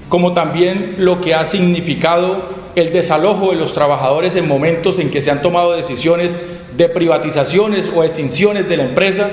como 0.10 0.34
también 0.34 0.96
lo 0.98 1.22
que 1.22 1.36
ha 1.36 1.46
significado 1.46 2.57
el 2.78 2.94
desalojo 2.94 3.50
de 3.50 3.56
los 3.56 3.74
trabajadores 3.74 4.36
en 4.36 4.48
momentos 4.48 5.00
en 5.00 5.10
que 5.10 5.20
se 5.20 5.32
han 5.32 5.42
tomado 5.42 5.74
decisiones 5.74 6.38
de 6.78 6.88
privatizaciones 6.88 7.90
o 7.96 8.04
extinciones 8.04 8.70
de 8.70 8.78
la 8.78 8.84
empresa 8.84 9.32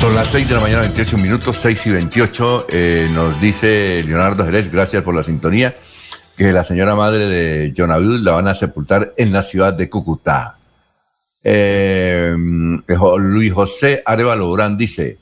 Son 0.00 0.16
las 0.16 0.26
6 0.26 0.48
de 0.48 0.54
la 0.56 0.60
mañana, 0.60 0.80
28 0.80 1.18
minutos, 1.18 1.56
6 1.58 1.86
y 1.86 1.90
28. 1.90 2.66
Eh, 2.70 3.08
nos 3.14 3.40
dice 3.40 4.02
Leonardo 4.04 4.44
Jerez, 4.44 4.72
gracias 4.72 5.04
por 5.04 5.14
la 5.14 5.22
sintonía, 5.22 5.74
que 6.36 6.52
la 6.52 6.64
señora 6.64 6.96
madre 6.96 7.28
de 7.28 7.72
John 7.76 8.24
la 8.24 8.32
van 8.32 8.48
a 8.48 8.56
sepultar 8.56 9.14
en 9.16 9.32
la 9.32 9.44
ciudad 9.44 9.74
de 9.74 9.88
Cúcuta. 9.88 10.58
Eh, 11.44 12.34
Luis 12.36 13.52
José 13.52 14.02
Arevalo 14.04 14.46
Durán 14.46 14.76
dice, 14.76 15.18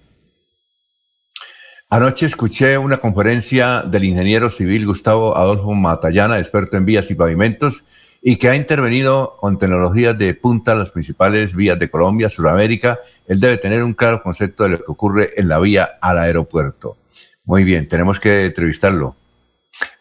anoche 1.97 2.27
escuché 2.27 2.77
una 2.77 2.99
conferencia 2.99 3.81
del 3.81 4.05
ingeniero 4.05 4.51
civil 4.51 4.85
Gustavo 4.85 5.35
Adolfo 5.35 5.73
Matallana, 5.73 6.39
experto 6.39 6.77
en 6.77 6.85
vías 6.85 7.11
y 7.11 7.15
pavimentos, 7.15 7.85
y 8.21 8.37
que 8.37 8.51
ha 8.51 8.55
intervenido 8.55 9.35
con 9.41 9.57
tecnologías 9.57 10.19
de 10.19 10.35
punta 10.35 10.73
en 10.73 10.81
las 10.81 10.91
principales 10.91 11.55
vías 11.55 11.79
de 11.79 11.89
Colombia, 11.89 12.29
Sudamérica. 12.29 12.99
Él 13.27 13.41
debe 13.41 13.57
tener 13.57 13.83
un 13.83 13.95
claro 13.95 14.21
concepto 14.21 14.65
de 14.65 14.71
lo 14.71 14.77
que 14.79 14.93
ocurre 14.93 15.31
en 15.37 15.49
la 15.49 15.59
vía 15.59 15.93
al 16.03 16.19
aeropuerto. 16.19 16.99
Muy 17.47 17.65
bien, 17.65 17.89
tenemos 17.89 18.21
que 18.21 18.45
entrevistarlo. 18.45 19.17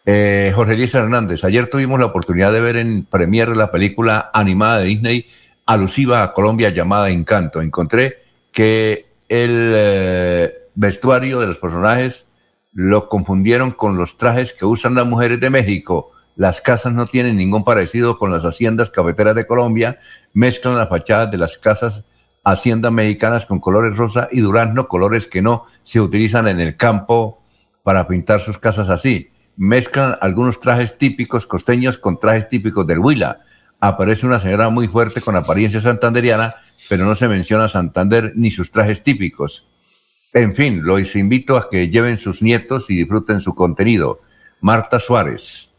Eh, 0.04 0.52
Jorge 0.54 0.76
Luis 0.76 0.94
Hernández, 0.94 1.44
ayer 1.44 1.66
tuvimos 1.68 1.98
la 1.98 2.06
oportunidad 2.06 2.52
de 2.52 2.60
ver 2.60 2.76
en 2.76 3.06
Premiere 3.06 3.56
la 3.56 3.70
película 3.70 4.30
animada 4.34 4.80
de 4.80 4.84
Disney 4.84 5.26
alusiva 5.64 6.22
a 6.22 6.34
Colombia 6.34 6.68
llamada 6.68 7.08
Encanto. 7.08 7.62
Encontré 7.62 8.18
que 8.52 9.06
el 9.30 9.72
eh, 9.74 10.65
vestuario 10.76 11.40
de 11.40 11.48
los 11.48 11.58
personajes 11.58 12.28
lo 12.72 13.08
confundieron 13.08 13.72
con 13.72 13.98
los 13.98 14.16
trajes 14.16 14.52
que 14.52 14.64
usan 14.64 14.94
las 14.94 15.06
mujeres 15.06 15.40
de 15.40 15.50
México 15.50 16.12
las 16.36 16.60
casas 16.60 16.92
no 16.92 17.06
tienen 17.06 17.36
ningún 17.36 17.64
parecido 17.64 18.18
con 18.18 18.30
las 18.30 18.44
haciendas 18.44 18.90
cafeteras 18.90 19.34
de 19.34 19.46
Colombia, 19.46 19.98
mezclan 20.34 20.76
las 20.76 20.90
fachadas 20.90 21.30
de 21.30 21.38
las 21.38 21.56
casas 21.56 22.04
haciendas 22.44 22.92
mexicanas 22.92 23.46
con 23.46 23.58
colores 23.58 23.96
rosa 23.96 24.28
y 24.30 24.40
durazno, 24.40 24.86
colores 24.86 25.26
que 25.26 25.40
no 25.40 25.64
se 25.82 26.00
utilizan 26.00 26.46
en 26.46 26.60
el 26.60 26.76
campo 26.76 27.42
para 27.82 28.06
pintar 28.06 28.40
sus 28.40 28.58
casas 28.58 28.90
así. 28.90 29.30
Mezclan 29.56 30.18
algunos 30.20 30.60
trajes 30.60 30.98
típicos 30.98 31.46
costeños 31.46 31.96
con 31.96 32.20
trajes 32.20 32.50
típicos 32.50 32.86
del 32.86 32.98
Huila. 32.98 33.40
Aparece 33.80 34.26
una 34.26 34.38
señora 34.38 34.68
muy 34.68 34.88
fuerte 34.88 35.22
con 35.22 35.36
apariencia 35.36 35.80
santanderiana, 35.80 36.56
pero 36.90 37.06
no 37.06 37.14
se 37.14 37.28
menciona 37.28 37.68
Santander 37.68 38.32
ni 38.36 38.50
sus 38.50 38.70
trajes 38.70 39.02
típicos. 39.02 39.66
En 40.36 40.54
fin, 40.54 40.82
los 40.84 41.16
invito 41.16 41.56
a 41.56 41.70
que 41.70 41.88
lleven 41.88 42.18
sus 42.18 42.42
nietos 42.42 42.90
y 42.90 42.96
disfruten 42.96 43.40
su 43.40 43.54
contenido. 43.54 44.20
Marta 44.60 45.00
Suárez. 45.00 45.70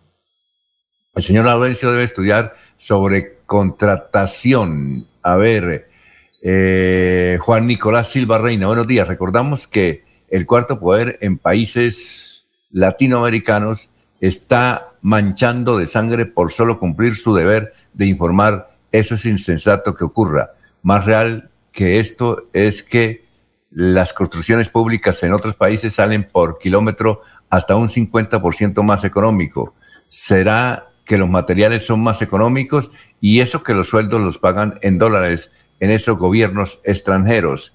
El 1.13 1.21
señor 1.21 1.45
Laurencio 1.45 1.91
debe 1.91 2.03
estudiar 2.03 2.55
sobre 2.75 3.37
contratación. 3.45 5.05
A 5.21 5.35
ver, 5.35 5.91
eh, 6.41 7.37
Juan 7.39 7.67
Nicolás 7.67 8.09
Silva 8.09 8.39
Reina, 8.39 8.65
buenos 8.65 8.87
días. 8.87 9.07
Recordamos 9.07 9.67
que 9.67 10.05
el 10.27 10.47
cuarto 10.47 10.79
poder 10.79 11.19
en 11.21 11.37
países 11.37 12.47
latinoamericanos 12.71 13.91
está 14.21 14.93
manchando 15.03 15.77
de 15.77 15.85
sangre 15.85 16.25
por 16.25 16.51
solo 16.51 16.79
cumplir 16.79 17.15
su 17.15 17.35
deber 17.35 17.73
de 17.93 18.07
informar. 18.07 18.75
Eso 18.91 19.13
es 19.13 19.25
insensato 19.27 19.93
que 19.93 20.03
ocurra. 20.03 20.53
Más 20.81 21.05
real 21.05 21.51
que 21.71 21.99
esto 21.99 22.49
es 22.53 22.81
que 22.81 23.26
las 23.71 24.13
construcciones 24.13 24.69
públicas 24.69 25.21
en 25.23 25.33
otros 25.33 25.55
países 25.55 25.93
salen 25.93 26.23
por 26.23 26.57
kilómetro 26.57 27.21
hasta 27.49 27.75
un 27.75 27.89
50% 27.89 28.81
más 28.83 29.03
económico. 29.03 29.73
¿Será 30.05 30.87
que 31.07 31.17
los 31.17 31.29
materiales 31.29 31.85
son 31.85 32.03
más 32.03 32.21
económicos 32.21 32.91
y 33.21 33.39
eso 33.39 33.63
que 33.63 33.73
los 33.73 33.87
sueldos 33.87 34.21
los 34.21 34.37
pagan 34.37 34.77
en 34.81 34.99
dólares 34.99 35.51
en 35.79 35.89
esos 35.89 36.17
gobiernos 36.17 36.81
extranjeros. 36.83 37.73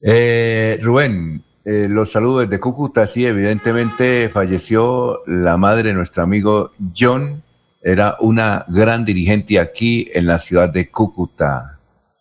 Eh, 0.00 0.78
Rubén, 0.82 1.44
eh, 1.64 1.86
los 1.88 2.10
saludos 2.10 2.48
desde 2.48 2.60
Cúcuta. 2.60 3.06
Sí, 3.06 3.26
evidentemente 3.26 4.30
falleció 4.32 5.22
la 5.26 5.56
madre 5.56 5.90
de 5.90 5.94
nuestro 5.94 6.22
amigo 6.22 6.72
John. 6.96 7.42
Era 7.82 8.16
una 8.20 8.64
gran 8.68 9.04
dirigente 9.04 9.58
aquí 9.58 10.08
en 10.12 10.26
la 10.26 10.38
ciudad 10.38 10.68
de 10.68 10.88
Cúcuta. 10.90 11.71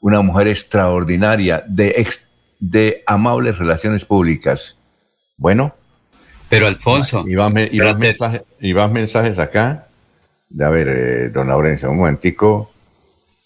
Una 0.02 0.22
mujer 0.22 0.48
extraordinaria, 0.48 1.64
de, 1.66 2.06
de 2.60 3.04
amables 3.06 3.58
relaciones 3.58 4.04
públicas. 4.04 4.76
Bueno, 5.38 5.74
pero 6.52 6.68
Alfonso. 6.68 7.24
Y 7.26 7.36
más, 7.38 7.54
mensajes, 7.98 8.42
y 8.60 8.74
mensajes 8.74 9.40
acá. 9.40 9.88
A 10.60 10.70
ver, 10.70 10.88
eh, 10.90 11.30
don 11.30 11.48
Laurencio, 11.48 11.90
un 11.90 11.96
momentico. 11.96 12.70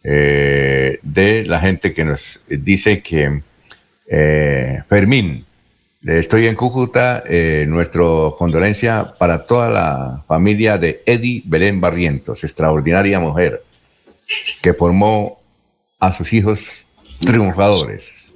Eh, 0.03 0.97
de 1.03 1.45
la 1.45 1.59
gente 1.59 1.93
que 1.93 2.03
nos 2.03 2.39
dice 2.47 3.03
que 3.03 3.41
eh, 4.07 4.81
Fermín, 4.89 5.45
estoy 6.03 6.47
en 6.47 6.55
Cúcuta, 6.55 7.23
nuestro 7.67 8.35
condolencia 8.39 9.13
para 9.19 9.45
toda 9.45 9.69
la 9.69 10.23
familia 10.27 10.79
de 10.79 11.03
Eddie 11.05 11.43
Belén 11.45 11.79
Barrientos, 11.79 12.43
extraordinaria 12.43 13.19
mujer, 13.19 13.63
que 14.63 14.73
formó 14.73 15.34
a 16.07 16.13
sus 16.13 16.33
hijos 16.33 16.85
triunfadores. 17.19 18.31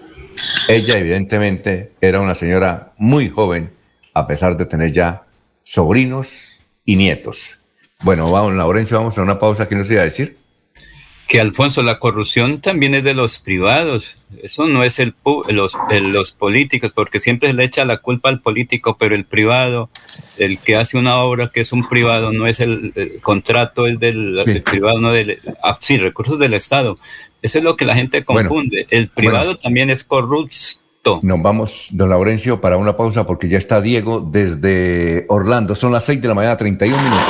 Ella 0.68 0.98
evidentemente 0.98 1.92
era 2.02 2.20
una 2.20 2.36
señora 2.36 2.94
muy 2.98 3.30
joven 3.30 3.72
a 4.14 4.28
pesar 4.28 4.58
de 4.58 4.66
tener 4.66 4.92
ya 4.92 5.24
sobrinos 5.64 6.62
y 6.86 6.96
nietos. 6.96 7.62
Bueno, 8.02 8.32
vamos, 8.32 8.56
Laurencio, 8.56 8.98
vamos 8.98 9.18
a 9.18 9.22
una 9.22 9.38
pausa. 9.38 9.68
¿Qué 9.68 9.76
nos 9.76 9.92
iba 9.92 10.02
a 10.02 10.06
decir? 10.06 10.38
Que 11.28 11.40
Alfonso, 11.40 11.84
la 11.84 12.00
corrupción 12.00 12.60
también 12.60 12.96
es 12.96 13.04
de 13.04 13.14
los 13.14 13.38
privados. 13.38 14.18
Eso 14.42 14.66
no 14.66 14.84
es 14.84 14.98
el 14.98 15.14
los, 15.50 15.76
los 15.90 16.32
políticos, 16.32 16.92
porque 16.92 17.20
siempre 17.20 17.50
se 17.50 17.54
le 17.54 17.66
echa 17.66 17.86
la 17.86 17.98
culpa 17.98 18.30
al 18.30 18.42
político, 18.42 18.98
pero 18.98 19.14
el 19.14 19.26
privado, 19.26 19.92
el 20.40 20.58
que 20.58 20.76
hace 20.76 20.98
una 20.98 21.18
obra 21.18 21.52
que 21.54 21.60
es 21.60 21.72
un 21.72 21.88
privado, 21.88 22.32
no 22.32 22.48
es 22.48 22.60
el, 22.62 23.20
contrato, 23.22 23.86
es 23.86 24.00
del 24.00 24.64
privado, 24.66 25.00
no 25.00 25.14
del. 25.14 25.40
Ah, 25.62 25.78
sí, 25.80 25.98
recursos 25.98 26.40
del 26.40 26.56
Estado. 26.56 26.98
Eso 27.42 27.58
es 27.58 27.64
lo 27.64 27.76
que 27.76 27.86
la 27.86 27.96
gente 27.96 28.24
confunde. 28.24 28.88
el 28.90 29.10
privado 29.10 29.58
también 29.58 29.90
es 29.90 30.04
corrupto 30.04 30.80
nos 31.22 31.42
vamos, 31.42 31.88
don 31.92 32.10
Laurencio, 32.10 32.62
para 32.62 32.78
una 32.78 32.96
pausa 32.96 33.26
porque 33.26 33.48
ya 33.48 33.58
está 33.58 33.82
Diego 33.82 34.20
desde 34.20 35.26
Orlando. 35.28 35.74
Son 35.76 35.92
las 35.92 36.06
6 36.06 36.22
de 36.22 36.28
la 36.28 36.36
mañana, 36.36 36.56
31 36.58 37.02
minutos. 37.02 37.24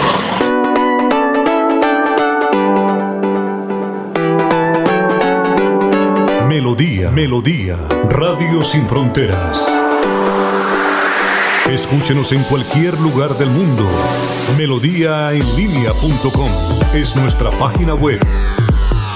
Melodía, 6.47 7.09
Melodía, 7.11 7.77
Radio 8.09 8.63
Sin 8.63 8.87
Fronteras. 8.87 9.71
Escúchenos 11.69 12.31
en 12.31 12.43
cualquier 12.43 12.99
lugar 12.99 13.29
del 13.35 13.49
mundo. 13.49 13.85
Melodíaenlínea.com 14.57 16.51
es 16.95 17.15
nuestra 17.15 17.51
página 17.51 17.93
web 17.93 18.19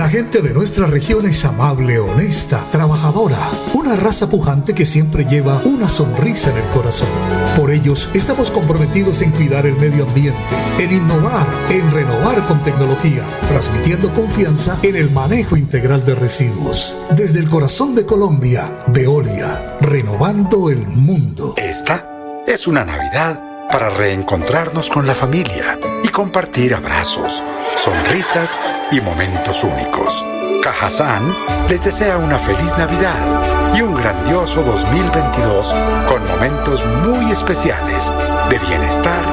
La 0.00 0.08
gente 0.08 0.40
de 0.40 0.54
nuestra 0.54 0.86
región 0.86 1.26
es 1.26 1.44
amable, 1.44 1.98
honesta, 1.98 2.66
trabajadora, 2.70 3.50
una 3.74 3.96
raza 3.96 4.30
pujante 4.30 4.74
que 4.74 4.86
siempre 4.86 5.26
lleva 5.26 5.60
una 5.66 5.90
sonrisa 5.90 6.50
en 6.50 6.56
el 6.56 6.64
corazón. 6.70 7.10
Por 7.54 7.70
ellos 7.70 8.08
estamos 8.14 8.50
comprometidos 8.50 9.20
en 9.20 9.30
cuidar 9.30 9.66
el 9.66 9.76
medio 9.76 10.04
ambiente, 10.04 10.40
en 10.78 10.90
innovar, 10.90 11.46
en 11.68 11.90
renovar 11.90 12.40
con 12.46 12.62
tecnología, 12.62 13.26
transmitiendo 13.46 14.10
confianza 14.14 14.78
en 14.82 14.96
el 14.96 15.10
manejo 15.10 15.58
integral 15.58 16.02
de 16.06 16.14
residuos. 16.14 16.96
Desde 17.14 17.38
el 17.38 17.50
corazón 17.50 17.94
de 17.94 18.06
Colombia, 18.06 18.72
Veolia, 18.86 19.76
renovando 19.82 20.70
el 20.70 20.86
mundo. 20.86 21.52
Esta 21.58 22.42
es 22.46 22.66
una 22.66 22.86
Navidad 22.86 23.68
para 23.70 23.90
reencontrarnos 23.90 24.88
con 24.88 25.06
la 25.06 25.14
familia 25.14 25.78
compartir 26.20 26.74
abrazos, 26.74 27.42
sonrisas 27.76 28.58
y 28.92 29.00
momentos 29.00 29.64
únicos. 29.64 30.22
Cajazán 30.62 31.34
les 31.70 31.82
desea 31.82 32.18
una 32.18 32.38
feliz 32.38 32.76
Navidad 32.76 33.74
y 33.74 33.80
un 33.80 33.94
grandioso 33.94 34.60
2022 34.62 35.74
con 36.06 36.22
momentos 36.28 36.84
muy 37.06 37.32
especiales 37.32 38.12
de 38.50 38.58
bienestar 38.58 39.24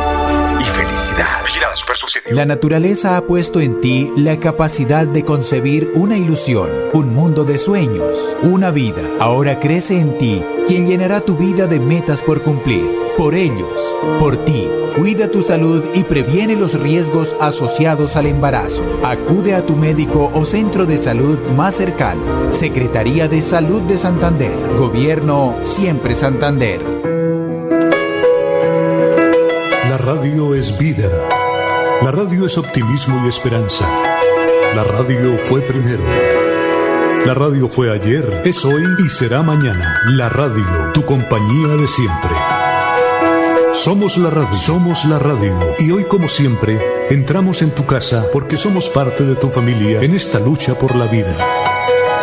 y 0.61 0.64
felicidad. 0.64 1.41
La 2.31 2.45
naturaleza 2.45 3.18
ha 3.18 3.22
puesto 3.26 3.59
en 3.59 3.81
ti 3.81 4.14
la 4.15 4.39
capacidad 4.39 5.05
de 5.05 5.26
concebir 5.26 5.91
una 5.93 6.15
ilusión, 6.15 6.72
un 6.93 7.14
mundo 7.14 7.43
de 7.43 7.57
sueños, 7.57 8.34
una 8.43 8.72
vida. 8.72 9.01
Ahora 9.19 9.59
crece 9.59 9.99
en 9.99 10.18
ti 10.18 10.41
quien 10.65 10.88
llenará 10.88 11.19
tu 11.19 11.35
vida 11.35 11.68
de 11.68 11.81
metas 11.81 12.22
por 12.22 12.43
cumplir. 12.43 13.06
Por 13.18 13.34
ellos, 13.34 13.95
por 14.19 14.38
ti. 14.45 14.69
Cuida 14.95 15.31
tu 15.31 15.41
salud 15.41 15.84
y 15.95 16.03
previene 16.03 16.56
los 16.56 16.80
riesgos 16.80 17.35
asociados 17.39 18.15
al 18.15 18.27
embarazo. 18.27 18.84
Acude 19.03 19.56
a 19.56 19.65
tu 19.65 19.76
médico 19.76 20.30
o 20.35 20.45
centro 20.45 20.85
de 20.85 20.99
salud 20.99 21.39
más 21.56 21.76
cercano. 21.76 22.52
Secretaría 22.52 23.27
de 23.27 23.41
Salud 23.41 23.81
de 23.81 23.98
Santander. 23.98 24.56
Gobierno 24.77 25.57
Siempre 25.64 26.14
Santander. 26.14 26.80
La 29.89 29.98
radio 29.98 30.53
es 30.53 30.77
vida. 30.77 31.10
La 32.03 32.11
radio 32.11 32.45
es 32.45 32.56
optimismo 32.60 33.19
y 33.26 33.30
esperanza. 33.30 33.89
La 34.76 34.84
radio 34.84 35.39
fue 35.39 35.61
primero. 35.61 36.03
La 37.26 37.34
radio 37.34 37.68
fue 37.68 37.91
ayer, 37.91 38.44
es 38.45 38.64
hoy 38.64 38.84
y 39.03 39.10
será 39.10 39.41
mañana. 39.41 40.02
La 40.06 40.30
radio, 40.30 40.91
tu 40.94 41.03
compañía 41.03 41.76
de 41.76 41.88
siempre. 41.88 42.47
Somos 43.77 44.17
la 44.17 44.31
radio, 44.31 44.55
somos 44.55 45.05
la 45.05 45.19
radio. 45.19 45.55
Y 45.77 45.91
hoy 45.91 46.03
como 46.05 46.27
siempre, 46.27 46.81
entramos 47.11 47.61
en 47.61 47.69
tu 47.69 47.85
casa 47.85 48.25
porque 48.33 48.57
somos 48.57 48.89
parte 48.89 49.23
de 49.23 49.35
tu 49.35 49.49
familia 49.49 50.01
en 50.01 50.15
esta 50.15 50.39
lucha 50.39 50.73
por 50.73 50.95
la 50.95 51.05
vida. 51.05 51.37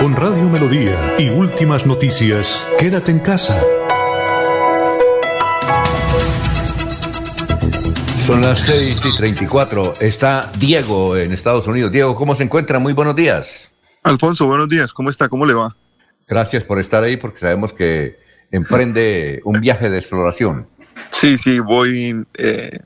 Con 0.01 0.16
Radio 0.16 0.48
Melodía 0.48 1.14
y 1.16 1.31
últimas 1.31 1.86
noticias, 1.86 2.68
quédate 2.76 3.12
en 3.12 3.20
casa. 3.20 3.62
Son 8.26 8.43
las 8.43 8.59
6 8.59 9.01
y 9.06 9.16
34. 9.16 9.94
Está 10.01 10.51
Diego 10.59 11.16
en 11.16 11.32
Estados 11.32 11.68
Unidos. 11.68 11.93
Diego, 11.93 12.16
¿cómo 12.16 12.35
se 12.35 12.43
encuentra? 12.43 12.81
Muy 12.81 12.94
buenos 12.94 13.14
días. 13.14 13.70
Alfonso, 14.02 14.48
buenos 14.48 14.68
días. 14.68 14.93
¿Cómo 14.93 15.09
está? 15.09 15.28
¿Cómo 15.28 15.47
le 15.47 15.55
va? 15.55 15.76
Gracias 16.26 16.64
por 16.64 16.81
estar 16.81 17.05
ahí 17.05 17.16
porque 17.16 17.39
sabemos 17.39 17.72
que 17.72 18.18
emprende 18.51 19.40
un 19.44 19.60
viaje 19.60 19.89
de 19.89 19.98
exploración. 19.98 20.68
Sí, 21.11 21.39
sí, 21.39 21.59
voy 21.61 22.25
eh, 22.35 22.79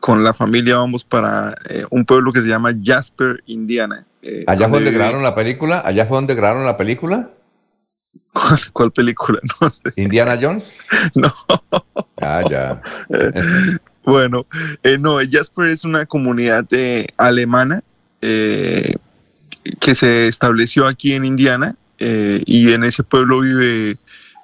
con 0.00 0.22
la 0.24 0.34
familia, 0.34 0.76
vamos 0.76 1.04
para 1.04 1.54
eh, 1.68 1.84
un 1.90 2.04
pueblo 2.04 2.32
que 2.32 2.40
se 2.42 2.48
llama 2.48 2.70
Jasper, 2.82 3.42
Indiana. 3.46 4.06
Eh, 4.22 4.44
¿Allá 4.46 4.68
fue 4.68 4.78
donde 4.78 4.90
vive- 4.90 4.98
grabaron 4.98 5.22
la 5.22 5.34
película? 5.34 5.82
¿Allá 5.84 6.06
fue 6.06 6.16
donde 6.16 6.34
grabaron 6.34 6.64
la 6.64 6.76
película? 6.76 7.30
¿Cuál, 8.32 8.60
cuál 8.72 8.92
película? 8.92 9.38
No 9.60 9.68
sé. 9.70 9.80
¿Indiana 9.96 10.38
Jones? 10.40 10.78
No. 11.14 11.32
Ah, 12.20 12.42
ya. 12.48 12.80
Bueno, 14.04 14.46
eh, 14.82 14.98
no, 14.98 15.18
Jasper 15.30 15.66
es 15.66 15.84
una 15.84 16.06
comunidad 16.06 16.66
alemana 17.16 17.84
que 18.20 19.94
se 19.94 20.26
estableció 20.26 20.88
aquí 20.88 21.12
en 21.14 21.24
Indiana 21.24 21.76
y 21.98 22.72
en 22.72 22.82
ese 22.82 23.04
pueblo 23.04 23.40
vive 23.40 23.96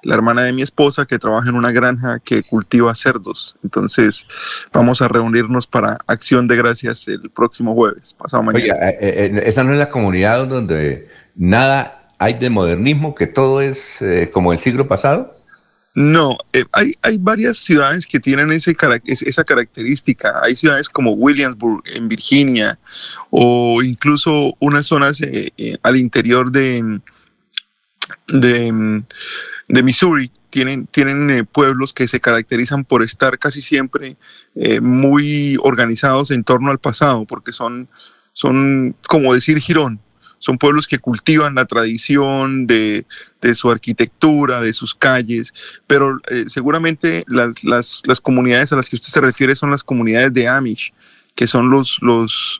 la 0.03 0.15
hermana 0.15 0.43
de 0.43 0.53
mi 0.53 0.61
esposa 0.61 1.05
que 1.05 1.19
trabaja 1.19 1.49
en 1.49 1.55
una 1.55 1.71
granja 1.71 2.19
que 2.19 2.43
cultiva 2.43 2.93
cerdos. 2.95 3.55
Entonces 3.63 4.25
vamos 4.71 5.01
a 5.01 5.07
reunirnos 5.07 5.67
para 5.67 5.97
Acción 6.07 6.47
de 6.47 6.55
Gracias 6.55 7.07
el 7.07 7.29
próximo 7.29 7.73
jueves, 7.73 8.13
pasado 8.13 8.43
mañana. 8.43 8.73
Oiga, 8.73 8.89
eh, 8.89 8.97
eh, 9.01 9.43
esa 9.45 9.63
no 9.63 9.73
es 9.73 9.79
la 9.79 9.89
comunidad 9.89 10.47
donde 10.47 11.09
nada 11.35 12.07
hay 12.17 12.33
de 12.33 12.49
modernismo, 12.49 13.15
que 13.15 13.27
todo 13.27 13.61
es 13.61 14.01
eh, 14.01 14.29
como 14.33 14.51
el 14.53 14.59
siglo 14.59 14.87
pasado. 14.87 15.29
No, 15.95 16.37
eh, 16.53 16.63
hay, 16.71 16.93
hay 17.01 17.17
varias 17.17 17.57
ciudades 17.57 18.05
que 18.05 18.19
tienen 18.19 18.51
ese, 18.51 18.75
esa 19.05 19.43
característica. 19.43 20.39
Hay 20.43 20.55
ciudades 20.55 20.87
como 20.87 21.11
Williamsburg 21.11 21.83
en 21.93 22.07
Virginia 22.07 22.79
o 23.31 23.81
incluso 23.81 24.55
unas 24.59 24.85
zonas 24.85 25.19
eh, 25.21 25.49
eh, 25.57 25.77
al 25.83 25.97
interior 25.97 26.51
de, 26.51 27.01
de, 28.27 29.03
de 29.69 29.83
Missouri. 29.83 30.31
Tienen, 30.49 30.87
tienen 30.87 31.29
eh, 31.29 31.43
pueblos 31.43 31.93
que 31.93 32.07
se 32.07 32.19
caracterizan 32.19 32.83
por 32.83 33.03
estar 33.03 33.37
casi 33.37 33.61
siempre 33.61 34.17
eh, 34.55 34.81
muy 34.81 35.57
organizados 35.61 36.31
en 36.31 36.43
torno 36.43 36.71
al 36.71 36.79
pasado, 36.79 37.25
porque 37.25 37.53
son, 37.53 37.87
son 38.33 38.95
como 39.07 39.33
decir 39.33 39.59
Girón, 39.59 39.99
son 40.39 40.57
pueblos 40.57 40.87
que 40.87 40.97
cultivan 40.97 41.53
la 41.53 41.65
tradición 41.65 42.65
de, 42.65 43.05
de 43.41 43.53
su 43.53 43.69
arquitectura, 43.69 44.59
de 44.59 44.73
sus 44.73 44.95
calles, 44.95 45.53
pero 45.85 46.19
eh, 46.31 46.45
seguramente 46.47 47.23
las, 47.27 47.63
las, 47.63 48.01
las 48.05 48.19
comunidades 48.19 48.73
a 48.73 48.75
las 48.75 48.89
que 48.89 48.95
usted 48.95 49.09
se 49.09 49.21
refiere 49.21 49.55
son 49.55 49.69
las 49.69 49.83
comunidades 49.83 50.33
de 50.33 50.47
Amish, 50.47 50.93
que 51.35 51.45
son 51.45 51.69
los, 51.69 51.99
los, 52.01 52.59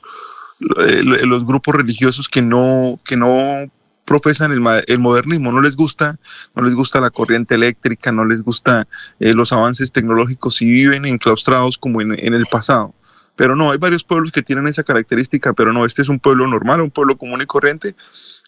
los 0.60 1.44
grupos 1.44 1.74
religiosos 1.74 2.28
que 2.28 2.42
no, 2.42 3.00
que 3.04 3.16
no 3.16 3.68
profesan 4.10 4.50
el, 4.50 4.60
el 4.88 4.98
modernismo, 4.98 5.52
no 5.52 5.60
les 5.60 5.76
gusta, 5.76 6.18
no 6.56 6.64
les 6.64 6.74
gusta 6.74 7.00
la 7.00 7.10
corriente 7.10 7.54
eléctrica, 7.54 8.10
no 8.10 8.24
les 8.24 8.42
gusta 8.42 8.88
eh, 9.20 9.34
los 9.34 9.52
avances 9.52 9.92
tecnológicos 9.92 10.60
y 10.62 10.68
viven 10.68 11.06
enclaustrados 11.06 11.78
como 11.78 12.00
en, 12.00 12.12
el 12.18 12.46
pasado. 12.46 12.92
Pero 13.36 13.54
no, 13.54 13.70
hay 13.70 13.78
varios 13.78 14.02
pueblos 14.02 14.32
que 14.32 14.42
tienen 14.42 14.66
esa 14.66 14.82
característica, 14.82 15.52
pero 15.52 15.72
no, 15.72 15.86
este 15.86 16.02
es 16.02 16.08
un 16.08 16.18
pueblo 16.18 16.48
normal, 16.48 16.80
un 16.80 16.90
pueblo 16.90 17.16
común 17.16 17.40
y 17.40 17.46
corriente. 17.46 17.94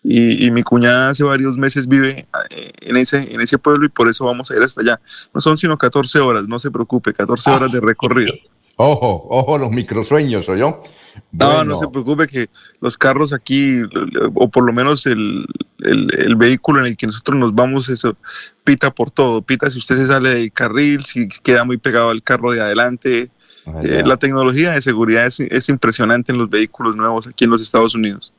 Y, 0.02 0.50
mi 0.50 0.64
cuñada 0.64 1.10
hace 1.10 1.22
varios 1.22 1.56
meses 1.56 1.86
vive 1.86 2.26
eh, 2.50 2.72
en 2.80 2.96
ese, 2.96 3.32
en 3.32 3.40
ese 3.40 3.56
pueblo 3.56 3.86
y 3.86 3.88
por 3.88 4.08
eso 4.08 4.24
vamos 4.24 4.50
a 4.50 4.56
ir 4.56 4.62
hasta 4.64 4.80
allá. 4.80 5.00
No 5.32 5.40
son 5.40 5.58
sino 5.58 5.78
14 5.78 6.18
horas, 6.18 6.48
no 6.48 6.58
se 6.58 6.72
preocupe, 6.72 7.14
14 7.14 7.50
horas 7.50 7.70
de 7.70 7.80
recorrido. 7.80 8.34
Ojo, 8.76 9.28
ojo, 9.30 9.58
los 9.58 9.70
microsueños, 9.70 10.48
¿o 10.48 10.56
yo? 10.56 10.82
No, 11.30 11.52
Bueno. 11.52 11.64
no 11.64 11.78
se 11.78 11.88
preocupe 11.88 12.26
que 12.26 12.48
los 12.80 12.96
carros 12.96 13.32
aquí, 13.32 13.80
o 14.34 14.48
por 14.50 14.64
lo 14.64 14.72
menos 14.72 15.06
el, 15.06 15.46
el- 15.80 16.08
el 16.18 16.36
vehículo 16.36 16.80
en 16.80 16.86
el 16.86 16.96
que 16.96 17.06
nosotros 17.06 17.36
nos 17.38 17.54
vamos, 17.54 17.88
eso 17.88 18.16
pita 18.64 18.90
por 18.90 19.10
todo. 19.10 19.42
Pita 19.42 19.70
si 19.70 19.78
usted 19.78 19.96
se 19.96 20.06
sale 20.06 20.34
del 20.34 20.52
carril, 20.52 21.04
si 21.04 21.28
queda 21.28 21.64
muy 21.64 21.76
pegado 21.78 22.10
al 22.10 22.22
carro 22.22 22.52
de 22.52 22.60
adelante. 22.60 23.30
Eh, 23.64 23.98
ya. 24.00 24.06
la 24.06 24.16
tecnología 24.16 24.72
de 24.72 24.82
seguridad 24.82 25.24
es, 25.26 25.38
es 25.38 25.68
impresionante 25.68 26.32
en 26.32 26.38
los 26.38 26.50
vehículos 26.50 26.96
nuevos 26.96 27.26
aquí 27.28 27.44
en 27.44 27.50
los 27.50 27.60
Estados 27.62 27.94
Unidos. 27.94 28.32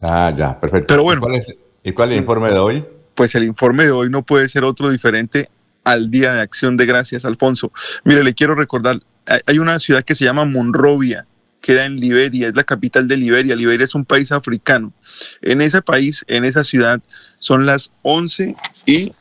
Ah, 0.00 0.32
ya, 0.36 0.58
perfecto. 0.58 0.86
Pero 0.88 1.02
bueno. 1.02 1.18
¿Y 1.18 1.22
cuál 1.22 1.34
es, 1.34 1.54
y 1.82 1.92
cuál 1.92 2.08
es 2.10 2.12
el 2.14 2.20
informe 2.22 2.48
de 2.50 2.58
hoy? 2.58 2.84
Pues 3.14 3.34
el 3.34 3.44
informe 3.44 3.84
de 3.84 3.90
hoy 3.90 4.08
no 4.10 4.22
puede 4.22 4.48
ser 4.48 4.64
otro 4.64 4.88
diferente 4.90 5.50
al 5.84 6.10
Día 6.10 6.32
de 6.34 6.40
Acción 6.40 6.76
de 6.76 6.86
Gracias, 6.86 7.24
Alfonso. 7.26 7.72
Mire, 8.04 8.24
le 8.24 8.32
quiero 8.34 8.54
recordar, 8.54 9.00
hay 9.46 9.58
una 9.58 9.78
ciudad 9.78 10.02
que 10.02 10.14
se 10.14 10.24
llama 10.24 10.44
Monrovia, 10.46 11.26
queda 11.64 11.86
en 11.86 11.98
Liberia, 11.98 12.48
es 12.48 12.54
la 12.54 12.62
capital 12.62 13.08
de 13.08 13.16
Liberia. 13.16 13.56
Liberia 13.56 13.86
es 13.86 13.94
un 13.94 14.04
país 14.04 14.30
africano. 14.32 14.92
En 15.40 15.62
ese 15.62 15.80
país, 15.80 16.22
en 16.28 16.44
esa 16.44 16.62
ciudad, 16.62 17.00
son 17.38 17.64
las 17.64 17.90
11 18.02 18.54
y 18.84 19.12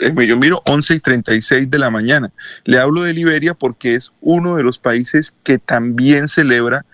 yo 0.00 0.36
miro 0.36 0.62
11 0.66 0.94
y 0.94 0.98
36 0.98 1.70
de 1.70 1.78
la 1.78 1.90
mañana. 1.90 2.32
Le 2.64 2.80
hablo 2.80 3.02
de 3.02 3.14
Liberia 3.14 3.54
porque 3.54 3.94
es 3.94 4.10
uno 4.20 4.56
de 4.56 4.64
los 4.64 4.80
países 4.80 5.32
que 5.44 5.58
también 5.58 6.26
celebra 6.26 6.84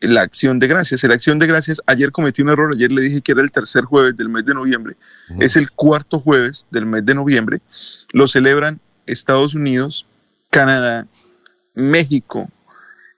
la 0.00 0.22
acción 0.22 0.58
de 0.58 0.66
gracias. 0.66 1.04
La 1.04 1.14
acción 1.14 1.38
de 1.38 1.46
gracias, 1.46 1.80
ayer 1.86 2.10
cometí 2.10 2.42
un 2.42 2.48
error, 2.48 2.72
ayer 2.74 2.90
le 2.90 3.02
dije 3.02 3.20
que 3.20 3.32
era 3.32 3.42
el 3.42 3.52
tercer 3.52 3.84
jueves 3.84 4.16
del 4.16 4.30
mes 4.30 4.44
de 4.44 4.54
noviembre, 4.54 4.96
es 5.38 5.54
el 5.54 5.70
cuarto 5.70 6.18
jueves 6.18 6.66
del 6.72 6.86
mes 6.86 7.06
de 7.06 7.14
noviembre. 7.14 7.60
Lo 8.12 8.26
celebran 8.26 8.80
Estados 9.06 9.54
Unidos, 9.54 10.06
Canadá, 10.50 11.06
México, 11.74 12.50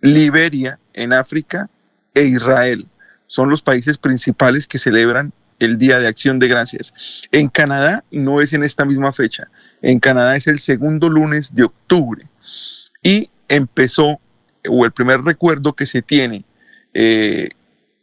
Liberia 0.03 0.79
en 0.97 1.13
África 1.13 1.71
e 2.15 2.25
Israel. 2.25 2.89
Son 3.29 3.49
los 3.49 3.63
países 3.63 3.99
principales 3.99 4.67
que 4.67 4.79
celebran 4.79 5.33
el 5.59 5.79
Día 5.79 5.99
de 5.99 6.09
Acción 6.09 6.39
de 6.39 6.49
Gracias. 6.49 6.93
En 7.31 7.49
Canadá 7.49 8.05
no 8.11 8.41
es 8.41 8.53
en 8.53 8.65
esta 8.65 8.85
misma 8.85 9.13
fecha. 9.13 9.49
En 9.83 10.01
Canadá 10.01 10.37
es 10.37 10.47
el 10.47 10.59
segundo 10.59 11.09
lunes 11.09 11.55
de 11.55 11.65
octubre. 11.65 12.27
Y 13.03 13.31
empezó, 13.49 14.21
o 14.69 14.85
el 14.85 14.93
primer 14.93 15.23
recuerdo 15.23 15.75
que 15.75 15.87
se 15.87 16.03
tiene, 16.03 16.45
eh, 16.93 17.49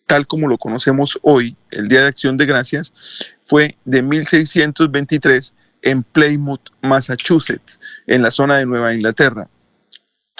tal 0.07 0.27
como 0.27 0.47
lo 0.47 0.57
conocemos 0.57 1.19
hoy, 1.21 1.55
el 1.71 1.87
Día 1.87 2.01
de 2.01 2.07
Acción 2.07 2.37
de 2.37 2.45
Gracias, 2.45 2.93
fue 3.41 3.77
de 3.85 4.01
1623 4.01 5.55
en 5.81 6.03
Plymouth, 6.03 6.69
Massachusetts, 6.81 7.79
en 8.07 8.21
la 8.21 8.31
zona 8.31 8.57
de 8.57 8.65
Nueva 8.65 8.93
Inglaterra. 8.93 9.49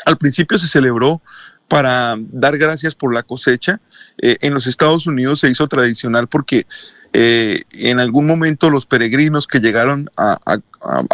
Al 0.06 0.18
principio 0.18 0.58
se 0.58 0.68
celebró 0.68 1.22
para 1.68 2.16
dar 2.18 2.58
gracias 2.58 2.96
por 2.96 3.14
la 3.14 3.24
cosecha. 3.24 3.82
Eh, 4.22 4.38
en 4.42 4.54
los 4.54 4.68
Estados 4.68 5.08
Unidos 5.08 5.40
se 5.40 5.50
hizo 5.50 5.68
tradicional 5.68 6.28
porque 6.28 6.68
eh, 7.14 7.64
en 7.72 8.00
algún 8.00 8.28
momento 8.28 8.70
los 8.70 8.86
peregrinos 8.86 9.48
que 9.48 9.60
llegaron 9.60 10.10
a, 10.18 10.38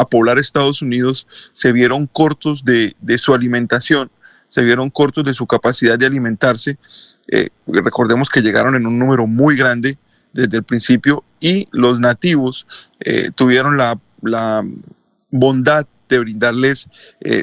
poblar 0.09 0.39
Estados 0.39 0.81
Unidos 0.81 1.27
se 1.53 1.71
vieron 1.71 2.07
cortos 2.07 2.63
de, 2.65 2.95
su 3.17 3.33
alimentación, 3.33 4.09
se 4.47 4.63
vieron 4.63 4.89
cortos 4.89 5.23
de 5.23 5.33
su 5.33 5.45
capacidad 5.45 5.97
de 5.97 6.07
alimentarse. 6.07 6.77
Eh, 7.27 7.49
recordemos 7.67 8.29
que 8.29 8.41
llegaron 8.41 8.75
en 8.75 8.87
un 8.87 8.97
número 8.97 9.27
muy 9.27 9.55
grande 9.55 9.97
desde 10.33 10.57
el 10.57 10.63
principio 10.63 11.23
y 11.39 11.67
los 11.71 11.99
nativos 11.99 12.67
tuvieron 13.35 13.77
la, 13.77 13.99
la, 14.21 14.65
bondad 15.31 15.85
de 16.09 16.19
brindarles 16.19 16.89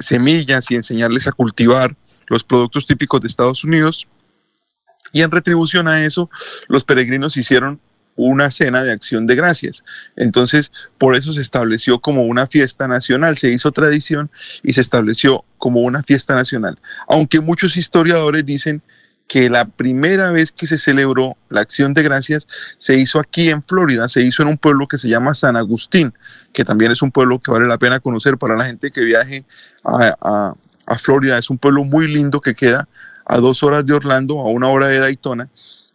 semillas 0.01 0.71
y 0.71 0.75
enseñarles 0.75 1.29
a 1.29 1.33
cultivar 1.33 1.97
los 2.29 2.45
productos 2.45 2.87
típicos 2.87 3.21
de 3.21 3.29
Estados 3.29 3.65
Unidos. 3.65 4.07
Y 5.13 5.23
en 5.23 5.31
retribución 5.31 5.89
a 5.89 6.05
eso, 6.05 6.31
los 6.69 6.85
peregrinos 6.85 7.37
hicieron 7.37 7.81
una 8.17 8.51
cena 8.51 8.83
de 8.83 8.93
acción 8.93 9.27
de 9.27 9.37
gracias. 9.37 9.85
Entonces, 10.17 10.73
por 10.99 11.15
eso 11.15 11.33
se 11.33 11.43
estableció 11.43 12.01
como 12.01 12.23
una 12.25 12.47
fiesta 12.47 12.89
nacional, 12.89 13.37
se 13.37 13.53
hizo 13.53 13.73
tradición 13.73 14.31
y 14.63 14.73
se 14.73 14.81
estableció 14.81 15.45
como 15.59 15.81
una 15.81 16.03
fiesta 16.03 16.35
nacional. 16.35 16.79
Aunque 17.09 17.41
muchos 17.41 17.77
historiadores 17.77 18.45
dicen 18.45 18.83
que 19.29 19.51
la 19.51 19.67
primera 19.67 20.31
vez 20.31 20.53
que 20.53 20.67
se 20.67 20.79
celebró 20.79 21.37
la 21.49 21.61
acción 21.61 21.95
de 21.95 22.03
gracias 22.03 22.47
se 22.79 22.97
hizo 22.97 23.19
aquí 23.19 23.51
en 23.51 23.63
Florida, 23.63 24.09
se 24.09 24.23
hizo 24.23 24.43
en 24.43 24.49
un 24.49 24.59
pueblo 24.59 24.87
que 24.87 24.99
se 24.99 25.09
llama 25.09 25.35
San 25.35 25.57
Agustín, 25.57 26.15
que 26.53 26.65
también 26.65 26.93
es 26.93 27.03
un 27.03 27.11
pueblo 27.11 27.41
que 27.41 27.51
vale 27.51 27.67
la 27.67 27.79
pena 27.79 28.01
conocer 28.01 28.39
para 28.39 28.57
la 28.57 28.65
gente 28.65 28.91
que 28.91 29.05
viaje 29.05 29.45
a, 29.85 30.17
a 30.21 30.55
Florida. 30.99 31.39
Es 31.39 31.51
un 31.51 31.59
pueblo 31.59 31.85
muy 31.85 32.07
lindo 32.07 32.41
que 32.41 32.55
queda 32.55 32.89
a 33.27 33.39
dos 33.39 33.63
horas 33.63 33.85
de 33.85 33.93
Orlando, 33.93 34.41
a 34.41 34.49
una 34.49 34.69
hora 34.69 34.87
de 34.87 34.99
Daytona, 34.99 35.49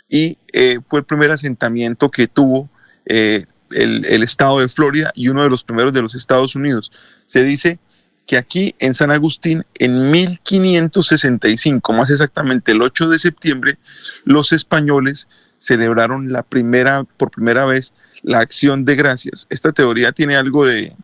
y 0.09 0.37
eh, 0.51 0.79
fue 0.87 0.99
el 0.99 1.05
primer 1.05 1.31
asentamiento 1.31 2.11
que 2.11 2.27
tuvo 2.27 2.69
eh, 3.05 3.45
el, 3.71 4.23
estado 4.23 4.59
de 4.59 4.67
Florida 4.67 5.11
y 5.15 5.29
uno 5.29 5.43
de 5.43 5.49
los 5.49 5.63
primeros 5.63 5.93
de 5.93 6.01
los 6.01 6.13
Estados 6.13 6.55
Unidos. 6.55 6.91
Se 7.25 7.43
dice 7.43 7.79
que 8.27 8.35
aquí 8.37 8.75
en 8.79 8.93
San 8.93 9.11
Agustín, 9.11 9.65
en 9.79 10.11
1565, 10.11 11.93
más 11.93 12.09
exactamente 12.09 12.73
el 12.73 12.81
8 12.81 13.07
de 13.09 13.19
septiembre, 13.19 13.79
los 14.25 14.51
españoles 14.51 15.29
celebraron 15.57 16.33
la 16.33 16.43
primera, 16.43 17.03
por 17.03 17.31
primera 17.31 17.65
vez 17.65 17.93
la 18.23 18.39
acción 18.39 18.83
de 18.83 18.95
gracias. 18.95 19.47
Esta 19.49 19.71
teoría 19.71 20.11
tiene 20.11 20.35
algo 20.35 20.65
de, 20.65 20.95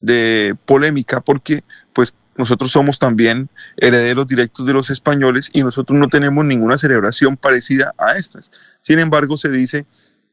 de 0.00 0.54
polémica 0.64 1.20
porque 1.20 1.64
nosotros 2.38 2.70
somos 2.70 2.98
también 2.98 3.50
herederos 3.76 4.28
directos 4.28 4.64
de 4.64 4.72
los 4.72 4.90
españoles 4.90 5.50
y 5.52 5.62
nosotros 5.62 5.98
no 5.98 6.08
tenemos 6.08 6.44
ninguna 6.44 6.78
celebración 6.78 7.36
parecida 7.36 7.92
a 7.98 8.16
estas. 8.16 8.52
Sin 8.80 9.00
embargo, 9.00 9.36
se 9.36 9.48
dice 9.48 9.86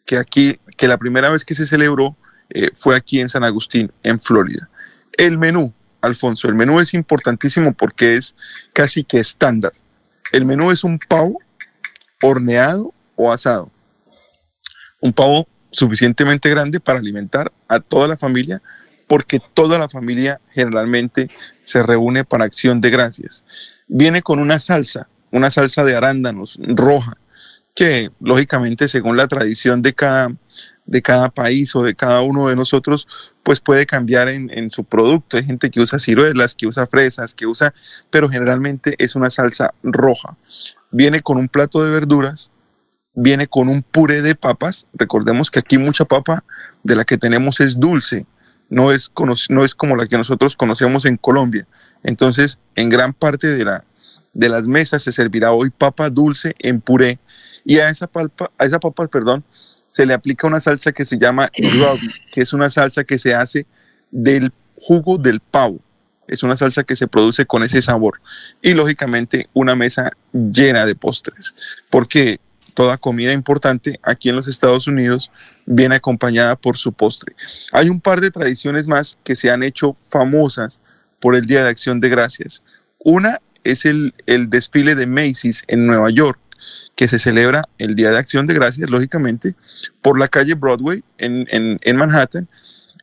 que 0.06 0.18
aquí, 0.18 0.60
que 0.77 0.88
la 0.88 0.98
primera 0.98 1.32
vez 1.32 1.44
que 1.44 1.56
se 1.56 1.65
celebró 1.65 2.15
eh, 2.52 2.69
fue 2.76 2.95
aquí 2.95 3.19
en 3.19 3.27
San 3.27 3.44
Agustín, 3.44 3.91
en 4.03 4.19
Florida. 4.19 4.69
El 5.18 5.40
menú, 5.40 5.73
Alfonso, 5.99 6.48
el 6.48 6.53
menú 6.53 6.80
es 6.80 6.94
importantísimo 6.94 7.73
porque 7.73 8.15
es 8.15 8.36
casi 8.72 9.03
que 9.03 9.19
estándar. 9.19 9.73
El 10.32 10.45
menú 10.45 10.69
es 10.69 10.84
un 10.84 10.99
pavo 10.99 11.40
horneado 12.22 12.94
o 13.15 13.34
asado. 13.34 13.72
Un 15.02 15.11
pavo 15.11 15.48
suficientemente 15.72 16.49
grande 16.49 16.80
para 16.80 16.99
alimentar 16.99 17.52
a 17.68 17.80
toda 17.80 18.07
la 18.07 18.18
familia 18.18 18.61
porque 19.15 19.39
toda 19.39 19.79
la 19.79 19.87
familia 19.87 20.41
generalmente 20.51 21.29
se 21.61 21.81
reúne 21.81 22.25
para 22.25 22.43
acción 22.43 22.81
de 22.81 22.89
gracias. 22.89 23.45
Viene 23.87 24.21
con 24.21 24.39
una 24.39 24.59
salsa, 24.59 25.07
una 25.31 25.49
salsa 25.51 25.85
de 25.85 25.95
arándanos 25.95 26.59
roja, 26.61 27.15
que 27.73 28.11
lógicamente 28.19 28.89
según 28.89 29.15
la 29.15 29.29
tradición 29.29 29.81
de 29.81 29.93
cada, 29.93 30.35
de 30.85 31.01
cada 31.01 31.29
país 31.29 31.73
o 31.77 31.83
de 31.83 31.95
cada 31.95 32.23
uno 32.23 32.49
de 32.49 32.57
nosotros, 32.57 33.07
pues 33.41 33.61
puede 33.61 33.85
cambiar 33.85 34.27
en, 34.27 34.51
en, 34.53 34.69
su 34.69 34.83
producto. 34.83 35.37
Hay 35.37 35.45
gente 35.45 35.69
que 35.69 35.79
usa 35.79 35.97
ciruelas, 35.97 36.53
que 36.53 36.67
usa 36.67 36.85
fresas, 36.85 37.33
que 37.33 37.47
usa, 37.47 37.73
pero 38.09 38.27
generalmente 38.27 38.95
es 38.97 39.15
una 39.15 39.29
salsa 39.29 39.73
roja. 39.81 40.35
Viene 40.91 41.21
con 41.21 41.37
un 41.37 41.47
plato 41.47 41.85
de 41.85 41.91
verduras, 41.91 42.51
viene 43.13 43.47
con 43.47 43.69
un 43.69 43.81
puré 43.81 44.21
de 44.21 44.35
papas. 44.35 44.87
Recordemos 44.91 45.49
que 45.49 45.59
aquí 45.59 45.77
mucha 45.77 46.03
papa 46.03 46.43
de 46.83 46.97
la 46.97 47.05
que 47.05 47.17
tenemos 47.17 47.61
es 47.61 47.79
dulce 47.79 48.25
no 48.76 48.91
es, 48.91 49.10
no 49.47 49.64
es 49.64 49.73
como 49.73 49.95
la 49.95 50.06
que 50.06 50.18
nosotros 50.18 50.57
conocemos 50.57 51.06
en 51.06 51.15
Colombia. 51.15 51.65
Entonces, 52.03 52.60
en 52.76 52.89
gran 52.89 53.14
parte 53.14 53.47
de, 53.47 53.64
la, 53.64 53.85
de 54.34 54.49
las 54.49 54.68
mesas 54.68 55.02
se 55.02 55.14
servirá 55.14 55.53
hoy 55.53 55.69
papa 55.69 56.10
dulce 56.10 56.53
en 56.60 56.81
puré 56.81 57.18
y 57.64 57.77
a 57.77 57.89
esa, 57.89 58.06
palpa, 58.06 58.52
a 58.57 58.65
esa 58.65 58.77
papa, 58.77 59.07
perdón, 59.07 59.45
se 59.88 60.06
le 60.06 60.14
aplica 60.14 60.45
una 60.45 60.60
salsa 60.60 60.91
que 60.91 61.06
se 61.06 61.18
llama 61.18 61.49
ruby, 61.57 62.11
que 62.34 62.41
es 62.41 62.52
una 62.52 62.69
salsa 62.69 63.06
que 63.06 63.18
se 63.18 63.34
hace 63.34 63.65
del 64.11 64.52
jugo 64.76 65.18
del 65.18 65.39
pavo. 65.39 65.80
Es 66.27 66.43
una 66.43 66.57
salsa 66.57 66.84
que 66.84 66.97
se 66.97 67.07
produce 67.07 67.45
con 67.45 67.64
ese 67.64 67.81
sabor. 67.81 68.19
Y 68.61 68.73
lógicamente 68.73 69.47
una 69.53 69.77
mesa 69.77 70.11
llena 70.34 70.85
de 70.85 70.95
postres. 70.95 71.56
Porque 71.89 72.41
toda 72.76 72.99
comida 72.99 73.34
importante 73.34 73.99
aquí 74.03 74.30
en 74.30 74.35
los 74.35 74.47
Estados 74.47 74.88
Unidos 74.88 75.31
viene 75.65 75.95
acompañada 75.95 76.56
por 76.56 76.77
su 76.77 76.93
postre. 76.93 77.35
Hay 77.72 77.89
un 77.89 77.99
par 77.99 78.22
de 78.22 78.30
tradiciones 78.30 78.85
más 78.85 79.18
que 79.23 79.35
se 79.35 79.49
han 79.49 79.64
hecho 79.64 79.95
famosas 80.10 80.80
por 81.19 81.35
el 81.35 81.47
Día 81.47 81.64
de 81.64 81.69
Acción 81.69 81.99
de 81.99 82.10
Gracias. 82.10 82.61
Una 82.99 83.41
es 83.64 83.85
el, 83.85 84.14
desfile 84.49 84.93
de 84.93 85.07
Macy's 85.07 85.64
en 85.68 85.88
Nueva 85.88 86.11
York, 86.11 86.39
que 86.95 87.07
se 87.07 87.18
celebra 87.18 87.64
el 87.80 87.95
Día 87.95 88.11
de 88.11 88.19
Acción 88.19 88.45
de 88.45 88.53
Gracias, 88.53 88.91
lógicamente, 88.91 89.56
por 90.03 90.19
la 90.19 90.27
calle 90.27 90.53
Broadway 90.53 91.03
en, 91.18 91.47
en 91.49 91.95
Manhattan 91.95 92.47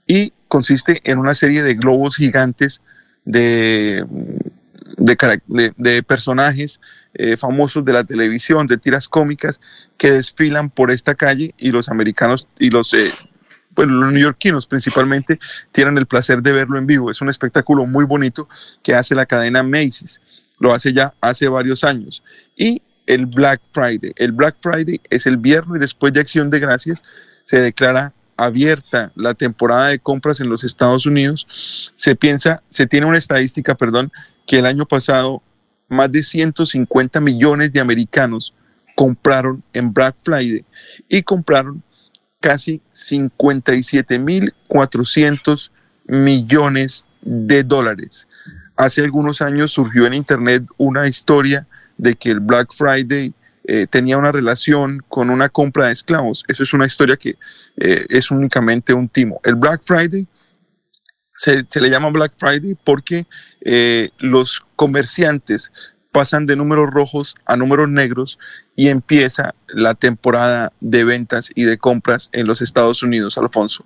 y 0.07 0.33
consiste 0.49 1.01
en 1.05 1.19
una 1.19 1.35
serie 1.35 1.63
de 1.63 1.75
globos 1.75 2.17
gigantes 2.17 2.83
de, 3.25 4.05
de, 4.99 5.73
de 5.77 6.03
personajes 6.03 6.81
eh, 7.15 7.37
famosos 7.37 7.85
de 7.85 7.93
la 7.93 8.05
televisión, 8.05 8.67
de 8.67 8.79
tiras 8.79 9.09
cómicas, 9.09 9.61
que 9.99 10.11
desfilan 10.11 10.71
por 10.71 10.91
esta 10.91 11.15
calle 11.15 11.55
y 11.59 11.71
los 11.71 11.89
americanos 11.89 12.49
y 12.59 12.71
los, 12.71 12.95
eh, 12.95 13.13
pues 13.75 13.89
los 13.89 14.13
neoyorquinos 14.13 14.67
principalmente 14.67 15.39
tienen 15.73 15.99
el 15.99 16.07
placer 16.07 16.43
de 16.43 16.53
verlo 16.53 16.79
en 16.79 16.87
vivo. 16.87 17.11
Es 17.11 17.21
un 17.21 17.29
espectáculo 17.29 17.87
muy 17.87 18.05
bonito 18.05 18.49
que 18.83 18.95
hace 18.95 19.15
la 19.15 19.27
cadena 19.27 19.63
Macy's. 19.63 20.21
Lo 20.59 20.73
hace 20.73 20.93
ya 20.93 21.15
hace 21.21 21.49
varios 21.49 21.85
años. 21.85 22.23
Y 22.57 22.83
el 23.07 23.27
Black 23.27 23.61
Friday. 23.73 24.13
El 24.17 24.33
Black 24.33 24.57
Friday 24.61 25.01
es 25.11 25.27
el 25.27 25.37
viernes 25.37 25.81
después 25.81 26.13
de 26.13 26.21
Acción 26.21 26.51
de 26.51 26.61
Gracias. 26.61 27.03
Se 27.45 27.61
declara 27.61 28.13
abierta 28.37 29.13
la 29.15 29.35
temporada 29.35 29.89
de 29.89 29.99
compras 29.99 30.41
en 30.41 30.49
los 30.49 30.65
Estados 30.65 31.07
Unidos. 31.07 31.47
Se 31.95 32.17
piensa, 32.17 32.63
se 32.69 32.87
tiene 32.87 33.07
una 33.07 33.19
estadística, 33.19 33.75
perdón, 33.75 34.13
que 34.47 34.59
el 34.59 34.67
año 34.67 34.87
pasado 34.87 35.43
más 35.93 36.11
de 36.11 36.23
150 36.23 37.21
millones 37.21 37.71
de 37.73 37.81
americanos 37.81 38.55
compraron 38.95 39.63
en 39.73 39.93
Black 39.93 40.15
Friday 40.23 40.65
y 41.09 41.23
compraron 41.23 41.83
casi 42.41 42.81
57.400 42.95 45.71
millones 46.07 47.05
de 47.21 47.63
dólares. 47.63 48.27
Hace 48.77 49.03
algunos 49.03 49.41
años 49.41 49.71
surgió 49.71 50.07
en 50.07 50.15
Internet 50.15 50.65
una 50.77 51.07
historia 51.07 51.69
de 51.97 52.17
que 52.17 52.31
el 52.31 52.41
Black 52.41 52.73
Friday 52.73 53.33
eh, 53.65 53.87
tenía 53.89 54.19
una 54.19 54.33
relación 54.33 55.05
con 55.09 55.31
una 55.31 55.49
compra 55.49 55.87
de 55.87 55.93
esclavos. 55.93 56.45
Eso 56.49 56.65
es 56.65 56.73
una 56.73 56.87
historia 56.87 57.17
que 57.17 57.37
eh, 57.77 58.07
es 58.09 58.33
únicamente 58.33 58.93
un 58.93 59.09
timo. 59.09 59.41
El 59.45 59.55
Black 59.55 59.83
Friday 59.85 60.27
se, 61.37 61.65
le 61.81 61.91
llama 61.91 62.11
Black 62.11 62.33
Friday 62.37 62.77
porque 62.85 63.27
eh, 63.63 64.11
los 64.19 64.63
comerciantes 64.77 65.73
pasan 66.13 66.47
de 66.47 66.57
números 66.57 66.91
rojos 66.91 67.35
a 67.47 67.57
números 67.57 67.89
negros 67.89 68.39
y 68.77 68.89
empieza 68.89 69.55
la 69.69 69.95
temporada 69.95 70.73
de 70.81 71.05
ventas 71.05 71.51
y 71.55 71.65
de 71.65 71.79
compras 71.79 72.29
en 72.33 72.47
los 72.47 72.61
Estados 72.61 73.03
Unidos, 73.03 73.39
Alfonso. 73.39 73.85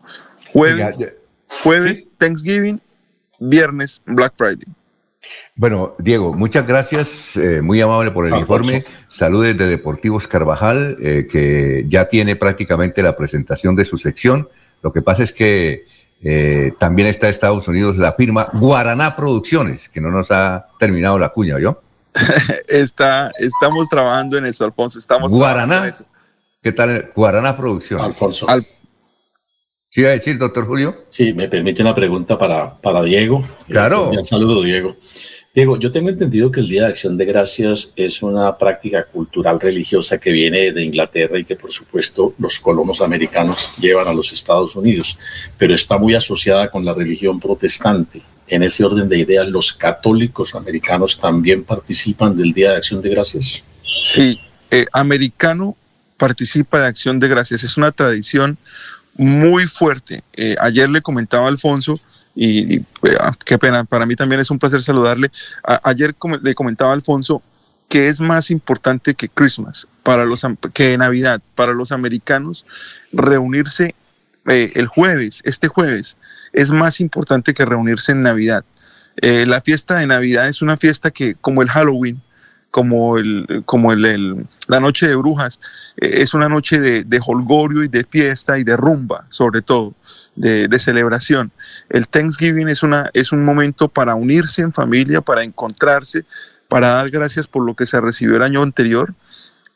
Jueves, 0.52 1.08
jueves 1.62 2.08
Thanksgiving, 2.18 2.80
viernes 3.38 4.02
Black 4.06 4.34
Friday. 4.36 4.66
Bueno, 5.54 5.96
Diego, 5.98 6.34
muchas 6.34 6.66
gracias, 6.66 7.36
eh, 7.36 7.62
muy 7.62 7.80
amable 7.80 8.10
por 8.10 8.26
el 8.26 8.36
informe. 8.36 8.84
Saludes 9.08 9.56
de 9.56 9.66
Deportivos 9.66 10.28
Carvajal, 10.28 10.96
eh, 11.00 11.26
que 11.30 11.84
ya 11.88 12.08
tiene 12.08 12.36
prácticamente 12.36 13.02
la 13.02 13.16
presentación 13.16 13.74
de 13.74 13.84
su 13.84 13.98
sección. 13.98 14.48
Lo 14.82 14.92
que 14.92 15.02
pasa 15.02 15.22
es 15.22 15.32
que 15.32 15.86
eh, 16.22 16.72
también 16.78 17.08
está 17.08 17.28
Estados 17.28 17.68
Unidos 17.68 17.96
la 17.96 18.12
firma 18.14 18.48
Guaraná 18.54 19.16
Producciones, 19.16 19.88
que 19.88 20.00
no 20.00 20.10
nos 20.10 20.30
ha 20.30 20.68
terminado 20.78 21.18
la 21.18 21.30
cuña, 21.30 21.58
¿yo? 21.58 21.82
está, 22.68 23.30
estamos 23.38 23.88
trabajando 23.88 24.38
en 24.38 24.46
eso, 24.46 24.64
Alfonso. 24.64 24.98
Estamos 24.98 25.30
Guaraná. 25.30 25.92
¿Qué 26.62 26.72
tal? 26.72 27.10
Guaraná 27.14 27.56
Producciones. 27.56 28.06
Alfonso. 28.06 28.46
¿Sí 29.88 30.00
iba 30.00 30.10
a 30.10 30.12
decir, 30.12 30.36
doctor 30.36 30.66
Julio? 30.66 31.04
Sí, 31.08 31.32
me 31.32 31.48
permite 31.48 31.80
una 31.80 31.94
pregunta 31.94 32.38
para, 32.38 32.76
para 32.76 33.02
Diego. 33.02 33.42
Claro. 33.66 34.10
Un 34.10 34.24
saludo, 34.24 34.62
Diego. 34.62 34.96
Diego, 35.56 35.78
yo 35.78 35.90
tengo 35.90 36.10
entendido 36.10 36.50
que 36.50 36.60
el 36.60 36.68
Día 36.68 36.82
de 36.82 36.88
Acción 36.88 37.16
de 37.16 37.24
Gracias 37.24 37.90
es 37.96 38.22
una 38.22 38.58
práctica 38.58 39.06
cultural 39.06 39.58
religiosa 39.58 40.18
que 40.18 40.30
viene 40.30 40.70
de 40.70 40.84
Inglaterra 40.84 41.38
y 41.38 41.46
que 41.46 41.56
por 41.56 41.72
supuesto 41.72 42.34
los 42.38 42.60
colonos 42.60 43.00
americanos 43.00 43.72
llevan 43.78 44.06
a 44.06 44.12
los 44.12 44.34
Estados 44.34 44.76
Unidos, 44.76 45.18
pero 45.56 45.74
está 45.74 45.96
muy 45.96 46.14
asociada 46.14 46.70
con 46.70 46.84
la 46.84 46.92
religión 46.92 47.40
protestante. 47.40 48.20
En 48.46 48.64
ese 48.64 48.84
orden 48.84 49.08
de 49.08 49.18
ideas, 49.18 49.48
¿los 49.48 49.72
católicos 49.72 50.54
americanos 50.54 51.18
también 51.18 51.64
participan 51.64 52.36
del 52.36 52.52
Día 52.52 52.72
de 52.72 52.76
Acción 52.76 53.00
de 53.00 53.08
Gracias? 53.08 53.64
Sí, 54.04 54.38
eh, 54.70 54.84
americano 54.92 55.74
participa 56.18 56.80
de 56.80 56.88
Acción 56.88 57.18
de 57.18 57.28
Gracias. 57.28 57.64
Es 57.64 57.78
una 57.78 57.92
tradición 57.92 58.58
muy 59.14 59.64
fuerte. 59.64 60.20
Eh, 60.34 60.54
ayer 60.60 60.90
le 60.90 61.00
comentaba 61.00 61.46
a 61.46 61.48
Alfonso 61.48 61.98
y, 62.38 62.80
pues, 63.00 63.16
ah, 63.18 63.32
qué 63.44 63.58
pena, 63.58 63.84
para 63.84 64.04
mí 64.04 64.14
también 64.14 64.40
es 64.40 64.50
un 64.50 64.58
placer 64.58 64.82
saludarle. 64.82 65.30
ayer 65.82 66.14
le 66.42 66.54
comentaba 66.54 66.92
Alfonso 66.92 67.42
que 67.88 68.08
es 68.08 68.20
más 68.20 68.50
importante 68.50 69.14
que 69.14 69.28
Christmas, 69.28 69.86
para 70.02 70.24
los, 70.24 70.42
que 70.74 70.98
Navidad, 70.98 71.40
para 71.54 71.72
los 71.72 71.92
americanos, 71.92 72.66
reunirse 73.12 73.94
eh, 74.46 74.72
el 74.74 74.86
jueves, 74.86 75.40
este 75.44 75.68
jueves, 75.68 76.16
es 76.52 76.70
más 76.70 77.00
importante 77.00 77.54
que 77.54 77.64
reunirse 77.64 78.12
en 78.12 78.22
Navidad. 78.22 78.64
Eh, 79.22 79.46
la 79.46 79.60
fiesta 79.60 79.96
de 79.96 80.06
Navidad 80.06 80.48
es 80.48 80.62
una 80.62 80.76
fiesta 80.76 81.10
que, 81.10 81.34
como 81.36 81.62
el 81.62 81.68
Halloween, 81.68 82.20
como, 82.70 83.18
el, 83.18 83.62
como 83.64 83.92
el, 83.92 84.46
la 84.66 84.80
noche 84.80 85.06
de 85.06 85.16
brujas, 85.16 85.60
eh, 85.96 86.16
es 86.18 86.34
una 86.34 86.48
noche 86.48 86.80
de, 86.80 87.04
de 87.04 87.20
holgorio 87.24 87.84
y 87.84 87.88
de 87.88 88.04
fiesta 88.04 88.58
y 88.58 88.64
de 88.64 88.76
rumba, 88.76 89.26
sobre 89.30 89.62
todo 89.62 89.94
de, 90.36 90.78
celebración. 90.78 91.50
El 91.88 92.06
Thanksgiving 92.06 92.68
es, 92.68 92.82
una, 92.82 93.10
es 93.14 93.32
un 93.32 93.44
momento 93.44 93.88
para 93.88 94.14
unirse 94.14 94.62
en 94.62 94.72
familia, 94.72 95.20
para 95.20 95.42
encontrarse, 95.42 96.24
para 96.68 96.92
dar 96.92 97.10
gracias 97.10 97.48
por 97.48 97.64
lo 97.64 97.74
que 97.74 97.86
se 97.86 98.00
recibió 98.00 98.36
el 98.36 98.42
año 98.42 98.62
anterior 98.62 99.14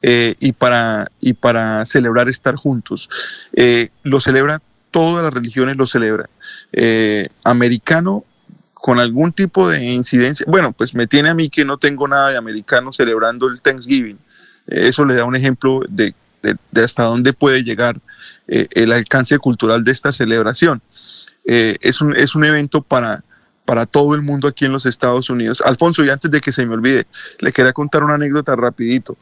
eh, 0.03 0.35
y, 0.39 0.53
para, 0.53 1.07
y 1.21 1.35
para 1.35 1.85
celebrar 1.87 2.29
estar 2.29 2.55
juntos. 2.57 3.09
Eh, 3.55 3.89
lo 4.03 4.21
celebra, 4.21 4.61
todas 4.91 5.25
las 5.25 5.33
religiones 5.33 5.77
lo 5.77 5.87
celebran. 5.87 6.29
Eh, 6.73 7.29
americano 7.43 8.25
con 8.75 8.99
algún 8.99 9.33
tipo 9.33 9.69
de 9.69 9.85
incidencia, 9.85 10.47
bueno, 10.49 10.73
pues 10.73 10.95
me 10.95 11.07
tiene 11.07 11.29
a 11.29 11.35
mí 11.35 11.51
que 11.51 11.65
no 11.65 11.77
tengo 11.77 12.09
nada 12.09 12.31
de 12.31 12.39
americano 12.39 12.93
celebrando 12.93 13.49
el 13.49 13.61
Thanksgiving. 13.61 14.19
eso 14.67 15.05
le 15.05 15.15
da 15.15 15.25
un 15.27 15.37
ejemplo 15.37 15.83
de, 15.87 16.15
de 16.43 16.85
hasta 16.85 17.03
dónde 17.03 17.35
puede 17.35 17.63
llegar 17.63 18.01
eh, 18.53 18.67
el 18.73 18.91
alcance 18.91 19.39
cultural 19.39 19.85
de 19.85 19.93
esta 19.93 20.11
celebración. 20.11 20.83
Eh, 21.47 21.79
es, 21.81 22.01
un, 22.01 22.17
es 22.17 22.35
un 22.35 22.45
evento 22.45 22.83
para, 22.83 23.23
para 23.65 23.87
todo 23.87 24.17
el 24.17 24.23
mundo 24.23 24.49
aquí 24.49 24.65
en 24.65 24.73
los 24.73 24.87
Estados 24.87 25.31
Unidos. 25.31 25.63
Alfonso, 25.65 26.05
y 26.05 26.11
antes 26.11 26.33
de 26.33 26.41
que 26.41 26.51
se 26.51 26.67
me 26.67 26.75
olvide, 26.75 27.07
le 27.39 27.53
quería 27.53 27.73
contar 27.73 28.03
una 28.03 28.15
anécdota 28.15 28.57
rapidito. 28.57 29.17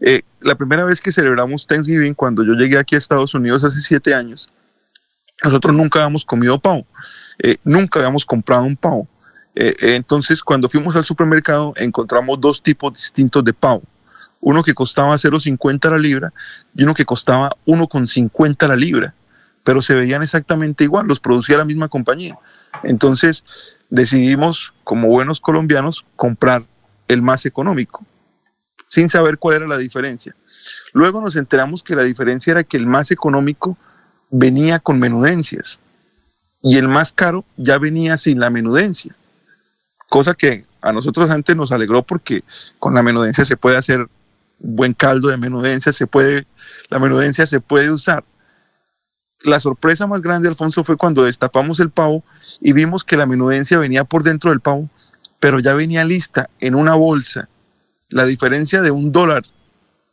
Eh, 0.00 0.22
la 0.40 0.56
primera 0.56 0.84
vez 0.84 1.00
que 1.00 1.12
celebramos 1.12 1.68
Thanksgiving, 1.68 2.14
cuando 2.14 2.44
yo 2.44 2.54
llegué 2.54 2.76
aquí 2.76 2.96
a 2.96 2.98
Estados 2.98 3.34
Unidos 3.34 3.62
hace 3.62 3.80
siete 3.80 4.16
años, 4.16 4.50
nosotros 5.44 5.72
nunca 5.72 6.00
habíamos 6.00 6.24
comido 6.24 6.58
pavo, 6.58 6.84
nunca 7.62 8.00
habíamos 8.00 8.26
comprado 8.26 8.64
un 8.64 8.76
pavo. 8.76 9.08
entonces, 9.54 10.42
cuando 10.42 10.68
fuimos 10.68 10.96
al 10.96 11.04
supermercado, 11.04 11.72
encontramos 11.76 12.40
dos 12.40 12.60
tipos 12.60 12.94
distintos 12.94 13.44
de 13.44 13.52
pavo 13.52 13.82
uno 14.42 14.64
que 14.64 14.74
costaba 14.74 15.14
0,50 15.14 15.88
la 15.88 15.98
libra 15.98 16.32
y 16.74 16.82
uno 16.82 16.94
que 16.94 17.04
costaba 17.06 17.56
1,50 17.64 18.68
la 18.68 18.76
libra, 18.76 19.14
pero 19.62 19.80
se 19.80 19.94
veían 19.94 20.22
exactamente 20.22 20.84
igual, 20.84 21.06
los 21.06 21.20
producía 21.20 21.56
la 21.56 21.64
misma 21.64 21.88
compañía. 21.88 22.36
Entonces 22.82 23.44
decidimos, 23.88 24.74
como 24.82 25.08
buenos 25.08 25.40
colombianos, 25.40 26.04
comprar 26.16 26.64
el 27.06 27.22
más 27.22 27.46
económico, 27.46 28.04
sin 28.88 29.08
saber 29.08 29.38
cuál 29.38 29.58
era 29.58 29.68
la 29.68 29.78
diferencia. 29.78 30.34
Luego 30.92 31.22
nos 31.22 31.36
enteramos 31.36 31.84
que 31.84 31.94
la 31.94 32.02
diferencia 32.02 32.50
era 32.50 32.64
que 32.64 32.76
el 32.76 32.86
más 32.86 33.12
económico 33.12 33.78
venía 34.28 34.80
con 34.80 34.98
menudencias 34.98 35.78
y 36.60 36.78
el 36.78 36.88
más 36.88 37.12
caro 37.12 37.44
ya 37.56 37.78
venía 37.78 38.18
sin 38.18 38.40
la 38.40 38.50
menudencia, 38.50 39.14
cosa 40.08 40.34
que 40.34 40.64
a 40.80 40.92
nosotros 40.92 41.30
antes 41.30 41.54
nos 41.54 41.70
alegró 41.70 42.02
porque 42.02 42.42
con 42.80 42.94
la 42.94 43.04
menudencia 43.04 43.44
se 43.44 43.56
puede 43.56 43.76
hacer 43.76 44.08
buen 44.62 44.94
caldo 44.94 45.28
de 45.28 45.36
menudencia 45.36 45.92
se 45.92 46.06
puede, 46.06 46.46
la 46.88 46.98
menudencia 46.98 47.46
se 47.46 47.60
puede 47.60 47.90
usar. 47.90 48.24
La 49.42 49.58
sorpresa 49.58 50.06
más 50.06 50.22
grande, 50.22 50.48
Alfonso, 50.48 50.84
fue 50.84 50.96
cuando 50.96 51.24
destapamos 51.24 51.80
el 51.80 51.90
pavo 51.90 52.22
y 52.60 52.72
vimos 52.72 53.02
que 53.02 53.16
la 53.16 53.26
menudencia 53.26 53.78
venía 53.78 54.04
por 54.04 54.22
dentro 54.22 54.50
del 54.50 54.60
pavo, 54.60 54.88
pero 55.40 55.58
ya 55.58 55.74
venía 55.74 56.04
lista 56.04 56.48
en 56.60 56.76
una 56.76 56.94
bolsa. 56.94 57.48
La 58.08 58.24
diferencia 58.24 58.82
de 58.82 58.92
un 58.92 59.10
dólar 59.10 59.42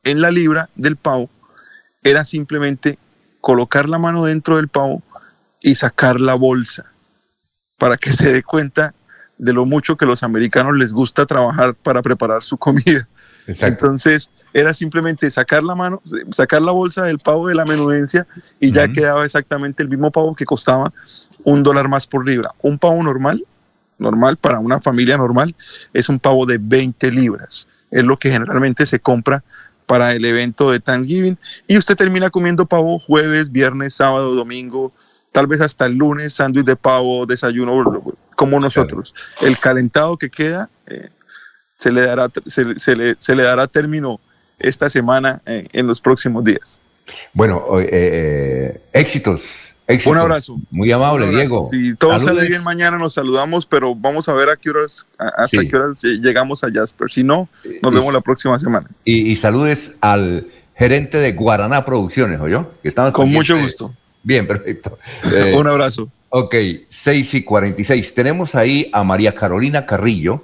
en 0.03 0.19
la 0.19 0.31
libra 0.31 0.69
del 0.75 0.95
pavo 0.95 1.29
era 2.01 2.25
simplemente 2.25 2.97
colocar 3.39 3.87
la 3.87 3.99
mano 3.99 4.25
dentro 4.25 4.57
del 4.57 4.67
pavo 4.67 5.03
y 5.61 5.75
sacar 5.75 6.19
la 6.19 6.33
bolsa 6.33 6.85
para 7.77 7.97
que 7.97 8.13
se 8.13 8.31
dé 8.31 8.41
cuenta 8.41 8.95
de 9.37 9.53
lo 9.53 9.65
mucho 9.65 9.95
que 9.95 10.05
los 10.05 10.23
americanos 10.23 10.75
les 10.75 10.91
gusta 10.91 11.25
trabajar 11.25 11.75
para 11.75 12.01
preparar 12.01 12.43
su 12.43 12.57
comida. 12.57 13.07
Entonces 13.61 14.29
era 14.53 14.73
simplemente 14.73 15.29
sacar 15.31 15.63
la 15.63 15.75
mano, 15.75 16.01
sacar 16.31 16.61
la 16.61 16.71
bolsa 16.71 17.03
del 17.03 17.19
pavo 17.19 17.47
de 17.47 17.55
la 17.55 17.65
menudencia 17.65 18.27
y 18.59 18.71
ya 18.71 18.87
quedaba 18.87 19.25
exactamente 19.25 19.83
el 19.83 19.89
mismo 19.89 20.11
pavo 20.11 20.35
que 20.35 20.45
costaba 20.45 20.91
un 21.43 21.63
dólar 21.63 21.87
más 21.87 22.07
por 22.07 22.25
libra. 22.27 22.51
Un 22.61 22.77
pavo 22.77 23.01
normal, 23.01 23.45
normal 23.97 24.37
para 24.37 24.59
una 24.59 24.79
familia 24.81 25.17
normal, 25.17 25.55
es 25.93 26.09
un 26.09 26.19
pavo 26.19 26.45
de 26.45 26.57
20 26.59 27.11
libras. 27.11 27.67
Es 27.91 28.03
lo 28.03 28.17
que 28.17 28.31
generalmente 28.31 28.85
se 28.85 28.99
compra 28.99 29.43
para 29.85 30.13
el 30.13 30.23
evento 30.25 30.69
de 30.69 30.79
Thanksgiving. 30.79 31.37
Y 31.67 31.77
usted 31.77 31.95
termina 31.95 32.29
comiendo 32.29 32.65
pavo 32.65 32.99
jueves, 32.99 33.51
viernes, 33.51 33.95
sábado, 33.95 34.35
domingo, 34.35 34.93
tal 35.31 35.47
vez 35.47 35.61
hasta 35.61 35.87
el 35.87 35.95
lunes, 35.95 36.33
sándwich 36.33 36.65
de 36.65 36.75
pavo, 36.75 37.25
desayuno, 37.25 38.03
como 38.35 38.59
nosotros. 38.59 39.15
El 39.41 39.57
calentado 39.57 40.17
que 40.17 40.29
queda 40.29 40.69
eh, 40.85 41.09
se 41.79 41.91
le 41.91 42.01
dará, 42.01 42.29
se, 42.45 42.95
le, 42.95 43.15
se 43.17 43.35
le 43.35 43.43
dará 43.43 43.65
término 43.67 44.19
esta 44.59 44.89
semana 44.89 45.41
eh, 45.45 45.67
en 45.71 45.87
los 45.87 46.01
próximos 46.01 46.43
días. 46.43 46.81
Bueno, 47.33 47.79
eh, 47.79 47.89
eh, 47.91 48.81
éxitos. 48.93 49.65
Un 50.05 50.17
abrazo. 50.17 50.59
Muy 50.69 50.91
amable, 50.91 51.27
Diego. 51.29 51.65
Si 51.65 51.95
todo 51.95 52.19
sale 52.19 52.45
bien 52.45 52.63
mañana 52.63 52.99
nos 52.99 53.15
saludamos, 53.15 53.65
pero 53.65 53.95
vamos 53.95 54.29
a 54.29 54.33
ver 54.33 54.49
a 54.49 54.55
qué 54.55 54.69
horas, 54.69 55.07
hasta 55.17 55.65
qué 55.65 55.75
horas 55.75 56.03
llegamos 56.03 56.63
a 56.63 56.71
Jasper. 56.71 57.09
Si 57.09 57.23
no, 57.23 57.49
nos 57.81 57.91
vemos 57.91 58.13
la 58.13 58.21
próxima 58.21 58.59
semana. 58.59 58.87
Y, 59.03 59.35
saludes 59.37 59.95
al 60.01 60.45
gerente 60.75 61.17
de 61.17 61.31
Guaraná 61.31 61.85
Producciones, 61.85 62.39
¿oyó? 62.39 62.69
Que 62.83 62.91
Con 63.11 63.31
mucho 63.31 63.57
gusto. 63.57 63.95
Bien, 64.21 64.45
perfecto. 64.45 64.99
Un 65.55 65.65
abrazo. 65.65 66.07
Ok, 66.29 66.53
6 66.89 67.33
y 67.33 67.43
46. 67.43 68.13
Tenemos 68.13 68.53
ahí 68.53 68.91
a 68.93 69.03
María 69.03 69.33
Carolina 69.33 69.87
Carrillo, 69.87 70.43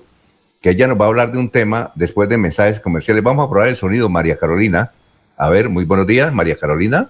que 0.65 0.71
ella 0.71 0.87
nos 0.87 0.99
va 0.99 1.05
a 1.05 1.09
hablar 1.09 1.31
de 1.31 1.37
un 1.37 1.47
tema 1.47 1.91
después 1.93 2.27
de 2.27 2.39
mensajes 2.39 2.79
comerciales. 2.79 3.23
Vamos 3.23 3.45
a 3.45 3.49
probar 3.51 3.67
el 3.67 3.75
sonido, 3.75 4.09
María 4.09 4.35
Carolina. 4.35 4.91
A 5.37 5.51
ver, 5.51 5.69
muy 5.69 5.85
buenos 5.85 6.07
días, 6.07 6.33
María 6.33 6.57
Carolina. 6.57 7.07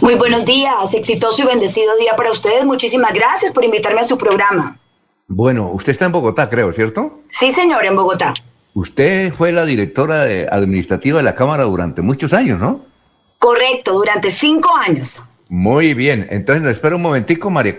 Muy 0.00 0.16
buenos 0.16 0.44
días, 0.44 0.92
exitoso 0.92 1.44
y 1.44 1.46
bendecido 1.46 1.96
día 1.96 2.16
para 2.16 2.32
ustedes. 2.32 2.64
Muchísimas 2.64 3.12
gracias 3.14 3.52
por 3.52 3.64
invitarme 3.64 4.00
a 4.00 4.02
su 4.02 4.18
programa. 4.18 4.80
Bueno, 5.28 5.68
usted 5.68 5.92
está 5.92 6.06
en 6.06 6.10
Bogotá, 6.10 6.50
creo, 6.50 6.72
¿cierto? 6.72 7.20
Sí, 7.28 7.52
señor, 7.52 7.84
en 7.84 7.94
Bogotá. 7.94 8.34
Usted 8.74 9.32
fue 9.32 9.52
la 9.52 9.64
directora 9.64 10.22
administrativa 10.50 11.18
de 11.18 11.22
la 11.22 11.36
Cámara 11.36 11.62
durante 11.62 12.02
muchos 12.02 12.32
años, 12.32 12.58
¿no? 12.58 12.84
Correcto, 13.38 13.92
durante 13.92 14.28
cinco 14.28 14.74
años. 14.76 15.22
Muy 15.48 15.94
bien, 15.94 16.26
entonces 16.30 16.64
nos 16.64 16.72
espera 16.72 16.96
un 16.96 17.02
momentico, 17.02 17.48
María 17.48 17.76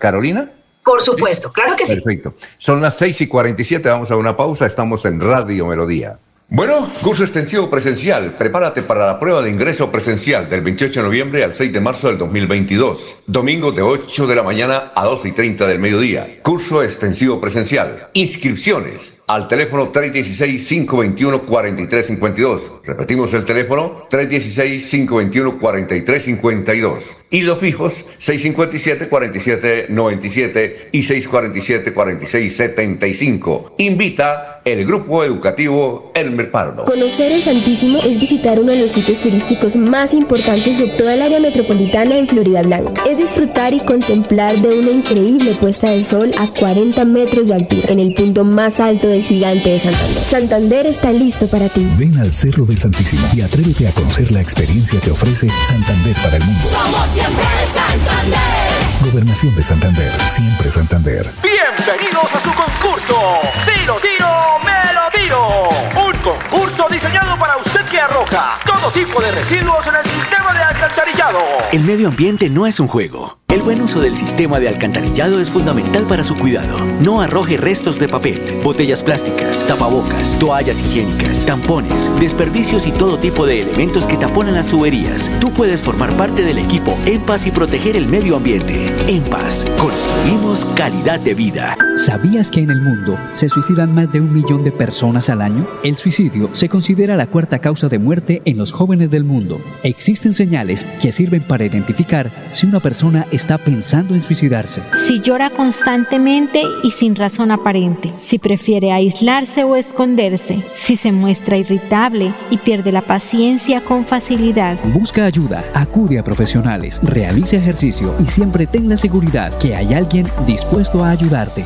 Carolina. 0.00 0.50
Por 0.84 1.00
supuesto, 1.00 1.52
claro 1.52 1.76
que 1.76 1.86
sí. 1.86 1.94
Perfecto. 1.94 2.34
Son 2.58 2.80
las 2.80 2.96
6 2.96 3.20
y 3.22 3.26
47, 3.28 3.88
vamos 3.88 4.10
a 4.10 4.16
una 4.16 4.36
pausa, 4.36 4.66
estamos 4.66 5.04
en 5.04 5.20
Radio 5.20 5.66
Melodía. 5.66 6.18
Bueno, 6.54 6.86
curso 7.00 7.22
extensivo 7.22 7.70
presencial. 7.70 8.34
Prepárate 8.36 8.82
para 8.82 9.06
la 9.06 9.18
prueba 9.18 9.40
de 9.40 9.48
ingreso 9.48 9.90
presencial 9.90 10.50
del 10.50 10.60
28 10.60 11.00
de 11.00 11.06
noviembre 11.06 11.44
al 11.44 11.54
6 11.54 11.72
de 11.72 11.80
marzo 11.80 12.08
del 12.08 12.18
2022. 12.18 13.20
Domingo 13.26 13.72
de 13.72 13.80
8 13.80 14.26
de 14.26 14.36
la 14.36 14.42
mañana 14.42 14.92
a 14.94 15.06
12 15.06 15.28
y 15.28 15.32
30 15.32 15.66
del 15.66 15.78
mediodía. 15.78 16.28
Curso 16.42 16.82
extensivo 16.82 17.40
presencial. 17.40 18.10
Inscripciones 18.12 19.20
al 19.28 19.48
teléfono 19.48 19.90
316-521-4352. 19.92 22.82
Repetimos 22.84 23.32
el 23.32 23.46
teléfono 23.46 24.06
316-521-4352. 24.10 27.02
Y 27.30 27.40
los 27.40 27.60
fijos 27.60 28.04
657-4797 28.20 30.88
y 30.92 31.00
647-4675. 31.00 33.72
Invita 33.78 34.60
el 34.66 34.84
grupo 34.84 35.24
educativo 35.24 36.12
Pardo. 36.50 36.84
Conocer 36.84 37.32
el 37.32 37.42
Santísimo 37.42 38.00
es 38.02 38.18
visitar 38.18 38.58
uno 38.58 38.72
de 38.72 38.80
los 38.80 38.92
sitios 38.92 39.20
turísticos 39.20 39.76
más 39.76 40.14
importantes 40.14 40.78
de 40.78 40.88
toda 40.88 41.14
el 41.14 41.22
área 41.22 41.40
metropolitana 41.40 42.16
en 42.16 42.28
Florida 42.28 42.62
Blanca. 42.62 43.02
Es 43.08 43.18
disfrutar 43.18 43.74
y 43.74 43.80
contemplar 43.80 44.60
de 44.60 44.78
una 44.78 44.90
increíble 44.90 45.54
puesta 45.54 45.90
del 45.90 46.04
sol 46.06 46.32
a 46.38 46.48
40 46.48 47.04
metros 47.04 47.48
de 47.48 47.54
altura, 47.54 47.88
en 47.88 47.98
el 47.98 48.14
punto 48.14 48.44
más 48.44 48.80
alto 48.80 49.08
del 49.08 49.22
gigante 49.22 49.70
de 49.70 49.78
Santander. 49.78 50.22
Santander 50.24 50.86
está 50.86 51.12
listo 51.12 51.48
para 51.48 51.68
ti. 51.68 51.86
Ven 51.96 52.18
al 52.18 52.32
Cerro 52.32 52.64
del 52.64 52.78
Santísimo 52.78 53.26
y 53.34 53.40
atrévete 53.40 53.88
a 53.88 53.92
conocer 53.92 54.32
la 54.32 54.40
experiencia 54.40 55.00
que 55.00 55.10
ofrece 55.10 55.48
Santander 55.66 56.14
para 56.16 56.36
el 56.36 56.44
mundo. 56.44 56.64
Somos 56.64 57.08
siempre 57.08 57.44
Santander. 57.66 58.82
Gobernación 59.10 59.54
de 59.56 59.62
Santander, 59.62 60.12
siempre 60.26 60.70
Santander. 60.70 61.30
Bienvenidos 61.42 62.34
a 62.34 62.40
su 62.40 62.50
concurso. 62.52 63.16
Si 63.64 63.84
lo 63.84 63.96
tiro, 63.96 64.28
me 64.64 64.92
lo 64.94 65.10
tiro. 65.12 66.01
Concurso 66.22 66.86
diseñado 66.88 67.36
para 67.36 67.56
usted 67.56 67.84
que 67.86 67.98
arroja 67.98 68.56
todo 68.64 68.92
tipo 68.92 69.20
de 69.20 69.32
residuos 69.32 69.84
en 69.88 69.96
el 69.96 70.08
sistema 70.08 70.52
de 70.52 70.62
alcantarillado. 70.62 71.40
El 71.72 71.82
medio 71.82 72.08
ambiente 72.08 72.48
no 72.48 72.64
es 72.64 72.78
un 72.78 72.86
juego. 72.86 73.41
El 73.52 73.60
buen 73.60 73.82
uso 73.82 74.00
del 74.00 74.14
sistema 74.14 74.58
de 74.60 74.68
alcantarillado 74.68 75.38
es 75.38 75.50
fundamental 75.50 76.06
para 76.06 76.24
su 76.24 76.34
cuidado. 76.36 76.86
No 77.02 77.20
arroje 77.20 77.58
restos 77.58 77.98
de 77.98 78.08
papel, 78.08 78.60
botellas 78.64 79.02
plásticas, 79.02 79.62
tapabocas, 79.66 80.38
toallas 80.38 80.80
higiénicas, 80.80 81.44
tampones, 81.44 82.10
desperdicios 82.18 82.86
y 82.86 82.92
todo 82.92 83.18
tipo 83.18 83.44
de 83.44 83.60
elementos 83.60 84.06
que 84.06 84.16
taponan 84.16 84.54
las 84.54 84.68
tuberías. 84.68 85.30
Tú 85.38 85.52
puedes 85.52 85.82
formar 85.82 86.16
parte 86.16 86.46
del 86.46 86.56
equipo 86.56 86.96
En 87.04 87.20
Paz 87.26 87.46
y 87.46 87.50
proteger 87.50 87.94
el 87.94 88.08
medio 88.08 88.36
ambiente. 88.36 88.90
En 89.06 89.22
Paz, 89.24 89.66
construimos 89.78 90.64
calidad 90.74 91.20
de 91.20 91.34
vida. 91.34 91.76
¿Sabías 92.06 92.50
que 92.50 92.60
en 92.60 92.70
el 92.70 92.80
mundo 92.80 93.18
se 93.34 93.50
suicidan 93.50 93.94
más 93.94 94.10
de 94.10 94.22
un 94.22 94.32
millón 94.32 94.64
de 94.64 94.72
personas 94.72 95.28
al 95.28 95.42
año? 95.42 95.68
El 95.84 95.98
suicidio 95.98 96.48
se 96.54 96.70
considera 96.70 97.16
la 97.16 97.26
cuarta 97.26 97.58
causa 97.58 97.90
de 97.90 97.98
muerte 97.98 98.40
en 98.46 98.56
los 98.56 98.72
jóvenes 98.72 99.10
del 99.10 99.24
mundo. 99.24 99.60
Existen 99.82 100.32
señales 100.32 100.86
que 101.02 101.12
sirven 101.12 101.42
para 101.42 101.66
identificar 101.66 102.32
si 102.50 102.64
una 102.64 102.80
persona 102.80 103.26
está 103.42 103.58
pensando 103.58 104.14
en 104.14 104.22
suicidarse. 104.22 104.82
Si 105.06 105.20
llora 105.20 105.50
constantemente 105.50 106.62
y 106.84 106.92
sin 106.92 107.16
razón 107.16 107.50
aparente, 107.50 108.12
si 108.18 108.38
prefiere 108.38 108.92
aislarse 108.92 109.64
o 109.64 109.74
esconderse, 109.74 110.62
si 110.70 110.94
se 110.94 111.10
muestra 111.10 111.56
irritable 111.56 112.32
y 112.50 112.58
pierde 112.58 112.92
la 112.92 113.02
paciencia 113.02 113.80
con 113.80 114.06
facilidad. 114.06 114.78
Busca 114.84 115.24
ayuda, 115.24 115.64
acude 115.74 116.20
a 116.20 116.22
profesionales, 116.22 117.00
realice 117.02 117.56
ejercicio 117.56 118.14
y 118.24 118.28
siempre 118.28 118.68
ten 118.68 118.88
la 118.88 118.96
seguridad 118.96 119.52
que 119.58 119.74
hay 119.74 119.92
alguien 119.92 120.26
dispuesto 120.46 121.04
a 121.04 121.10
ayudarte. 121.10 121.64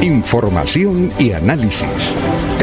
Información 0.00 1.10
y 1.18 1.32
análisis. 1.32 2.14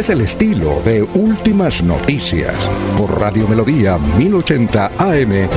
Es 0.02 0.10
el 0.10 0.22
estilo 0.22 0.82
de 0.84 1.04
Últimas 1.04 1.84
Noticias 1.84 2.56
por 2.98 3.20
Radio 3.20 3.48
Melodía 3.48 4.00
1080 4.00 4.94
AM. 4.98 5.48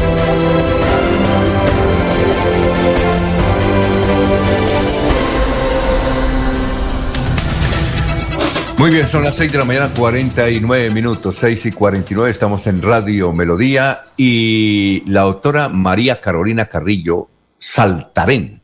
Muy 8.77 8.91
bien, 8.91 9.09
son 9.09 9.25
las 9.25 9.35
6 9.37 9.51
de 9.51 9.57
la 9.57 9.65
mañana, 9.65 9.91
49 9.97 10.91
minutos, 10.91 11.37
6 11.37 11.65
y 11.65 11.73
49, 11.73 12.31
estamos 12.31 12.67
en 12.67 12.83
Radio 12.83 13.33
Melodía 13.33 14.03
y 14.19 15.05
la 15.07 15.23
doctora 15.23 15.71
María 15.71 16.21
Carolina 16.21 16.67
Carrillo 16.67 17.31
Saltarén 17.57 18.64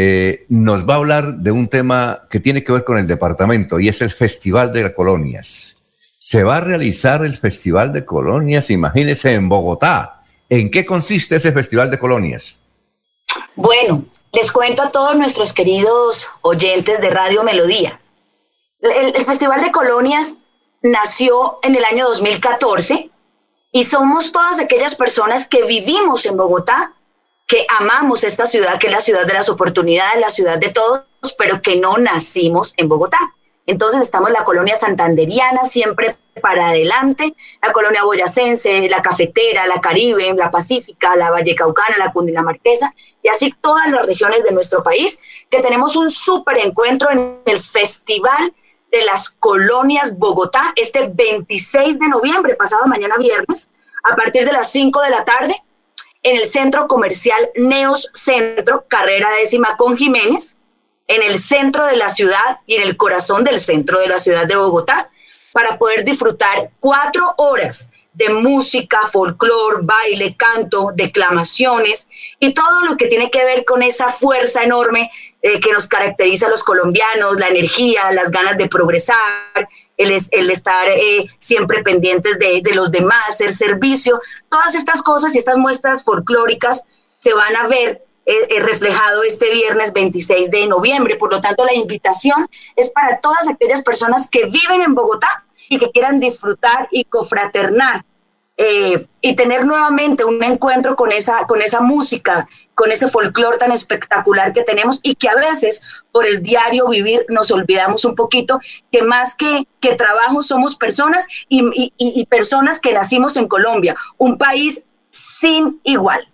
eh, 0.00 0.46
nos 0.48 0.88
va 0.88 0.94
a 0.94 0.98
hablar 0.98 1.34
de 1.38 1.50
un 1.50 1.66
tema 1.66 2.28
que 2.30 2.38
tiene 2.38 2.62
que 2.62 2.70
ver 2.70 2.84
con 2.84 2.98
el 3.00 3.08
departamento 3.08 3.80
y 3.80 3.88
es 3.88 4.00
el 4.00 4.10
Festival 4.10 4.72
de 4.72 4.94
Colonias. 4.94 5.74
Se 6.18 6.44
va 6.44 6.58
a 6.58 6.60
realizar 6.60 7.24
el 7.24 7.34
Festival 7.34 7.92
de 7.92 8.04
Colonias, 8.04 8.70
imagínense, 8.70 9.34
en 9.34 9.48
Bogotá. 9.48 10.22
¿En 10.48 10.70
qué 10.70 10.86
consiste 10.86 11.34
ese 11.34 11.50
Festival 11.50 11.90
de 11.90 11.98
Colonias? 11.98 12.54
Bueno, 13.56 14.04
les 14.30 14.52
cuento 14.52 14.82
a 14.82 14.92
todos 14.92 15.18
nuestros 15.18 15.52
queridos 15.52 16.28
oyentes 16.42 17.00
de 17.00 17.10
Radio 17.10 17.42
Melodía. 17.42 18.00
El, 18.80 19.16
el 19.16 19.24
Festival 19.24 19.62
de 19.62 19.72
Colonias 19.72 20.38
nació 20.80 21.58
en 21.64 21.74
el 21.74 21.84
año 21.84 22.06
2014 22.06 23.10
y 23.72 23.82
somos 23.82 24.30
todas 24.30 24.60
aquellas 24.60 24.94
personas 24.94 25.48
que 25.48 25.64
vivimos 25.64 26.24
en 26.24 26.36
Bogotá 26.36 26.94
que 27.48 27.66
amamos 27.80 28.24
esta 28.24 28.44
ciudad, 28.44 28.78
que 28.78 28.88
es 28.88 28.92
la 28.92 29.00
ciudad 29.00 29.26
de 29.26 29.32
las 29.32 29.48
oportunidades, 29.48 30.20
la 30.20 30.28
ciudad 30.28 30.58
de 30.58 30.68
todos, 30.68 31.02
pero 31.38 31.62
que 31.62 31.76
no 31.76 31.96
nacimos 31.96 32.74
en 32.76 32.88
Bogotá. 32.88 33.18
Entonces 33.66 34.02
estamos 34.02 34.28
en 34.28 34.34
la 34.34 34.44
colonia 34.44 34.76
santanderiana, 34.76 35.64
siempre 35.64 36.16
para 36.42 36.68
adelante, 36.68 37.34
la 37.62 37.72
colonia 37.72 38.04
boyacense, 38.04 38.88
la 38.88 39.00
cafetera, 39.00 39.66
la 39.66 39.80
caribe, 39.80 40.32
la 40.34 40.50
pacífica, 40.50 41.16
la 41.16 41.30
vallecaucana, 41.30 41.96
la 41.98 42.12
cundinamarquesa, 42.12 42.94
y 43.22 43.28
así 43.28 43.54
todas 43.60 43.88
las 43.88 44.06
regiones 44.06 44.44
de 44.44 44.52
nuestro 44.52 44.82
país, 44.82 45.20
que 45.50 45.60
tenemos 45.60 45.96
un 45.96 46.10
súper 46.10 46.58
encuentro 46.58 47.10
en 47.10 47.40
el 47.46 47.60
Festival 47.60 48.54
de 48.92 49.04
las 49.04 49.30
Colonias 49.30 50.18
Bogotá, 50.18 50.72
este 50.76 51.10
26 51.12 51.98
de 51.98 52.08
noviembre, 52.08 52.56
pasado 52.56 52.86
mañana 52.86 53.16
viernes, 53.16 53.70
a 54.04 54.16
partir 54.16 54.44
de 54.44 54.52
las 54.52 54.70
5 54.70 55.00
de 55.02 55.10
la 55.10 55.24
tarde, 55.24 55.62
en 56.28 56.36
el 56.36 56.46
centro 56.46 56.86
comercial 56.86 57.50
Neos 57.56 58.10
Centro, 58.12 58.84
carrera 58.86 59.30
décima 59.38 59.76
con 59.76 59.96
Jiménez, 59.96 60.58
en 61.06 61.22
el 61.22 61.38
centro 61.38 61.86
de 61.86 61.96
la 61.96 62.10
ciudad 62.10 62.58
y 62.66 62.74
en 62.74 62.82
el 62.82 62.96
corazón 62.98 63.44
del 63.44 63.58
centro 63.58 63.98
de 63.98 64.08
la 64.08 64.18
ciudad 64.18 64.46
de 64.46 64.56
Bogotá, 64.56 65.10
para 65.52 65.78
poder 65.78 66.04
disfrutar 66.04 66.70
cuatro 66.80 67.34
horas 67.38 67.90
de 68.12 68.28
música, 68.28 69.00
folclor, 69.10 69.84
baile, 69.84 70.36
canto, 70.36 70.90
declamaciones 70.94 72.08
y 72.38 72.52
todo 72.52 72.82
lo 72.84 72.96
que 72.96 73.06
tiene 73.06 73.30
que 73.30 73.44
ver 73.44 73.64
con 73.64 73.82
esa 73.82 74.12
fuerza 74.12 74.62
enorme 74.62 75.10
eh, 75.40 75.60
que 75.60 75.72
nos 75.72 75.88
caracteriza 75.88 76.46
a 76.46 76.50
los 76.50 76.62
colombianos, 76.62 77.38
la 77.38 77.48
energía, 77.48 78.12
las 78.12 78.30
ganas 78.30 78.58
de 78.58 78.68
progresar, 78.68 79.68
el, 79.98 80.16
el 80.30 80.50
estar 80.50 80.88
eh, 80.88 81.26
siempre 81.38 81.82
pendientes 81.82 82.38
de, 82.38 82.62
de, 82.62 82.74
los 82.74 82.90
demás, 82.90 83.28
hacer 83.28 83.52
servicio, 83.52 84.20
todas 84.48 84.74
estas 84.74 85.02
cosas 85.02 85.34
y 85.34 85.38
estas 85.38 85.58
muestras 85.58 86.04
folclóricas 86.04 86.84
se 87.20 87.34
van 87.34 87.54
a 87.56 87.66
ver 87.66 88.04
eh, 88.24 88.32
eh, 88.50 88.60
reflejado 88.60 89.22
este 89.22 89.50
viernes 89.50 89.92
26 89.92 90.50
de 90.50 90.66
noviembre. 90.66 91.16
Por 91.16 91.32
lo 91.32 91.40
tanto, 91.40 91.64
la 91.64 91.74
invitación 91.74 92.48
es 92.76 92.90
para 92.90 93.20
todas 93.20 93.48
aquellas 93.48 93.82
personas 93.82 94.28
que 94.30 94.44
viven 94.44 94.82
en 94.82 94.94
Bogotá 94.94 95.44
y 95.68 95.78
que 95.78 95.90
quieran 95.90 96.20
disfrutar 96.20 96.88
y 96.90 97.04
confraternar 97.04 98.04
eh, 98.60 99.06
y 99.20 99.36
tener 99.36 99.64
nuevamente 99.64 100.24
un 100.24 100.42
encuentro 100.42 100.96
con 100.96 101.12
esa, 101.12 101.46
con 101.46 101.62
esa 101.62 101.80
música, 101.80 102.44
con 102.74 102.90
ese 102.90 103.06
folclore 103.06 103.56
tan 103.56 103.70
espectacular 103.70 104.52
que 104.52 104.64
tenemos 104.64 104.98
y 105.04 105.14
que 105.14 105.28
a 105.28 105.36
veces 105.36 105.82
por 106.10 106.26
el 106.26 106.42
diario 106.42 106.88
vivir 106.88 107.24
nos 107.28 107.52
olvidamos 107.52 108.04
un 108.04 108.16
poquito 108.16 108.60
que 108.90 109.02
más 109.02 109.36
que, 109.36 109.64
que 109.78 109.94
trabajo 109.94 110.42
somos 110.42 110.74
personas 110.74 111.28
y, 111.48 111.92
y, 111.98 112.26
personas 112.26 112.80
que 112.80 112.92
nacimos 112.92 113.36
en 113.36 113.46
Colombia, 113.46 113.94
un 114.16 114.36
país 114.36 114.82
sin 115.10 115.78
igual. 115.84 116.26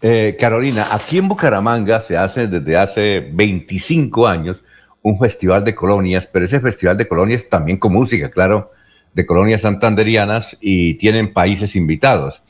Eh, 0.00 0.38
Carolina, 0.40 0.88
aquí 0.92 1.18
en 1.18 1.28
Bucaramanga 1.28 2.00
se 2.00 2.16
hace 2.16 2.46
desde 2.46 2.74
hace 2.74 3.20
25 3.32 4.26
años 4.26 4.64
un 5.02 5.18
festival 5.18 5.62
de 5.62 5.74
colonias, 5.74 6.26
pero 6.26 6.46
ese 6.46 6.58
festival 6.60 6.96
de 6.96 7.06
colonias 7.06 7.46
también 7.50 7.76
con 7.76 7.92
música, 7.92 8.30
claro, 8.30 8.70
de 9.14 9.26
colonias 9.26 9.62
santanderianas 9.62 10.56
y 10.60 10.94
tienen 10.94 11.32
países 11.32 11.76
invitados. 11.76 12.42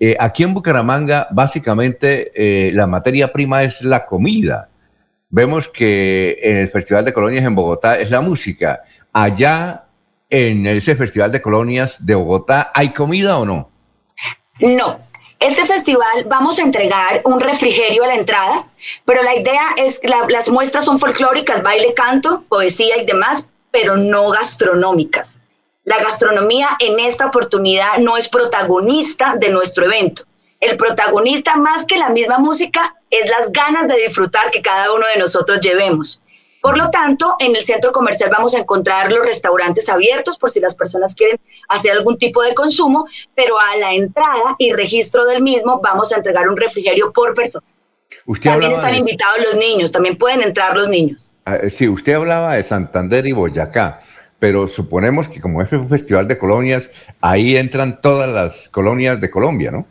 Eh, 0.00 0.16
aquí 0.18 0.42
en 0.42 0.54
Bucaramanga, 0.54 1.28
básicamente, 1.30 2.32
eh, 2.34 2.72
la 2.72 2.86
materia 2.86 3.32
prima 3.32 3.62
es 3.62 3.82
la 3.82 4.06
comida. 4.06 4.70
Vemos 5.28 5.68
que 5.68 6.38
en 6.42 6.56
el 6.56 6.68
Festival 6.68 7.04
de 7.04 7.12
Colonias 7.12 7.44
en 7.44 7.54
Bogotá 7.54 7.98
es 7.98 8.10
la 8.10 8.20
música. 8.20 8.82
Allá, 9.12 9.84
en 10.30 10.66
ese 10.66 10.96
Festival 10.96 11.30
de 11.30 11.42
Colonias 11.42 12.04
de 12.04 12.14
Bogotá, 12.14 12.72
¿hay 12.74 12.90
comida 12.90 13.38
o 13.38 13.44
no? 13.44 13.70
No. 14.60 15.06
Este 15.38 15.66
festival 15.66 16.24
vamos 16.28 16.58
a 16.58 16.62
entregar 16.62 17.20
un 17.24 17.40
refrigerio 17.40 18.04
a 18.04 18.06
la 18.06 18.14
entrada, 18.14 18.66
pero 19.04 19.22
la 19.22 19.36
idea 19.36 19.66
es 19.76 20.00
que 20.00 20.08
las 20.08 20.48
muestras 20.48 20.86
son 20.86 20.98
folclóricas, 20.98 21.62
baile, 21.62 21.92
canto, 21.92 22.42
poesía 22.48 22.96
y 22.96 23.04
demás, 23.04 23.50
pero 23.70 23.98
no 23.98 24.30
gastronómicas. 24.30 25.38
La 25.86 25.98
gastronomía 25.98 26.70
en 26.80 26.98
esta 26.98 27.26
oportunidad 27.26 27.98
no 27.98 28.16
es 28.16 28.28
protagonista 28.28 29.36
de 29.36 29.50
nuestro 29.50 29.84
evento. 29.84 30.24
El 30.58 30.76
protagonista, 30.76 31.54
más 31.54 31.84
que 31.84 31.96
la 31.96 32.10
misma 32.10 32.38
música, 32.38 32.96
es 33.08 33.30
las 33.30 33.52
ganas 33.52 33.86
de 33.86 33.94
disfrutar 33.94 34.50
que 34.50 34.60
cada 34.60 34.92
uno 34.92 35.04
de 35.14 35.20
nosotros 35.20 35.60
llevemos. 35.60 36.24
Por 36.60 36.76
lo 36.76 36.90
tanto, 36.90 37.36
en 37.38 37.54
el 37.54 37.62
centro 37.62 37.92
comercial 37.92 38.30
vamos 38.36 38.56
a 38.56 38.58
encontrar 38.58 39.12
los 39.12 39.24
restaurantes 39.24 39.88
abiertos 39.88 40.38
por 40.38 40.50
si 40.50 40.58
las 40.58 40.74
personas 40.74 41.14
quieren 41.14 41.38
hacer 41.68 41.92
algún 41.92 42.18
tipo 42.18 42.42
de 42.42 42.52
consumo, 42.52 43.06
pero 43.36 43.56
a 43.56 43.76
la 43.76 43.94
entrada 43.94 44.56
y 44.58 44.72
registro 44.72 45.24
del 45.24 45.40
mismo 45.40 45.80
vamos 45.80 46.12
a 46.12 46.16
entregar 46.16 46.48
un 46.48 46.56
refrigerio 46.56 47.12
por 47.12 47.32
persona. 47.32 47.64
también 48.42 48.72
están 48.72 48.96
invitados 48.96 49.38
los 49.38 49.54
niños, 49.54 49.92
también 49.92 50.18
pueden 50.18 50.42
entrar 50.42 50.76
los 50.76 50.88
niños. 50.88 51.30
Ah, 51.44 51.54
eh, 51.54 51.70
sí, 51.70 51.88
usted 51.88 52.14
hablaba 52.14 52.56
de 52.56 52.64
Santander 52.64 53.24
y 53.24 53.30
Boyacá, 53.30 54.02
pero 54.38 54.68
suponemos 54.68 55.28
que 55.28 55.40
como 55.40 55.62
es 55.62 55.72
un 55.72 55.88
festival 55.88 56.28
de 56.28 56.38
colonias, 56.38 56.90
ahí 57.20 57.56
entran 57.56 58.00
todas 58.00 58.28
las 58.28 58.68
colonias 58.68 59.20
de 59.20 59.30
Colombia, 59.30 59.70
¿no? 59.70 59.86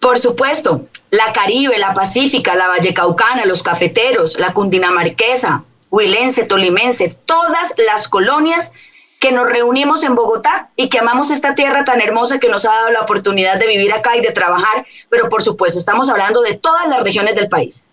Por 0.00 0.18
supuesto, 0.18 0.86
la 1.10 1.32
Caribe, 1.32 1.78
la 1.78 1.94
Pacífica, 1.94 2.54
la 2.54 2.68
Vallecaucana, 2.68 3.46
los 3.46 3.62
cafeteros, 3.62 4.38
la 4.38 4.52
Cundinamarquesa, 4.52 5.64
huilense, 5.90 6.44
tolimense, 6.44 7.16
todas 7.24 7.74
las 7.86 8.08
colonias 8.08 8.72
que 9.20 9.32
nos 9.32 9.48
reunimos 9.48 10.04
en 10.04 10.14
Bogotá 10.14 10.68
y 10.76 10.90
que 10.90 10.98
amamos 10.98 11.30
esta 11.30 11.54
tierra 11.54 11.84
tan 11.84 12.00
hermosa 12.02 12.38
que 12.38 12.50
nos 12.50 12.66
ha 12.66 12.70
dado 12.70 12.90
la 12.90 13.00
oportunidad 13.00 13.58
de 13.58 13.66
vivir 13.66 13.90
acá 13.92 14.16
y 14.16 14.20
de 14.20 14.32
trabajar, 14.32 14.84
pero 15.08 15.30
por 15.30 15.42
supuesto 15.42 15.78
estamos 15.78 16.10
hablando 16.10 16.42
de 16.42 16.54
todas 16.58 16.86
las 16.88 17.02
regiones 17.02 17.34
del 17.34 17.48
país. 17.48 17.86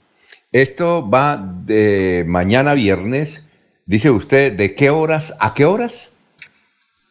Esto 0.52 1.10
va 1.10 1.38
de 1.38 2.26
mañana 2.28 2.74
viernes, 2.74 3.44
dice 3.92 4.10
usted, 4.10 4.54
¿de 4.54 4.74
qué 4.74 4.90
horas 4.90 5.36
a 5.40 5.54
qué 5.54 5.66
horas? 5.66 6.12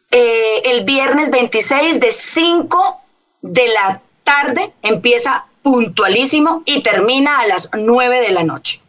Eh, 0.09 0.61
el 0.65 0.83
viernes 0.83 1.29
26 1.29 1.99
de 1.99 2.09
5 2.09 3.01
de 3.43 3.67
la 3.67 4.01
tarde 4.23 4.73
empieza 4.81 5.45
puntualísimo 5.61 6.63
y 6.65 6.81
termina 6.81 7.39
a 7.39 7.47
las 7.47 7.69
9 7.77 8.21
de 8.21 8.31
la 8.31 8.43
noche. 8.43 8.81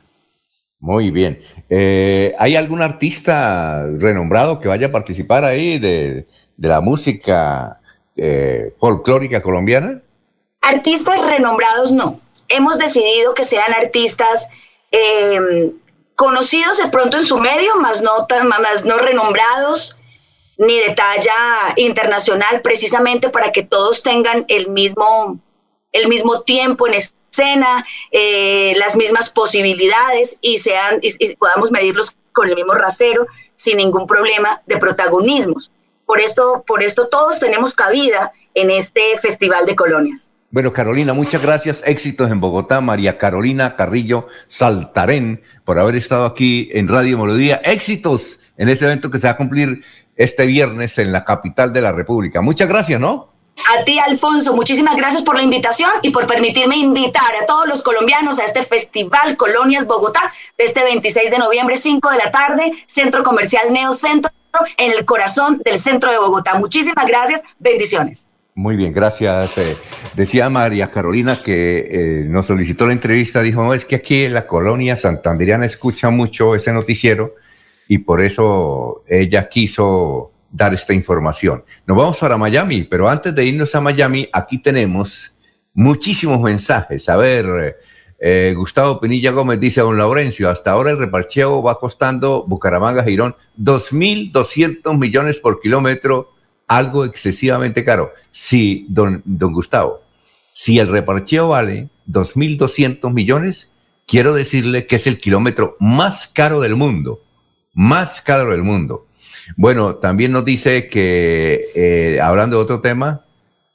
Muy 0.81 1.11
bien. 1.11 1.43
Eh, 1.69 2.35
¿Hay 2.39 2.57
algún 2.57 2.81
artista 2.81 3.87
renombrado 3.99 4.59
que 4.59 4.69
vaya 4.69 4.87
a 4.87 4.93
participar 4.93 5.45
ahí 5.45 5.79
de, 5.79 6.27
la 6.57 6.81
música 6.81 7.79
eh, 8.17 8.75
folclórica 8.81 9.43
colombiana? 9.43 10.01
Artistas 10.63 11.21
renombrados 11.27 11.93
no. 11.93 12.21
Hemos 12.49 12.79
decidido 12.79 13.35
que 13.35 13.45
sean 13.45 13.71
artistas 13.75 14.49
em, 14.91 15.73
conocidos 16.17 16.79
de 16.79 16.89
pronto 16.89 17.17
en 17.17 17.25
su 17.25 17.39
medio, 17.39 17.77
más 17.77 18.03
no, 18.03 18.27
más 18.45 18.85
no 18.85 18.99
renombrados 18.99 19.99
ni 20.59 20.79
de 20.79 20.95
talla 20.95 21.75
internacional, 21.77 22.61
precisamente 22.61 23.31
para 23.31 23.53
que 23.53 23.63
todos 23.63 24.03
tengan 24.03 24.45
el 24.49 24.69
mismo, 24.69 25.41
el 25.93 26.09
mismo 26.09 26.43
tiempo 26.43 26.87
en 26.87 26.95
escena, 26.95 27.85
eh, 28.11 28.75
las 28.77 28.97
mismas 28.97 29.31
posibilidades 29.31 30.39
y, 30.41 30.59
sean, 30.59 31.01
y, 31.03 31.35
podamos 31.37 31.71
medirlos 31.71 32.15
con 32.33 32.49
el 32.49 32.55
mismo 32.55 32.75
rasero 32.75 33.27
sin 33.55 33.79
ningún 33.79 34.07
problema 34.07 34.63
de 34.67 34.79
protagonismos. 34.79 35.71
Por 36.07 36.21
esto, 36.21 36.65
por 36.67 36.83
esto 36.83 37.09
todos 37.09 37.41
tenemos 37.41 37.75
cabida 37.75 38.33
en 38.55 38.71
este 38.71 39.17
Festival 39.19 39.67
de 39.67 39.77
Colonias. 39.77 40.32
Bueno, 40.53 40.71
Carolina, 40.71 41.15
muchas 41.15 41.41
gracias. 41.41 41.83
Éxitos 41.87 42.31
en 42.31 42.39
Bogotá. 42.39 42.83
María 42.83 43.17
Carolina 43.17 43.75
Carrillo 43.75 44.29
Saltarén, 44.49 45.43
por 45.65 45.79
haber 45.79 45.97
estado 45.97 46.27
aquí 46.27 46.69
en 46.75 46.89
Radio 46.89 47.17
Melodía. 47.17 47.57
Éxitos 47.65 48.39
en 48.59 48.69
ese 48.69 48.85
evento 48.85 49.11
que 49.11 49.19
se 49.19 49.29
va 49.29 49.33
a 49.33 49.37
cumplir 49.39 49.83
este 50.15 50.45
viernes 50.45 50.99
en 50.99 51.11
la 51.11 51.25
capital 51.25 51.73
de 51.73 51.81
la 51.81 51.93
República. 51.93 52.43
Muchas 52.43 52.69
gracias, 52.69 53.01
¿no? 53.01 53.33
A 53.79 53.85
ti, 53.85 53.99
Alfonso, 53.99 54.53
muchísimas 54.53 54.95
gracias 54.95 55.23
por 55.23 55.37
la 55.37 55.43
invitación 55.43 55.91
y 56.03 56.11
por 56.11 56.27
permitirme 56.27 56.77
invitar 56.77 57.35
a 57.43 57.47
todos 57.47 57.67
los 57.67 57.83
colombianos 57.83 58.39
a 58.39 58.45
este 58.45 58.63
Festival 58.63 59.39
Colonias 59.39 59.87
Bogotá 59.87 60.35
de 60.59 60.65
este 60.65 60.85
26 60.85 61.31
de 61.31 61.39
noviembre, 61.39 61.77
5 61.77 62.11
de 62.11 62.19
la 62.19 62.31
tarde, 62.31 62.73
Centro 62.85 63.23
Comercial 63.23 63.73
Neocentro, 63.73 64.31
en 64.77 64.93
el 64.93 65.07
corazón 65.07 65.63
del 65.65 65.79
centro 65.79 66.11
de 66.11 66.19
Bogotá. 66.19 66.59
Muchísimas 66.59 67.07
gracias, 67.07 67.43
bendiciones. 67.59 68.29
Muy 68.55 68.77
bien, 68.77 68.93
gracias. 68.93 69.57
Eh, 69.57 69.77
decía 70.15 70.51
María 70.51 70.91
Carolina 70.91 71.39
que 71.43 71.89
eh, 71.91 72.25
nos 72.29 72.47
solicitó 72.47 72.87
la 72.87 72.93
entrevista, 72.93 73.41
dijo, 73.41 73.73
es 73.73 73.87
que 73.87 73.97
aquí 73.97 74.25
en 74.25 74.35
la 74.35 74.47
colonia 74.47 74.95
santanderiana 74.97 75.65
escucha 75.65 76.11
mucho 76.11 76.55
ese 76.55 76.73
noticiero 76.73 77.35
y 77.89 77.99
por 77.99 78.21
eso 78.21 79.05
ella 79.09 79.49
quiso 79.49 80.33
dar 80.51 80.75
esta 80.75 80.93
información. 80.93 81.65
Nos 81.87 81.97
vamos 81.97 82.19
para 82.19 82.37
Miami, 82.37 82.83
pero 82.85 83.09
antes 83.09 83.35
de 83.35 83.47
irnos 83.47 83.75
a 83.75 83.81
Miami, 83.81 84.29
aquí 84.33 84.59
tenemos 84.59 85.35
muchísimos 85.73 86.39
mensajes. 86.43 87.09
A 87.09 87.17
ver, 87.17 87.79
eh, 88.19 88.53
Gustavo 88.55 89.01
Pinilla 89.01 89.31
Gómez 89.31 89.59
dice 89.61 89.81
a 89.81 89.85
don 89.85 89.97
Laurencio, 89.97 90.51
hasta 90.51 90.73
ahora 90.73 90.91
el 90.91 90.99
reparcheo 90.99 91.63
va 91.63 91.79
costando 91.79 92.45
Bucaramanga 92.47 93.03
Girón 93.03 93.35
2.200 93.59 94.99
millones 94.99 95.39
por 95.39 95.59
kilómetro, 95.59 96.33
algo 96.77 97.05
excesivamente 97.05 97.85
caro. 97.85 98.13
Sí, 98.31 98.87
don, 98.89 99.23
don 99.25 99.53
Gustavo, 99.53 100.03
si 100.53 100.79
el 100.79 100.89
reparcheo 100.89 101.49
vale 101.49 101.89
2.200 102.09 103.13
millones, 103.13 103.69
quiero 104.07 104.35
decirle 104.35 104.87
que 104.87 104.97
es 104.97 105.07
el 105.07 105.21
kilómetro 105.21 105.77
más 105.81 106.29
caro 106.29 106.61
del 106.61 106.77
mundo, 106.77 107.23
más 107.73 108.21
caro 108.21 108.51
del 108.51 108.63
mundo. 108.63 109.07
Bueno, 109.57 109.97
también 109.97 110.33
nos 110.33 110.45
dice 110.45 110.89
que, 110.89 111.67
eh, 111.75 112.21
hablando 112.21 112.57
de 112.57 112.63
otro 112.63 112.81
tema, 112.81 113.25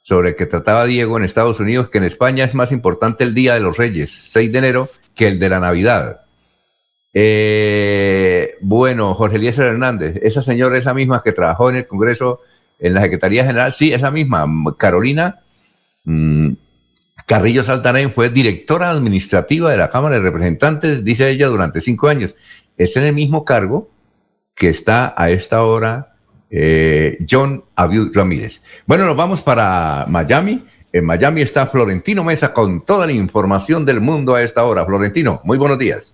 sobre 0.02 0.30
el 0.30 0.36
que 0.36 0.46
trataba 0.46 0.86
Diego 0.86 1.18
en 1.18 1.24
Estados 1.24 1.60
Unidos, 1.60 1.90
que 1.90 1.98
en 1.98 2.04
España 2.04 2.44
es 2.44 2.54
más 2.54 2.72
importante 2.72 3.24
el 3.24 3.34
Día 3.34 3.54
de 3.54 3.60
los 3.60 3.76
Reyes, 3.76 4.10
6 4.30 4.50
de 4.50 4.58
enero, 4.58 4.88
que 5.14 5.28
el 5.28 5.38
de 5.38 5.48
la 5.50 5.60
Navidad. 5.60 6.22
Eh, 7.12 8.54
bueno, 8.60 9.14
Jorge 9.14 9.36
Eliezer 9.36 9.66
Hernández, 9.66 10.16
esa 10.22 10.40
señora, 10.40 10.78
esa 10.78 10.94
misma 10.94 11.22
que 11.22 11.32
trabajó 11.32 11.68
en 11.68 11.76
el 11.76 11.86
Congreso, 11.86 12.40
en 12.78 12.94
la 12.94 13.02
Secretaría 13.02 13.44
General, 13.44 13.72
sí, 13.72 13.92
esa 13.92 14.10
misma, 14.10 14.46
Carolina 14.78 15.40
mm, 16.04 16.52
Carrillo 17.28 17.62
Saltarén, 17.62 18.10
fue 18.10 18.30
directora 18.30 18.88
administrativa 18.88 19.70
de 19.70 19.76
la 19.76 19.90
Cámara 19.90 20.14
de 20.14 20.22
Representantes, 20.22 21.04
dice 21.04 21.28
ella, 21.28 21.48
durante 21.48 21.82
cinco 21.82 22.08
años. 22.08 22.34
Es 22.78 22.96
en 22.96 23.04
el 23.04 23.14
mismo 23.14 23.44
cargo 23.44 23.90
que 24.54 24.70
está 24.70 25.14
a 25.14 25.28
esta 25.28 25.62
hora 25.62 26.14
eh, 26.50 27.18
John 27.28 27.64
Abiud 27.76 28.16
Ramírez. 28.16 28.62
Bueno, 28.86 29.04
nos 29.04 29.14
vamos 29.14 29.42
para 29.42 30.06
Miami. 30.08 30.64
En 30.90 31.04
Miami 31.04 31.42
está 31.42 31.66
Florentino 31.66 32.24
Mesa 32.24 32.54
con 32.54 32.80
toda 32.80 33.04
la 33.04 33.12
información 33.12 33.84
del 33.84 34.00
mundo 34.00 34.34
a 34.34 34.42
esta 34.42 34.64
hora. 34.64 34.86
Florentino, 34.86 35.42
muy 35.44 35.58
buenos 35.58 35.78
días. 35.78 36.12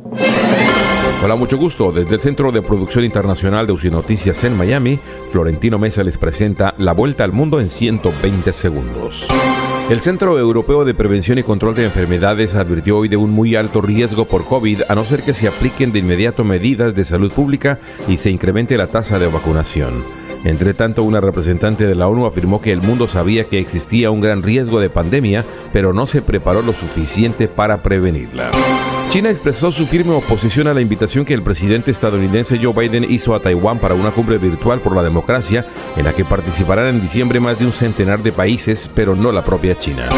Hola, 1.22 1.36
mucho 1.36 1.56
gusto. 1.56 1.92
Desde 1.92 2.14
el 2.14 2.20
Centro 2.20 2.52
de 2.52 2.60
Producción 2.60 3.04
Internacional 3.04 3.66
de 3.66 3.72
UCI 3.72 3.90
Noticias 3.90 4.44
en 4.44 4.56
Miami, 4.56 4.98
Florentino 5.30 5.78
Mesa 5.78 6.04
les 6.04 6.18
presenta 6.18 6.74
la 6.78 6.92
vuelta 6.92 7.24
al 7.24 7.32
mundo 7.32 7.60
en 7.60 7.70
120 7.70 8.52
segundos. 8.52 9.26
El 9.90 10.00
Centro 10.00 10.38
Europeo 10.38 10.84
de 10.84 10.94
Prevención 10.94 11.38
y 11.38 11.42
Control 11.42 11.74
de 11.74 11.84
Enfermedades 11.84 12.54
advirtió 12.54 12.98
hoy 12.98 13.08
de 13.08 13.16
un 13.16 13.30
muy 13.30 13.54
alto 13.54 13.80
riesgo 13.82 14.26
por 14.26 14.44
COVID 14.46 14.82
a 14.88 14.94
no 14.94 15.04
ser 15.04 15.22
que 15.22 15.34
se 15.34 15.48
apliquen 15.48 15.92
de 15.92 15.98
inmediato 15.98 16.44
medidas 16.44 16.94
de 16.94 17.04
salud 17.04 17.32
pública 17.32 17.78
y 18.08 18.16
se 18.16 18.30
incremente 18.30 18.76
la 18.76 18.86
tasa 18.88 19.18
de 19.18 19.26
vacunación. 19.26 20.02
Entre 20.44 20.74
tanto, 20.74 21.02
una 21.04 21.20
representante 21.20 21.86
de 21.86 21.94
la 21.94 22.06
ONU 22.06 22.26
afirmó 22.26 22.60
que 22.60 22.72
el 22.72 22.82
mundo 22.82 23.08
sabía 23.08 23.44
que 23.44 23.58
existía 23.58 24.10
un 24.10 24.20
gran 24.20 24.42
riesgo 24.42 24.78
de 24.78 24.90
pandemia, 24.90 25.44
pero 25.72 25.94
no 25.94 26.06
se 26.06 26.20
preparó 26.20 26.60
lo 26.60 26.74
suficiente 26.74 27.48
para 27.48 27.82
prevenirla. 27.82 28.50
China 29.14 29.30
expresó 29.30 29.70
su 29.70 29.86
firme 29.86 30.12
oposición 30.12 30.66
a 30.66 30.74
la 30.74 30.80
invitación 30.80 31.24
que 31.24 31.34
el 31.34 31.42
presidente 31.44 31.92
estadounidense 31.92 32.58
Joe 32.60 32.72
Biden 32.72 33.08
hizo 33.08 33.32
a 33.36 33.38
Taiwán 33.38 33.78
para 33.78 33.94
una 33.94 34.10
cumbre 34.10 34.38
virtual 34.38 34.80
por 34.80 34.96
la 34.96 35.04
democracia, 35.04 35.64
en 35.96 36.04
la 36.04 36.12
que 36.12 36.24
participarán 36.24 36.88
en 36.88 37.00
diciembre 37.00 37.38
más 37.38 37.60
de 37.60 37.66
un 37.66 37.70
centenar 37.70 38.24
de 38.24 38.32
países, 38.32 38.90
pero 38.92 39.14
no 39.14 39.30
la 39.30 39.44
propia 39.44 39.78
China. 39.78 40.08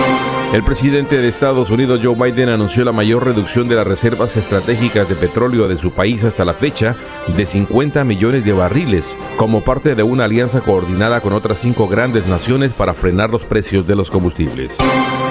El 0.55 0.63
presidente 0.63 1.21
de 1.21 1.29
Estados 1.29 1.71
Unidos, 1.71 2.01
Joe 2.03 2.15
Biden, 2.15 2.49
anunció 2.49 2.85
la 2.85 2.93
mayor 2.93 3.25
reducción 3.25 3.69
de 3.69 3.75
las 3.75 3.87
reservas 3.87 4.37
estratégicas 4.37 5.09
de 5.09 5.17
petróleo 5.17 5.69
de 5.69 5.77
su 5.77 5.91
país 5.91 6.25
hasta 6.25 6.45
la 6.45 6.55
fecha 6.55 6.97
de 7.37 7.45
50 7.45 8.05
millones 8.05 8.45
de 8.45 8.53
barriles, 8.53 9.19
como 9.37 9.63
parte 9.63 9.95
de 9.95 10.05
una 10.05 10.25
alianza 10.25 10.61
coordinada 10.61 11.21
con 11.21 11.33
otras 11.33 11.59
cinco 11.59 11.89
grandes 11.89 12.29
naciones 12.29 12.73
para 12.73 12.95
frenar 12.95 13.29
los 13.29 13.45
precios 13.45 13.87
de 13.87 13.97
los 13.97 14.11
combustibles. 14.11 14.79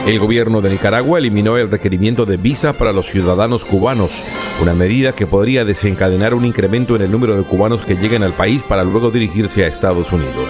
El 0.06 0.20
gobierno 0.20 0.62
de 0.62 0.70
Nicaragua 0.70 1.18
eliminó 1.18 1.58
el 1.58 1.72
requerimiento 1.72 2.26
de 2.26 2.38
visa 2.38 2.74
para 2.74 2.94
los 2.94 3.08
ciudadanos 3.08 3.55
cubanos, 3.64 4.24
una 4.62 4.74
medida 4.74 5.14
que 5.14 5.28
podría 5.28 5.64
desencadenar 5.64 6.34
un 6.34 6.44
incremento 6.44 6.96
en 6.96 7.04
el 7.04 7.12
número 7.12 7.38
de 7.38 7.44
cubanos 7.44 7.86
que 7.86 7.96
lleguen 7.96 8.24
al 8.24 8.34
país 8.34 8.64
para 8.64 8.84
luego 8.84 9.12
dirigirse 9.12 9.64
a 9.64 9.68
Estados 9.68 10.12
Unidos. 10.12 10.50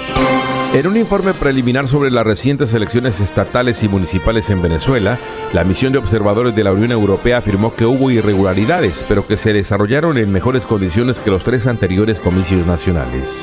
En 0.73 0.88
un 0.88 0.98
informe 0.98 1.34
preliminar 1.34 1.88
sobre 1.88 2.11
las 2.11 2.26
recientes 2.26 2.73
elecciones 2.73 3.22
estatales 3.22 3.84
y 3.84 3.88
municipales 3.88 4.49
en 4.49 4.61
Venezuela, 4.61 5.19
la 5.53 5.64
misión 5.64 5.94
de 5.94 5.99
observadores 5.99 6.56
de 6.56 6.64
la 6.64 6.73
Unión 6.73 6.91
Europea 6.91 7.38
afirmó 7.38 7.76
que 7.76 7.86
hubo 7.86 8.11
irregularidades, 8.11 9.06
pero 9.07 9.26
que 9.26 9.38
se 9.38 9.53
desarrollaron 9.53 10.18
en 10.18 10.32
mejores 10.32 10.65
condiciones 10.65 11.22
que 11.22 11.32
los 11.32 11.44
tres 11.44 11.68
anteriores 11.68 12.19
comicios 12.19 12.65
nacionales. 12.65 13.41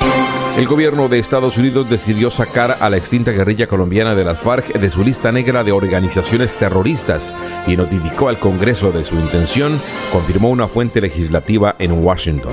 El 0.57 0.67
gobierno 0.67 1.09
de 1.09 1.19
Estados 1.19 1.57
Unidos 1.57 1.89
decidió 1.89 2.31
sacar 2.31 2.77
a 2.81 2.91
la 2.91 2.99
extinta 2.99 3.31
guerrilla 3.31 3.67
colombiana 3.67 4.15
de 4.15 4.23
las 4.23 4.39
FARC 4.39 4.79
de 4.79 4.91
su 4.91 5.03
lista 5.03 5.33
negra 5.33 5.65
de 5.65 5.73
organizaciones 5.73 6.55
terroristas 6.55 7.33
y 7.67 7.75
notificó 7.75 8.29
al 8.29 8.39
Congreso 8.39 8.93
de 8.93 9.03
su 9.03 9.15
intención, 9.15 9.81
confirmó 10.13 10.51
una 10.51 10.69
fuente 10.69 11.01
legislativa 11.01 11.75
en 11.79 11.93
Washington. 12.05 12.53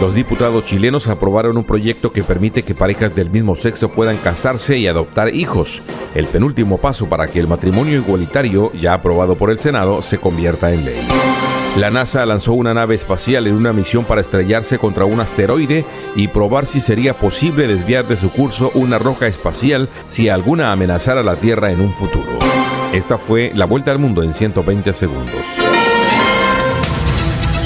Los 0.00 0.14
diputados 0.14 0.64
chilenos 0.64 1.06
aprobaron 1.06 1.56
un 1.56 1.64
proyecto 1.64 2.12
que 2.12 2.24
permite 2.24 2.64
que 2.64 2.74
parejas 2.74 3.14
del 3.14 3.30
mismo 3.30 3.54
sexo 3.54 3.92
puedan 3.92 4.16
casarse 4.16 4.76
y 4.76 4.88
adoptar 4.88 5.32
hijos, 5.32 5.80
el 6.16 6.26
penúltimo 6.26 6.78
paso 6.78 7.08
para 7.08 7.28
que 7.28 7.38
el 7.38 7.46
matrimonio 7.46 7.98
igualitario, 7.98 8.72
ya 8.72 8.94
aprobado 8.94 9.36
por 9.36 9.50
el 9.50 9.60
Senado, 9.60 10.02
se 10.02 10.18
convierta 10.18 10.72
en 10.72 10.84
ley. 10.84 11.06
La 11.76 11.90
NASA 11.90 12.26
lanzó 12.26 12.52
una 12.52 12.74
nave 12.74 12.94
espacial 12.94 13.46
en 13.46 13.54
una 13.54 13.72
misión 13.72 14.04
para 14.04 14.20
estrellarse 14.20 14.78
contra 14.78 15.06
un 15.06 15.20
asteroide 15.20 15.86
y 16.14 16.28
probar 16.28 16.66
si 16.66 16.82
sería 16.82 17.16
posible 17.16 17.66
desviar 17.66 18.06
de 18.06 18.16
su 18.16 18.30
curso 18.30 18.70
una 18.74 18.98
roca 18.98 19.26
espacial 19.26 19.88
si 20.04 20.28
alguna 20.28 20.70
amenazara 20.70 21.22
la 21.22 21.36
Tierra 21.36 21.72
en 21.72 21.80
un 21.80 21.94
futuro. 21.94 22.38
Esta 22.92 23.16
fue 23.16 23.52
la 23.54 23.64
vuelta 23.64 23.90
al 23.90 23.98
mundo 23.98 24.22
en 24.22 24.34
120 24.34 24.92
segundos. 24.92 25.46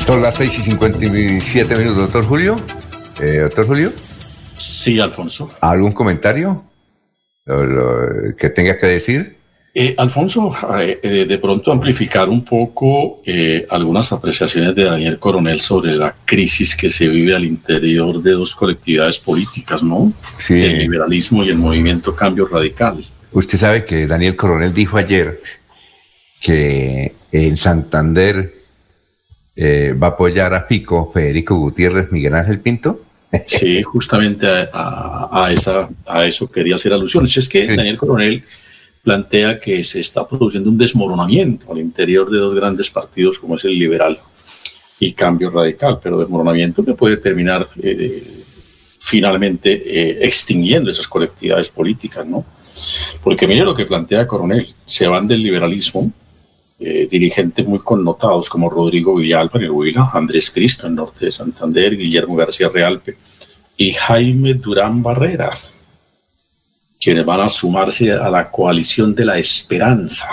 Son 0.07 0.23
las 0.23 0.37
6 0.37 0.59
y 0.61 0.63
57 0.63 1.77
minutos, 1.77 2.03
doctor 2.03 2.25
Julio. 2.27 2.55
Eh, 3.21 3.39
doctor 3.41 3.67
Julio. 3.67 3.91
Sí, 3.97 5.01
Alfonso. 5.01 5.51
¿Algún 5.61 5.91
comentario 5.91 6.63
lo, 7.45 7.65
lo, 7.65 8.37
que 8.37 8.51
tenga 8.51 8.79
que 8.79 8.87
decir? 8.87 9.37
Eh, 9.79 9.95
Alfonso, 9.99 10.55
eh, 10.81 11.27
de 11.29 11.39
pronto 11.39 11.71
amplificar 11.71 12.31
un 12.31 12.43
poco 12.43 13.21
eh, 13.27 13.67
algunas 13.69 14.11
apreciaciones 14.11 14.75
de 14.75 14.85
Daniel 14.85 15.19
Coronel 15.19 15.61
sobre 15.61 15.95
la 15.95 16.15
crisis 16.25 16.75
que 16.75 16.89
se 16.89 17.07
vive 17.07 17.35
al 17.35 17.45
interior 17.45 18.23
de 18.23 18.31
dos 18.31 18.55
colectividades 18.55 19.19
políticas, 19.19 19.83
¿no? 19.83 20.11
Sí. 20.39 20.55
El 20.63 20.79
liberalismo 20.79 21.45
y 21.45 21.51
el 21.51 21.59
movimiento 21.59 22.17
Cambio 22.17 22.47
Radical. 22.47 23.05
Usted 23.33 23.59
sabe 23.59 23.85
que 23.85 24.07
Daniel 24.07 24.35
Coronel 24.35 24.73
dijo 24.73 24.97
ayer 24.97 25.43
que 26.41 27.13
en 27.31 27.59
Santander 27.59 28.55
eh, 29.57 29.95
va 30.03 30.07
a 30.07 30.11
apoyar 30.13 30.55
a 30.55 30.63
Fico, 30.63 31.11
Federico 31.13 31.55
Gutiérrez, 31.55 32.11
Miguel 32.13 32.35
Ángel 32.35 32.61
Pinto. 32.61 33.03
Sí, 33.45 33.83
justamente 33.83 34.47
a, 34.47 34.71
a, 34.73 35.45
a, 35.45 35.53
esa, 35.53 35.87
a 36.07 36.25
eso 36.25 36.51
quería 36.51 36.77
hacer 36.77 36.95
alusiones. 36.95 37.37
Es 37.37 37.47
que 37.47 37.67
Daniel 37.77 37.99
Coronel 37.99 38.43
plantea 39.07 39.57
que 39.61 39.85
se 39.85 40.01
está 40.01 40.27
produciendo 40.27 40.69
un 40.69 40.77
desmoronamiento 40.77 41.71
al 41.71 41.79
interior 41.79 42.29
de 42.29 42.39
dos 42.39 42.53
grandes 42.53 42.91
partidos 42.91 43.39
como 43.39 43.55
es 43.55 43.65
el 43.65 43.79
liberal 43.79 44.19
y 44.99 45.13
cambio 45.13 45.49
radical, 45.49 46.01
pero 46.03 46.19
desmoronamiento 46.19 46.85
que 46.85 46.95
puede 46.95 47.17
terminar 47.19 47.69
eh, 47.81 48.21
finalmente 48.99 49.71
eh, 49.71 50.27
extinguiendo 50.27 50.91
esas 50.91 51.07
colectividades 51.07 51.69
políticas, 51.69 52.27
¿no? 52.27 52.45
Porque 53.23 53.47
mire 53.47 53.65
lo 53.65 53.77
que 53.77 53.87
plantea 53.87 54.27
Coronel, 54.27 54.67
se 54.85 55.07
van 55.07 55.29
del 55.29 55.41
liberalismo, 55.41 56.11
eh, 56.81 57.07
dirigentes 57.09 57.65
muy 57.65 57.79
connotados 57.79 58.51
como 58.51 58.69
Rodrigo 58.69 59.15
Villalba 59.15 59.61
en 59.61 59.67
el 59.67 59.71
Huila, 59.71 60.11
Andrés 60.15 60.51
Cristo 60.51 60.85
en 60.85 60.95
el 60.95 60.97
norte 60.97 61.27
de 61.27 61.31
Santander, 61.31 61.97
Guillermo 61.97 62.35
García 62.35 62.69
Realpe 62.69 63.17
y 63.77 63.93
Jaime 63.93 64.55
Durán 64.55 65.01
Barrera, 65.01 65.57
quienes 67.07 67.25
van 67.25 67.41
a 67.41 67.49
sumarse 67.49 68.11
a 68.11 68.29
la 68.29 68.51
coalición 68.51 69.15
de 69.15 69.25
la 69.25 69.39
esperanza. 69.39 70.27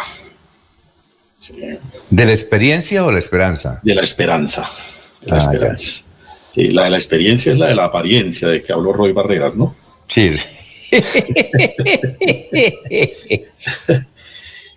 Sí. 1.38 1.54
¿De 2.10 2.26
la 2.26 2.32
experiencia 2.32 3.06
o 3.06 3.12
la 3.12 3.20
esperanza? 3.20 3.80
De 3.84 3.94
la 3.94 4.02
esperanza. 4.02 4.68
De 5.22 5.30
la, 5.30 5.36
ah, 5.36 5.38
esperanza. 5.38 6.04
Sí, 6.52 6.70
la 6.70 6.86
de 6.86 6.90
la 6.90 6.98
experiencia 6.98 7.52
es 7.52 7.60
la 7.60 7.68
de 7.68 7.76
la 7.76 7.84
apariencia 7.86 8.48
de 8.48 8.64
que 8.64 8.74
habló 8.74 8.92
Roy 8.92 9.12
Barreras, 9.12 9.56
¿no? 9.56 9.76
Sí. 10.08 10.32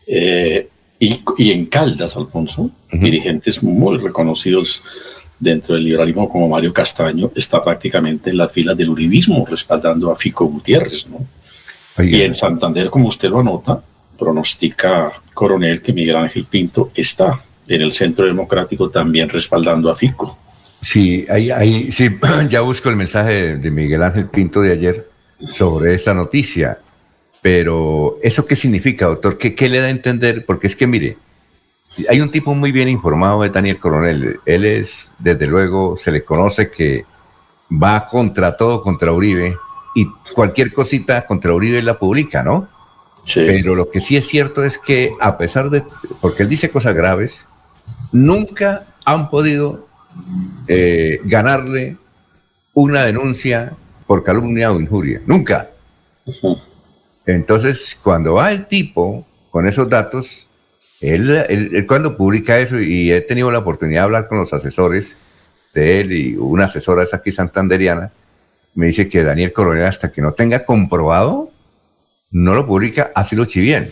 eh, 0.06 0.68
y, 0.98 1.20
y, 1.38 1.52
en 1.52 1.64
Caldas, 1.64 2.14
Alfonso, 2.14 2.60
uh 2.60 2.70
-huh. 2.90 3.00
dirigentes 3.00 3.62
muy 3.62 3.96
reconocidos 3.96 4.82
dentro 5.38 5.76
del 5.76 5.84
liberalismo 5.84 6.28
como 6.28 6.46
Mario 6.46 6.74
Castaño 6.74 7.32
está 7.34 7.64
prácticamente 7.64 8.28
en 8.28 8.36
las 8.36 8.52
filas 8.52 8.76
del 8.76 8.90
uribismo 8.90 9.46
respaldando 9.48 10.12
a 10.12 10.16
Fico 10.16 10.44
Gutiérrez, 10.44 11.06
¿no? 11.08 11.26
Y 11.98 12.22
en 12.22 12.34
Santander, 12.34 12.90
como 12.90 13.08
usted 13.08 13.30
lo 13.30 13.40
anota, 13.40 13.82
pronostica 14.18 15.12
Coronel 15.32 15.80
que 15.80 15.92
Miguel 15.92 16.16
Ángel 16.16 16.46
Pinto 16.46 16.90
está 16.94 17.42
en 17.66 17.82
el 17.82 17.92
Centro 17.92 18.26
Democrático 18.26 18.90
también 18.90 19.28
respaldando 19.28 19.90
a 19.90 19.94
Fico. 19.94 20.38
Sí, 20.80 21.26
ahí, 21.28 21.50
ahí, 21.50 21.90
sí, 21.92 22.08
ya 22.48 22.60
busco 22.60 22.90
el 22.90 22.96
mensaje 22.96 23.56
de 23.56 23.70
Miguel 23.70 24.02
Ángel 24.02 24.26
Pinto 24.26 24.60
de 24.60 24.72
ayer 24.72 25.08
sobre 25.50 25.94
esa 25.94 26.14
noticia. 26.14 26.78
Pero, 27.42 28.18
¿eso 28.22 28.46
qué 28.46 28.56
significa, 28.56 29.06
doctor? 29.06 29.38
¿Qué, 29.38 29.54
¿Qué, 29.54 29.68
le 29.68 29.80
da 29.80 29.86
a 29.86 29.90
entender? 29.90 30.44
Porque 30.44 30.66
es 30.66 30.76
que, 30.76 30.86
mire, 30.86 31.16
hay 32.08 32.20
un 32.20 32.30
tipo 32.30 32.54
muy 32.54 32.72
bien 32.72 32.88
informado 32.88 33.42
de 33.42 33.50
Daniel 33.50 33.78
Coronel. 33.78 34.40
Él 34.44 34.64
es, 34.64 35.12
desde 35.18 35.46
luego, 35.46 35.96
se 35.96 36.10
le 36.10 36.24
conoce 36.24 36.70
que 36.70 37.04
va 37.70 38.06
contra 38.06 38.56
todo, 38.56 38.80
contra 38.80 39.12
Uribe, 39.12 39.56
y 39.96 40.06
cualquier 40.34 40.74
cosita 40.74 41.24
contra 41.24 41.54
Uribe 41.54 41.80
la 41.80 41.98
publica, 41.98 42.42
¿no? 42.42 42.68
Sí. 43.24 43.40
Pero 43.46 43.74
lo 43.74 43.90
que 43.90 44.02
sí 44.02 44.16
es 44.18 44.28
cierto 44.28 44.62
es 44.62 44.76
que, 44.76 45.10
a 45.20 45.38
pesar 45.38 45.70
de, 45.70 45.82
porque 46.20 46.42
él 46.42 46.50
dice 46.50 46.68
cosas 46.68 46.94
graves, 46.94 47.46
nunca 48.12 48.84
han 49.06 49.30
podido 49.30 49.88
eh, 50.68 51.20
ganarle 51.24 51.96
una 52.74 53.04
denuncia 53.04 53.72
por 54.06 54.22
calumnia 54.22 54.70
o 54.70 54.78
injuria. 54.78 55.22
Nunca. 55.24 55.70
Uh 56.26 56.32
-huh. 56.32 56.62
Entonces, 57.24 57.98
cuando 58.00 58.34
va 58.34 58.52
el 58.52 58.66
tipo 58.66 59.26
con 59.50 59.66
esos 59.66 59.88
datos, 59.88 60.46
él, 61.00 61.30
él, 61.48 61.70
él, 61.72 61.86
cuando 61.86 62.18
publica 62.18 62.58
eso, 62.58 62.78
y 62.78 63.10
he 63.10 63.22
tenido 63.22 63.50
la 63.50 63.60
oportunidad 63.60 64.02
de 64.02 64.04
hablar 64.04 64.28
con 64.28 64.36
los 64.38 64.52
asesores 64.52 65.16
de 65.72 66.00
él 66.00 66.12
y 66.12 66.36
una 66.36 66.66
asesora 66.66 67.02
es 67.02 67.14
aquí 67.14 67.32
santanderiana, 67.32 68.12
me 68.76 68.86
dice 68.86 69.08
que 69.08 69.24
Daniel 69.24 69.52
Coronel, 69.52 69.86
hasta 69.86 70.12
que 70.12 70.22
no 70.22 70.32
tenga 70.32 70.64
comprobado, 70.64 71.50
no 72.30 72.54
lo 72.54 72.66
publica, 72.66 73.10
así 73.14 73.34
lo 73.34 73.46
bien. 73.46 73.90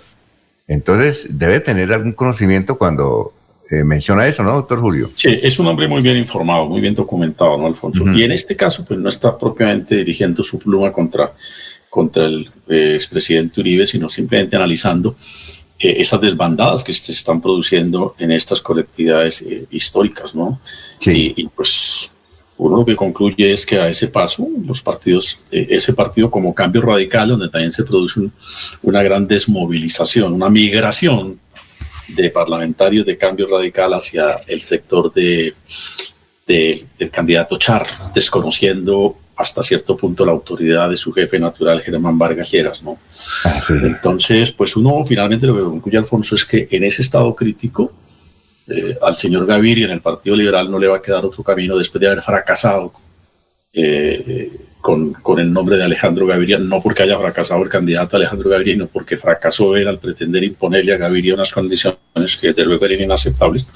Entonces, 0.69 1.27
debe 1.31 1.61
tener 1.61 1.93
algún 1.93 2.13
conocimiento 2.13 2.77
cuando 2.77 3.33
eh, 3.71 3.83
menciona 3.83 4.27
eso, 4.29 4.43
¿no, 4.43 4.53
doctor 4.53 4.81
Julio? 4.81 5.11
Sí, 5.17 5.39
es 5.43 5.59
un 5.59 5.67
hombre 5.67 5.89
muy 5.89 6.03
bien 6.03 6.19
informado, 6.19 6.67
muy 6.67 6.83
bien 6.83 6.95
documentado, 6.95 7.57
¿no, 7.57 7.67
Alfonso? 7.67 8.05
Uh 8.05 8.09
-huh. 8.09 8.19
Y 8.19 8.25
en 8.25 8.33
este 8.33 8.55
caso, 8.55 8.85
pues 8.85 9.01
no 9.01 9.09
está 9.09 9.37
propiamente 9.37 9.97
dirigiendo 9.97 10.43
su 10.43 10.59
pluma 10.59 10.93
contra, 10.93 11.33
contra 11.89 12.27
el 12.27 12.51
eh, 12.69 12.93
expresidente 12.95 13.61
Uribe, 13.61 13.87
sino 13.87 14.09
simplemente 14.09 14.55
analizando 14.55 15.17
eh, 15.79 15.97
esas 15.99 16.21
desbandadas 16.21 16.85
que 16.85 16.93
se 16.93 17.13
están 17.13 17.41
produciendo 17.41 18.15
en 18.19 18.33
estas 18.33 18.61
colectividades 18.61 19.43
eh, 19.43 19.67
históricas, 19.71 20.35
¿no? 20.35 20.61
Sí. 20.99 21.35
Y, 21.37 21.43
y, 21.43 21.49
pues 21.49 22.14
uno 22.65 22.79
lo 22.79 22.85
que 22.85 22.97
concluye 22.97 23.53
es 23.53 23.67
que 23.67 23.79
a 23.79 23.89
ese 23.89 24.09
paso, 24.09 24.49
los 24.67 24.81
partidos, 24.81 25.39
eh, 25.51 25.67
ese 25.69 25.93
partido 25.93 26.31
como 26.31 26.55
cambio 26.55 26.81
radical, 26.81 27.29
donde 27.29 27.51
también 27.51 27.73
se 27.73 27.85
produce 27.85 28.21
un, 28.21 28.33
una 28.83 29.03
gran 29.03 29.27
desmovilización, 29.27 30.33
una 30.33 30.49
migración 30.49 31.39
de 32.09 32.31
parlamentarios 32.31 33.05
de 33.05 33.19
cambio 33.19 33.49
radical 33.49 33.93
hacia 33.93 34.41
el 34.47 34.63
sector 34.63 35.13
de, 35.13 35.55
de, 36.47 36.87
del 36.99 37.11
candidato 37.11 37.59
Char, 37.59 37.87
desconociendo 38.15 39.17
hasta 39.37 39.63
cierto 39.63 39.95
punto 39.95 40.25
la 40.25 40.33
autoridad 40.33 40.89
de 40.89 40.97
su 40.97 41.13
jefe 41.13 41.39
natural, 41.39 41.83
Germán 41.83 42.19
Vargas 42.19 42.51
Lleras, 42.51 42.83
¿no? 42.83 42.99
Ah, 43.45 43.61
sí. 43.67 43.75
Entonces, 43.83 44.53
pues 44.53 44.75
uno 44.75 45.05
finalmente 45.05 45.47
lo 45.47 45.57
que 45.57 45.63
concluye 45.65 45.99
Alfonso 45.99 46.35
es 46.35 46.47
que 46.47 46.67
en 46.71 46.85
ese 46.85 47.03
estado 47.03 47.35
crítico 47.35 47.93
eh, 48.67 48.97
al 49.03 49.17
señor 49.17 49.45
Gaviria 49.45 49.85
en 49.87 49.93
el 49.93 50.01
Partido 50.01 50.37
Liberal 50.37 50.71
no 50.71 50.79
le 50.79 50.87
va 50.87 50.97
a 50.97 51.03
quedar 51.03 51.25
otro 51.25 51.45
camino 51.45 51.77
después 51.77 52.01
de 52.01 52.07
haber 52.07 52.23
fracasado 52.23 52.93
eh, 53.75 54.51
con, 54.81 55.15
el 55.39 55.53
nombre 55.53 55.77
de 55.77 55.85
Alejandro 55.85 56.27
Gaviria, 56.27 56.59
no 56.59 56.81
porque 56.81 57.03
haya 57.03 57.19
fracasado 57.19 57.63
el 57.63 57.69
candidato 57.69 58.17
Alejandro 58.17 58.49
Gaviria, 58.49 58.75
sino 58.75 58.87
porque 58.87 59.19
fracasó 59.19 59.77
él 59.77 59.89
al 59.89 59.99
pretender 59.99 60.45
imponerle 60.45 60.95
a 60.95 60.97
Gaviria 60.97 61.35
unas 61.35 61.53
condiciones 61.53 61.99
que 62.41 62.49
desde 62.49 62.65
luego 62.65 62.87
eran 62.87 63.03
inaceptables. 63.03 63.67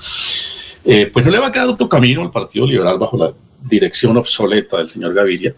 Eh, 0.84 1.10
pues 1.12 1.24
no 1.24 1.30
le 1.30 1.38
va 1.38 1.48
a 1.48 1.52
quedar 1.52 1.68
otro 1.68 1.88
camino 1.88 2.22
al 2.22 2.30
Partido 2.30 2.66
Liberal 2.66 2.98
bajo 2.98 3.18
la 3.18 3.32
dirección 3.62 4.16
obsoleta 4.16 4.78
del 4.78 4.88
señor 4.88 5.12
Gaviria 5.12 5.54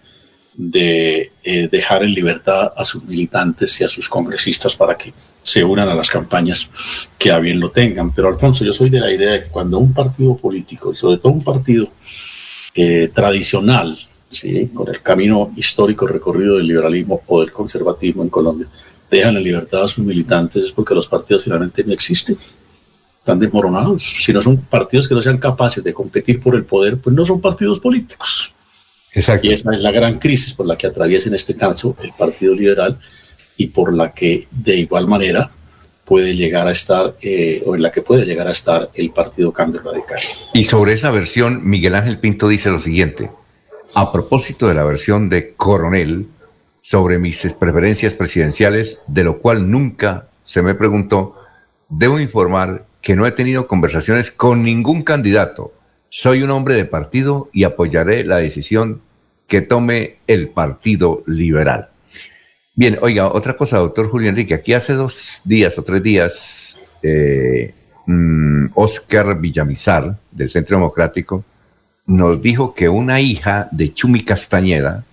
de 0.54 1.30
dejar 1.70 2.02
en 2.02 2.12
libertad 2.12 2.72
a 2.76 2.84
sus 2.84 3.04
militantes 3.04 3.80
y 3.80 3.84
a 3.84 3.88
sus 3.88 4.08
congresistas 4.08 4.74
para 4.74 4.96
que 4.96 5.12
se 5.42 5.64
unan 5.64 5.88
a 5.88 5.94
las 5.94 6.10
campañas 6.10 6.68
que 7.18 7.32
a 7.32 7.38
bien 7.38 7.60
lo 7.60 7.70
tengan. 7.70 8.12
Pero 8.12 8.28
Alfonso, 8.28 8.64
yo 8.64 8.72
soy 8.72 8.90
de 8.90 9.00
la 9.00 9.10
idea 9.10 9.32
de 9.32 9.44
que 9.44 9.50
cuando 9.50 9.78
un 9.78 9.92
partido 9.92 10.36
político, 10.36 10.92
y 10.92 10.96
sobre 10.96 11.18
todo 11.18 11.32
un 11.32 11.44
partido 11.44 11.88
eh, 12.74 13.10
tradicional, 13.12 13.98
¿sí? 14.28 14.70
con 14.72 14.88
el 14.88 15.02
camino 15.02 15.52
histórico 15.56 16.06
recorrido 16.06 16.56
del 16.56 16.66
liberalismo 16.66 17.22
o 17.26 17.40
del 17.40 17.50
conservatismo 17.50 18.22
en 18.22 18.28
Colombia, 18.28 18.66
dejan 19.10 19.34
la 19.34 19.40
libertad 19.40 19.84
a 19.84 19.88
sus 19.88 20.04
militantes 20.04 20.64
es 20.64 20.72
porque 20.72 20.94
los 20.94 21.08
partidos 21.08 21.44
finalmente 21.44 21.82
no 21.84 21.92
existen. 21.92 22.38
Están 23.18 23.38
desmoronados. 23.38 24.02
Si 24.02 24.32
no 24.32 24.40
son 24.40 24.56
partidos 24.56 25.08
que 25.08 25.14
no 25.14 25.20
sean 25.20 25.38
capaces 25.38 25.82
de 25.84 25.92
competir 25.92 26.40
por 26.40 26.54
el 26.54 26.64
poder, 26.64 26.96
pues 26.96 27.14
no 27.14 27.24
son 27.24 27.40
partidos 27.40 27.78
políticos. 27.80 28.54
Exacto. 29.12 29.46
Y 29.46 29.52
esa 29.52 29.74
es 29.74 29.82
la 29.82 29.90
gran 29.90 30.18
crisis 30.18 30.52
por 30.54 30.66
la 30.66 30.78
que 30.78 30.86
atraviesa 30.86 31.28
en 31.28 31.34
este 31.34 31.54
caso 31.54 31.96
el 32.02 32.12
Partido 32.12 32.54
Liberal 32.54 32.98
y 33.60 33.66
por 33.66 33.92
la 33.92 34.14
que 34.14 34.46
de 34.50 34.76
igual 34.76 35.06
manera 35.06 35.50
puede 36.06 36.34
llegar 36.34 36.66
a 36.66 36.72
estar, 36.72 37.14
eh, 37.20 37.62
o 37.66 37.74
en 37.74 37.82
la 37.82 37.92
que 37.92 38.00
puede 38.00 38.24
llegar 38.24 38.48
a 38.48 38.52
estar 38.52 38.88
el 38.94 39.10
Partido 39.10 39.52
Cambio 39.52 39.82
Radical. 39.82 40.18
Y 40.54 40.64
sobre 40.64 40.94
esa 40.94 41.10
versión, 41.10 41.60
Miguel 41.68 41.94
Ángel 41.94 42.18
Pinto 42.18 42.48
dice 42.48 42.70
lo 42.70 42.80
siguiente. 42.80 43.30
A 43.92 44.12
propósito 44.12 44.66
de 44.66 44.72
la 44.72 44.84
versión 44.84 45.28
de 45.28 45.52
Coronel 45.52 46.28
sobre 46.80 47.18
mis 47.18 47.46
preferencias 47.52 48.14
presidenciales, 48.14 49.02
de 49.06 49.24
lo 49.24 49.40
cual 49.40 49.70
nunca 49.70 50.28
se 50.42 50.62
me 50.62 50.74
preguntó, 50.74 51.36
debo 51.90 52.18
informar 52.18 52.86
que 53.02 53.14
no 53.14 53.26
he 53.26 53.32
tenido 53.32 53.68
conversaciones 53.68 54.30
con 54.30 54.62
ningún 54.62 55.02
candidato. 55.02 55.74
Soy 56.08 56.42
un 56.42 56.50
hombre 56.50 56.76
de 56.76 56.86
partido 56.86 57.50
y 57.52 57.64
apoyaré 57.64 58.24
la 58.24 58.38
decisión 58.38 59.02
que 59.46 59.60
tome 59.60 60.16
el 60.26 60.48
Partido 60.48 61.22
Liberal. 61.26 61.90
Bien, 62.80 62.98
oiga, 63.02 63.28
otra 63.28 63.58
cosa, 63.58 63.76
doctor 63.76 64.08
Julio 64.08 64.30
Enrique, 64.30 64.54
aquí 64.54 64.72
hace 64.72 64.94
dos 64.94 65.42
días 65.44 65.76
o 65.76 65.82
tres 65.82 66.02
días, 66.02 66.78
eh, 67.02 67.74
mm, 68.06 68.68
Oscar 68.72 69.38
Villamizar, 69.38 70.16
del 70.30 70.48
Centro 70.48 70.78
Democrático, 70.78 71.44
nos 72.06 72.40
dijo 72.40 72.74
que 72.74 72.88
una 72.88 73.20
hija 73.20 73.68
de 73.70 73.92
Chumi 73.92 74.24
Castañeda, 74.24 75.04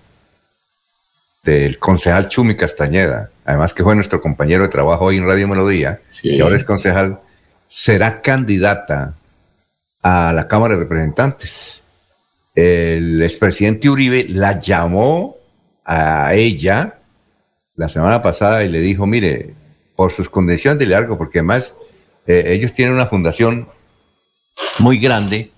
del 1.43 1.77
concejal 1.77 2.29
Chumi 2.29 2.55
Castañeda, 2.55 3.31
además 3.43 3.73
que 3.73 3.83
fue 3.83 3.95
nuestro 3.95 4.21
compañero 4.21 4.63
de 4.63 4.69
trabajo 4.69 5.03
hoy 5.03 5.17
en 5.17 5.25
Radio 5.25 5.49
Melodía, 5.49 5.99
y 6.23 6.39
ahora 6.39 6.55
es 6.55 6.63
concejal, 6.63 7.19
será 7.67 8.21
candidata 8.21 9.13
a 10.01 10.31
la 10.31 10.47
Cámara 10.47 10.75
de 10.75 10.83
Representantes. 10.83 11.83
El 12.55 13.21
expresidente 13.21 13.89
Uribe 13.89 14.25
la 14.29 14.57
llamó 14.57 15.35
a 15.83 16.33
ella 16.33 16.93
la 17.77 17.87
semana 17.87 18.21
pasada 18.21 18.65
y 18.65 18.69
le 18.69 18.81
dijo, 18.81 19.05
mire, 19.05 19.53
por 19.95 20.11
sus 20.11 20.29
condiciones 20.29 20.79
de 20.79 20.87
largo, 20.87 21.17
porque 21.17 21.39
además 21.39 21.73
eh, 22.25 22.43
ellos 22.47 22.73
tienen 22.73 22.93
una 22.93 23.07
fundación 23.07 23.69
muy 24.79 24.97
grande, 24.97 25.51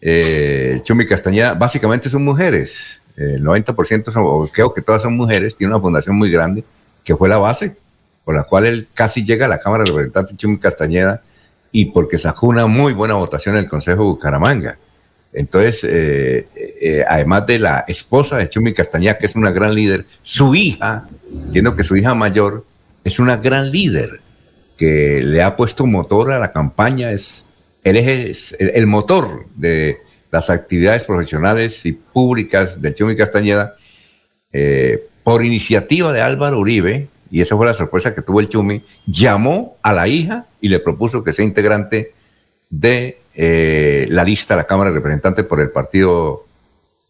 eh, 0.00 0.80
Chumi 0.82 1.06
Castañeda, 1.06 1.54
básicamente 1.54 2.10
son 2.10 2.24
mujeres, 2.24 3.00
el 3.16 3.44
90% 3.44 4.10
son, 4.10 4.22
o 4.26 4.48
creo 4.52 4.74
que 4.74 4.82
todas 4.82 5.02
son 5.02 5.16
mujeres, 5.16 5.56
tiene 5.56 5.72
una 5.74 5.80
fundación 5.80 6.16
muy 6.16 6.30
grande, 6.30 6.64
que 7.04 7.14
fue 7.14 7.28
la 7.28 7.36
base 7.36 7.76
por 8.24 8.34
la 8.34 8.42
cual 8.42 8.66
él 8.66 8.88
casi 8.92 9.24
llega 9.24 9.46
a 9.46 9.48
la 9.48 9.60
Cámara 9.60 9.84
de 9.84 9.90
Representantes 9.90 10.36
Chumi 10.36 10.58
Castañeda 10.58 11.22
y 11.70 11.86
porque 11.92 12.18
sacó 12.18 12.48
una 12.48 12.66
muy 12.66 12.92
buena 12.92 13.14
votación 13.14 13.54
en 13.54 13.64
el 13.64 13.70
Consejo 13.70 14.02
de 14.02 14.08
Bucaramanga. 14.08 14.78
Entonces, 15.32 15.84
eh, 15.84 16.48
eh, 16.80 17.04
además 17.06 17.46
de 17.46 17.58
la 17.58 17.84
esposa 17.86 18.38
de 18.38 18.48
Chumi 18.48 18.72
Castañeda, 18.72 19.18
que 19.18 19.26
es 19.26 19.34
una 19.34 19.50
gran 19.50 19.74
líder, 19.74 20.06
su 20.22 20.54
hija, 20.54 21.08
entiendo 21.30 21.76
que 21.76 21.84
su 21.84 21.96
hija 21.96 22.14
mayor, 22.14 22.64
es 23.04 23.18
una 23.18 23.36
gran 23.36 23.70
líder 23.70 24.20
que 24.76 25.20
le 25.22 25.42
ha 25.42 25.56
puesto 25.56 25.86
motor 25.86 26.32
a 26.32 26.38
la 26.38 26.52
campaña, 26.52 27.12
es 27.12 27.44
eje, 27.84 28.30
es 28.30 28.56
el, 28.58 28.86
motor 28.86 29.46
de 29.54 29.98
las 30.30 30.50
actividades 30.50 31.04
profesionales 31.04 31.84
y 31.86 31.92
públicas 31.92 32.80
de 32.80 32.94
Chumi 32.94 33.16
Castañeda, 33.16 33.76
eh, 34.52 35.06
por 35.22 35.44
iniciativa 35.44 36.12
de 36.12 36.20
Álvaro 36.20 36.58
Uribe, 36.58 37.08
y 37.30 37.40
esa 37.40 37.56
fue 37.56 37.66
la 37.66 37.74
sorpresa 37.74 38.14
que 38.14 38.22
tuvo 38.22 38.40
el 38.40 38.48
Chumi, 38.48 38.82
llamó 39.06 39.76
a 39.82 39.92
la 39.92 40.08
hija 40.08 40.46
y 40.60 40.68
le 40.68 40.78
propuso 40.78 41.24
que 41.24 41.32
sea 41.32 41.44
integrante 41.44 42.12
de 42.70 43.18
eh, 43.36 44.06
la 44.08 44.24
lista 44.24 44.54
de 44.54 44.62
la 44.62 44.66
Cámara 44.66 44.90
de 44.90 44.96
Representantes 44.96 45.44
por 45.44 45.60
el 45.60 45.70
Partido 45.70 46.46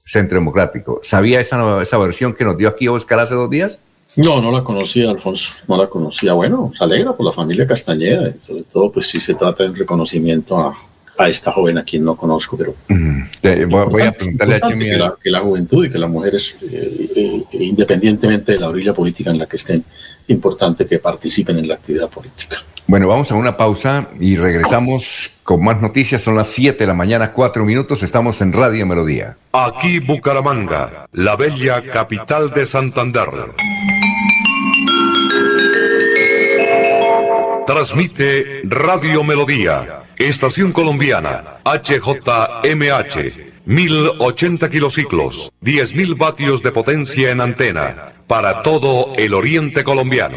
Centro 0.04 0.38
Democrático. 0.38 1.00
¿Sabía 1.02 1.40
esa, 1.40 1.80
esa 1.80 1.98
versión 1.98 2.34
que 2.34 2.44
nos 2.44 2.58
dio 2.58 2.68
aquí 2.68 2.88
Oscar 2.88 3.20
hace 3.20 3.34
dos 3.34 3.48
días? 3.48 3.78
No, 4.16 4.40
no 4.40 4.50
la 4.50 4.64
conocía, 4.64 5.10
Alfonso, 5.10 5.54
no 5.68 5.76
la 5.76 5.88
conocía. 5.88 6.32
Bueno, 6.32 6.72
se 6.76 6.82
alegra 6.82 7.12
por 7.12 7.26
la 7.26 7.32
familia 7.32 7.66
Castañeda, 7.66 8.32
y 8.34 8.38
sobre 8.38 8.62
todo, 8.62 8.90
pues 8.90 9.06
sí 9.06 9.20
se 9.20 9.34
trata 9.34 9.62
de 9.62 9.70
un 9.70 9.76
reconocimiento 9.76 10.58
a, 10.58 10.76
a 11.18 11.28
esta 11.28 11.52
joven 11.52 11.78
a 11.78 11.84
quien 11.84 12.04
no 12.04 12.16
conozco, 12.16 12.56
pero 12.56 12.74
voy, 12.88 14.02
a 14.02 14.12
preguntarle 14.12 14.54
a. 14.56 14.60
Que 14.60 14.96
la, 14.96 15.16
que 15.22 15.30
la 15.30 15.40
juventud 15.40 15.84
y 15.84 15.90
que 15.90 15.98
las 15.98 16.10
mujeres, 16.10 16.56
eh, 16.62 17.08
eh, 17.14 17.44
independientemente 17.52 18.52
de 18.52 18.58
la 18.58 18.68
orilla 18.68 18.92
política 18.92 19.30
en 19.30 19.38
la 19.38 19.46
que 19.46 19.56
estén, 19.56 19.84
importante 20.28 20.86
que 20.86 20.98
participen 20.98 21.58
en 21.58 21.68
la 21.68 21.74
actividad 21.74 22.08
política. 22.08 22.62
Bueno, 22.88 23.08
vamos 23.08 23.32
a 23.32 23.34
una 23.34 23.56
pausa 23.56 24.06
y 24.20 24.36
regresamos 24.36 25.32
con 25.42 25.64
más 25.64 25.80
noticias. 25.80 26.22
Son 26.22 26.36
las 26.36 26.46
7 26.48 26.78
de 26.78 26.86
la 26.86 26.94
mañana, 26.94 27.32
4 27.32 27.64
minutos. 27.64 28.04
Estamos 28.04 28.40
en 28.40 28.52
Radio 28.52 28.86
Melodía. 28.86 29.36
Aquí 29.52 29.98
Bucaramanga, 29.98 31.08
la 31.10 31.34
bella 31.34 31.82
capital 31.90 32.52
de 32.52 32.64
Santander. 32.64 33.28
Transmite 37.66 38.60
Radio 38.62 39.24
Melodía, 39.24 40.02
Estación 40.16 40.70
Colombiana, 40.70 41.56
HJMH, 41.64 43.16
1080 43.64 44.70
kilociclos, 44.70 45.50
10.000 45.60 46.16
vatios 46.16 46.62
de 46.62 46.70
potencia 46.70 47.32
en 47.32 47.40
antena, 47.40 48.12
para 48.28 48.62
todo 48.62 49.12
el 49.16 49.34
oriente 49.34 49.82
colombiano. 49.82 50.36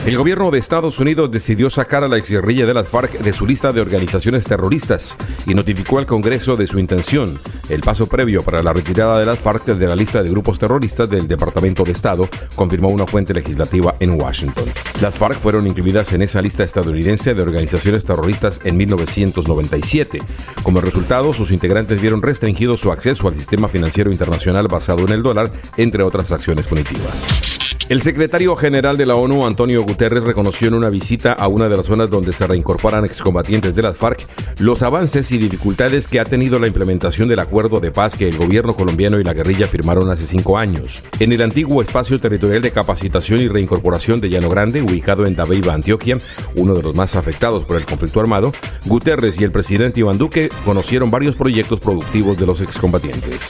El 0.03 0.18
gobierno 0.18 0.49
de 0.49 0.57
Estados 0.57 0.99
Unidos 0.99 1.30
decidió 1.30 1.69
sacar 1.69 2.03
a 2.03 2.07
la 2.07 2.18
exguerrilla 2.18 2.65
de 2.65 2.73
las 2.73 2.88
FARC 2.88 3.19
de 3.19 3.34
su 3.34 3.45
lista 3.45 3.72
de 3.72 3.82
organizaciones 3.82 4.45
terroristas 4.45 5.15
y 5.45 5.53
notificó 5.53 5.99
al 5.99 6.07
Congreso 6.07 6.57
de 6.57 6.65
su 6.65 6.80
intención, 6.80 7.40
el 7.69 7.82
paso 7.82 8.07
previo 8.07 8.41
para 8.41 8.64
la 8.64 8.73
retirada 8.73 9.19
de 9.19 9.28
las 9.28 9.38
FARC 9.38 9.65
de 9.65 9.88
la 9.88 9.95
lista 9.95 10.23
de 10.23 10.32
grupos 10.32 10.57
terroristas 10.57 11.07
del 11.07 11.28
Departamento 11.28 11.84
de 11.84 11.91
Estado, 11.91 12.28
confirmó 12.56 12.90
una 12.90 13.06
fuente 13.06 13.32
legislativa 13.32 13.95
en 13.99 14.19
Washington. 14.19 14.73
Las 15.02 15.18
FARC 15.19 15.40
fueron 15.40 15.68
incluidas 15.68 16.11
en 16.14 16.23
esa 16.23 16.41
lista 16.41 16.64
estadounidense 16.64 17.36
de 17.36 17.41
organizaciones 17.44 18.03
terroristas 18.03 18.60
en 18.64 18.78
1997. 18.78 20.19
Como 20.64 20.82
resultado, 20.82 21.32
sus 21.32 21.52
integrantes 21.52 22.02
vieron 22.02 22.23
restringido 22.23 22.76
su 22.76 22.91
acceso 22.91 23.28
al 23.28 23.36
sistema 23.36 23.68
financiero 23.68 24.11
internacional 24.11 24.68
basado 24.68 25.02
en 25.02 25.10
el 25.10 25.22
dólar, 25.22 25.52
entre 25.78 26.02
otras 26.02 26.32
acciones 26.32 26.68
punitivas. 26.68 27.61
El 27.91 28.01
secretario 28.01 28.55
general 28.55 28.95
de 28.95 29.05
la 29.05 29.15
ONU, 29.15 29.45
Antonio 29.45 29.84
Guterres, 29.84 30.23
reconoció 30.23 30.69
en 30.69 30.76
una 30.76 30.89
visita 30.89 31.34
a 31.34 31.49
una 31.49 31.68
de 31.68 31.76
las 31.76 31.88
zonas 31.88 32.09
donde 32.09 32.31
se 32.31 32.47
reincorporan 32.47 33.03
excombatientes 33.03 33.76
de 33.76 33.81
las 33.81 33.97
FARC 33.97 34.26
los 34.59 34.81
avances 34.81 35.30
y 35.34 35.38
dificultades 35.38 36.07
que 36.07 36.22
ha 36.22 36.23
tenido 36.23 36.57
la 36.57 36.68
implementación 36.68 37.27
del 37.27 37.39
acuerdo 37.39 37.81
de 37.81 37.91
paz 37.91 38.15
que 38.15 38.30
el 38.30 38.38
gobierno 38.38 38.77
colombiano 38.77 39.19
y 39.19 39.26
la 39.26 39.34
guerrilla 39.34 39.68
firmaron 39.68 40.09
hace 40.09 40.26
cinco 40.26 40.57
años. 40.57 41.03
En 41.19 41.34
el 41.34 41.41
antiguo 41.41 41.81
espacio 41.81 42.18
territorial 42.18 42.61
de 42.61 42.72
capacitación 42.72 43.41
y 43.41 43.49
reincorporación 43.49 44.22
de 44.22 44.30
Llano 44.30 44.47
Grande, 44.47 44.81
ubicado 44.81 45.26
en 45.26 45.35
Dabeiba, 45.35 45.73
Antioquia, 45.73 46.18
uno 46.55 46.76
de 46.76 46.84
los 46.84 46.95
más 46.95 47.18
afectados 47.18 47.65
por 47.65 47.76
el 47.76 47.84
conflicto 47.84 48.22
armado, 48.22 48.53
Guterres 48.85 49.38
y 49.38 49.43
el 49.43 49.51
presidente 49.51 49.99
Iván 49.99 50.18
Duque 50.18 50.49
conocieron 50.63 51.11
varios 51.11 51.35
proyectos 51.35 51.81
productivos 51.81 52.38
de 52.38 52.45
los 52.45 52.61
excombatientes. 52.61 53.49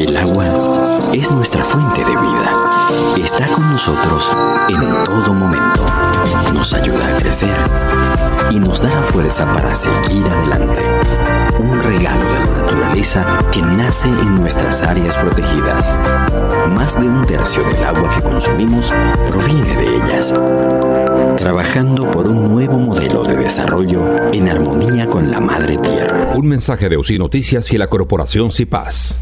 El 0.00 0.16
agua 0.16 0.46
es 1.12 1.30
nuestra 1.30 1.62
fuente 1.64 2.00
de 2.00 2.12
vida. 2.12 2.57
Está 3.16 3.46
con 3.48 3.70
nosotros 3.70 4.30
en 4.68 5.04
todo 5.04 5.34
momento. 5.34 5.84
Nos 6.54 6.72
ayuda 6.72 7.08
a 7.08 7.16
crecer 7.18 7.54
y 8.50 8.58
nos 8.58 8.80
da 8.80 8.88
la 8.88 9.02
fuerza 9.02 9.46
para 9.46 9.74
seguir 9.74 10.24
adelante. 10.26 10.80
Un 11.58 11.82
regalo 11.82 12.24
de 12.24 12.40
la 12.40 12.62
naturaleza 12.62 13.26
que 13.52 13.60
nace 13.60 14.08
en 14.08 14.36
nuestras 14.36 14.82
áreas 14.84 15.18
protegidas. 15.18 15.94
Más 16.74 16.98
de 16.98 17.06
un 17.06 17.26
tercio 17.26 17.62
del 17.62 17.84
agua 17.84 18.14
que 18.14 18.22
consumimos 18.22 18.94
proviene 19.28 19.76
de 19.76 19.96
ellas. 19.96 20.32
Trabajando 21.36 22.10
por 22.10 22.26
un 22.26 22.48
nuevo 22.48 22.78
modelo 22.78 23.22
de 23.22 23.36
desarrollo 23.36 24.32
en 24.32 24.48
armonía 24.48 25.06
con 25.06 25.30
la 25.30 25.40
madre 25.40 25.76
tierra. 25.76 26.24
Un 26.34 26.48
mensaje 26.48 26.88
de 26.88 26.96
UCI 26.96 27.18
Noticias 27.18 27.70
y 27.72 27.78
la 27.78 27.88
corporación 27.88 28.50
CIPAS. 28.50 29.16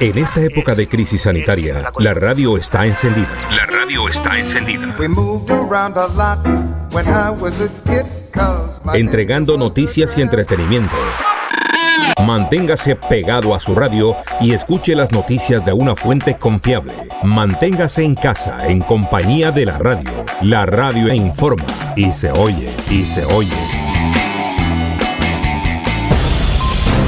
En 0.00 0.18
esta 0.18 0.40
época 0.40 0.74
de 0.74 0.86
crisis 0.86 1.22
sanitaria, 1.22 1.90
la 1.98 2.14
radio 2.14 2.56
está 2.56 2.86
encendida. 2.86 3.28
La 3.50 3.66
radio 3.66 4.08
está 4.08 4.38
encendida. 4.38 4.88
Entregando 8.94 9.56
noticias 9.56 10.16
y 10.16 10.22
entretenimiento. 10.22 10.94
Manténgase 12.24 12.96
pegado 12.96 13.54
a 13.54 13.60
su 13.60 13.74
radio 13.74 14.16
y 14.40 14.52
escuche 14.52 14.94
las 14.94 15.12
noticias 15.12 15.64
de 15.64 15.72
una 15.72 15.96
fuente 15.96 16.36
confiable. 16.38 16.92
Manténgase 17.22 18.04
en 18.04 18.14
casa 18.14 18.66
en 18.66 18.80
compañía 18.80 19.50
de 19.50 19.66
la 19.66 19.78
radio. 19.78 20.24
La 20.42 20.66
radio 20.66 21.12
informa 21.12 21.66
y 21.96 22.12
se 22.12 22.30
oye 22.30 22.70
y 22.90 23.02
se 23.02 23.24
oye. 23.24 23.85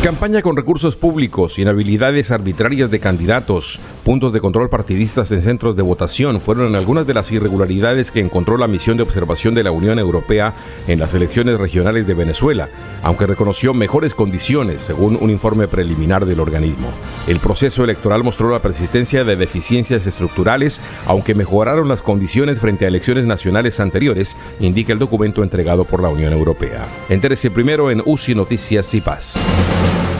Campaña 0.08 0.40
con 0.40 0.56
recursos 0.56 0.96
públicos, 0.96 1.58
inhabilidades 1.58 2.30
arbitrarias 2.30 2.90
de 2.90 2.98
candidatos, 2.98 3.78
puntos 4.06 4.32
de 4.32 4.40
control 4.40 4.70
partidistas 4.70 5.30
en 5.32 5.42
centros 5.42 5.76
de 5.76 5.82
votación 5.82 6.40
fueron 6.40 6.74
algunas 6.76 7.06
de 7.06 7.12
las 7.12 7.30
irregularidades 7.30 8.10
que 8.10 8.20
encontró 8.20 8.56
la 8.56 8.68
misión 8.68 8.96
de 8.96 9.02
observación 9.02 9.54
de 9.54 9.64
la 9.64 9.70
Unión 9.70 9.98
Europea 9.98 10.54
en 10.86 10.98
las 10.98 11.12
elecciones 11.12 11.58
regionales 11.58 12.06
de 12.06 12.14
Venezuela, 12.14 12.70
aunque 13.02 13.26
reconoció 13.26 13.74
mejores 13.74 14.14
condiciones 14.14 14.80
según 14.80 15.18
un 15.20 15.28
informe 15.28 15.68
preliminar 15.68 16.24
del 16.24 16.40
organismo. 16.40 16.88
El 17.26 17.38
proceso 17.38 17.84
electoral 17.84 18.24
mostró 18.24 18.50
la 18.50 18.62
persistencia 18.62 19.24
de 19.24 19.36
deficiencias 19.36 20.06
estructurales, 20.06 20.80
aunque 21.04 21.34
mejoraron 21.34 21.86
las 21.86 22.00
condiciones 22.00 22.58
frente 22.58 22.86
a 22.86 22.88
elecciones 22.88 23.26
nacionales 23.26 23.78
anteriores, 23.78 24.38
indica 24.58 24.94
el 24.94 24.98
documento 25.00 25.42
entregado 25.42 25.84
por 25.84 26.02
la 26.02 26.08
Unión 26.08 26.32
Europea. 26.32 26.86
Entérese 27.10 27.50
primero 27.50 27.90
en 27.90 28.02
UCI 28.06 28.34
Noticias 28.34 28.94
y 28.94 29.02
Paz. 29.02 29.38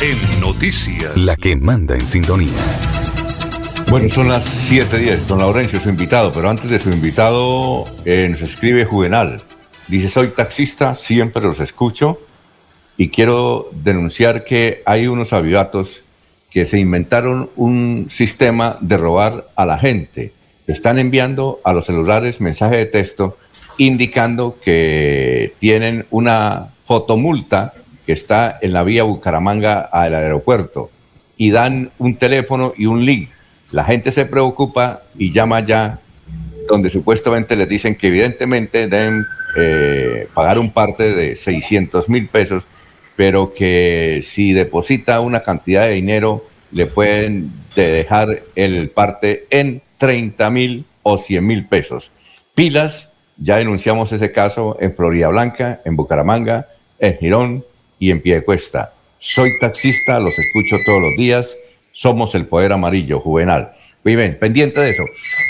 En 0.00 0.40
noticias. 0.40 1.16
La 1.16 1.34
que 1.34 1.56
manda 1.56 1.96
en 1.96 2.06
sintonía. 2.06 2.52
Bueno, 3.90 4.08
son 4.08 4.28
las 4.28 4.44
7:10. 4.70 5.26
Don 5.26 5.38
Laurencio, 5.38 5.80
su 5.80 5.88
invitado, 5.88 6.30
pero 6.30 6.48
antes 6.48 6.70
de 6.70 6.78
su 6.78 6.90
invitado, 6.90 7.84
eh, 8.04 8.28
nos 8.30 8.40
escribe 8.42 8.84
Juvenal. 8.84 9.42
Dice: 9.88 10.08
Soy 10.08 10.28
taxista, 10.28 10.94
siempre 10.94 11.42
los 11.42 11.58
escucho 11.58 12.20
y 12.96 13.08
quiero 13.08 13.70
denunciar 13.72 14.44
que 14.44 14.84
hay 14.86 15.08
unos 15.08 15.32
avivatos 15.32 16.04
que 16.48 16.64
se 16.64 16.78
inventaron 16.78 17.50
un 17.56 18.06
sistema 18.08 18.78
de 18.80 18.98
robar 18.98 19.48
a 19.56 19.66
la 19.66 19.80
gente. 19.80 20.32
Están 20.68 21.00
enviando 21.00 21.60
a 21.64 21.72
los 21.72 21.86
celulares 21.86 22.40
mensaje 22.40 22.76
de 22.76 22.86
texto 22.86 23.36
indicando 23.78 24.58
que 24.62 25.54
tienen 25.58 26.06
una 26.10 26.68
fotomulta 26.84 27.74
que 28.08 28.14
está 28.14 28.58
en 28.62 28.72
la 28.72 28.84
vía 28.84 29.02
Bucaramanga 29.02 29.80
al 29.80 30.14
aeropuerto 30.14 30.90
y 31.36 31.50
dan 31.50 31.90
un 31.98 32.16
teléfono 32.16 32.72
y 32.74 32.86
un 32.86 33.04
link. 33.04 33.28
La 33.70 33.84
gente 33.84 34.12
se 34.12 34.24
preocupa 34.24 35.02
y 35.18 35.30
llama 35.30 35.60
ya 35.60 35.98
donde 36.66 36.88
supuestamente 36.88 37.54
les 37.54 37.68
dicen 37.68 37.96
que 37.96 38.06
evidentemente 38.06 38.88
deben 38.88 39.26
eh, 39.58 40.26
pagar 40.32 40.58
un 40.58 40.70
parte 40.70 41.14
de 41.14 41.36
600 41.36 42.08
mil 42.08 42.28
pesos, 42.28 42.64
pero 43.14 43.52
que 43.52 44.20
si 44.22 44.54
deposita 44.54 45.20
una 45.20 45.42
cantidad 45.42 45.82
de 45.82 45.92
dinero 45.92 46.46
le 46.72 46.86
pueden 46.86 47.52
dejar 47.74 48.40
el 48.54 48.88
parte 48.88 49.46
en 49.50 49.82
30 49.98 50.48
mil 50.48 50.86
o 51.02 51.18
100 51.18 51.46
mil 51.46 51.66
pesos. 51.66 52.10
Pilas, 52.54 53.10
ya 53.36 53.58
denunciamos 53.58 54.10
ese 54.12 54.32
caso 54.32 54.78
en 54.80 54.96
Florida 54.96 55.28
Blanca, 55.28 55.82
en 55.84 55.94
Bucaramanga, 55.94 56.68
en 56.98 57.18
Girón, 57.18 57.64
y 57.98 58.10
en 58.10 58.20
pie 58.20 58.36
de 58.36 58.44
cuesta. 58.44 58.92
Soy 59.18 59.58
taxista, 59.58 60.20
los 60.20 60.38
escucho 60.38 60.76
todos 60.86 61.02
los 61.02 61.16
días. 61.16 61.56
Somos 61.92 62.34
el 62.34 62.46
poder 62.46 62.72
amarillo, 62.72 63.20
juvenal. 63.20 63.72
Muy 64.04 64.16
bien, 64.16 64.38
pendiente 64.38 64.80
de 64.80 64.90
eso. 64.90 65.04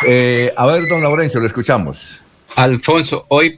Eh, 0.07 0.53
a 0.57 0.67
ver, 0.67 0.89
don 0.89 1.03
Laurencio, 1.03 1.41
lo 1.41 1.47
escuchamos. 1.47 2.23
Alfonso, 2.57 3.27
hoy 3.29 3.51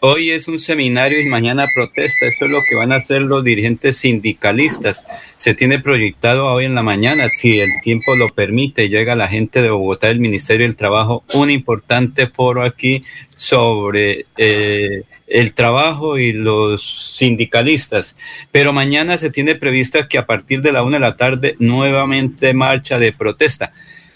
hoy 0.00 0.30
es 0.30 0.48
un 0.48 0.58
seminario 0.58 1.20
y 1.20 1.26
mañana 1.26 1.66
protesta. 1.74 2.26
Esto 2.26 2.46
es 2.46 2.50
lo 2.50 2.62
que 2.68 2.74
van 2.74 2.92
a 2.92 2.96
hacer 2.96 3.22
los 3.22 3.44
dirigentes 3.44 3.96
sindicalistas. 3.96 5.04
Se 5.36 5.54
tiene 5.54 5.78
proyectado 5.78 6.46
hoy 6.46 6.64
en 6.64 6.74
la 6.74 6.82
mañana, 6.82 7.28
si 7.28 7.60
el 7.60 7.70
tiempo 7.82 8.16
lo 8.16 8.28
permite, 8.28 8.88
llega 8.88 9.14
la 9.14 9.28
gente 9.28 9.62
de 9.62 9.70
Bogotá 9.70 10.08
del 10.08 10.20
Ministerio 10.20 10.66
del 10.66 10.76
Trabajo, 10.76 11.24
un 11.34 11.50
importante 11.50 12.26
foro 12.28 12.62
aquí 12.62 13.02
sobre 13.34 14.26
eh, 14.36 15.02
el 15.26 15.54
trabajo 15.54 16.18
y 16.18 16.32
los 16.32 17.14
sindicalistas. 17.16 18.16
Pero 18.50 18.72
mañana 18.72 19.18
se 19.18 19.30
tiene 19.30 19.54
prevista 19.54 20.08
que 20.08 20.18
a 20.18 20.26
partir 20.26 20.60
de 20.60 20.72
la 20.72 20.82
una 20.82 20.96
de 20.96 21.00
la 21.00 21.16
tarde 21.16 21.56
nuevamente 21.58 22.54
marcha 22.54 22.98
de 22.98 23.12
protesta. 23.12 23.72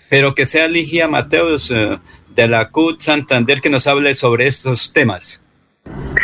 Pero 0.08 0.34
que 0.34 0.46
sea 0.46 0.66
Ligia 0.66 1.06
Mateos 1.06 1.70
eh, 1.70 1.98
de 2.34 2.48
la 2.48 2.70
CUT 2.70 3.00
Santander 3.00 3.60
que 3.60 3.70
nos 3.70 3.86
hable 3.86 4.14
sobre 4.14 4.46
estos 4.46 4.92
temas 4.92 5.42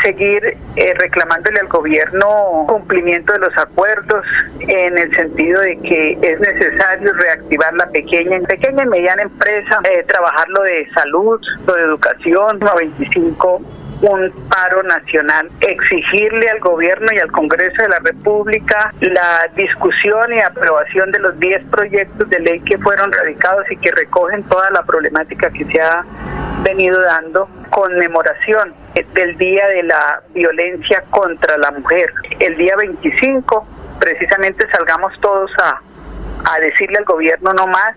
seguir 0.03 0.57
eh, 0.77 0.95
reclamándole 0.95 1.61
al 1.61 1.69
gobierno 1.69 2.65
cumplimiento 2.69 3.33
de 3.33 3.39
los 3.41 3.57
acuerdos 3.57 4.25
en 4.61 4.99
el 4.99 5.15
sentido 5.15 5.61
de 5.61 5.79
que 5.79 6.19
es 6.21 6.41
necesario 6.41 7.13
reactivar 7.13 7.75
la 7.75 7.87
pequeña, 7.91 8.39
pequeña 8.41 8.83
y 8.83 8.87
mediana 8.87 9.23
empresa, 9.23 9.81
eh, 9.85 10.05
trabajar 10.05 10.49
lo 10.49 10.63
de 10.63 10.89
salud, 10.93 11.41
lo 11.67 11.75
de 11.75 11.83
educación, 11.83 12.59
25 12.77 13.63
un 14.03 14.31
paro 14.49 14.83
nacional, 14.83 15.51
exigirle 15.61 16.49
al 16.51 16.61
gobierno 16.61 17.07
y 17.13 17.19
al 17.19 17.33
Congreso 17.33 17.83
de 17.83 17.89
la 17.89 17.99
República 18.01 18.93
la 19.01 19.51
discusión 19.57 20.35
y 20.35 20.41
aprobación 20.41 21.11
de 21.13 21.19
los 21.19 21.39
10 21.39 21.65
proyectos 21.71 22.29
de 22.29 22.41
ley 22.41 22.61
que 22.61 22.79
fueron 22.79 23.11
radicados 23.13 23.65
y 23.71 23.77
que 23.79 23.91
recogen 23.93 24.43
toda 24.45 24.71
la 24.71 24.83
problemática 24.83 25.51
que 25.51 25.65
se 25.65 25.81
ha 25.81 26.05
venido 26.63 27.01
dando, 27.01 27.49
conmemoración 27.71 28.75
del 29.05 29.37
Día 29.37 29.67
de 29.69 29.83
la 29.83 30.23
Violencia 30.33 31.05
contra 31.11 31.59
la 31.59 31.71
Mujer. 31.71 32.13
El 32.39 32.57
día 32.57 32.75
25, 32.77 33.67
precisamente 33.99 34.67
salgamos 34.71 35.13
todos 35.21 35.51
a, 35.59 35.81
a 36.51 36.61
decirle 36.61 36.99
al 36.99 37.05
gobierno 37.05 37.53
no 37.53 37.67
más, 37.67 37.97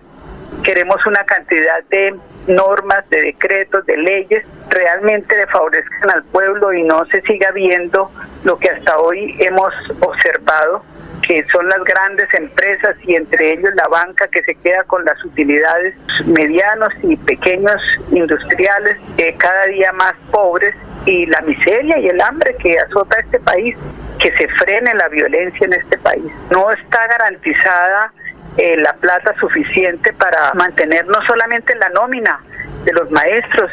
queremos 0.62 1.04
una 1.06 1.24
cantidad 1.24 1.82
de 1.88 2.14
normas, 2.46 3.08
de 3.10 3.22
decretos, 3.22 3.86
de 3.86 3.96
leyes, 3.96 4.44
realmente 4.68 5.36
le 5.36 5.46
favorezcan 5.46 6.10
al 6.10 6.24
pueblo 6.24 6.72
y 6.72 6.82
no 6.82 7.04
se 7.06 7.22
siga 7.22 7.50
viendo 7.52 8.10
lo 8.44 8.58
que 8.58 8.70
hasta 8.70 8.98
hoy 8.98 9.36
hemos 9.38 9.72
observado, 10.00 10.84
que 11.26 11.44
son 11.52 11.68
las 11.68 11.82
grandes 11.84 12.32
empresas 12.34 12.96
y 13.02 13.14
entre 13.14 13.52
ellos 13.52 13.70
la 13.74 13.88
banca 13.88 14.26
que 14.28 14.42
se 14.42 14.54
queda 14.54 14.84
con 14.84 15.04
las 15.04 15.22
utilidades 15.24 15.94
medianos 16.26 16.90
y 17.02 17.16
pequeños 17.16 17.80
industriales, 18.10 18.96
eh, 19.18 19.34
cada 19.38 19.66
día 19.66 19.92
más 19.92 20.14
pobres 20.30 20.74
y 21.06 21.26
la 21.26 21.40
miseria 21.42 21.98
y 21.98 22.08
el 22.08 22.20
hambre 22.20 22.56
que 22.56 22.78
azota 22.78 23.18
este 23.20 23.40
país, 23.40 23.76
que 24.18 24.36
se 24.36 24.48
frene 24.48 24.94
la 24.94 25.08
violencia 25.08 25.66
en 25.66 25.72
este 25.74 25.98
país. 25.98 26.32
No 26.50 26.70
está 26.70 27.06
garantizada 27.06 28.12
eh, 28.56 28.76
la 28.76 28.92
plata 28.94 29.34
suficiente 29.38 30.12
para 30.12 30.52
mantener 30.54 31.06
no 31.06 31.18
solamente 31.26 31.74
la 31.76 31.88
nómina 31.90 32.40
de 32.84 32.92
los 32.92 33.10
maestros, 33.10 33.70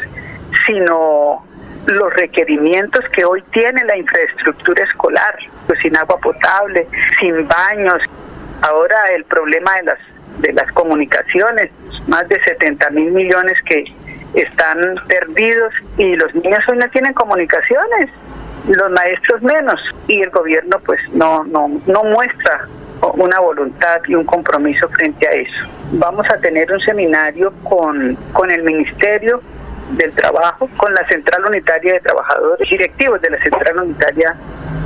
sino 0.66 1.44
los 1.86 2.12
requerimientos 2.14 3.04
que 3.12 3.24
hoy 3.24 3.42
tiene 3.50 3.84
la 3.84 3.96
infraestructura 3.96 4.84
escolar, 4.84 5.36
pues 5.68 5.78
sin 5.80 5.96
agua 5.96 6.18
potable, 6.18 6.88
sin 7.20 7.46
baños. 7.46 8.02
Ahora 8.62 8.96
el 9.14 9.24
problema 9.24 9.72
de 9.76 9.82
las 9.84 9.98
de 10.38 10.52
las 10.52 10.70
comunicaciones, 10.72 11.70
más 12.06 12.28
de 12.28 12.42
70 12.42 12.90
mil 12.90 13.10
millones 13.10 13.56
que 13.66 13.84
están 14.34 14.96
perdidos 15.06 15.72
y 15.96 16.16
los 16.16 16.34
niños 16.34 16.60
hoy 16.68 16.78
no 16.78 16.88
tienen 16.90 17.12
comunicaciones, 17.12 18.10
los 18.68 18.90
maestros 18.90 19.42
menos 19.42 19.80
y 20.06 20.22
el 20.22 20.30
gobierno 20.30 20.80
pues 20.84 21.00
no 21.12 21.44
no 21.44 21.68
no 21.86 22.04
muestra 22.04 22.68
una 23.14 23.38
voluntad 23.40 24.00
y 24.06 24.14
un 24.14 24.24
compromiso 24.24 24.88
frente 24.88 25.26
a 25.28 25.30
eso. 25.30 25.66
Vamos 25.92 26.26
a 26.30 26.38
tener 26.38 26.70
un 26.72 26.80
seminario 26.80 27.52
con, 27.62 28.16
con 28.32 28.50
el 28.50 28.62
Ministerio 28.64 29.40
del 29.90 30.12
Trabajo, 30.12 30.68
con 30.76 30.92
la 30.94 31.06
Central 31.08 31.44
Unitaria 31.46 31.94
de 31.94 32.00
Trabajadores, 32.00 32.68
directivos 32.68 33.20
de 33.20 33.30
la 33.30 33.42
Central 33.42 33.78
Unitaria 33.78 34.34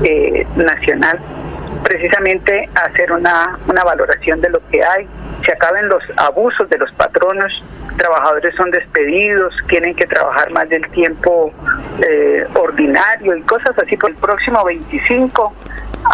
eh, 0.05 0.47
Nacional, 0.57 1.19
precisamente 1.83 2.69
hacer 2.75 3.13
una, 3.13 3.59
una 3.67 3.85
valoración 3.85 4.41
de 4.41 4.51
lo 4.51 4.61
que 4.69 4.83
hay, 4.85 5.09
se 5.45 5.53
acaben 5.53 5.89
los 5.89 6.03
abusos 6.17 6.69
de 6.69 6.79
los 6.79 6.93
patronos, 6.93 7.63
trabajadores 7.97 8.55
son 8.55 8.71
despedidos, 8.71 9.55
tienen 9.69 9.95
que 9.95 10.07
trabajar 10.07 10.51
más 10.51 10.69
del 10.69 10.89
tiempo 10.91 11.53
eh, 12.07 12.47
ordinario 12.55 13.37
y 13.37 13.43
cosas 13.43 13.77
así. 13.79 13.97
Por 13.97 14.11
el 14.11 14.17
próximo 14.17 14.65
25 14.65 15.53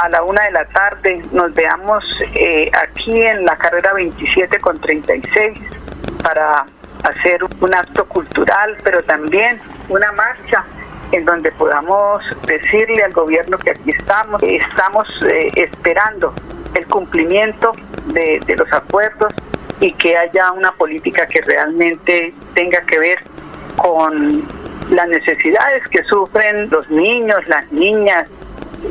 a 0.02 0.08
la 0.08 0.22
una 0.22 0.44
de 0.44 0.50
la 0.52 0.64
tarde 0.66 1.22
nos 1.32 1.52
veamos 1.54 2.04
eh, 2.34 2.70
aquí 2.74 3.22
en 3.22 3.44
la 3.44 3.56
carrera 3.56 3.92
27 3.94 4.58
con 4.60 4.80
36 4.80 5.58
para 6.22 6.66
hacer 7.04 7.40
un 7.60 7.74
acto 7.74 8.06
cultural, 8.06 8.76
pero 8.82 9.02
también 9.02 9.60
una 9.88 10.12
marcha 10.12 10.64
en 11.12 11.24
donde 11.24 11.50
podamos 11.52 12.22
decirle 12.46 13.02
al 13.02 13.12
gobierno 13.12 13.58
que 13.58 13.70
aquí 13.70 13.90
estamos, 13.90 14.42
estamos 14.42 15.08
eh, 15.26 15.50
esperando 15.54 16.34
el 16.74 16.86
cumplimiento 16.86 17.72
de, 18.06 18.40
de 18.46 18.56
los 18.56 18.70
acuerdos 18.72 19.32
y 19.80 19.92
que 19.92 20.16
haya 20.16 20.52
una 20.52 20.72
política 20.72 21.26
que 21.26 21.40
realmente 21.40 22.34
tenga 22.54 22.80
que 22.82 22.98
ver 22.98 23.18
con 23.76 24.44
las 24.90 25.08
necesidades 25.08 25.86
que 25.88 26.02
sufren 26.04 26.68
los 26.70 26.88
niños, 26.90 27.36
las 27.46 27.70
niñas, 27.70 28.28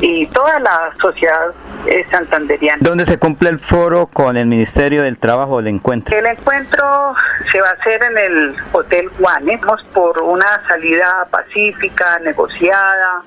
y 0.00 0.26
toda 0.26 0.58
la 0.60 0.92
sociedad 1.00 1.52
es 1.86 2.06
santanderiana. 2.08 2.78
¿Dónde 2.82 3.06
se 3.06 3.18
cumple 3.18 3.50
el 3.50 3.58
foro 3.58 4.06
con 4.06 4.36
el 4.36 4.46
Ministerio 4.46 5.02
del 5.02 5.18
Trabajo, 5.18 5.60
el 5.60 5.68
encuentro? 5.68 6.16
El 6.16 6.26
encuentro 6.26 7.14
se 7.50 7.60
va 7.60 7.68
a 7.70 7.72
hacer 7.72 8.02
en 8.02 8.18
el 8.18 8.56
Hotel 8.72 9.10
Guane, 9.18 9.60
por 9.92 10.22
una 10.22 10.62
salida 10.68 11.26
pacífica, 11.30 12.18
negociada, 12.20 13.22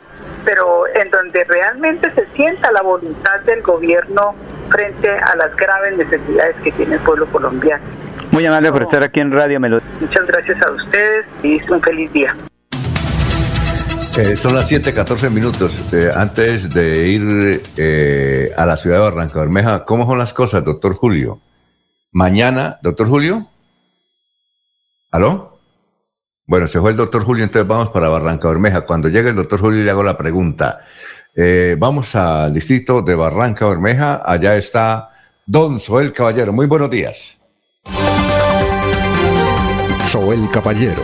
pero 0.45 0.87
en 0.87 1.09
donde 1.09 1.43
realmente 1.45 2.09
se 2.11 2.25
sienta 2.27 2.71
la 2.71 2.81
voluntad 2.81 3.39
del 3.41 3.61
gobierno 3.61 4.35
frente 4.69 5.09
a 5.09 5.35
las 5.35 5.55
graves 5.55 5.97
necesidades 5.97 6.55
que 6.63 6.71
tiene 6.71 6.95
el 6.95 7.01
pueblo 7.01 7.25
colombiano. 7.27 7.83
Muy 8.31 8.45
amable 8.45 8.71
por 8.71 8.83
estar 8.83 9.03
aquí 9.03 9.19
en 9.19 9.31
Radio 9.31 9.59
Melodía. 9.59 9.87
Muchas 9.99 10.25
gracias 10.25 10.61
a 10.61 10.71
ustedes 10.71 11.25
y 11.43 11.61
un 11.69 11.81
feliz 11.81 12.11
día. 12.13 12.33
Eh, 14.17 14.35
son 14.35 14.55
las 14.55 14.69
7:14 14.69 15.29
minutos. 15.29 15.93
Eh, 15.93 16.09
antes 16.13 16.69
de 16.73 17.07
ir 17.07 17.63
eh, 17.77 18.51
a 18.57 18.65
la 18.65 18.75
ciudad 18.75 18.97
de 18.97 19.03
Barranca 19.03 19.39
Bermeja, 19.39 19.85
¿cómo 19.85 20.05
son 20.05 20.17
las 20.17 20.33
cosas, 20.33 20.65
doctor 20.65 20.95
Julio? 20.95 21.39
Mañana, 22.11 22.77
doctor 22.81 23.07
Julio. 23.07 23.47
¿Aló? 25.11 25.59
Bueno, 26.45 26.67
se 26.67 26.81
fue 26.81 26.91
el 26.91 26.97
doctor 26.97 27.23
Julio, 27.23 27.45
entonces 27.45 27.65
vamos 27.65 27.89
para 27.91 28.09
Barranca 28.09 28.49
Bermeja. 28.49 28.81
Cuando 28.81 29.07
llegue 29.07 29.29
el 29.29 29.35
doctor 29.35 29.61
Julio 29.61 29.81
le 29.81 29.89
hago 29.89 30.03
la 30.03 30.17
pregunta. 30.17 30.81
vamos 31.77 32.13
al 32.15 32.53
distrito 32.53 33.01
de 33.01 33.15
Barranca 33.15 33.65
Bermeja. 33.67 34.23
Allá 34.25 34.57
está 34.57 35.11
don 35.45 35.79
Soel 35.79 36.11
Caballero. 36.11 36.51
Muy 36.51 36.65
buenos 36.65 36.89
días. 36.89 37.37
Soel 40.07 40.49
Caballero 40.51 41.03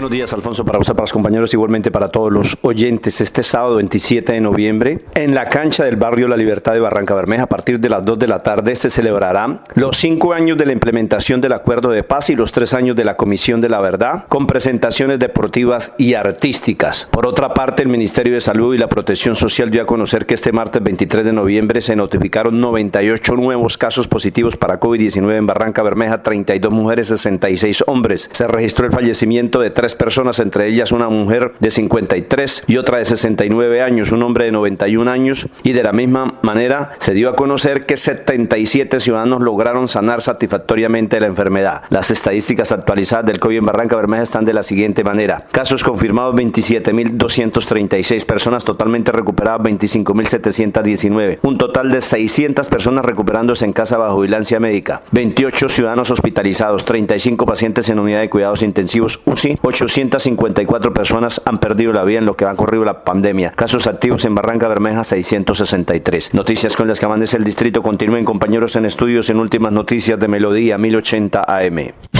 Buenos 0.00 0.12
días, 0.12 0.32
Alfonso, 0.32 0.64
para 0.64 0.78
usted, 0.78 0.94
para 0.94 1.02
los 1.02 1.12
compañeros, 1.12 1.52
igualmente 1.52 1.90
para 1.90 2.08
todos 2.08 2.32
los 2.32 2.56
oyentes. 2.62 3.20
Este 3.20 3.42
sábado 3.42 3.76
27 3.76 4.32
de 4.32 4.40
noviembre, 4.40 5.00
en 5.14 5.34
la 5.34 5.44
cancha 5.44 5.84
del 5.84 5.96
barrio 5.96 6.26
La 6.26 6.38
Libertad 6.38 6.72
de 6.72 6.80
Barranca 6.80 7.14
Bermeja, 7.14 7.42
a 7.42 7.48
partir 7.48 7.78
de 7.78 7.90
las 7.90 8.02
2 8.02 8.18
de 8.18 8.26
la 8.26 8.42
tarde, 8.42 8.74
se 8.76 8.88
celebrará 8.88 9.60
los 9.74 9.98
cinco 9.98 10.32
años 10.32 10.56
de 10.56 10.64
la 10.64 10.72
implementación 10.72 11.42
del 11.42 11.52
Acuerdo 11.52 11.90
de 11.90 12.02
Paz 12.02 12.30
y 12.30 12.34
los 12.34 12.50
tres 12.50 12.72
años 12.72 12.96
de 12.96 13.04
la 13.04 13.18
Comisión 13.18 13.60
de 13.60 13.68
la 13.68 13.78
Verdad, 13.82 14.24
con 14.30 14.46
presentaciones 14.46 15.18
deportivas 15.18 15.92
y 15.98 16.14
artísticas. 16.14 17.06
Por 17.10 17.26
otra 17.26 17.52
parte, 17.52 17.82
el 17.82 17.90
Ministerio 17.90 18.32
de 18.32 18.40
Salud 18.40 18.74
y 18.74 18.78
la 18.78 18.88
Protección 18.88 19.36
Social 19.36 19.70
dio 19.70 19.82
a 19.82 19.86
conocer 19.86 20.24
que 20.24 20.32
este 20.32 20.50
martes 20.50 20.82
23 20.82 21.26
de 21.26 21.34
noviembre 21.34 21.82
se 21.82 21.94
notificaron 21.94 22.58
98 22.58 23.36
nuevos 23.36 23.76
casos 23.76 24.08
positivos 24.08 24.56
para 24.56 24.80
COVID-19 24.80 25.36
en 25.36 25.46
Barranca 25.46 25.82
Bermeja, 25.82 26.22
32 26.22 26.72
mujeres, 26.72 27.08
66 27.08 27.84
hombres. 27.86 28.30
Se 28.32 28.48
registró 28.48 28.86
el 28.86 28.92
fallecimiento 28.92 29.60
de 29.60 29.68
tres 29.68 29.89
personas, 29.94 30.38
entre 30.38 30.66
ellas 30.66 30.92
una 30.92 31.08
mujer 31.08 31.52
de 31.60 31.70
53 31.70 32.64
y 32.66 32.76
otra 32.76 32.98
de 32.98 33.04
69 33.04 33.82
años, 33.82 34.12
un 34.12 34.22
hombre 34.22 34.44
de 34.46 34.52
91 34.52 35.10
años, 35.10 35.48
y 35.62 35.72
de 35.72 35.82
la 35.82 35.92
misma 35.92 36.38
manera 36.42 36.92
se 36.98 37.14
dio 37.14 37.28
a 37.28 37.36
conocer 37.36 37.86
que 37.86 37.96
77 37.96 39.00
ciudadanos 39.00 39.40
lograron 39.40 39.88
sanar 39.88 40.22
satisfactoriamente 40.22 41.20
la 41.20 41.26
enfermedad. 41.26 41.82
Las 41.90 42.10
estadísticas 42.10 42.72
actualizadas 42.72 43.26
del 43.26 43.40
COVID 43.40 43.58
en 43.58 43.66
Barranca 43.66 43.96
Bermeja 43.96 44.22
están 44.22 44.44
de 44.44 44.54
la 44.54 44.62
siguiente 44.62 45.04
manera. 45.04 45.46
Casos 45.50 45.84
confirmados 45.84 46.34
27.236 46.34 48.24
personas 48.24 48.64
totalmente 48.64 49.12
recuperadas 49.12 49.60
25.719. 49.62 51.38
Un 51.42 51.58
total 51.58 51.90
de 51.90 52.00
600 52.00 52.68
personas 52.68 53.04
recuperándose 53.04 53.64
en 53.64 53.72
casa 53.72 53.96
bajo 53.96 54.20
vigilancia 54.20 54.60
médica. 54.60 55.02
28 55.12 55.68
ciudadanos 55.68 56.10
hospitalizados, 56.10 56.84
35 56.84 57.46
pacientes 57.46 57.88
en 57.88 57.98
unidad 57.98 58.20
de 58.20 58.30
cuidados 58.30 58.62
intensivos 58.62 59.20
UCI, 59.24 59.58
854 59.70 60.92
personas 60.92 61.40
han 61.44 61.58
perdido 61.58 61.92
la 61.92 62.04
vida 62.04 62.18
en 62.18 62.26
lo 62.26 62.36
que 62.36 62.44
ha 62.44 62.54
corrido 62.54 62.84
la 62.84 63.04
pandemia. 63.04 63.52
Casos 63.52 63.86
activos 63.86 64.24
en 64.24 64.34
Barranca 64.34 64.66
Bermeja 64.66 65.04
663. 65.04 66.34
Noticias 66.34 66.76
con 66.76 66.88
las 66.88 66.98
que 66.98 67.06
amanece 67.06 67.36
el 67.36 67.44
distrito. 67.44 67.82
Continúen 67.82 68.24
compañeros 68.24 68.74
en 68.76 68.84
estudios 68.84 69.30
en 69.30 69.38
últimas 69.38 69.72
noticias 69.72 70.18
de 70.18 70.28
Melodía 70.28 70.76
1080 70.76 71.44
AM. 71.46 72.19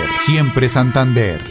siempre 0.17 0.69
Santander. 0.69 1.43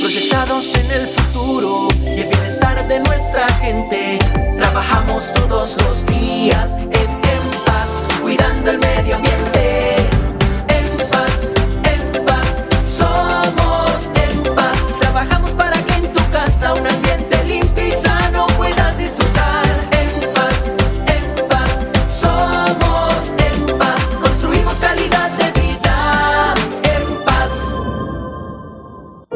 Proyectados 0.00 0.74
en 0.74 0.90
el 0.90 1.06
futuro 1.06 1.88
y 2.04 2.20
el 2.20 2.28
bienestar 2.28 2.86
de 2.86 3.00
nuestra 3.00 3.48
gente. 3.54 4.18
Trabajamos 4.56 5.32
todos 5.34 5.76
los 5.82 6.04
días 6.06 6.76
en, 6.78 6.92
en 6.92 7.64
paz, 7.66 8.02
cuidando 8.22 8.70
el 8.70 8.78
medio 8.78 9.16
ambiente. 9.16 9.96
En 10.68 11.08
paz, 11.10 11.50
en 11.84 12.24
paz, 12.24 12.64
somos 12.86 14.10
en 14.14 14.54
paz. 14.54 14.94
Trabajamos 15.00 15.52
para 15.52 15.82
que 15.84 15.94
en 15.94 16.12
tu 16.12 16.30
casa 16.30 16.74
un 16.74 16.86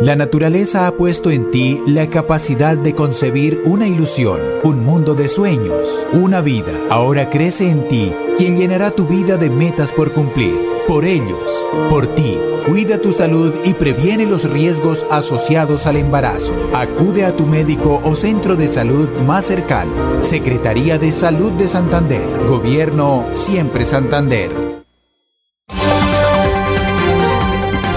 La 0.02 0.16
naturaleza 0.16 0.88
ha 0.88 0.96
puesto 0.96 1.30
en 1.30 1.52
ti 1.52 1.80
la 1.86 2.10
capacidad 2.10 2.76
de 2.76 2.92
concebir 2.92 3.62
una 3.64 3.86
ilusión, 3.86 4.40
un 4.64 4.84
mundo 4.84 5.14
de 5.14 5.28
sueños, 5.28 6.04
una 6.12 6.40
vida. 6.40 6.72
Ahora 6.90 7.30
crece 7.30 7.70
en 7.70 7.86
ti 7.86 8.12
quien 8.36 8.56
llenará 8.56 8.90
tu 8.90 9.06
vida 9.06 9.36
de 9.36 9.48
metas 9.48 9.92
por 9.92 10.12
cumplir. 10.12 10.56
Por 10.88 11.04
ellos, 11.04 11.64
por 11.88 12.16
ti. 12.16 12.36
Cuida 12.66 13.00
tu 13.00 13.12
salud 13.12 13.54
y 13.64 13.74
previene 13.74 14.26
los 14.26 14.50
riesgos 14.50 15.06
asociados 15.08 15.86
al 15.86 15.94
embarazo. 15.94 16.52
Acude 16.74 17.24
a 17.24 17.36
tu 17.36 17.46
médico 17.46 18.00
o 18.02 18.16
centro 18.16 18.56
de 18.56 18.66
salud 18.66 19.08
más 19.24 19.46
cercano. 19.46 20.20
Secretaría 20.20 20.98
de 20.98 21.12
Salud 21.12 21.52
de 21.52 21.68
Santander. 21.68 22.44
Gobierno 22.48 23.28
Siempre 23.34 23.84
Santander. 23.84 24.50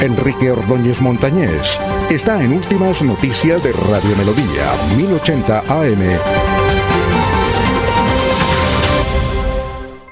Enrique 0.01 0.51
Ordóñez 0.51 1.01
Montañés 1.01 1.79
está 2.09 2.41
en 2.43 2.53
Últimas 2.53 3.01
Noticias 3.01 3.63
de 3.63 3.71
Radio 3.71 4.15
Melodía, 4.15 4.71
1080 4.95 5.59
AM. 5.59 6.19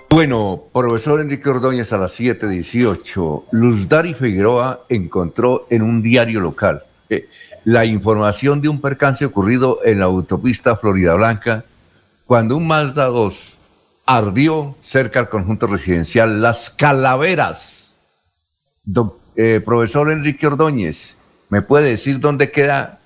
Bueno, 0.09 0.63
profesor 0.73 1.21
Enrique 1.21 1.49
Ordóñez 1.49 1.93
a 1.93 1.97
las 1.97 2.11
7:18. 2.11 3.45
Luz 3.51 3.87
Dari 3.87 4.13
Figueroa 4.13 4.85
encontró 4.89 5.67
en 5.69 5.81
un 5.81 6.01
diario 6.01 6.39
local 6.39 6.83
eh, 7.09 7.27
la 7.65 7.85
información 7.85 8.61
de 8.61 8.69
un 8.69 8.81
percance 8.81 9.25
ocurrido 9.25 9.79
en 9.83 9.99
la 9.99 10.05
autopista 10.05 10.75
Florida 10.75 11.13
Blanca 11.13 11.65
cuando 12.25 12.57
un 12.57 12.67
Mazda 12.67 13.05
2 13.05 13.57
ardió 14.05 14.75
cerca 14.81 15.19
al 15.19 15.29
conjunto 15.29 15.67
residencial 15.67 16.41
Las 16.41 16.69
Calaveras. 16.69 17.93
Eh, 19.35 19.61
profesor 19.65 20.11
Enrique 20.11 20.45
Ordóñez, 20.45 21.15
¿me 21.53 21.61
puede 21.61 21.91
decir 21.91 22.19
dónde 22.19 22.49
queda 22.49 22.97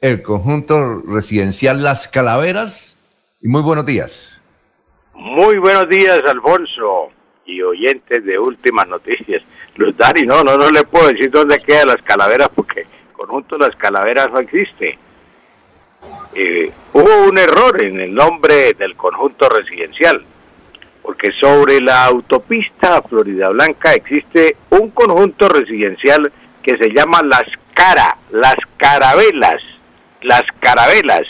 el 0.00 0.22
conjunto 0.22 1.02
residencial 1.08 1.82
Las 1.82 2.06
Calaveras? 2.06 2.96
Y 3.42 3.48
muy 3.48 3.62
buenos 3.62 3.84
días. 3.84 4.40
Muy 5.12 5.58
buenos 5.58 5.88
días, 5.88 6.22
Alfonso, 6.24 7.10
y 7.46 7.60
oyentes 7.60 8.24
de 8.24 8.38
Últimas 8.38 8.86
Noticias. 8.86 9.42
Luz 9.74 9.96
Dari, 9.96 10.24
no, 10.24 10.44
no, 10.44 10.56
no 10.56 10.70
le 10.70 10.84
puedo 10.84 11.08
decir 11.08 11.32
dónde 11.32 11.58
quedan 11.58 11.88
las 11.88 12.00
calaveras 12.02 12.48
porque 12.54 12.86
conjunto 13.12 13.58
Las 13.58 13.74
Calaveras 13.74 14.30
no 14.30 14.38
existe. 14.38 14.96
Eh, 16.32 16.70
hubo 16.92 17.28
un 17.28 17.38
error 17.38 17.84
en 17.84 17.98
el 17.98 18.14
nombre 18.14 18.72
del 18.74 18.94
conjunto 18.94 19.48
residencial, 19.48 20.22
porque 21.02 21.32
sobre 21.32 21.80
la 21.80 22.04
autopista 22.04 23.02
Florida 23.02 23.48
Blanca 23.48 23.94
existe 23.94 24.54
un 24.70 24.90
conjunto 24.90 25.48
residencial 25.48 26.30
que 26.62 26.76
se 26.76 26.90
llama 26.90 27.22
Las 27.24 27.48
Cara, 27.80 28.14
Las 28.30 28.56
Carabelas, 28.76 29.62
Las 30.20 30.42
Carabelas. 30.60 31.22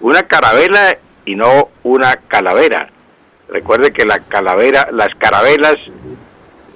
Una 0.00 0.24
carabela 0.24 0.98
y 1.24 1.36
no 1.36 1.70
una 1.84 2.16
calavera. 2.16 2.90
Recuerde 3.48 3.94
que 3.94 4.04
la 4.04 4.18
calavera, 4.18 4.90
las 4.92 5.14
carabelas 5.14 5.76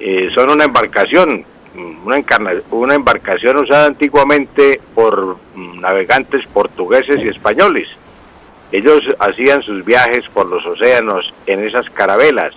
eh, 0.01 0.31
son 0.35 0.49
una 0.49 0.65
embarcación, 0.65 1.45
mm, 1.75 2.07
una, 2.07 2.25
una 2.71 2.95
embarcación 2.95 3.59
usada 3.59 3.85
antiguamente 3.85 4.81
por 4.95 5.37
mm, 5.55 5.81
navegantes 5.81 6.47
portugueses 6.47 7.23
y 7.23 7.29
españoles. 7.29 7.91
Ellos 8.73 9.03
hacían 9.19 9.61
sus 9.65 9.85
viajes 9.85 10.27
por 10.33 10.47
los 10.47 10.65
océanos 10.65 11.35
en 11.45 11.61
esas 11.61 11.91
carabelas. 11.91 12.55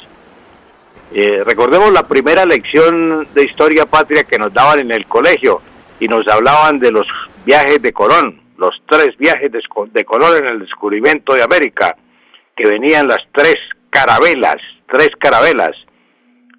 Eh, 1.11 1.43
recordemos 1.45 1.91
la 1.91 2.07
primera 2.07 2.45
lección 2.45 3.27
de 3.33 3.43
historia 3.43 3.85
patria 3.85 4.23
que 4.23 4.39
nos 4.39 4.53
daban 4.53 4.79
en 4.79 4.91
el 4.91 5.05
colegio 5.05 5.61
y 5.99 6.07
nos 6.07 6.27
hablaban 6.27 6.79
de 6.79 6.91
los 6.91 7.07
viajes 7.45 7.81
de 7.81 7.93
Colón, 7.93 8.41
los 8.57 8.75
tres 8.87 9.17
viajes 9.17 9.51
de, 9.51 9.61
de 9.91 10.05
Colón 10.05 10.37
en 10.37 10.45
el 10.45 10.59
descubrimiento 10.59 11.33
de 11.33 11.43
América, 11.43 11.95
que 12.55 12.67
venían 12.67 13.07
las 13.07 13.19
tres 13.33 13.55
carabelas, 13.89 14.57
tres 14.87 15.09
carabelas, 15.19 15.71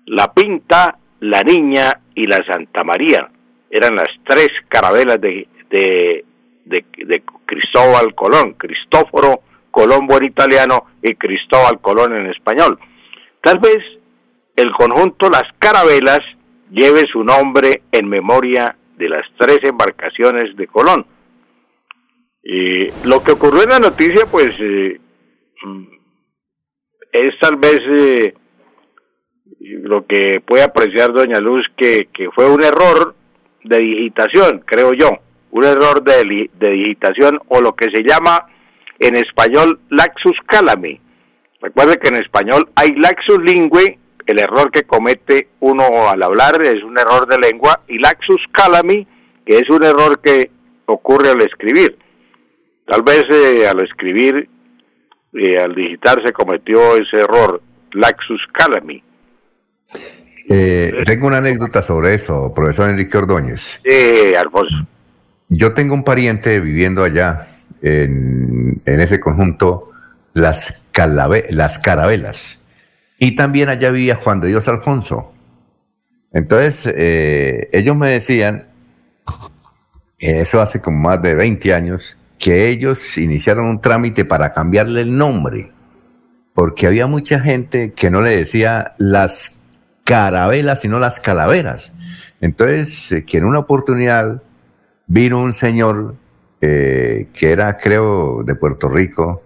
la 0.06 0.32
Pinta, 0.32 0.96
la 1.20 1.42
Niña 1.42 2.00
y 2.14 2.26
la 2.26 2.44
Santa 2.44 2.82
María. 2.84 3.28
Eran 3.70 3.94
las 3.96 4.08
tres 4.26 4.48
carabelas 4.68 5.20
de, 5.20 5.46
de, 5.70 6.24
de, 6.64 6.84
de 6.96 7.22
Cristóbal 7.46 8.14
Colón, 8.14 8.54
Cristóforo 8.54 9.42
Colombo 9.70 10.16
en 10.16 10.24
italiano 10.24 10.86
y 11.02 11.14
Cristóbal 11.14 11.80
Colón 11.80 12.16
en 12.16 12.26
español. 12.26 12.78
Tal 13.42 13.58
vez 13.58 13.78
el 14.56 14.72
conjunto 14.72 15.30
Las 15.30 15.44
Carabelas 15.58 16.20
lleve 16.70 17.06
su 17.12 17.22
nombre 17.22 17.82
en 17.92 18.08
memoria 18.08 18.76
de 19.00 19.08
las 19.08 19.26
tres 19.38 19.58
embarcaciones 19.62 20.54
de 20.56 20.66
Colón. 20.66 21.06
Y 22.44 22.86
lo 23.08 23.22
que 23.24 23.32
ocurrió 23.32 23.62
en 23.62 23.70
la 23.70 23.78
noticia, 23.78 24.26
pues, 24.30 24.54
eh, 24.60 25.00
mm, 25.62 25.84
es 27.12 27.34
tal 27.40 27.56
vez 27.56 27.80
eh, 27.96 28.34
lo 29.60 30.06
que 30.06 30.42
puede 30.46 30.62
apreciar 30.62 31.12
doña 31.12 31.40
Luz, 31.40 31.66
que, 31.76 32.08
que 32.12 32.30
fue 32.30 32.50
un 32.50 32.62
error 32.62 33.14
de 33.64 33.78
digitación, 33.78 34.62
creo 34.66 34.92
yo. 34.92 35.10
un 35.52 35.64
error 35.64 36.04
de, 36.04 36.48
de 36.54 36.70
digitación 36.70 37.40
o 37.48 37.60
lo 37.60 37.74
que 37.74 37.86
se 37.90 38.04
llama 38.04 38.46
en 39.00 39.16
español 39.16 39.80
laxus 39.90 40.36
calami. 40.46 41.00
Recuerde 41.60 41.98
que 41.98 42.08
en 42.08 42.22
español 42.22 42.68
hay 42.76 42.90
laxus 42.92 43.38
lingüe, 43.42 43.98
el 44.30 44.38
error 44.40 44.70
que 44.70 44.84
comete 44.84 45.48
uno 45.60 46.08
al 46.08 46.22
hablar 46.22 46.62
es 46.62 46.82
un 46.82 46.98
error 46.98 47.26
de 47.28 47.38
lengua, 47.38 47.80
y 47.88 47.98
laxus 47.98 48.42
calami, 48.52 49.06
que 49.44 49.58
es 49.58 49.68
un 49.70 49.82
error 49.84 50.20
que 50.20 50.50
ocurre 50.86 51.30
al 51.30 51.40
escribir. 51.42 51.96
Tal 52.86 53.02
vez 53.02 53.24
eh, 53.30 53.68
al 53.68 53.82
escribir, 53.84 54.48
eh, 55.32 55.58
al 55.58 55.74
digitar 55.74 56.22
se 56.24 56.32
cometió 56.32 56.96
ese 56.96 57.20
error, 57.20 57.62
laxus 57.92 58.40
calami. 58.52 59.02
Eh, 60.48 60.92
tengo 61.04 61.26
una 61.28 61.38
anécdota 61.38 61.82
sobre 61.82 62.14
eso, 62.14 62.52
profesor 62.54 62.88
Enrique 62.90 63.16
Ordóñez. 63.18 63.80
Sí, 63.84 64.34
Alfonso. 64.34 64.74
Yo 65.48 65.74
tengo 65.74 65.94
un 65.94 66.04
pariente 66.04 66.60
viviendo 66.60 67.04
allá 67.04 67.48
en, 67.82 68.80
en 68.84 69.00
ese 69.00 69.20
conjunto, 69.20 69.90
las, 70.32 70.80
Calave- 70.92 71.46
las 71.50 71.78
Carabelas. 71.78 72.59
Y 73.22 73.34
también 73.34 73.68
allá 73.68 73.90
vivía 73.90 74.16
Juan 74.16 74.40
de 74.40 74.48
Dios 74.48 74.66
Alfonso. 74.66 75.30
Entonces, 76.32 76.90
eh, 76.96 77.68
ellos 77.70 77.94
me 77.94 78.08
decían, 78.08 78.68
eso 80.18 80.60
hace 80.62 80.80
como 80.80 80.98
más 81.00 81.20
de 81.20 81.34
20 81.34 81.74
años, 81.74 82.16
que 82.38 82.70
ellos 82.70 83.18
iniciaron 83.18 83.66
un 83.66 83.82
trámite 83.82 84.24
para 84.24 84.52
cambiarle 84.52 85.02
el 85.02 85.14
nombre, 85.14 85.70
porque 86.54 86.86
había 86.86 87.06
mucha 87.06 87.40
gente 87.40 87.92
que 87.92 88.10
no 88.10 88.22
le 88.22 88.38
decía 88.38 88.94
las 88.96 89.60
carabelas, 90.04 90.80
sino 90.80 90.98
las 90.98 91.20
calaveras. 91.20 91.92
Entonces, 92.40 93.12
eh, 93.12 93.24
que 93.26 93.36
en 93.36 93.44
una 93.44 93.58
oportunidad 93.58 94.42
vino 95.06 95.42
un 95.42 95.52
señor 95.52 96.14
eh, 96.62 97.28
que 97.34 97.52
era, 97.52 97.76
creo, 97.76 98.42
de 98.44 98.54
Puerto 98.54 98.88
Rico, 98.88 99.42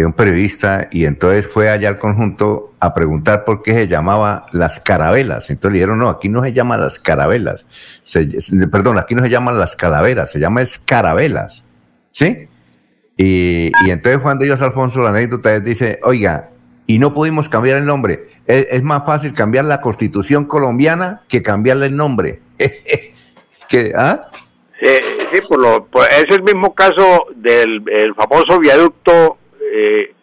que 0.00 0.06
un 0.06 0.14
periodista, 0.14 0.88
y 0.90 1.04
entonces 1.04 1.46
fue 1.46 1.68
allá 1.68 1.90
al 1.90 1.98
conjunto 1.98 2.72
a 2.80 2.94
preguntar 2.94 3.44
por 3.44 3.62
qué 3.62 3.74
se 3.74 3.86
llamaba 3.86 4.46
las 4.50 4.80
carabelas. 4.80 5.50
Entonces 5.50 5.72
le 5.72 5.78
dijeron, 5.80 5.98
no, 5.98 6.08
aquí 6.08 6.30
no 6.30 6.42
se 6.42 6.54
llama 6.54 6.78
las 6.78 6.98
carabelas, 6.98 7.66
perdón, 8.72 8.96
aquí 8.96 9.14
no 9.14 9.22
se 9.22 9.28
llaman 9.28 9.58
las 9.58 9.76
calaveras, 9.76 10.30
se 10.30 10.38
llama 10.38 10.62
es 10.62 10.78
carabelas, 10.78 11.64
¿sí? 12.12 12.48
Y, 13.18 13.72
y 13.84 13.90
entonces 13.90 14.22
Juan 14.22 14.38
de 14.38 14.46
Dios 14.46 14.62
Alfonso, 14.62 15.00
la 15.00 15.10
anécdota 15.10 15.54
es, 15.54 15.62
dice, 15.62 16.00
oiga, 16.02 16.48
y 16.86 16.98
no 16.98 17.12
pudimos 17.12 17.50
cambiar 17.50 17.76
el 17.76 17.84
nombre, 17.84 18.28
es, 18.46 18.68
es 18.70 18.82
más 18.82 19.04
fácil 19.04 19.34
cambiar 19.34 19.66
la 19.66 19.82
constitución 19.82 20.46
colombiana 20.46 21.24
que 21.28 21.42
cambiarle 21.42 21.84
el 21.84 21.96
nombre. 21.96 22.40
¿Qué, 23.68 23.92
ah? 23.94 24.30
Sí, 24.80 25.42
por 25.46 25.60
lo, 25.60 25.84
pues 25.84 26.08
es 26.10 26.34
el 26.34 26.42
mismo 26.42 26.74
caso 26.74 27.26
del 27.36 27.82
el 27.86 28.14
famoso 28.14 28.58
viaducto, 28.58 29.36
eh, 29.72 30.14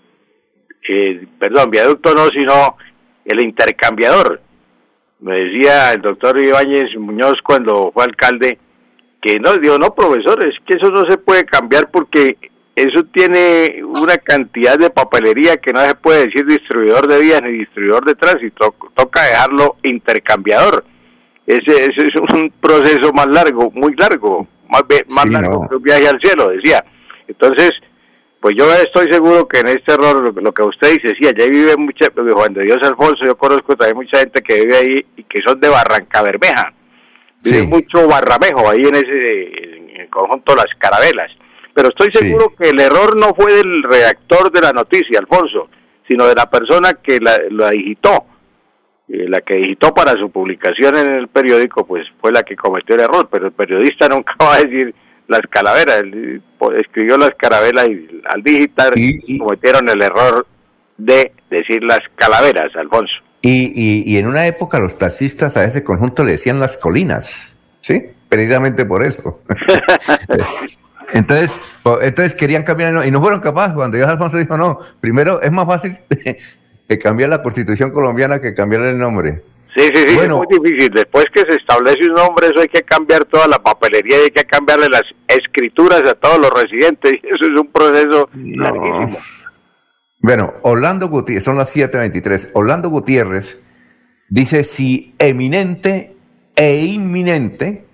eh, 0.90 1.28
perdón, 1.40 1.72
viaducto 1.72 2.14
no, 2.14 2.28
sino 2.30 2.78
el 3.26 3.42
intercambiador. 3.42 4.42
Me 5.20 5.36
decía 5.36 5.94
el 5.94 6.02
doctor 6.02 6.40
Ibáñez 6.40 6.96
Muñoz 6.98 7.36
cuando 7.44 7.92
fue 7.94 8.04
alcalde 8.04 8.60
que 9.22 9.40
no, 9.40 9.58
digo, 9.58 9.78
no, 9.78 9.94
profesor, 9.96 10.46
es 10.46 10.54
que 10.66 10.76
eso 10.76 10.92
no 10.92 11.10
se 11.10 11.18
puede 11.18 11.44
cambiar 11.46 11.90
porque 11.90 12.38
eso 12.76 13.04
tiene 13.12 13.82
una 13.84 14.18
cantidad 14.18 14.78
de 14.78 14.92
papelería 14.92 15.58
que 15.58 15.74
no 15.74 15.82
se 15.82 15.96
puede 15.96 16.28
decir 16.28 16.46
distribuidor 16.46 17.08
de 17.08 17.20
vías 17.20 17.42
ni 17.42 17.54
distribuidor 17.54 18.06
de 18.06 18.14
tránsito, 18.14 18.76
toca 18.94 19.24
dejarlo 19.24 19.78
intercambiador. 19.84 20.86
Ese, 21.48 21.86
ese 21.86 22.08
es 22.08 22.16
un 22.16 22.52
proceso 22.62 23.12
más 23.14 23.28
largo, 23.28 23.72
muy 23.72 23.96
largo, 23.96 24.48
más, 24.70 24.84
más 25.08 25.24
Sí, 25.24 25.32
largo 25.32 25.64
no. 25.64 25.70
que 25.70 25.76
un 25.76 25.82
viaje 25.84 26.08
al 26.08 26.20
cielo, 26.22 26.50
decía. 26.50 26.84
Entonces, 27.28 27.72
pues 28.40 28.56
yo 28.58 28.72
estoy 28.74 29.12
seguro 29.12 29.48
que 29.48 29.60
en 29.60 29.68
este 29.68 29.94
error, 29.94 30.22
lo, 30.22 30.42
lo 30.42 30.54
que 30.54 30.64
usted 30.64 30.92
dice, 30.94 31.16
sí, 31.20 31.28
allá 31.28 31.46
vive 31.50 31.76
mucha, 31.78 32.08
Juan 32.16 32.54
de 32.54 32.64
Dios 32.64 32.80
Alfonso, 32.84 33.26
yo 33.26 33.36
conozco 33.38 33.76
también 33.76 33.98
mucha 33.98 34.20
gente 34.20 34.42
que 34.42 34.62
vive 34.62 34.78
ahí 34.78 35.06
y 35.16 35.24
que 35.24 35.42
son 35.46 35.60
de 35.60 35.70
Barranca 35.70 36.22
Bermeja. 36.22 36.74
Vive 37.44 37.60
Sí. 37.62 37.68
mucho 37.68 38.08
barramejo 38.08 38.70
ahí 38.70 38.82
en 38.82 38.96
ese 38.96 39.74
en 39.76 40.02
el 40.02 40.10
conjunto 40.10 40.56
Las 40.56 40.66
Carabelas. 40.80 41.32
Pero 41.74 41.90
estoy 41.90 42.12
seguro 42.12 42.54
que 42.60 42.70
el 42.70 42.80
error 42.80 43.16
no 43.16 43.36
fue 43.36 43.54
del 43.54 43.84
redactor 43.84 44.52
de 44.52 44.62
la 44.62 44.72
noticia, 44.72 45.20
Alfonso, 45.20 45.70
sino 46.08 46.26
de 46.28 46.34
la 46.34 46.50
persona 46.50 46.94
que 47.04 47.20
la, 47.20 47.38
la 47.52 47.70
digitó. 47.70 48.26
Eh, 49.10 49.30
la 49.30 49.42
que 49.42 49.54
digitó 49.56 49.94
para 49.94 50.14
su 50.14 50.30
publicación 50.32 50.96
en 50.96 51.14
el 51.14 51.28
periódico, 51.28 51.86
pues 51.86 52.06
fue 52.20 52.32
la 52.32 52.44
que 52.44 52.56
cometió 52.56 52.96
el 52.96 53.02
error, 53.02 53.30
pero 53.32 53.46
el 53.46 53.52
periodista 53.54 54.08
nunca 54.10 54.34
va 54.42 54.56
a 54.56 54.62
decir 54.64 54.94
las 55.28 55.42
calaveras, 55.50 56.04
escribió 56.80 57.18
las 57.18 57.32
carabelas 57.38 57.88
y 57.90 58.22
al 58.34 58.42
digitar 58.44 58.94
cometieron 59.40 59.90
el 59.90 60.02
error 60.02 60.48
de 60.98 61.32
decir 61.50 61.84
las 61.84 62.00
calaveras, 62.16 62.76
Alfonso. 62.76 63.14
Y, 63.42 63.72
y- 63.76 64.04
y 64.06 64.18
en 64.18 64.28
una 64.28 64.48
época 64.48 64.80
los 64.80 64.98
taxistas 64.98 65.56
a 65.58 65.64
ese 65.66 65.84
conjunto 65.84 66.24
le 66.24 66.32
decían 66.32 66.60
las 66.60 66.78
colinas, 66.78 67.54
¿sí? 67.82 68.04
Precisamente 68.30 68.84
por 68.86 69.04
eso. 69.04 69.42
entonces, 71.14 71.62
entonces 72.02 72.36
querían 72.36 72.64
cambiar 72.64 72.90
el 72.90 72.94
nombre 72.96 73.10
y 73.10 73.12
no 73.12 73.22
fueron 73.22 73.40
capaces. 73.40 73.76
Cuando 73.76 73.98
Dios 73.98 74.10
Alfonso 74.10 74.38
dijo, 74.38 74.58
no, 74.58 74.80
primero 75.00 75.42
es 75.42 75.52
más 75.52 75.66
fácil 75.66 75.98
que 76.90 77.00
cambiar 77.00 77.30
la 77.30 77.44
constitución 77.44 77.92
colombiana 77.92 78.42
que 78.42 78.54
cambiar 78.54 78.82
el 78.84 78.98
nombre. 78.98 79.44
Sí, 79.78 79.90
sí, 79.94 80.08
sí, 80.08 80.16
Bueno. 80.16 80.42
es 80.42 80.60
muy 80.60 80.70
difícil. 80.70 80.92
Después 80.92 81.26
que 81.32 81.42
se 81.42 81.56
establece 81.56 82.10
un 82.10 82.16
nombre, 82.16 82.48
eso 82.48 82.62
hay 82.62 82.68
que 82.68 82.82
cambiar 82.82 83.26
toda 83.26 83.48
la 83.48 83.60
papelería 83.60 84.18
y 84.18 84.22
hay 84.24 84.32
que 84.32 84.44
cambiarle 84.46 84.88
las 84.90 85.04
escrituras 85.28 86.02
a 86.10 86.16
todos 86.16 86.40
los 86.40 86.50
residentes. 86.50 87.14
Y 87.24 87.28
eso 87.28 87.44
es 87.44 87.60
un 87.60 87.68
proceso 87.72 88.30
larguísimo. 88.34 89.20
Bueno, 90.20 90.54
Orlando 90.64 91.08
Gutiérrez, 91.10 91.44
son 91.44 91.58
las 91.58 91.76
7.23. 91.76 92.50
Orlando 92.54 92.90
Gutiérrez 92.90 93.60
dice 94.30 94.64
si 94.64 95.14
eminente 95.20 96.16
e 96.56 96.86
inminente, 96.86 97.86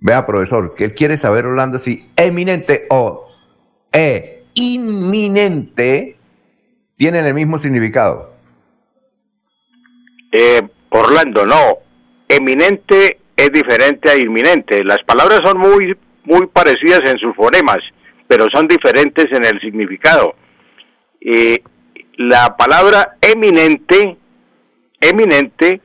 vea 0.00 0.26
profesor, 0.26 0.74
que 0.74 0.86
él 0.86 0.94
quiere 0.94 1.18
saber 1.18 1.44
Orlando 1.44 1.78
si 1.78 2.10
eminente 2.16 2.86
o 2.88 3.28
e 3.92 4.44
inminente 4.54 6.16
tienen 6.96 7.26
el 7.26 7.34
mismo 7.34 7.58
significado. 7.58 8.32
Eh, 10.32 10.62
Orlando, 10.90 11.44
no. 11.46 11.78
Eminente 12.28 13.18
es 13.36 13.52
diferente 13.52 14.10
a 14.10 14.16
inminente. 14.16 14.82
Las 14.84 14.98
palabras 15.06 15.40
son 15.44 15.58
muy, 15.58 15.96
muy 16.24 16.46
parecidas 16.48 17.00
en 17.06 17.18
sus 17.18 17.34
fonemas, 17.36 17.78
pero 18.26 18.46
son 18.52 18.66
diferentes 18.66 19.26
en 19.30 19.44
el 19.44 19.60
significado. 19.60 20.34
Eh, 21.20 21.62
la 22.16 22.56
palabra 22.56 23.16
eminente, 23.20 24.16
eminente, 25.00 25.80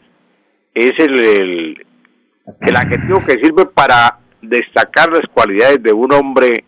es 0.74 0.94
el, 0.98 1.86
el, 2.62 2.76
adjetivo 2.76 3.24
que 3.26 3.34
sirve 3.34 3.68
para 3.68 4.18
destacar 4.42 5.12
las 5.12 5.28
cualidades 5.32 5.82
de 5.84 5.94
un 5.94 6.12
hombre 6.12 6.66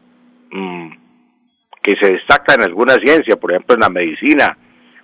mm, 0.51 0.89
que 1.81 1.95
se 1.95 2.13
destaca 2.13 2.53
en 2.53 2.63
alguna 2.63 2.93
ciencia, 2.95 3.35
por 3.35 3.51
ejemplo 3.51 3.75
en 3.75 3.81
la 3.81 3.89
medicina, 3.89 4.57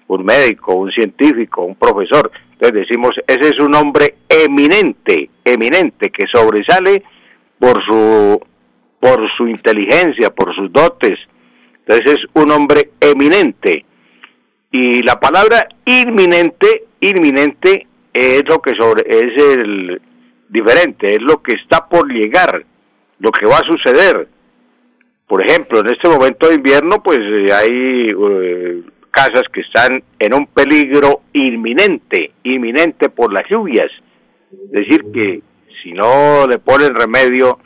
un 0.07 0.23
médico, 0.23 0.75
un 0.75 0.91
científico, 0.91 1.63
un 1.63 1.75
profesor. 1.75 2.31
Entonces 2.61 2.87
decimos, 2.87 3.11
ese 3.25 3.55
es 3.55 3.59
un 3.59 3.73
hombre 3.73 4.17
eminente, 4.29 5.31
eminente, 5.43 6.11
que 6.11 6.27
sobresale 6.27 7.01
por 7.57 7.83
su, 7.83 8.39
por 8.99 9.19
su 9.35 9.47
inteligencia, 9.47 10.29
por 10.29 10.53
sus 10.53 10.71
dotes. 10.71 11.17
Entonces 11.79 12.19
es 12.19 12.29
un 12.35 12.51
hombre 12.51 12.91
eminente. 12.99 13.83
Y 14.71 15.01
la 15.01 15.19
palabra 15.19 15.67
inminente, 15.85 16.83
inminente 16.99 17.87
es 18.13 18.43
lo 18.47 18.61
que 18.61 18.75
sobre, 18.75 19.09
es 19.09 19.43
el 19.43 19.99
diferente, 20.47 21.15
es 21.15 21.21
lo 21.23 21.41
que 21.41 21.53
está 21.53 21.89
por 21.89 22.13
llegar, 22.13 22.63
lo 23.17 23.31
que 23.31 23.47
va 23.47 23.55
a 23.55 23.71
suceder. 23.71 24.27
Por 25.27 25.43
ejemplo, 25.43 25.79
en 25.79 25.87
este 25.87 26.07
momento 26.07 26.47
de 26.47 26.55
invierno, 26.55 27.01
pues 27.01 27.19
eh, 27.21 27.51
hay 27.51 28.09
eh, 28.11 28.83
casas 29.11 29.43
que 29.53 29.61
están 29.61 30.03
en 30.19 30.33
un 30.33 30.47
peligro 30.47 31.21
inminente, 31.33 32.31
inminente 32.43 33.09
por 33.09 33.33
las 33.33 33.47
lluvias. 33.49 33.91
Es 34.51 34.71
decir, 34.71 35.03
que 35.13 35.41
si 35.83 35.91
no 35.91 36.47
le 36.47 36.59
ponen 36.59 36.95
remedio 36.95 37.59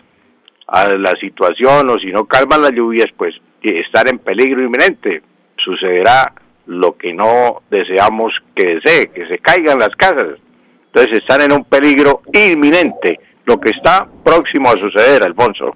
a 0.67 0.93
la 0.95 1.11
situación 1.19 1.89
o 1.89 1.99
si 1.99 2.07
no 2.07 2.25
calman 2.25 2.61
las 2.61 2.71
lluvias, 2.71 3.07
pues 3.15 3.35
están 3.61 4.07
en 4.07 4.19
peligro 4.19 4.63
inminente. 4.63 5.21
Sucederá 5.57 6.33
lo 6.67 6.97
que 6.97 7.13
no 7.13 7.61
deseamos 7.69 8.33
que 8.55 8.75
desee, 8.75 9.07
que 9.07 9.27
se 9.27 9.39
caigan 9.39 9.79
las 9.79 9.95
casas. 9.95 10.39
Entonces 10.87 11.19
están 11.19 11.41
en 11.41 11.53
un 11.53 11.65
peligro 11.65 12.21
inminente, 12.33 13.19
lo 13.45 13.59
que 13.59 13.69
está 13.69 14.07
próximo 14.23 14.69
a 14.69 14.77
suceder, 14.77 15.23
Alfonso. 15.23 15.75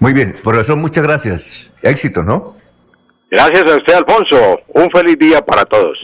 Muy 0.00 0.12
bien, 0.12 0.34
profesor, 0.42 0.76
muchas 0.76 1.04
gracias. 1.04 1.72
Éxito, 1.82 2.22
¿no? 2.22 2.54
Gracias 3.30 3.64
a 3.70 3.76
usted, 3.76 3.94
Alfonso. 3.94 4.60
Un 4.68 4.90
feliz 4.90 5.18
día 5.18 5.44
para 5.44 5.64
todos. 5.64 5.98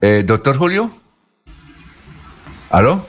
Eh, 0.00 0.22
Doctor 0.26 0.56
Julio. 0.56 0.90
¿Aló? 2.70 3.06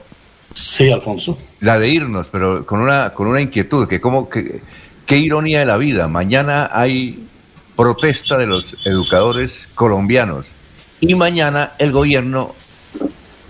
Sí, 0.52 0.90
Alfonso. 0.90 1.38
La 1.60 1.78
de 1.78 1.88
irnos, 1.88 2.28
pero 2.28 2.64
con 2.64 2.80
una, 2.80 3.12
con 3.12 3.26
una 3.26 3.40
inquietud, 3.40 3.88
que 3.88 4.00
como 4.00 4.28
que, 4.28 4.62
qué 5.06 5.16
ironía 5.16 5.60
de 5.60 5.66
la 5.66 5.76
vida. 5.76 6.06
Mañana 6.06 6.70
hay 6.72 7.26
protesta 7.74 8.36
de 8.36 8.46
los 8.46 8.76
educadores 8.86 9.68
colombianos 9.74 10.52
y 11.00 11.14
mañana 11.16 11.72
el 11.78 11.90
gobierno 11.90 12.54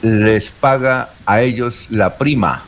les 0.00 0.50
paga 0.50 1.10
a 1.26 1.42
ellos 1.42 1.88
la 1.90 2.16
prima 2.16 2.64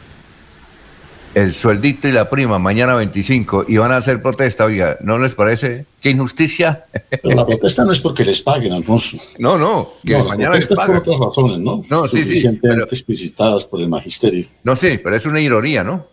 el 1.36 1.52
sueldito 1.52 2.08
y 2.08 2.12
la 2.12 2.30
prima 2.30 2.58
mañana 2.58 2.94
25 2.94 3.66
y 3.68 3.76
van 3.76 3.92
a 3.92 3.98
hacer 3.98 4.22
protesta, 4.22 4.64
oiga, 4.64 4.96
¿no 5.02 5.18
les 5.18 5.34
parece 5.34 5.84
qué 6.00 6.08
injusticia? 6.08 6.86
Pero 7.10 7.36
la 7.36 7.44
protesta 7.44 7.84
no 7.84 7.92
es 7.92 8.00
porque 8.00 8.24
les 8.24 8.40
paguen, 8.40 8.72
Alfonso. 8.72 9.18
No, 9.38 9.58
no, 9.58 9.92
que 10.02 10.16
mañana 10.22 10.56
les 10.56 10.66
paguen. 10.66 11.02
por 11.02 11.14
otras 11.14 11.20
razones, 11.20 11.58
¿no? 11.58 11.82
No, 11.90 12.08
sí, 12.08 12.24
sí. 12.24 12.48
Pero, 12.62 12.84
explicitadas 12.84 13.66
por 13.66 13.82
el 13.82 13.88
magisterio. 13.88 14.46
No, 14.64 14.76
sí, 14.76 14.96
pero 14.96 15.14
es 15.14 15.26
una 15.26 15.38
ironía, 15.38 15.84
¿no? 15.84 16.06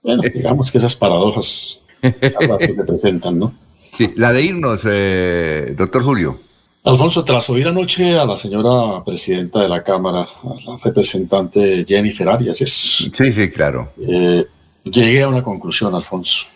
Bueno, 0.00 0.22
digamos 0.22 0.70
que 0.70 0.78
esas 0.78 0.94
paradojas 0.94 1.80
se 2.00 2.84
presentan, 2.86 3.36
¿no? 3.36 3.52
Sí, 3.96 4.12
la 4.14 4.32
de 4.32 4.42
irnos, 4.42 4.82
eh, 4.84 5.74
doctor 5.76 6.04
Julio. 6.04 6.38
Alfonso, 6.84 7.24
tras 7.24 7.50
oír 7.50 7.66
anoche 7.66 8.16
a 8.16 8.24
la 8.24 8.36
señora 8.38 9.04
presidenta 9.04 9.60
de 9.60 9.68
la 9.68 9.82
Cámara, 9.82 10.20
a 10.20 10.70
la 10.70 10.76
representante 10.84 11.84
Jennifer 11.84 12.28
Arias, 12.28 12.60
es, 12.60 13.10
sí, 13.12 13.32
sí, 13.32 13.50
claro. 13.50 13.90
Eh, 14.00 14.46
Llegué 14.90 15.22
a 15.22 15.28
una 15.28 15.42
conclusión, 15.42 15.94
Alfonso. 15.94 16.46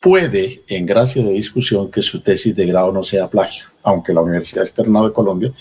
Puede, 0.00 0.62
en 0.66 0.84
gracia 0.84 1.22
de 1.22 1.32
discusión, 1.32 1.90
que 1.90 2.02
su 2.02 2.20
tesis 2.20 2.54
de 2.54 2.66
grado 2.66 2.92
no 2.92 3.02
sea 3.02 3.30
plagio, 3.30 3.66
aunque 3.82 4.12
la 4.12 4.20
Universidad 4.20 4.64
Externa 4.64 5.02
de 5.02 5.12
Colombia, 5.12 5.52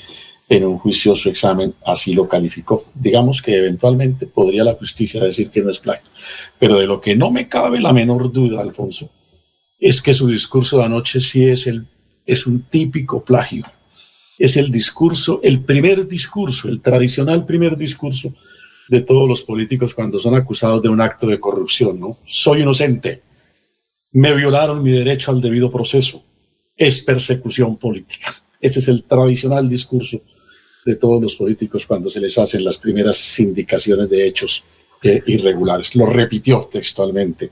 en 0.50 0.66
un 0.66 0.80
juicioso 0.80 1.30
examen, 1.30 1.74
así 1.86 2.14
lo 2.14 2.28
calificó. 2.28 2.86
Digamos 2.94 3.42
que 3.42 3.56
eventualmente 3.56 4.28
podría 4.28 4.64
la 4.64 4.74
justicia 4.74 5.24
decir 5.24 5.50
que 5.50 5.62
no 5.62 5.70
es 5.70 5.80
plagio. 5.80 6.10
Pero 6.60 6.78
de 6.78 6.88
lo 6.88 7.00
que 7.00 7.16
no 7.16 7.32
me 7.32 7.48
cabe 7.48 7.80
la 7.80 7.94
menor 7.94 8.32
duda, 8.32 8.62
Alfonso, 8.62 9.10
es 9.80 10.02
que 10.02 10.14
su 10.14 10.28
discurso 10.28 10.80
de 10.80 10.86
anoche 10.86 11.20
sí 11.20 11.46
es, 11.46 11.68
el, 11.68 11.86
es 12.26 12.46
un 12.48 12.64
típico 12.64 13.24
plagio. 13.24 13.66
Es 14.38 14.58
el 14.58 14.72
discurso, 14.72 15.40
el 15.44 15.62
primer 15.62 16.08
discurso, 16.08 16.68
el 16.68 16.82
tradicional 16.82 17.46
primer 17.46 17.78
discurso 17.78 18.34
de 18.92 19.00
todos 19.00 19.26
los 19.26 19.42
políticos 19.42 19.94
cuando 19.94 20.20
son 20.20 20.36
acusados 20.36 20.82
de 20.82 20.90
un 20.90 21.00
acto 21.00 21.26
de 21.26 21.40
corrupción, 21.40 21.98
¿no? 21.98 22.18
Soy 22.26 22.62
inocente, 22.62 23.22
me 24.12 24.36
violaron 24.36 24.84
mi 24.84 24.92
derecho 24.92 25.32
al 25.32 25.40
debido 25.40 25.72
proceso, 25.72 26.22
es 26.76 27.02
persecución 27.02 27.78
política. 27.78 28.36
Este 28.60 28.82
es 28.82 28.90
el 28.90 29.06
tradicional 29.06 29.70
discurso 29.70 30.20
de 30.86 30.96
todos 30.98 31.22
los 31.22 31.38
políticos 31.38 31.86
cuando 31.86 32.10
se 32.10 32.20
les 32.20 32.38
hacen 32.38 32.66
las 32.66 32.78
primeras 32.78 33.40
indicaciones 33.40 34.10
de 34.10 34.28
hechos 34.28 34.66
eh, 35.02 35.24
irregulares. 35.26 35.96
Lo 35.96 36.06
repitió 36.06 36.68
textualmente 36.70 37.50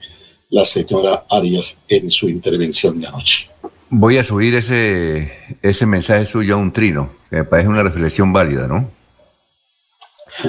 la 0.50 0.66
señora 0.66 1.26
Arias 1.30 1.84
en 1.88 2.12
su 2.12 2.28
intervención 2.28 3.00
de 3.00 3.08
anoche. 3.08 3.48
Voy 3.90 4.18
a 4.18 4.26
subir 4.26 4.56
ese, 4.56 5.32
ese 5.62 5.86
mensaje 5.86 6.26
suyo 6.26 6.56
a 6.56 6.58
un 6.58 6.74
trino, 6.74 7.14
me 7.30 7.46
parece 7.46 7.70
una 7.70 7.84
reflexión 7.84 8.34
válida, 8.34 8.68
¿no? 8.68 8.92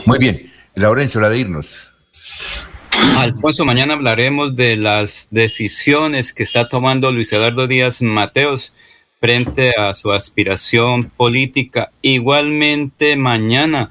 Muy 0.05 0.19
bien. 0.19 0.50
Laurencio, 0.75 1.21
la 1.21 1.29
de 1.29 1.39
irnos. 1.39 1.89
Alfonso, 3.17 3.65
mañana 3.65 3.95
hablaremos 3.95 4.57
de 4.57 4.77
las 4.77 5.29
decisiones 5.31 6.33
que 6.33 6.43
está 6.43 6.69
tomando 6.69 7.11
Luis 7.11 7.33
Eduardo 7.33 7.67
Díaz 7.67 8.03
Mateos 8.03 8.73
frente 9.21 9.73
a 9.77 9.95
su 9.95 10.13
aspiración 10.13 11.05
política. 11.05 11.91
Igualmente, 12.03 13.17
mañana 13.17 13.91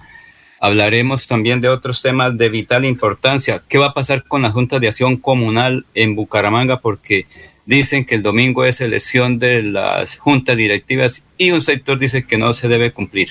hablaremos 0.59 1.27
también 1.27 1.61
de 1.61 1.69
otros 1.69 2.01
temas 2.01 2.37
de 2.37 2.49
vital 2.49 2.85
importancia. 2.85 3.63
¿Qué 3.67 3.77
va 3.77 3.87
a 3.87 3.93
pasar 3.93 4.25
con 4.25 4.41
la 4.41 4.51
Junta 4.51 4.79
de 4.79 4.87
Acción 4.87 5.17
Comunal 5.17 5.85
en 5.93 6.15
Bucaramanga? 6.15 6.79
Porque 6.81 7.27
dicen 7.65 8.05
que 8.05 8.15
el 8.15 8.23
domingo 8.23 8.65
es 8.65 8.81
elección 8.81 9.37
de 9.37 9.63
las 9.63 10.17
juntas 10.17 10.57
directivas 10.57 11.27
y 11.37 11.51
un 11.51 11.61
sector 11.61 11.99
dice 11.99 12.25
que 12.25 12.37
no 12.37 12.53
se 12.53 12.67
debe 12.67 12.91
cumplir. 12.91 13.29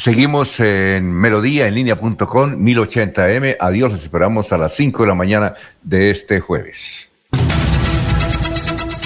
Seguimos 0.00 0.58
en 0.60 1.12
melodía 1.12 1.68
en 1.68 1.74
línea.com 1.74 2.16
1080m. 2.56 3.58
Adiós, 3.60 3.92
les 3.92 4.02
esperamos 4.04 4.50
a 4.50 4.56
las 4.56 4.72
5 4.72 5.02
de 5.02 5.08
la 5.08 5.14
mañana 5.14 5.52
de 5.82 6.10
este 6.10 6.40
jueves. 6.40 7.10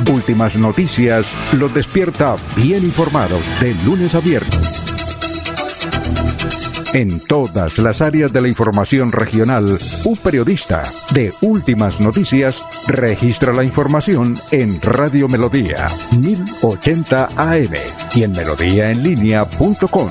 Últimas 0.08 0.55
noticias 0.55 1.26
los 1.55 1.74
despierta 1.74 2.36
bien 2.55 2.84
informados 2.84 3.42
de 3.60 3.74
lunes 3.84 4.14
a 4.14 4.20
viernes. 4.20 4.84
En 6.92 7.18
todas 7.26 7.76
las 7.78 8.00
áreas 8.00 8.32
de 8.32 8.42
la 8.42 8.47
información 8.47 9.10
regional, 9.10 9.76
un 10.05 10.16
periodista 10.18 10.84
de 11.12 11.34
Últimas 11.40 11.98
Noticias 11.98 12.62
registra 12.86 13.52
la 13.52 13.64
información 13.64 14.36
en 14.52 14.81
Radio 14.81 15.26
Melodía 15.26 15.89
1080 16.16 17.31
AM 17.36 17.74
y 18.14 18.23
en 18.23 18.31
melodíaenlínea.com. 18.31 20.10